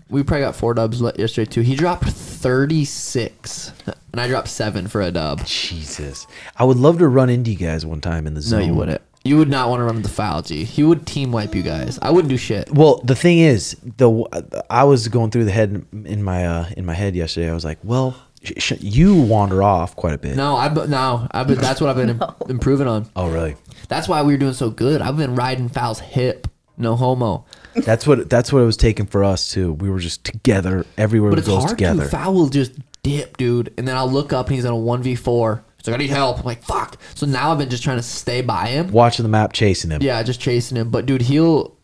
we 0.09 0.23
probably 0.23 0.45
got 0.45 0.55
four 0.55 0.73
dubs 0.73 0.99
yesterday 0.99 1.49
too. 1.49 1.61
He 1.61 1.75
dropped 1.75 2.09
36, 2.41 3.71
and 4.11 4.19
I 4.19 4.27
dropped 4.27 4.47
seven 4.47 4.87
for 4.87 5.01
a 5.01 5.11
dub. 5.11 5.45
Jesus. 5.45 6.27
I 6.57 6.63
would 6.63 6.77
love 6.77 6.97
to 6.99 7.07
run 7.07 7.29
into 7.29 7.51
you 7.51 7.57
guys 7.57 7.85
one 7.85 8.01
time 8.01 8.27
in 8.27 8.33
the 8.33 8.41
zone. 8.41 8.59
No, 8.59 8.65
zone. 8.65 8.73
you 8.73 8.79
wouldn't. 8.79 9.01
You 9.23 9.37
would 9.37 9.49
not 9.49 9.69
want 9.69 9.81
to 9.81 9.83
run 9.83 9.95
with 9.95 10.03
the 10.05 10.09
Foul, 10.09 10.41
G. 10.41 10.63
He 10.63 10.83
would 10.83 11.05
team 11.05 11.31
wipe 11.31 11.53
you 11.53 11.61
guys. 11.61 11.99
I 12.01 12.09
wouldn't 12.09 12.29
do 12.29 12.37
shit. 12.37 12.71
Well, 12.71 12.97
the 13.03 13.13
thing 13.15 13.37
is, 13.37 13.77
the 13.97 14.63
I 14.69 14.83
was 14.83 15.07
going 15.09 15.29
through 15.29 15.45
the 15.45 15.51
head 15.51 15.85
in 16.05 16.23
my 16.23 16.45
uh, 16.47 16.69
in 16.75 16.85
my 16.85 16.95
head 16.95 17.15
yesterday. 17.15 17.49
I 17.49 17.53
was 17.53 17.63
like, 17.63 17.77
well, 17.83 18.15
sh- 18.43 18.53
sh- 18.57 18.73
you 18.79 19.21
wander 19.21 19.61
off 19.61 19.95
quite 19.95 20.13
a 20.15 20.17
bit. 20.17 20.35
No, 20.35 20.55
I 20.57 20.73
no, 20.87 21.27
I 21.29 21.43
been 21.43 21.59
that's 21.59 21.79
what 21.79 21.91
I've 21.91 21.95
been 21.97 22.09
im- 22.09 22.23
improving 22.49 22.87
on. 22.87 23.07
Oh, 23.15 23.29
really? 23.29 23.55
That's 23.89 24.07
why 24.07 24.23
we 24.23 24.33
were 24.33 24.39
doing 24.39 24.53
so 24.53 24.71
good. 24.71 25.01
I've 25.03 25.17
been 25.17 25.35
riding 25.35 25.69
Foul's 25.69 25.99
hip. 25.99 26.47
No 26.77 26.95
homo. 26.95 27.45
That's 27.75 28.07
what 28.07 28.29
that's 28.29 28.51
what 28.51 28.61
it 28.61 28.65
was 28.65 28.77
taking 28.77 29.05
for 29.05 29.23
us 29.23 29.51
too. 29.51 29.73
We 29.73 29.89
were 29.89 29.99
just 29.99 30.23
together 30.23 30.85
everywhere 30.97 31.31
But 31.31 31.45
we 31.45 31.53
it's 31.53 31.63
hard 31.63 31.69
together. 31.69 32.03
to. 32.03 32.09
Foul 32.09 32.33
will 32.33 32.49
just 32.49 32.73
dip, 33.03 33.37
dude. 33.37 33.73
And 33.77 33.87
then 33.87 33.95
I'll 33.95 34.09
look 34.11 34.33
up 34.33 34.47
and 34.47 34.55
he's 34.55 34.65
on 34.65 34.73
a 34.73 34.75
1v4. 34.75 35.61
He's 35.77 35.87
like, 35.87 35.95
I 35.95 35.97
need 35.97 36.09
help. 36.09 36.39
I'm 36.39 36.45
like, 36.45 36.63
fuck. 36.63 36.97
So 37.15 37.25
now 37.25 37.51
I've 37.51 37.57
been 37.57 37.69
just 37.69 37.83
trying 37.83 37.97
to 37.97 38.03
stay 38.03 38.41
by 38.41 38.67
him. 38.67 38.91
Watching 38.91 39.23
the 39.23 39.29
map, 39.29 39.53
chasing 39.53 39.89
him. 39.91 40.01
Yeah, 40.01 40.21
just 40.23 40.39
chasing 40.41 40.77
him. 40.77 40.89
But 40.89 41.05
dude, 41.05 41.23
he'll 41.23 41.75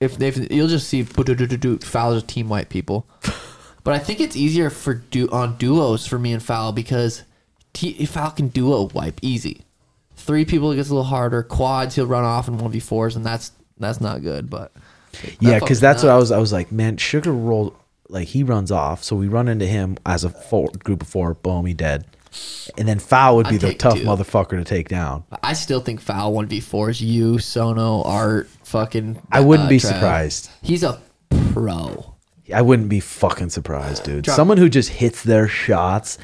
if 0.00 0.20
if 0.20 0.50
you'll 0.52 0.68
just 0.68 0.88
see 0.88 1.02
Foul 1.02 2.14
just 2.14 2.28
team 2.28 2.48
white 2.48 2.68
people. 2.68 3.06
But 3.84 3.94
I 3.94 4.00
think 4.00 4.20
it's 4.20 4.34
easier 4.34 4.68
for 4.68 4.94
du- 4.94 5.30
on 5.30 5.58
duos 5.58 6.08
for 6.08 6.18
me 6.18 6.32
and 6.32 6.42
Foul 6.42 6.72
because 6.72 7.22
T- 7.72 8.04
Foul 8.04 8.32
can 8.32 8.48
duo 8.48 8.90
wipe 8.92 9.20
easy. 9.22 9.60
Three 10.16 10.44
people 10.44 10.72
it 10.72 10.74
gets 10.74 10.88
a 10.88 10.92
little 10.92 11.04
harder. 11.04 11.44
Quads 11.44 11.94
he'll 11.94 12.06
run 12.08 12.24
off 12.24 12.48
in 12.48 12.58
one 12.58 12.72
v 12.72 12.80
fours 12.80 13.14
and 13.14 13.24
that's 13.24 13.52
that's 13.78 14.00
not 14.00 14.22
good. 14.22 14.48
But 14.50 14.72
Yeah, 15.40 15.58
because 15.58 15.80
that's 15.80 16.02
what 16.02 16.12
I 16.12 16.16
was. 16.16 16.30
I 16.30 16.38
was 16.38 16.52
like, 16.52 16.72
man, 16.72 16.96
Sugar 16.96 17.32
roll 17.32 17.76
like 18.08 18.28
he 18.28 18.42
runs 18.42 18.70
off, 18.70 19.02
so 19.02 19.16
we 19.16 19.28
run 19.28 19.48
into 19.48 19.66
him 19.66 19.96
as 20.06 20.24
a 20.24 20.30
four, 20.30 20.70
group 20.84 21.02
of 21.02 21.08
four. 21.08 21.34
Boom, 21.34 21.66
he 21.66 21.74
dead. 21.74 22.06
And 22.76 22.86
then 22.86 22.98
Foul 22.98 23.36
would 23.36 23.48
be 23.48 23.54
I'd 23.54 23.60
the 23.60 23.68
take 23.68 23.78
tough 23.78 23.98
two. 23.98 24.04
motherfucker 24.04 24.50
to 24.58 24.64
take 24.64 24.88
down. 24.88 25.24
I 25.42 25.54
still 25.54 25.80
think 25.80 26.00
Foul 26.00 26.34
one 26.34 26.46
v 26.46 26.60
four 26.60 26.90
is 26.90 27.00
you 27.00 27.38
Sono 27.38 28.02
Art 28.02 28.48
fucking. 28.64 29.22
I 29.32 29.40
wouldn't 29.40 29.66
uh, 29.66 29.70
be 29.70 29.78
surprised. 29.78 30.50
He's 30.62 30.82
a 30.82 31.00
pro. 31.52 32.14
I 32.54 32.62
wouldn't 32.62 32.88
be 32.88 33.00
fucking 33.00 33.50
surprised, 33.50 34.04
dude. 34.04 34.24
Drop- 34.24 34.36
Someone 34.36 34.58
who 34.58 34.68
just 34.68 34.90
hits 34.90 35.22
their 35.22 35.48
shots 35.48 36.18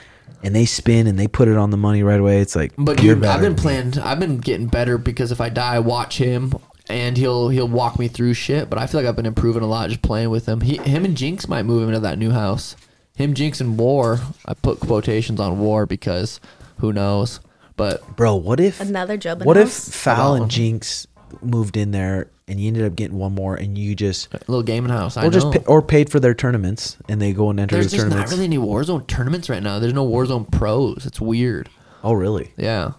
and 0.44 0.54
they 0.54 0.66
spin 0.66 1.06
and 1.06 1.18
they 1.18 1.26
put 1.26 1.48
it 1.48 1.56
on 1.56 1.70
the 1.70 1.76
money 1.76 2.02
right 2.02 2.20
away. 2.20 2.40
It's 2.40 2.54
like, 2.54 2.72
But 2.78 3.02
you're 3.02 3.14
dude, 3.16 3.24
I've 3.24 3.40
better 3.40 3.50
been 3.50 3.56
playing. 3.56 3.98
I've 3.98 4.20
been 4.20 4.38
getting 4.38 4.66
better 4.68 4.98
because 4.98 5.32
if 5.32 5.40
I 5.40 5.48
die, 5.48 5.76
I 5.76 5.78
watch 5.80 6.18
him 6.18 6.52
and 6.92 7.16
he'll 7.16 7.48
he'll 7.48 7.68
walk 7.68 7.98
me 7.98 8.08
through 8.08 8.34
shit. 8.34 8.68
But 8.70 8.78
I 8.78 8.86
feel 8.86 9.00
like 9.00 9.08
I've 9.08 9.16
been 9.16 9.26
improving 9.26 9.62
a 9.62 9.66
lot 9.66 9.88
just 9.88 10.02
playing 10.02 10.30
with 10.30 10.46
him. 10.46 10.60
He, 10.60 10.76
him 10.76 11.04
and 11.04 11.16
Jinx 11.16 11.48
might 11.48 11.64
move 11.64 11.82
him 11.82 11.88
into 11.88 12.00
that 12.00 12.18
new 12.18 12.30
house. 12.30 12.76
Him, 13.16 13.34
Jinx, 13.34 13.60
and 13.60 13.78
War. 13.78 14.20
I 14.46 14.54
put 14.54 14.80
quotations 14.80 15.38
on 15.40 15.58
War 15.58 15.86
because 15.86 16.40
who 16.78 16.92
knows. 16.92 17.40
But 17.76 18.16
Bro, 18.16 18.36
what 18.36 18.60
if 18.60 18.80
Another 18.80 19.16
Jobin 19.18 19.44
What 19.44 19.56
if 19.56 19.64
house? 19.68 19.88
Foul 19.90 20.28
Hold 20.28 20.42
and 20.42 20.50
Jinx 20.50 21.06
moved 21.40 21.76
in 21.76 21.90
there 21.90 22.28
and 22.46 22.60
you 22.60 22.68
ended 22.68 22.84
up 22.84 22.94
getting 22.94 23.16
one 23.18 23.34
more 23.34 23.54
and 23.54 23.78
you 23.78 23.94
just 23.94 24.32
a 24.34 24.38
little 24.46 24.62
gaming 24.62 24.90
house. 24.90 25.16
I 25.16 25.22
or 25.22 25.24
know. 25.24 25.30
just 25.30 25.50
pay, 25.52 25.64
or 25.66 25.80
paid 25.80 26.10
for 26.10 26.20
their 26.20 26.34
tournaments 26.34 26.96
and 27.08 27.20
they 27.20 27.32
go 27.32 27.48
and 27.50 27.58
enter 27.58 27.76
There's 27.76 27.90
the 27.90 27.96
just 27.96 28.08
not 28.08 28.26
tournaments. 28.26 28.32
really 28.32 28.44
any 28.44 28.58
Warzone 28.58 29.06
tournaments 29.06 29.48
right 29.48 29.62
now. 29.62 29.78
There's 29.78 29.94
no 29.94 30.06
Warzone 30.06 30.50
pros. 30.50 31.06
It's 31.06 31.20
weird. 31.20 31.70
oh, 32.04 32.12
really? 32.12 32.52
Yeah, 32.58 32.92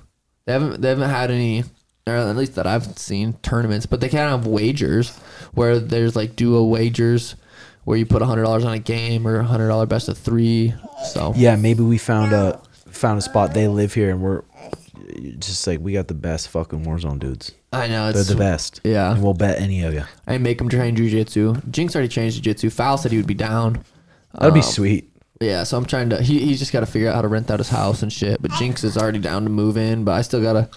they 0.45 0.53
haven't 0.53 0.81
they 0.81 0.89
haven't 0.89 1.09
had 1.09 1.29
any, 1.29 1.63
or 2.07 2.13
at 2.13 2.35
least 2.35 2.55
that 2.55 2.67
I've 2.67 2.97
seen 2.97 3.33
tournaments. 3.41 3.85
But 3.85 4.01
they 4.01 4.09
kind 4.09 4.25
of 4.33 4.41
have 4.41 4.47
wagers 4.47 5.17
where 5.53 5.79
there's 5.79 6.15
like 6.15 6.35
duo 6.35 6.63
wagers 6.63 7.35
where 7.85 7.97
you 7.97 8.05
put 8.05 8.21
hundred 8.21 8.43
dollars 8.43 8.65
on 8.65 8.73
a 8.73 8.79
game 8.79 9.27
or 9.27 9.41
hundred 9.41 9.67
dollar 9.67 9.85
best 9.85 10.07
of 10.09 10.17
three. 10.17 10.73
So 11.11 11.33
Yeah, 11.35 11.55
maybe 11.55 11.83
we 11.83 11.97
found 11.97 12.33
a 12.33 12.59
found 12.89 13.19
a 13.19 13.21
spot. 13.21 13.53
They 13.53 13.67
live 13.67 13.93
here 13.93 14.09
and 14.09 14.21
we're 14.21 14.43
just 15.39 15.65
like 15.67 15.79
we 15.79 15.93
got 15.93 16.07
the 16.07 16.13
best 16.13 16.49
fucking 16.49 16.85
Warzone 16.85 17.19
dudes. 17.19 17.51
I 17.71 17.87
know 17.87 18.11
They're 18.11 18.21
it's 18.21 18.29
the 18.29 18.35
best. 18.35 18.81
yeah. 18.83 19.11
and 19.13 19.23
we'll 19.23 19.33
bet 19.33 19.59
any 19.59 19.83
of 19.83 19.93
you. 19.93 20.03
I 20.27 20.37
make 20.37 20.61
him 20.61 20.69
train 20.69 20.95
jujitsu. 20.95 21.69
Jinx 21.71 21.95
already 21.95 22.07
trains 22.09 22.39
jujitsu. 22.39 22.71
Foul 22.71 22.97
said 22.97 23.11
he 23.11 23.17
would 23.17 23.27
be 23.27 23.33
down. 23.33 23.83
That'd 24.37 24.53
be 24.53 24.59
Um, 24.59 24.65
sweet. 24.65 25.09
Yeah, 25.41 25.63
so 25.63 25.77
I'm 25.77 25.85
trying 25.85 26.09
to. 26.11 26.21
He, 26.21 26.39
he's 26.39 26.59
just 26.59 26.71
got 26.71 26.81
to 26.81 26.85
figure 26.85 27.09
out 27.09 27.15
how 27.15 27.21
to 27.23 27.27
rent 27.27 27.51
out 27.51 27.59
his 27.59 27.67
house 27.69 28.01
and 28.01 28.13
shit. 28.13 28.41
But 28.41 28.51
Jinx 28.53 28.83
is 28.83 28.95
already 28.97 29.19
down 29.19 29.43
to 29.43 29.49
move 29.49 29.75
in, 29.75 30.03
but 30.05 30.13
I 30.13 30.21
still 30.21 30.41
gotta. 30.41 30.69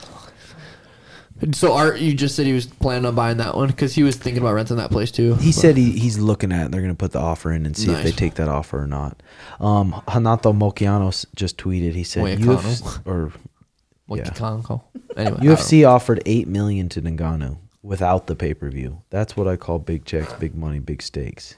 So 1.53 1.75
Art, 1.75 1.99
you 1.99 2.15
just 2.15 2.35
said 2.35 2.47
he 2.47 2.53
was 2.55 2.67
planning 2.67 3.05
on 3.05 3.15
buying 3.15 3.37
that 3.37 3.55
one 3.55 3.69
because 3.69 3.95
he 3.95 4.03
was 4.03 4.17
thinking 4.17 4.43
about 4.43 4.55
renting 4.55 4.79
that 4.79 4.91
place 4.91 5.11
too. 5.11 5.35
He 5.35 5.49
But- 5.51 5.55
said 5.55 5.77
he, 5.77 5.93
he's 5.93 6.19
looking 6.19 6.51
at. 6.51 6.67
it. 6.67 6.73
They're 6.73 6.81
gonna 6.81 6.95
put 6.95 7.13
the 7.13 7.21
offer 7.21 7.53
in 7.53 7.67
and 7.67 7.77
see 7.77 7.91
if 7.93 8.03
they 8.03 8.11
take 8.13 8.35
that 8.37 8.49
offer 8.49 8.83
or 8.83 8.87
not. 8.87 9.23
Um, 9.61 10.01
Renato 10.13 10.53
Moicano 10.55 11.09
s- 11.09 11.27
just 11.37 11.59
tweeted. 11.59 11.93
He 11.95 12.05
said. 12.05 12.25
UFC, 12.39 13.01
or 13.07 13.33
yeah. 14.09 14.25
Anyway, 15.17 15.39
UFC 15.41 15.85
offered 15.89 16.23
eight 16.27 16.49
million 16.49 16.89
to 16.91 17.03
Ngannou 17.03 17.59
without 17.83 18.27
the 18.29 18.35
pay 18.37 18.55
per 18.55 18.71
view. 18.71 19.03
That's 19.11 19.37
what 19.37 19.47
I 19.47 19.57
call 19.57 19.79
big 19.79 20.05
checks, 20.05 20.33
big 20.35 20.55
money, 20.55 20.79
big 20.79 21.03
stakes. 21.03 21.57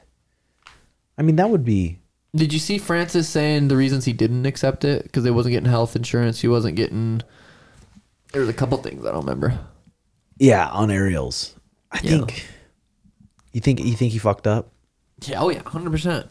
I 1.17 1.23
mean, 1.23 1.37
that 1.37 1.51
would 1.51 1.65
be 1.65 1.99
Did 2.35 2.53
you 2.53 2.59
see 2.59 2.79
Francis 2.79 3.29
saying 3.29 3.69
the 3.69 3.77
reasons 3.77 4.05
he 4.07 4.13
didn't 4.13 4.45
accept 4.47 4.85
it 4.85 5.05
because 5.05 5.25
they 5.25 5.31
wasn't 5.31 5.53
getting 5.55 5.69
health 5.71 5.95
insurance? 5.97 6.41
He 6.41 6.49
wasn't 6.49 6.77
getting. 6.77 7.23
There 8.33 8.41
was 8.41 8.51
a 8.51 8.55
couple 8.55 8.79
things 8.79 9.05
I 9.05 9.11
don't 9.13 9.21
remember. 9.21 9.59
yeah 10.39 10.69
on 10.69 10.91
Ariel's. 10.91 11.55
I 11.91 12.01
Yeah. 12.03 12.11
think. 12.19 12.47
You 13.53 13.61
think 13.61 13.81
you 13.81 13.95
think 13.95 14.13
he 14.13 14.19
fucked 14.19 14.47
up? 14.47 14.73
Yeah, 15.27 15.41
oh 15.41 15.49
yeah, 15.51 15.63
hundred 15.67 15.91
percent. 15.91 16.29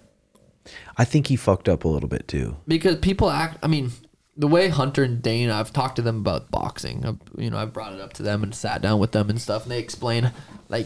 I 0.97 1.03
think 1.05 1.27
he 1.27 1.35
fucked 1.35 1.67
up 1.67 1.83
a 1.83 1.87
little 1.87 2.09
bit 2.09 2.27
too. 2.27 2.57
Because 2.67 2.97
people 2.97 3.29
act. 3.29 3.57
I 3.63 3.67
mean, 3.67 3.91
the 4.35 4.47
way 4.47 4.67
Hunter 4.69 5.03
and 5.03 5.21
Dane, 5.21 5.49
I've 5.49 5.73
talked 5.73 5.95
to 5.97 6.01
them 6.01 6.17
about 6.19 6.51
boxing. 6.51 7.05
I've, 7.05 7.17
you 7.37 7.49
know, 7.49 7.57
I've 7.57 7.73
brought 7.73 7.93
it 7.93 8.01
up 8.01 8.13
to 8.13 8.23
them 8.23 8.43
and 8.43 8.53
sat 8.53 8.81
down 8.81 8.99
with 8.99 9.11
them 9.13 9.29
and 9.29 9.41
stuff, 9.41 9.63
and 9.63 9.71
they 9.71 9.79
explain 9.79 10.31
like 10.69 10.85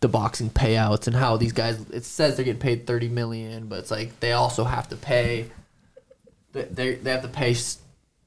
the 0.00 0.08
boxing 0.08 0.50
payouts 0.50 1.06
and 1.06 1.16
how 1.16 1.36
these 1.38 1.52
guys. 1.52 1.80
It 1.90 2.04
says 2.04 2.36
they're 2.36 2.44
getting 2.44 2.60
paid 2.60 2.86
thirty 2.86 3.08
million, 3.08 3.66
but 3.68 3.78
it's 3.80 3.90
like 3.90 4.20
they 4.20 4.32
also 4.32 4.64
have 4.64 4.88
to 4.90 4.96
pay. 4.96 5.50
They 6.52 6.62
they 6.64 6.94
they 6.96 7.10
have 7.10 7.22
to 7.22 7.28
pay. 7.28 7.52
s- 7.52 7.78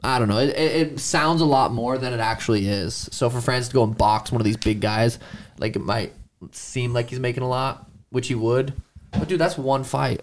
I 0.04 0.20
don't 0.20 0.28
know. 0.28 0.38
It, 0.38 0.50
it, 0.50 0.92
it 0.94 1.00
sounds 1.00 1.42
a 1.42 1.46
lot 1.46 1.74
more 1.74 1.98
than 1.98 2.14
it 2.14 2.20
actually 2.20 2.68
is. 2.68 3.10
So 3.12 3.30
for 3.30 3.42
France 3.42 3.68
to 3.70 3.74
go 3.74 3.84
and 3.84 3.98
box 3.98 4.32
one 4.32 4.40
of 4.42 4.46
these 4.46 4.58
big 4.58 4.80
guys, 4.80 5.20
like 5.58 5.76
it 5.76 5.82
might 5.82 6.14
seem 6.52 6.94
like 6.94 7.10
he's 7.10 7.20
making 7.20 7.44
a 7.44 7.50
lot, 7.50 7.90
which 8.10 8.28
he 8.28 8.36
would. 8.36 8.74
But 9.12 9.28
dude, 9.28 9.40
that's 9.40 9.58
one 9.58 9.84
fight. 9.84 10.22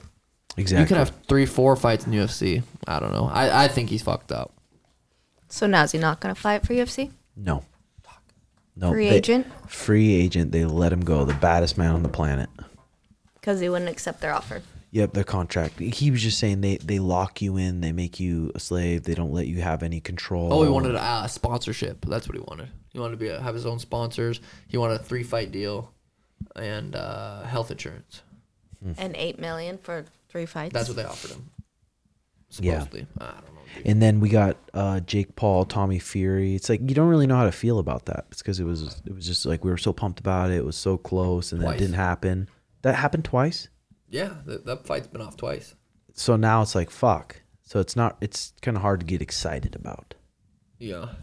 Exactly. 0.57 0.83
You 0.83 0.87
can 0.87 0.97
have 0.99 1.13
three, 1.29 1.47
four 1.47 1.75
fights 1.75 2.07
in 2.07 2.13
UFC. 2.13 2.63
I 2.87 3.01
don't 3.01 3.13
know. 3.13 3.29
I, 3.33 3.65
I 3.65 3.69
think 3.69 3.91
he's 3.91 4.03
fucked 4.03 4.31
up. 4.31 4.53
So 5.49 5.67
now 5.67 5.83
is 5.83 5.93
he 5.93 5.99
not 5.99 6.21
going 6.21 6.35
to 6.35 6.41
fight 6.41 6.65
for 6.67 6.73
UFC? 6.75 7.11
no. 7.37 7.65
No. 8.77 8.91
Free 8.91 9.09
they- 9.09 9.17
agent? 9.17 9.47
Free 9.69 10.15
agent. 10.15 10.51
They 10.51 10.65
let 10.65 10.93
him 10.93 11.05
go. 11.05 11.25
The 11.25 11.35
baddest 11.35 11.79
man 11.79 11.95
on 11.95 12.03
the 12.03 12.09
planet. 12.09 12.51
Because 13.35 13.61
he 13.61 13.69
wouldn't 13.69 13.89
accept 13.91 14.21
their 14.21 14.35
offer. 14.35 14.63
Yep, 14.95 15.13
their 15.13 15.25
contract. 15.25 15.81
He 15.81 16.13
was 16.13 16.23
just 16.23 16.39
saying 16.39 16.61
they 16.61 16.77
they 16.77 17.01
lock 17.01 17.43
you 17.43 17.57
in, 17.57 17.81
they 17.81 17.91
make 17.91 18.21
you 18.21 18.53
a 18.55 18.61
slave, 18.61 19.03
they 19.03 19.15
don't 19.15 19.33
let 19.33 19.49
you 19.49 19.61
have 19.61 19.83
any 19.83 20.01
control. 20.01 20.53
Oh, 20.53 20.63
he 20.63 20.71
wanted 20.71 20.95
a 20.95 21.03
uh, 21.03 21.27
sponsorship. 21.27 22.07
That's 22.07 22.29
what 22.29 22.37
he 22.37 22.45
wanted. 22.47 22.69
He 22.93 23.01
wanted 23.01 23.11
to 23.11 23.17
be 23.17 23.27
a, 23.27 23.41
have 23.41 23.57
his 23.57 23.67
own 23.67 23.81
sponsors. 23.81 24.41
He 24.69 24.79
wanted 24.79 25.01
a 25.01 25.03
three 25.03 25.25
fight 25.25 25.51
deal, 25.51 25.93
and 26.55 26.95
uh, 26.95 27.43
health 27.43 27.73
insurance. 27.73 28.23
And 28.97 29.17
eight 29.17 29.41
million 29.41 29.79
for 29.79 30.05
three 30.29 30.47
fights. 30.47 30.73
That's 30.73 30.87
what 30.87 30.97
they 30.97 31.05
offered 31.05 31.33
him. 31.33 31.51
Yeah. 32.61 32.75
Supposedly, 32.75 33.09
I 33.19 33.25
don't 33.25 33.55
know. 33.55 33.61
Dude. 33.75 33.87
And 33.87 34.01
then 34.01 34.21
we 34.21 34.29
got 34.29 34.57
uh, 34.75 35.01
Jake 35.01 35.35
Paul, 35.35 35.65
Tommy 35.65 35.99
Fury. 35.99 36.55
It's 36.55 36.69
like 36.69 36.81
you 36.81 36.95
don't 36.95 37.09
really 37.09 37.27
know 37.27 37.37
how 37.37 37.47
to 37.47 37.53
feel 37.53 37.81
about 37.81 38.07
that. 38.07 38.27
It's 38.31 38.43
because 38.43 38.61
it 38.61 38.65
was 38.65 39.03
it 39.05 39.13
was 39.13 39.27
just 39.27 39.45
like 39.45 39.65
we 39.65 39.73
were 39.73 39.77
so 39.77 39.93
pumped 39.93 40.21
about 40.21 40.53
it. 40.53 40.59
It 40.59 40.65
was 40.65 40.77
so 40.77 40.97
close, 40.97 41.51
and 41.51 41.61
then 41.61 41.73
it 41.73 41.79
didn't 41.79 41.97
happen. 41.97 42.49
That 42.83 42.95
happened 42.95 43.25
twice. 43.25 43.69
Yeah, 44.15 44.35
that, 44.47 44.65
that 44.67 44.87
fight's 44.87 45.09
been 45.09 45.21
off 45.21 45.37
twice. 45.37 45.75
So 46.13 46.37
now 46.37 46.63
it's 46.63 46.77
like 46.77 46.89
fuck. 46.89 47.43
So 47.65 47.81
it's 47.81 47.97
not. 47.97 48.17
It's 48.21 48.53
kind 48.63 48.77
of 48.77 48.83
hard 48.83 49.01
to 49.01 49.07
get 49.07 49.21
excited 49.21 49.75
about. 49.75 50.15
Yeah. 50.79 51.15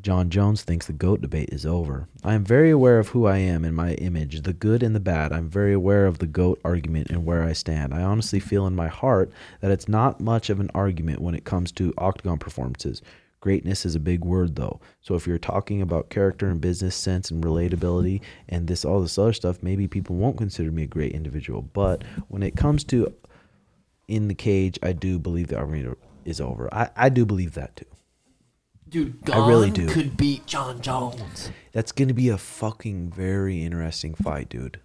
Jon 0.00 0.30
Jones 0.30 0.62
thinks 0.62 0.86
the 0.86 0.94
GOAT 0.94 1.20
debate 1.20 1.50
is 1.52 1.66
over. 1.66 2.08
I 2.24 2.32
am 2.32 2.44
very 2.44 2.70
aware 2.70 2.98
of 2.98 3.08
who 3.08 3.26
I 3.26 3.36
am 3.36 3.62
and 3.62 3.76
my 3.76 3.92
image, 3.94 4.40
the 4.40 4.54
good 4.54 4.82
and 4.82 4.94
the 4.94 5.00
bad. 5.00 5.34
I'm 5.34 5.50
very 5.50 5.74
aware 5.74 6.06
of 6.06 6.18
the 6.18 6.26
GOAT 6.26 6.60
argument 6.64 7.10
and 7.10 7.26
where 7.26 7.42
I 7.42 7.52
stand. 7.52 7.92
I 7.92 8.02
honestly 8.02 8.40
feel 8.40 8.66
in 8.66 8.74
my 8.74 8.88
heart 8.88 9.30
that 9.60 9.70
it's 9.70 9.86
not 9.86 10.18
much 10.18 10.48
of 10.48 10.60
an 10.60 10.70
argument 10.74 11.20
when 11.20 11.34
it 11.34 11.44
comes 11.44 11.72
to 11.72 11.92
octagon 11.98 12.38
performances. 12.38 13.02
Greatness 13.46 13.86
is 13.86 13.94
a 13.94 14.00
big 14.00 14.24
word 14.24 14.56
though. 14.56 14.80
So 15.00 15.14
if 15.14 15.24
you're 15.24 15.38
talking 15.38 15.80
about 15.80 16.10
character 16.10 16.48
and 16.48 16.60
business 16.60 16.96
sense 16.96 17.30
and 17.30 17.44
relatability 17.44 18.20
and 18.48 18.66
this 18.66 18.84
all 18.84 19.00
this 19.00 19.16
other 19.16 19.32
stuff, 19.32 19.62
maybe 19.62 19.86
people 19.86 20.16
won't 20.16 20.36
consider 20.36 20.72
me 20.72 20.82
a 20.82 20.88
great 20.88 21.12
individual. 21.12 21.62
But 21.62 22.02
when 22.26 22.42
it 22.42 22.56
comes 22.56 22.82
to 22.86 23.14
in 24.08 24.26
the 24.26 24.34
cage, 24.34 24.80
I 24.82 24.94
do 24.94 25.20
believe 25.20 25.46
the 25.46 25.58
argument 25.58 25.96
is 26.24 26.40
over. 26.40 26.68
I, 26.74 26.90
I 26.96 27.08
do 27.08 27.24
believe 27.24 27.54
that 27.54 27.76
too. 27.76 27.86
Dude, 28.88 29.30
I 29.30 29.46
really 29.46 29.70
do. 29.70 29.86
could 29.86 30.16
beat 30.16 30.44
Jon 30.46 30.80
Jones. 30.80 31.52
That's 31.70 31.92
going 31.92 32.08
to 32.08 32.14
be 32.14 32.30
a 32.30 32.38
fucking 32.38 33.12
very 33.12 33.62
interesting 33.62 34.16
fight, 34.16 34.48
dude. 34.48 34.80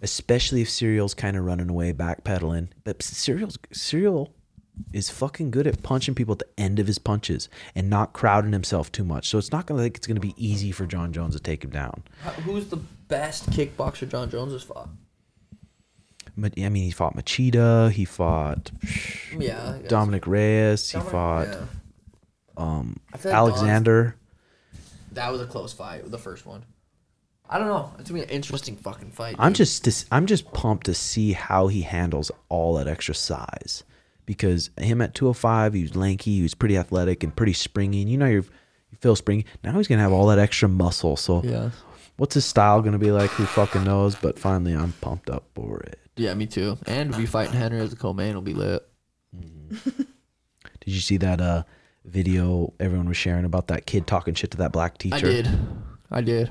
Especially 0.00 0.62
if 0.62 0.68
Ciryl's 0.68 1.14
kind 1.14 1.36
of 1.36 1.44
running 1.44 1.70
away, 1.70 1.92
backpedaling. 1.92 2.70
But 2.82 3.04
Ciryl's 3.04 3.56
Ciryl 3.72 4.32
is 4.92 5.10
fucking 5.10 5.50
good 5.50 5.66
at 5.66 5.82
punching 5.82 6.14
people 6.14 6.32
at 6.32 6.38
the 6.40 6.60
end 6.60 6.78
of 6.78 6.86
his 6.86 6.98
punches 6.98 7.48
and 7.74 7.88
not 7.90 8.12
crowding 8.12 8.52
himself 8.52 8.90
too 8.90 9.04
much. 9.04 9.28
So 9.28 9.38
it's 9.38 9.52
not 9.52 9.66
going 9.66 9.78
to 9.78 9.82
like 9.84 9.96
it's 9.96 10.06
to 10.06 10.14
be 10.14 10.34
easy 10.36 10.72
for 10.72 10.86
Jon 10.86 11.12
Jones 11.12 11.34
to 11.34 11.40
take 11.40 11.64
him 11.64 11.70
down. 11.70 12.02
Who's 12.44 12.68
the 12.68 12.76
best 12.76 13.50
kickboxer 13.50 14.08
Jon 14.08 14.30
Jones 14.30 14.52
has 14.52 14.62
fought? 14.62 14.88
But 16.36 16.54
I 16.58 16.68
mean, 16.68 16.84
he 16.84 16.90
fought 16.90 17.14
Machida. 17.14 17.90
He 17.90 18.04
fought 18.04 18.70
Yeah. 19.36 19.78
Dominick 19.88 20.26
Reyes. 20.26 20.90
He 20.90 21.00
fought 21.00 21.48
yeah. 21.48 21.64
um, 22.56 22.98
like 23.12 23.26
Alexander. 23.26 24.16
That 25.12 25.30
was 25.30 25.42
a 25.42 25.46
close 25.46 25.74
fight, 25.74 26.10
the 26.10 26.18
first 26.18 26.46
one. 26.46 26.64
I 27.48 27.58
don't 27.58 27.66
know. 27.66 27.92
It's 27.98 28.08
gonna 28.08 28.22
be 28.22 28.24
an 28.24 28.30
interesting 28.34 28.76
fucking 28.76 29.10
fight. 29.10 29.36
I'm 29.38 29.52
just 29.52 29.84
dis- 29.84 30.06
I'm 30.10 30.24
just 30.24 30.50
pumped 30.54 30.86
to 30.86 30.94
see 30.94 31.32
how 31.32 31.66
he 31.66 31.82
handles 31.82 32.30
all 32.48 32.74
that 32.76 32.88
extra 32.88 33.14
size 33.14 33.84
because 34.26 34.70
him 34.78 35.00
at 35.00 35.14
205 35.14 35.74
he 35.74 35.82
was 35.82 35.96
lanky 35.96 36.36
he 36.36 36.42
was 36.42 36.54
pretty 36.54 36.76
athletic 36.76 37.22
and 37.24 37.34
pretty 37.34 37.52
springy 37.52 38.02
and 38.02 38.10
you 38.10 38.16
know 38.18 38.26
you're, 38.26 38.42
you 38.90 38.98
feel 39.00 39.16
springy 39.16 39.44
now 39.64 39.72
he's 39.72 39.88
gonna 39.88 40.00
have 40.02 40.12
all 40.12 40.26
that 40.26 40.38
extra 40.38 40.68
muscle 40.68 41.16
so 41.16 41.42
Yeah. 41.44 41.70
what's 42.16 42.34
his 42.34 42.44
style 42.44 42.80
gonna 42.82 42.98
be 42.98 43.10
like 43.12 43.30
who 43.30 43.44
fucking 43.44 43.84
knows 43.84 44.14
but 44.14 44.38
finally 44.38 44.74
I'm 44.74 44.92
pumped 45.00 45.28
up 45.30 45.44
for 45.54 45.80
it 45.80 45.98
Yeah, 46.16 46.34
me 46.34 46.46
too. 46.46 46.78
And 46.86 47.12
to 47.12 47.18
be 47.18 47.26
fighting 47.26 47.54
Henry 47.54 47.80
as 47.80 47.92
a 47.92 47.96
co-main 47.96 48.34
will 48.34 48.42
be 48.42 48.54
lit. 48.54 48.86
did 49.72 50.04
you 50.84 51.00
see 51.00 51.16
that 51.18 51.40
uh 51.40 51.62
video 52.04 52.72
everyone 52.80 53.06
was 53.08 53.16
sharing 53.16 53.44
about 53.44 53.68
that 53.68 53.86
kid 53.86 54.06
talking 54.06 54.34
shit 54.34 54.50
to 54.50 54.58
that 54.58 54.72
black 54.72 54.98
teacher 54.98 55.16
I 55.16 55.20
did. 55.20 55.48
I 56.10 56.20
did. 56.20 56.50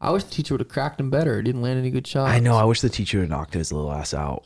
I 0.00 0.10
wish 0.10 0.24
the 0.24 0.30
teacher 0.30 0.54
would 0.54 0.60
have 0.60 0.68
cracked 0.68 0.98
him 1.00 1.10
better. 1.10 1.40
Didn't 1.42 1.62
land 1.62 1.78
any 1.78 1.90
good 1.90 2.06
shots. 2.06 2.30
I 2.30 2.40
know 2.40 2.56
I 2.56 2.64
wish 2.64 2.80
the 2.80 2.88
teacher 2.90 3.20
had 3.20 3.28
knocked 3.30 3.54
his 3.54 3.72
little 3.72 3.90
ass 3.92 4.12
out 4.12 4.44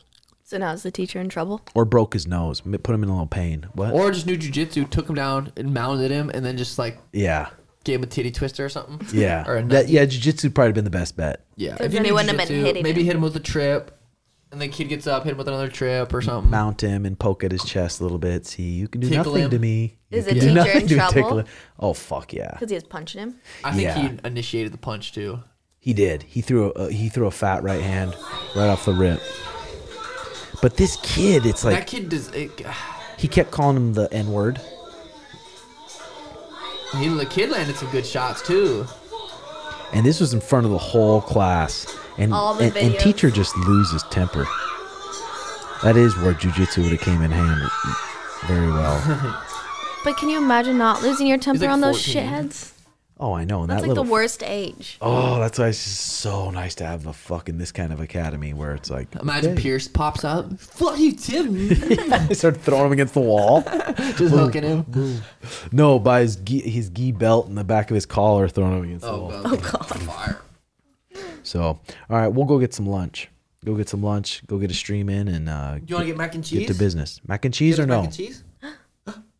So 0.49 0.57
now 0.57 0.71
is 0.71 0.83
the 0.83 0.91
teacher 0.91 1.19
in 1.19 1.27
trouble? 1.27 1.59
or 1.75 1.83
broke 1.83 2.13
his 2.13 2.25
nose 2.25 2.61
m- 2.65 2.71
put 2.71 2.95
him 2.95 3.03
in 3.03 3.09
a 3.09 3.11
little 3.11 3.27
pain 3.27 3.67
what 3.73 3.91
Or 3.93 4.11
just 4.11 4.25
knew 4.25 4.37
jujitsu, 4.37 4.89
took 4.89 5.09
him 5.09 5.15
down 5.15 5.51
and 5.57 5.73
mounted 5.73 6.09
him, 6.09 6.29
and 6.33 6.45
then 6.45 6.55
just 6.55 6.79
like 6.79 6.97
yeah 7.11 7.49
gave 7.83 7.99
him 7.99 8.03
a 8.03 8.07
titty 8.07 8.31
twister 8.31 8.63
or 8.63 8.69
something. 8.69 9.01
yeah 9.11 9.43
or 9.47 9.57
a 9.57 9.63
that, 9.63 9.89
yeah 9.89 10.05
jiu-jitsu 10.05 10.49
probably 10.51 10.71
been 10.71 10.85
the 10.85 10.89
best 10.89 11.17
bet 11.17 11.43
yeah. 11.57 11.73
Because 11.73 11.91
you 11.91 11.99
then 11.99 12.05
he 12.05 12.09
knew 12.11 12.15
wouldn't 12.15 12.39
have 12.39 12.47
been 12.47 12.57
jujitsu, 12.57 12.65
hitting 12.65 12.83
Maybe 12.83 13.01
him. 13.01 13.05
hit 13.07 13.15
him 13.17 13.21
with 13.23 13.35
a 13.35 13.41
trip, 13.41 13.99
and 14.53 14.61
the 14.61 14.69
kid 14.69 14.87
gets 14.87 15.05
up, 15.05 15.25
hit 15.25 15.31
him 15.31 15.37
with 15.37 15.49
another 15.49 15.67
trip 15.67 16.13
or 16.13 16.21
something. 16.21 16.49
mount 16.49 16.79
him 16.79 17.05
and 17.05 17.19
poke 17.19 17.43
at 17.43 17.51
his 17.51 17.65
chest 17.65 17.99
a 17.99 18.03
little 18.03 18.17
bit. 18.17 18.45
See, 18.45 18.63
you 18.63 18.87
can 18.87 19.01
do 19.01 19.09
Tickle 19.09 19.33
nothing 19.33 19.43
him. 19.45 19.49
to 19.51 19.59
me. 19.59 19.97
You 20.11 20.17
Is 20.19 20.25
the 20.25 20.31
can 20.31 20.39
do 20.39 20.45
teacher 20.47 20.53
nothing 20.55 20.81
in 20.83 20.87
to 20.87 20.95
trouble? 20.95 21.13
tickle 21.13 21.39
him. 21.39 21.45
Oh 21.77 21.91
fuck 21.93 22.31
yeah, 22.31 22.51
Because 22.53 22.69
he 22.69 22.75
was 22.75 22.85
punching 22.85 23.19
him? 23.21 23.35
I 23.65 23.71
think 23.71 23.83
Yeah. 23.83 23.97
he 24.13 24.19
initiated 24.23 24.71
the 24.71 24.77
punch 24.77 25.11
too. 25.11 25.39
he 25.77 25.93
did. 25.93 26.23
He 26.23 26.39
threw 26.39 26.67
a 26.67 26.69
uh, 26.71 26.87
he 26.87 27.09
threw 27.09 27.27
a 27.27 27.31
fat 27.31 27.63
right 27.63 27.81
hand 27.81 28.15
right 28.55 28.67
off 28.69 28.85
the 28.85 28.93
rip. 28.93 29.19
But 30.61 30.77
this 30.77 30.97
kid, 31.03 31.45
it's 31.45 31.63
like 31.63 31.75
that 31.75 31.87
kid 31.87 32.09
does. 32.09 32.29
It, 32.29 32.51
he 33.17 33.27
kept 33.27 33.51
calling 33.51 33.77
him 33.77 33.93
the 33.93 34.11
N 34.13 34.31
word. 34.31 34.59
he, 36.97 37.07
the 37.09 37.25
kid 37.25 37.49
landed 37.49 37.75
some 37.75 37.89
good 37.91 38.05
shots 38.05 38.41
too. 38.41 38.85
And 39.93 40.05
this 40.05 40.19
was 40.19 40.33
in 40.33 40.41
front 40.41 40.65
of 40.65 40.71
the 40.71 40.77
whole 40.77 41.21
class. 41.21 41.85
And 42.17 42.33
All 42.33 42.53
the 42.53 42.65
and, 42.65 42.77
and 42.77 42.99
teacher 42.99 43.29
just 43.29 43.55
loses 43.57 44.03
temper. 44.03 44.45
That 45.83 45.95
is 45.95 46.17
where 46.17 46.33
jujitsu 46.33 46.83
would 46.83 46.91
have 46.91 47.01
came 47.01 47.21
in 47.21 47.31
hand 47.31 47.61
very 48.47 48.67
well. 48.67 49.43
But 50.03 50.15
can 50.15 50.29
you 50.29 50.37
imagine 50.37 50.77
not 50.77 51.01
losing 51.01 51.27
your 51.27 51.37
temper 51.37 51.65
like 51.65 51.69
on 51.69 51.81
those 51.81 52.01
14. 52.05 52.23
shitheads? 52.31 52.71
Oh, 53.19 53.33
I 53.33 53.45
know. 53.45 53.61
And 53.61 53.69
That's 53.71 53.81
that 53.81 53.87
like 53.87 53.89
little 53.89 54.03
the 54.03 54.11
worst 54.11 54.43
age. 54.43 54.97
Oh, 55.01 55.39
that's 55.39 55.57
why 55.57 55.69
it's 55.69 55.83
just 55.83 56.01
so 56.01 56.51
nice 56.51 56.75
to 56.75 56.85
have 56.85 57.07
a 57.07 57.13
fucking 57.13 57.57
this 57.57 57.71
kind 57.71 57.91
of 57.91 57.99
academy 57.99 58.53
where 58.53 58.75
it's 58.75 58.91
like 58.91 59.15
Imagine 59.15 59.53
okay. 59.53 59.61
Pierce 59.63 59.87
pops 59.87 60.23
up. 60.23 60.59
Fuck 60.59 60.99
you, 60.99 61.13
Tim. 61.13 61.67
They 62.27 62.35
start 62.35 62.57
throwing 62.57 62.85
him 62.87 62.91
against 62.91 63.15
the 63.15 63.21
wall. 63.21 63.61
just 63.97 64.35
hooking 64.35 64.61
him. 64.61 64.85
no, 65.71 65.97
by 65.97 66.21
his 66.21 66.35
gi, 66.35 66.59
his 66.61 66.89
gi 66.89 67.11
belt 67.11 67.47
in 67.47 67.55
the 67.55 67.63
back 67.63 67.89
of 67.89 67.95
his 67.95 68.05
collar, 68.05 68.47
throwing 68.47 68.77
him 68.77 68.83
against 68.83 69.05
the 69.05 69.11
Oh, 69.11 69.21
wall. 69.29 69.41
God. 69.43 69.63
God. 69.63 69.99
Fire. 70.01 70.41
So, 71.43 71.61
all 71.63 71.79
right, 72.09 72.27
we'll 72.27 72.45
go 72.45 72.59
get 72.59 72.73
some 72.73 72.85
lunch. 72.85 73.29
Go 73.65 73.73
get 73.75 73.89
some 73.89 74.03
lunch. 74.03 74.45
Go 74.45 74.59
get 74.59 74.69
a 74.69 74.73
stream 74.75 75.09
in 75.09 75.27
and 75.27 75.49
uh, 75.49 75.75
Do 75.79 75.83
you 75.87 75.95
want 75.95 76.03
to 76.03 76.07
get 76.11 76.17
mac 76.17 76.35
and 76.35 76.43
cheese? 76.45 76.59
get 76.59 76.67
to 76.67 76.75
business. 76.75 77.19
Mac 77.27 77.45
and 77.45 77.53
cheese 77.53 77.77
Get 77.77 77.81
or 77.81 77.83
us 77.85 77.87
no? 77.89 77.95
Mac 78.01 78.05
and 78.05 78.13
cheese? 78.13 78.43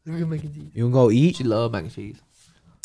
We're 0.05 0.19
gonna 0.19 0.31
and 0.35 0.41
cheese. 0.55 0.71
You 0.73 0.83
can 0.85 0.91
go 0.91 1.11
eat. 1.11 1.35
She 1.35 1.43
love 1.43 1.71
mac 1.73 1.83
and 1.83 1.93
cheese. 1.93 2.17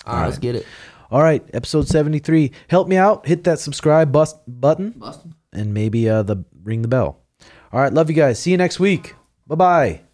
All 0.07 0.15
All 0.15 0.21
right, 0.21 0.27
let's 0.27 0.39
get 0.39 0.55
it. 0.57 0.67
All 1.11 1.23
right, 1.23 1.45
episode 1.53 1.87
seventy 1.89 2.19
three. 2.19 2.53
Help 2.69 2.89
me 2.89 2.97
out. 2.97 3.27
Hit 3.27 3.45
that 3.45 3.61
subscribe 3.61 4.13
bus- 4.13 4.35
button 4.49 4.91
Bustin'. 4.97 5.35
and 5.53 5.75
maybe 5.75 6.09
uh, 6.09 6.23
the 6.23 6.45
ring 6.65 6.83
the 6.83 6.89
bell. 6.89 7.21
All 7.73 7.81
right, 7.81 7.93
love 7.93 8.09
you 8.11 8.17
guys. 8.17 8.39
See 8.39 8.51
you 8.51 8.57
next 8.57 8.81
week. 8.81 9.15
Bye 9.47 9.55
bye. 9.57 10.12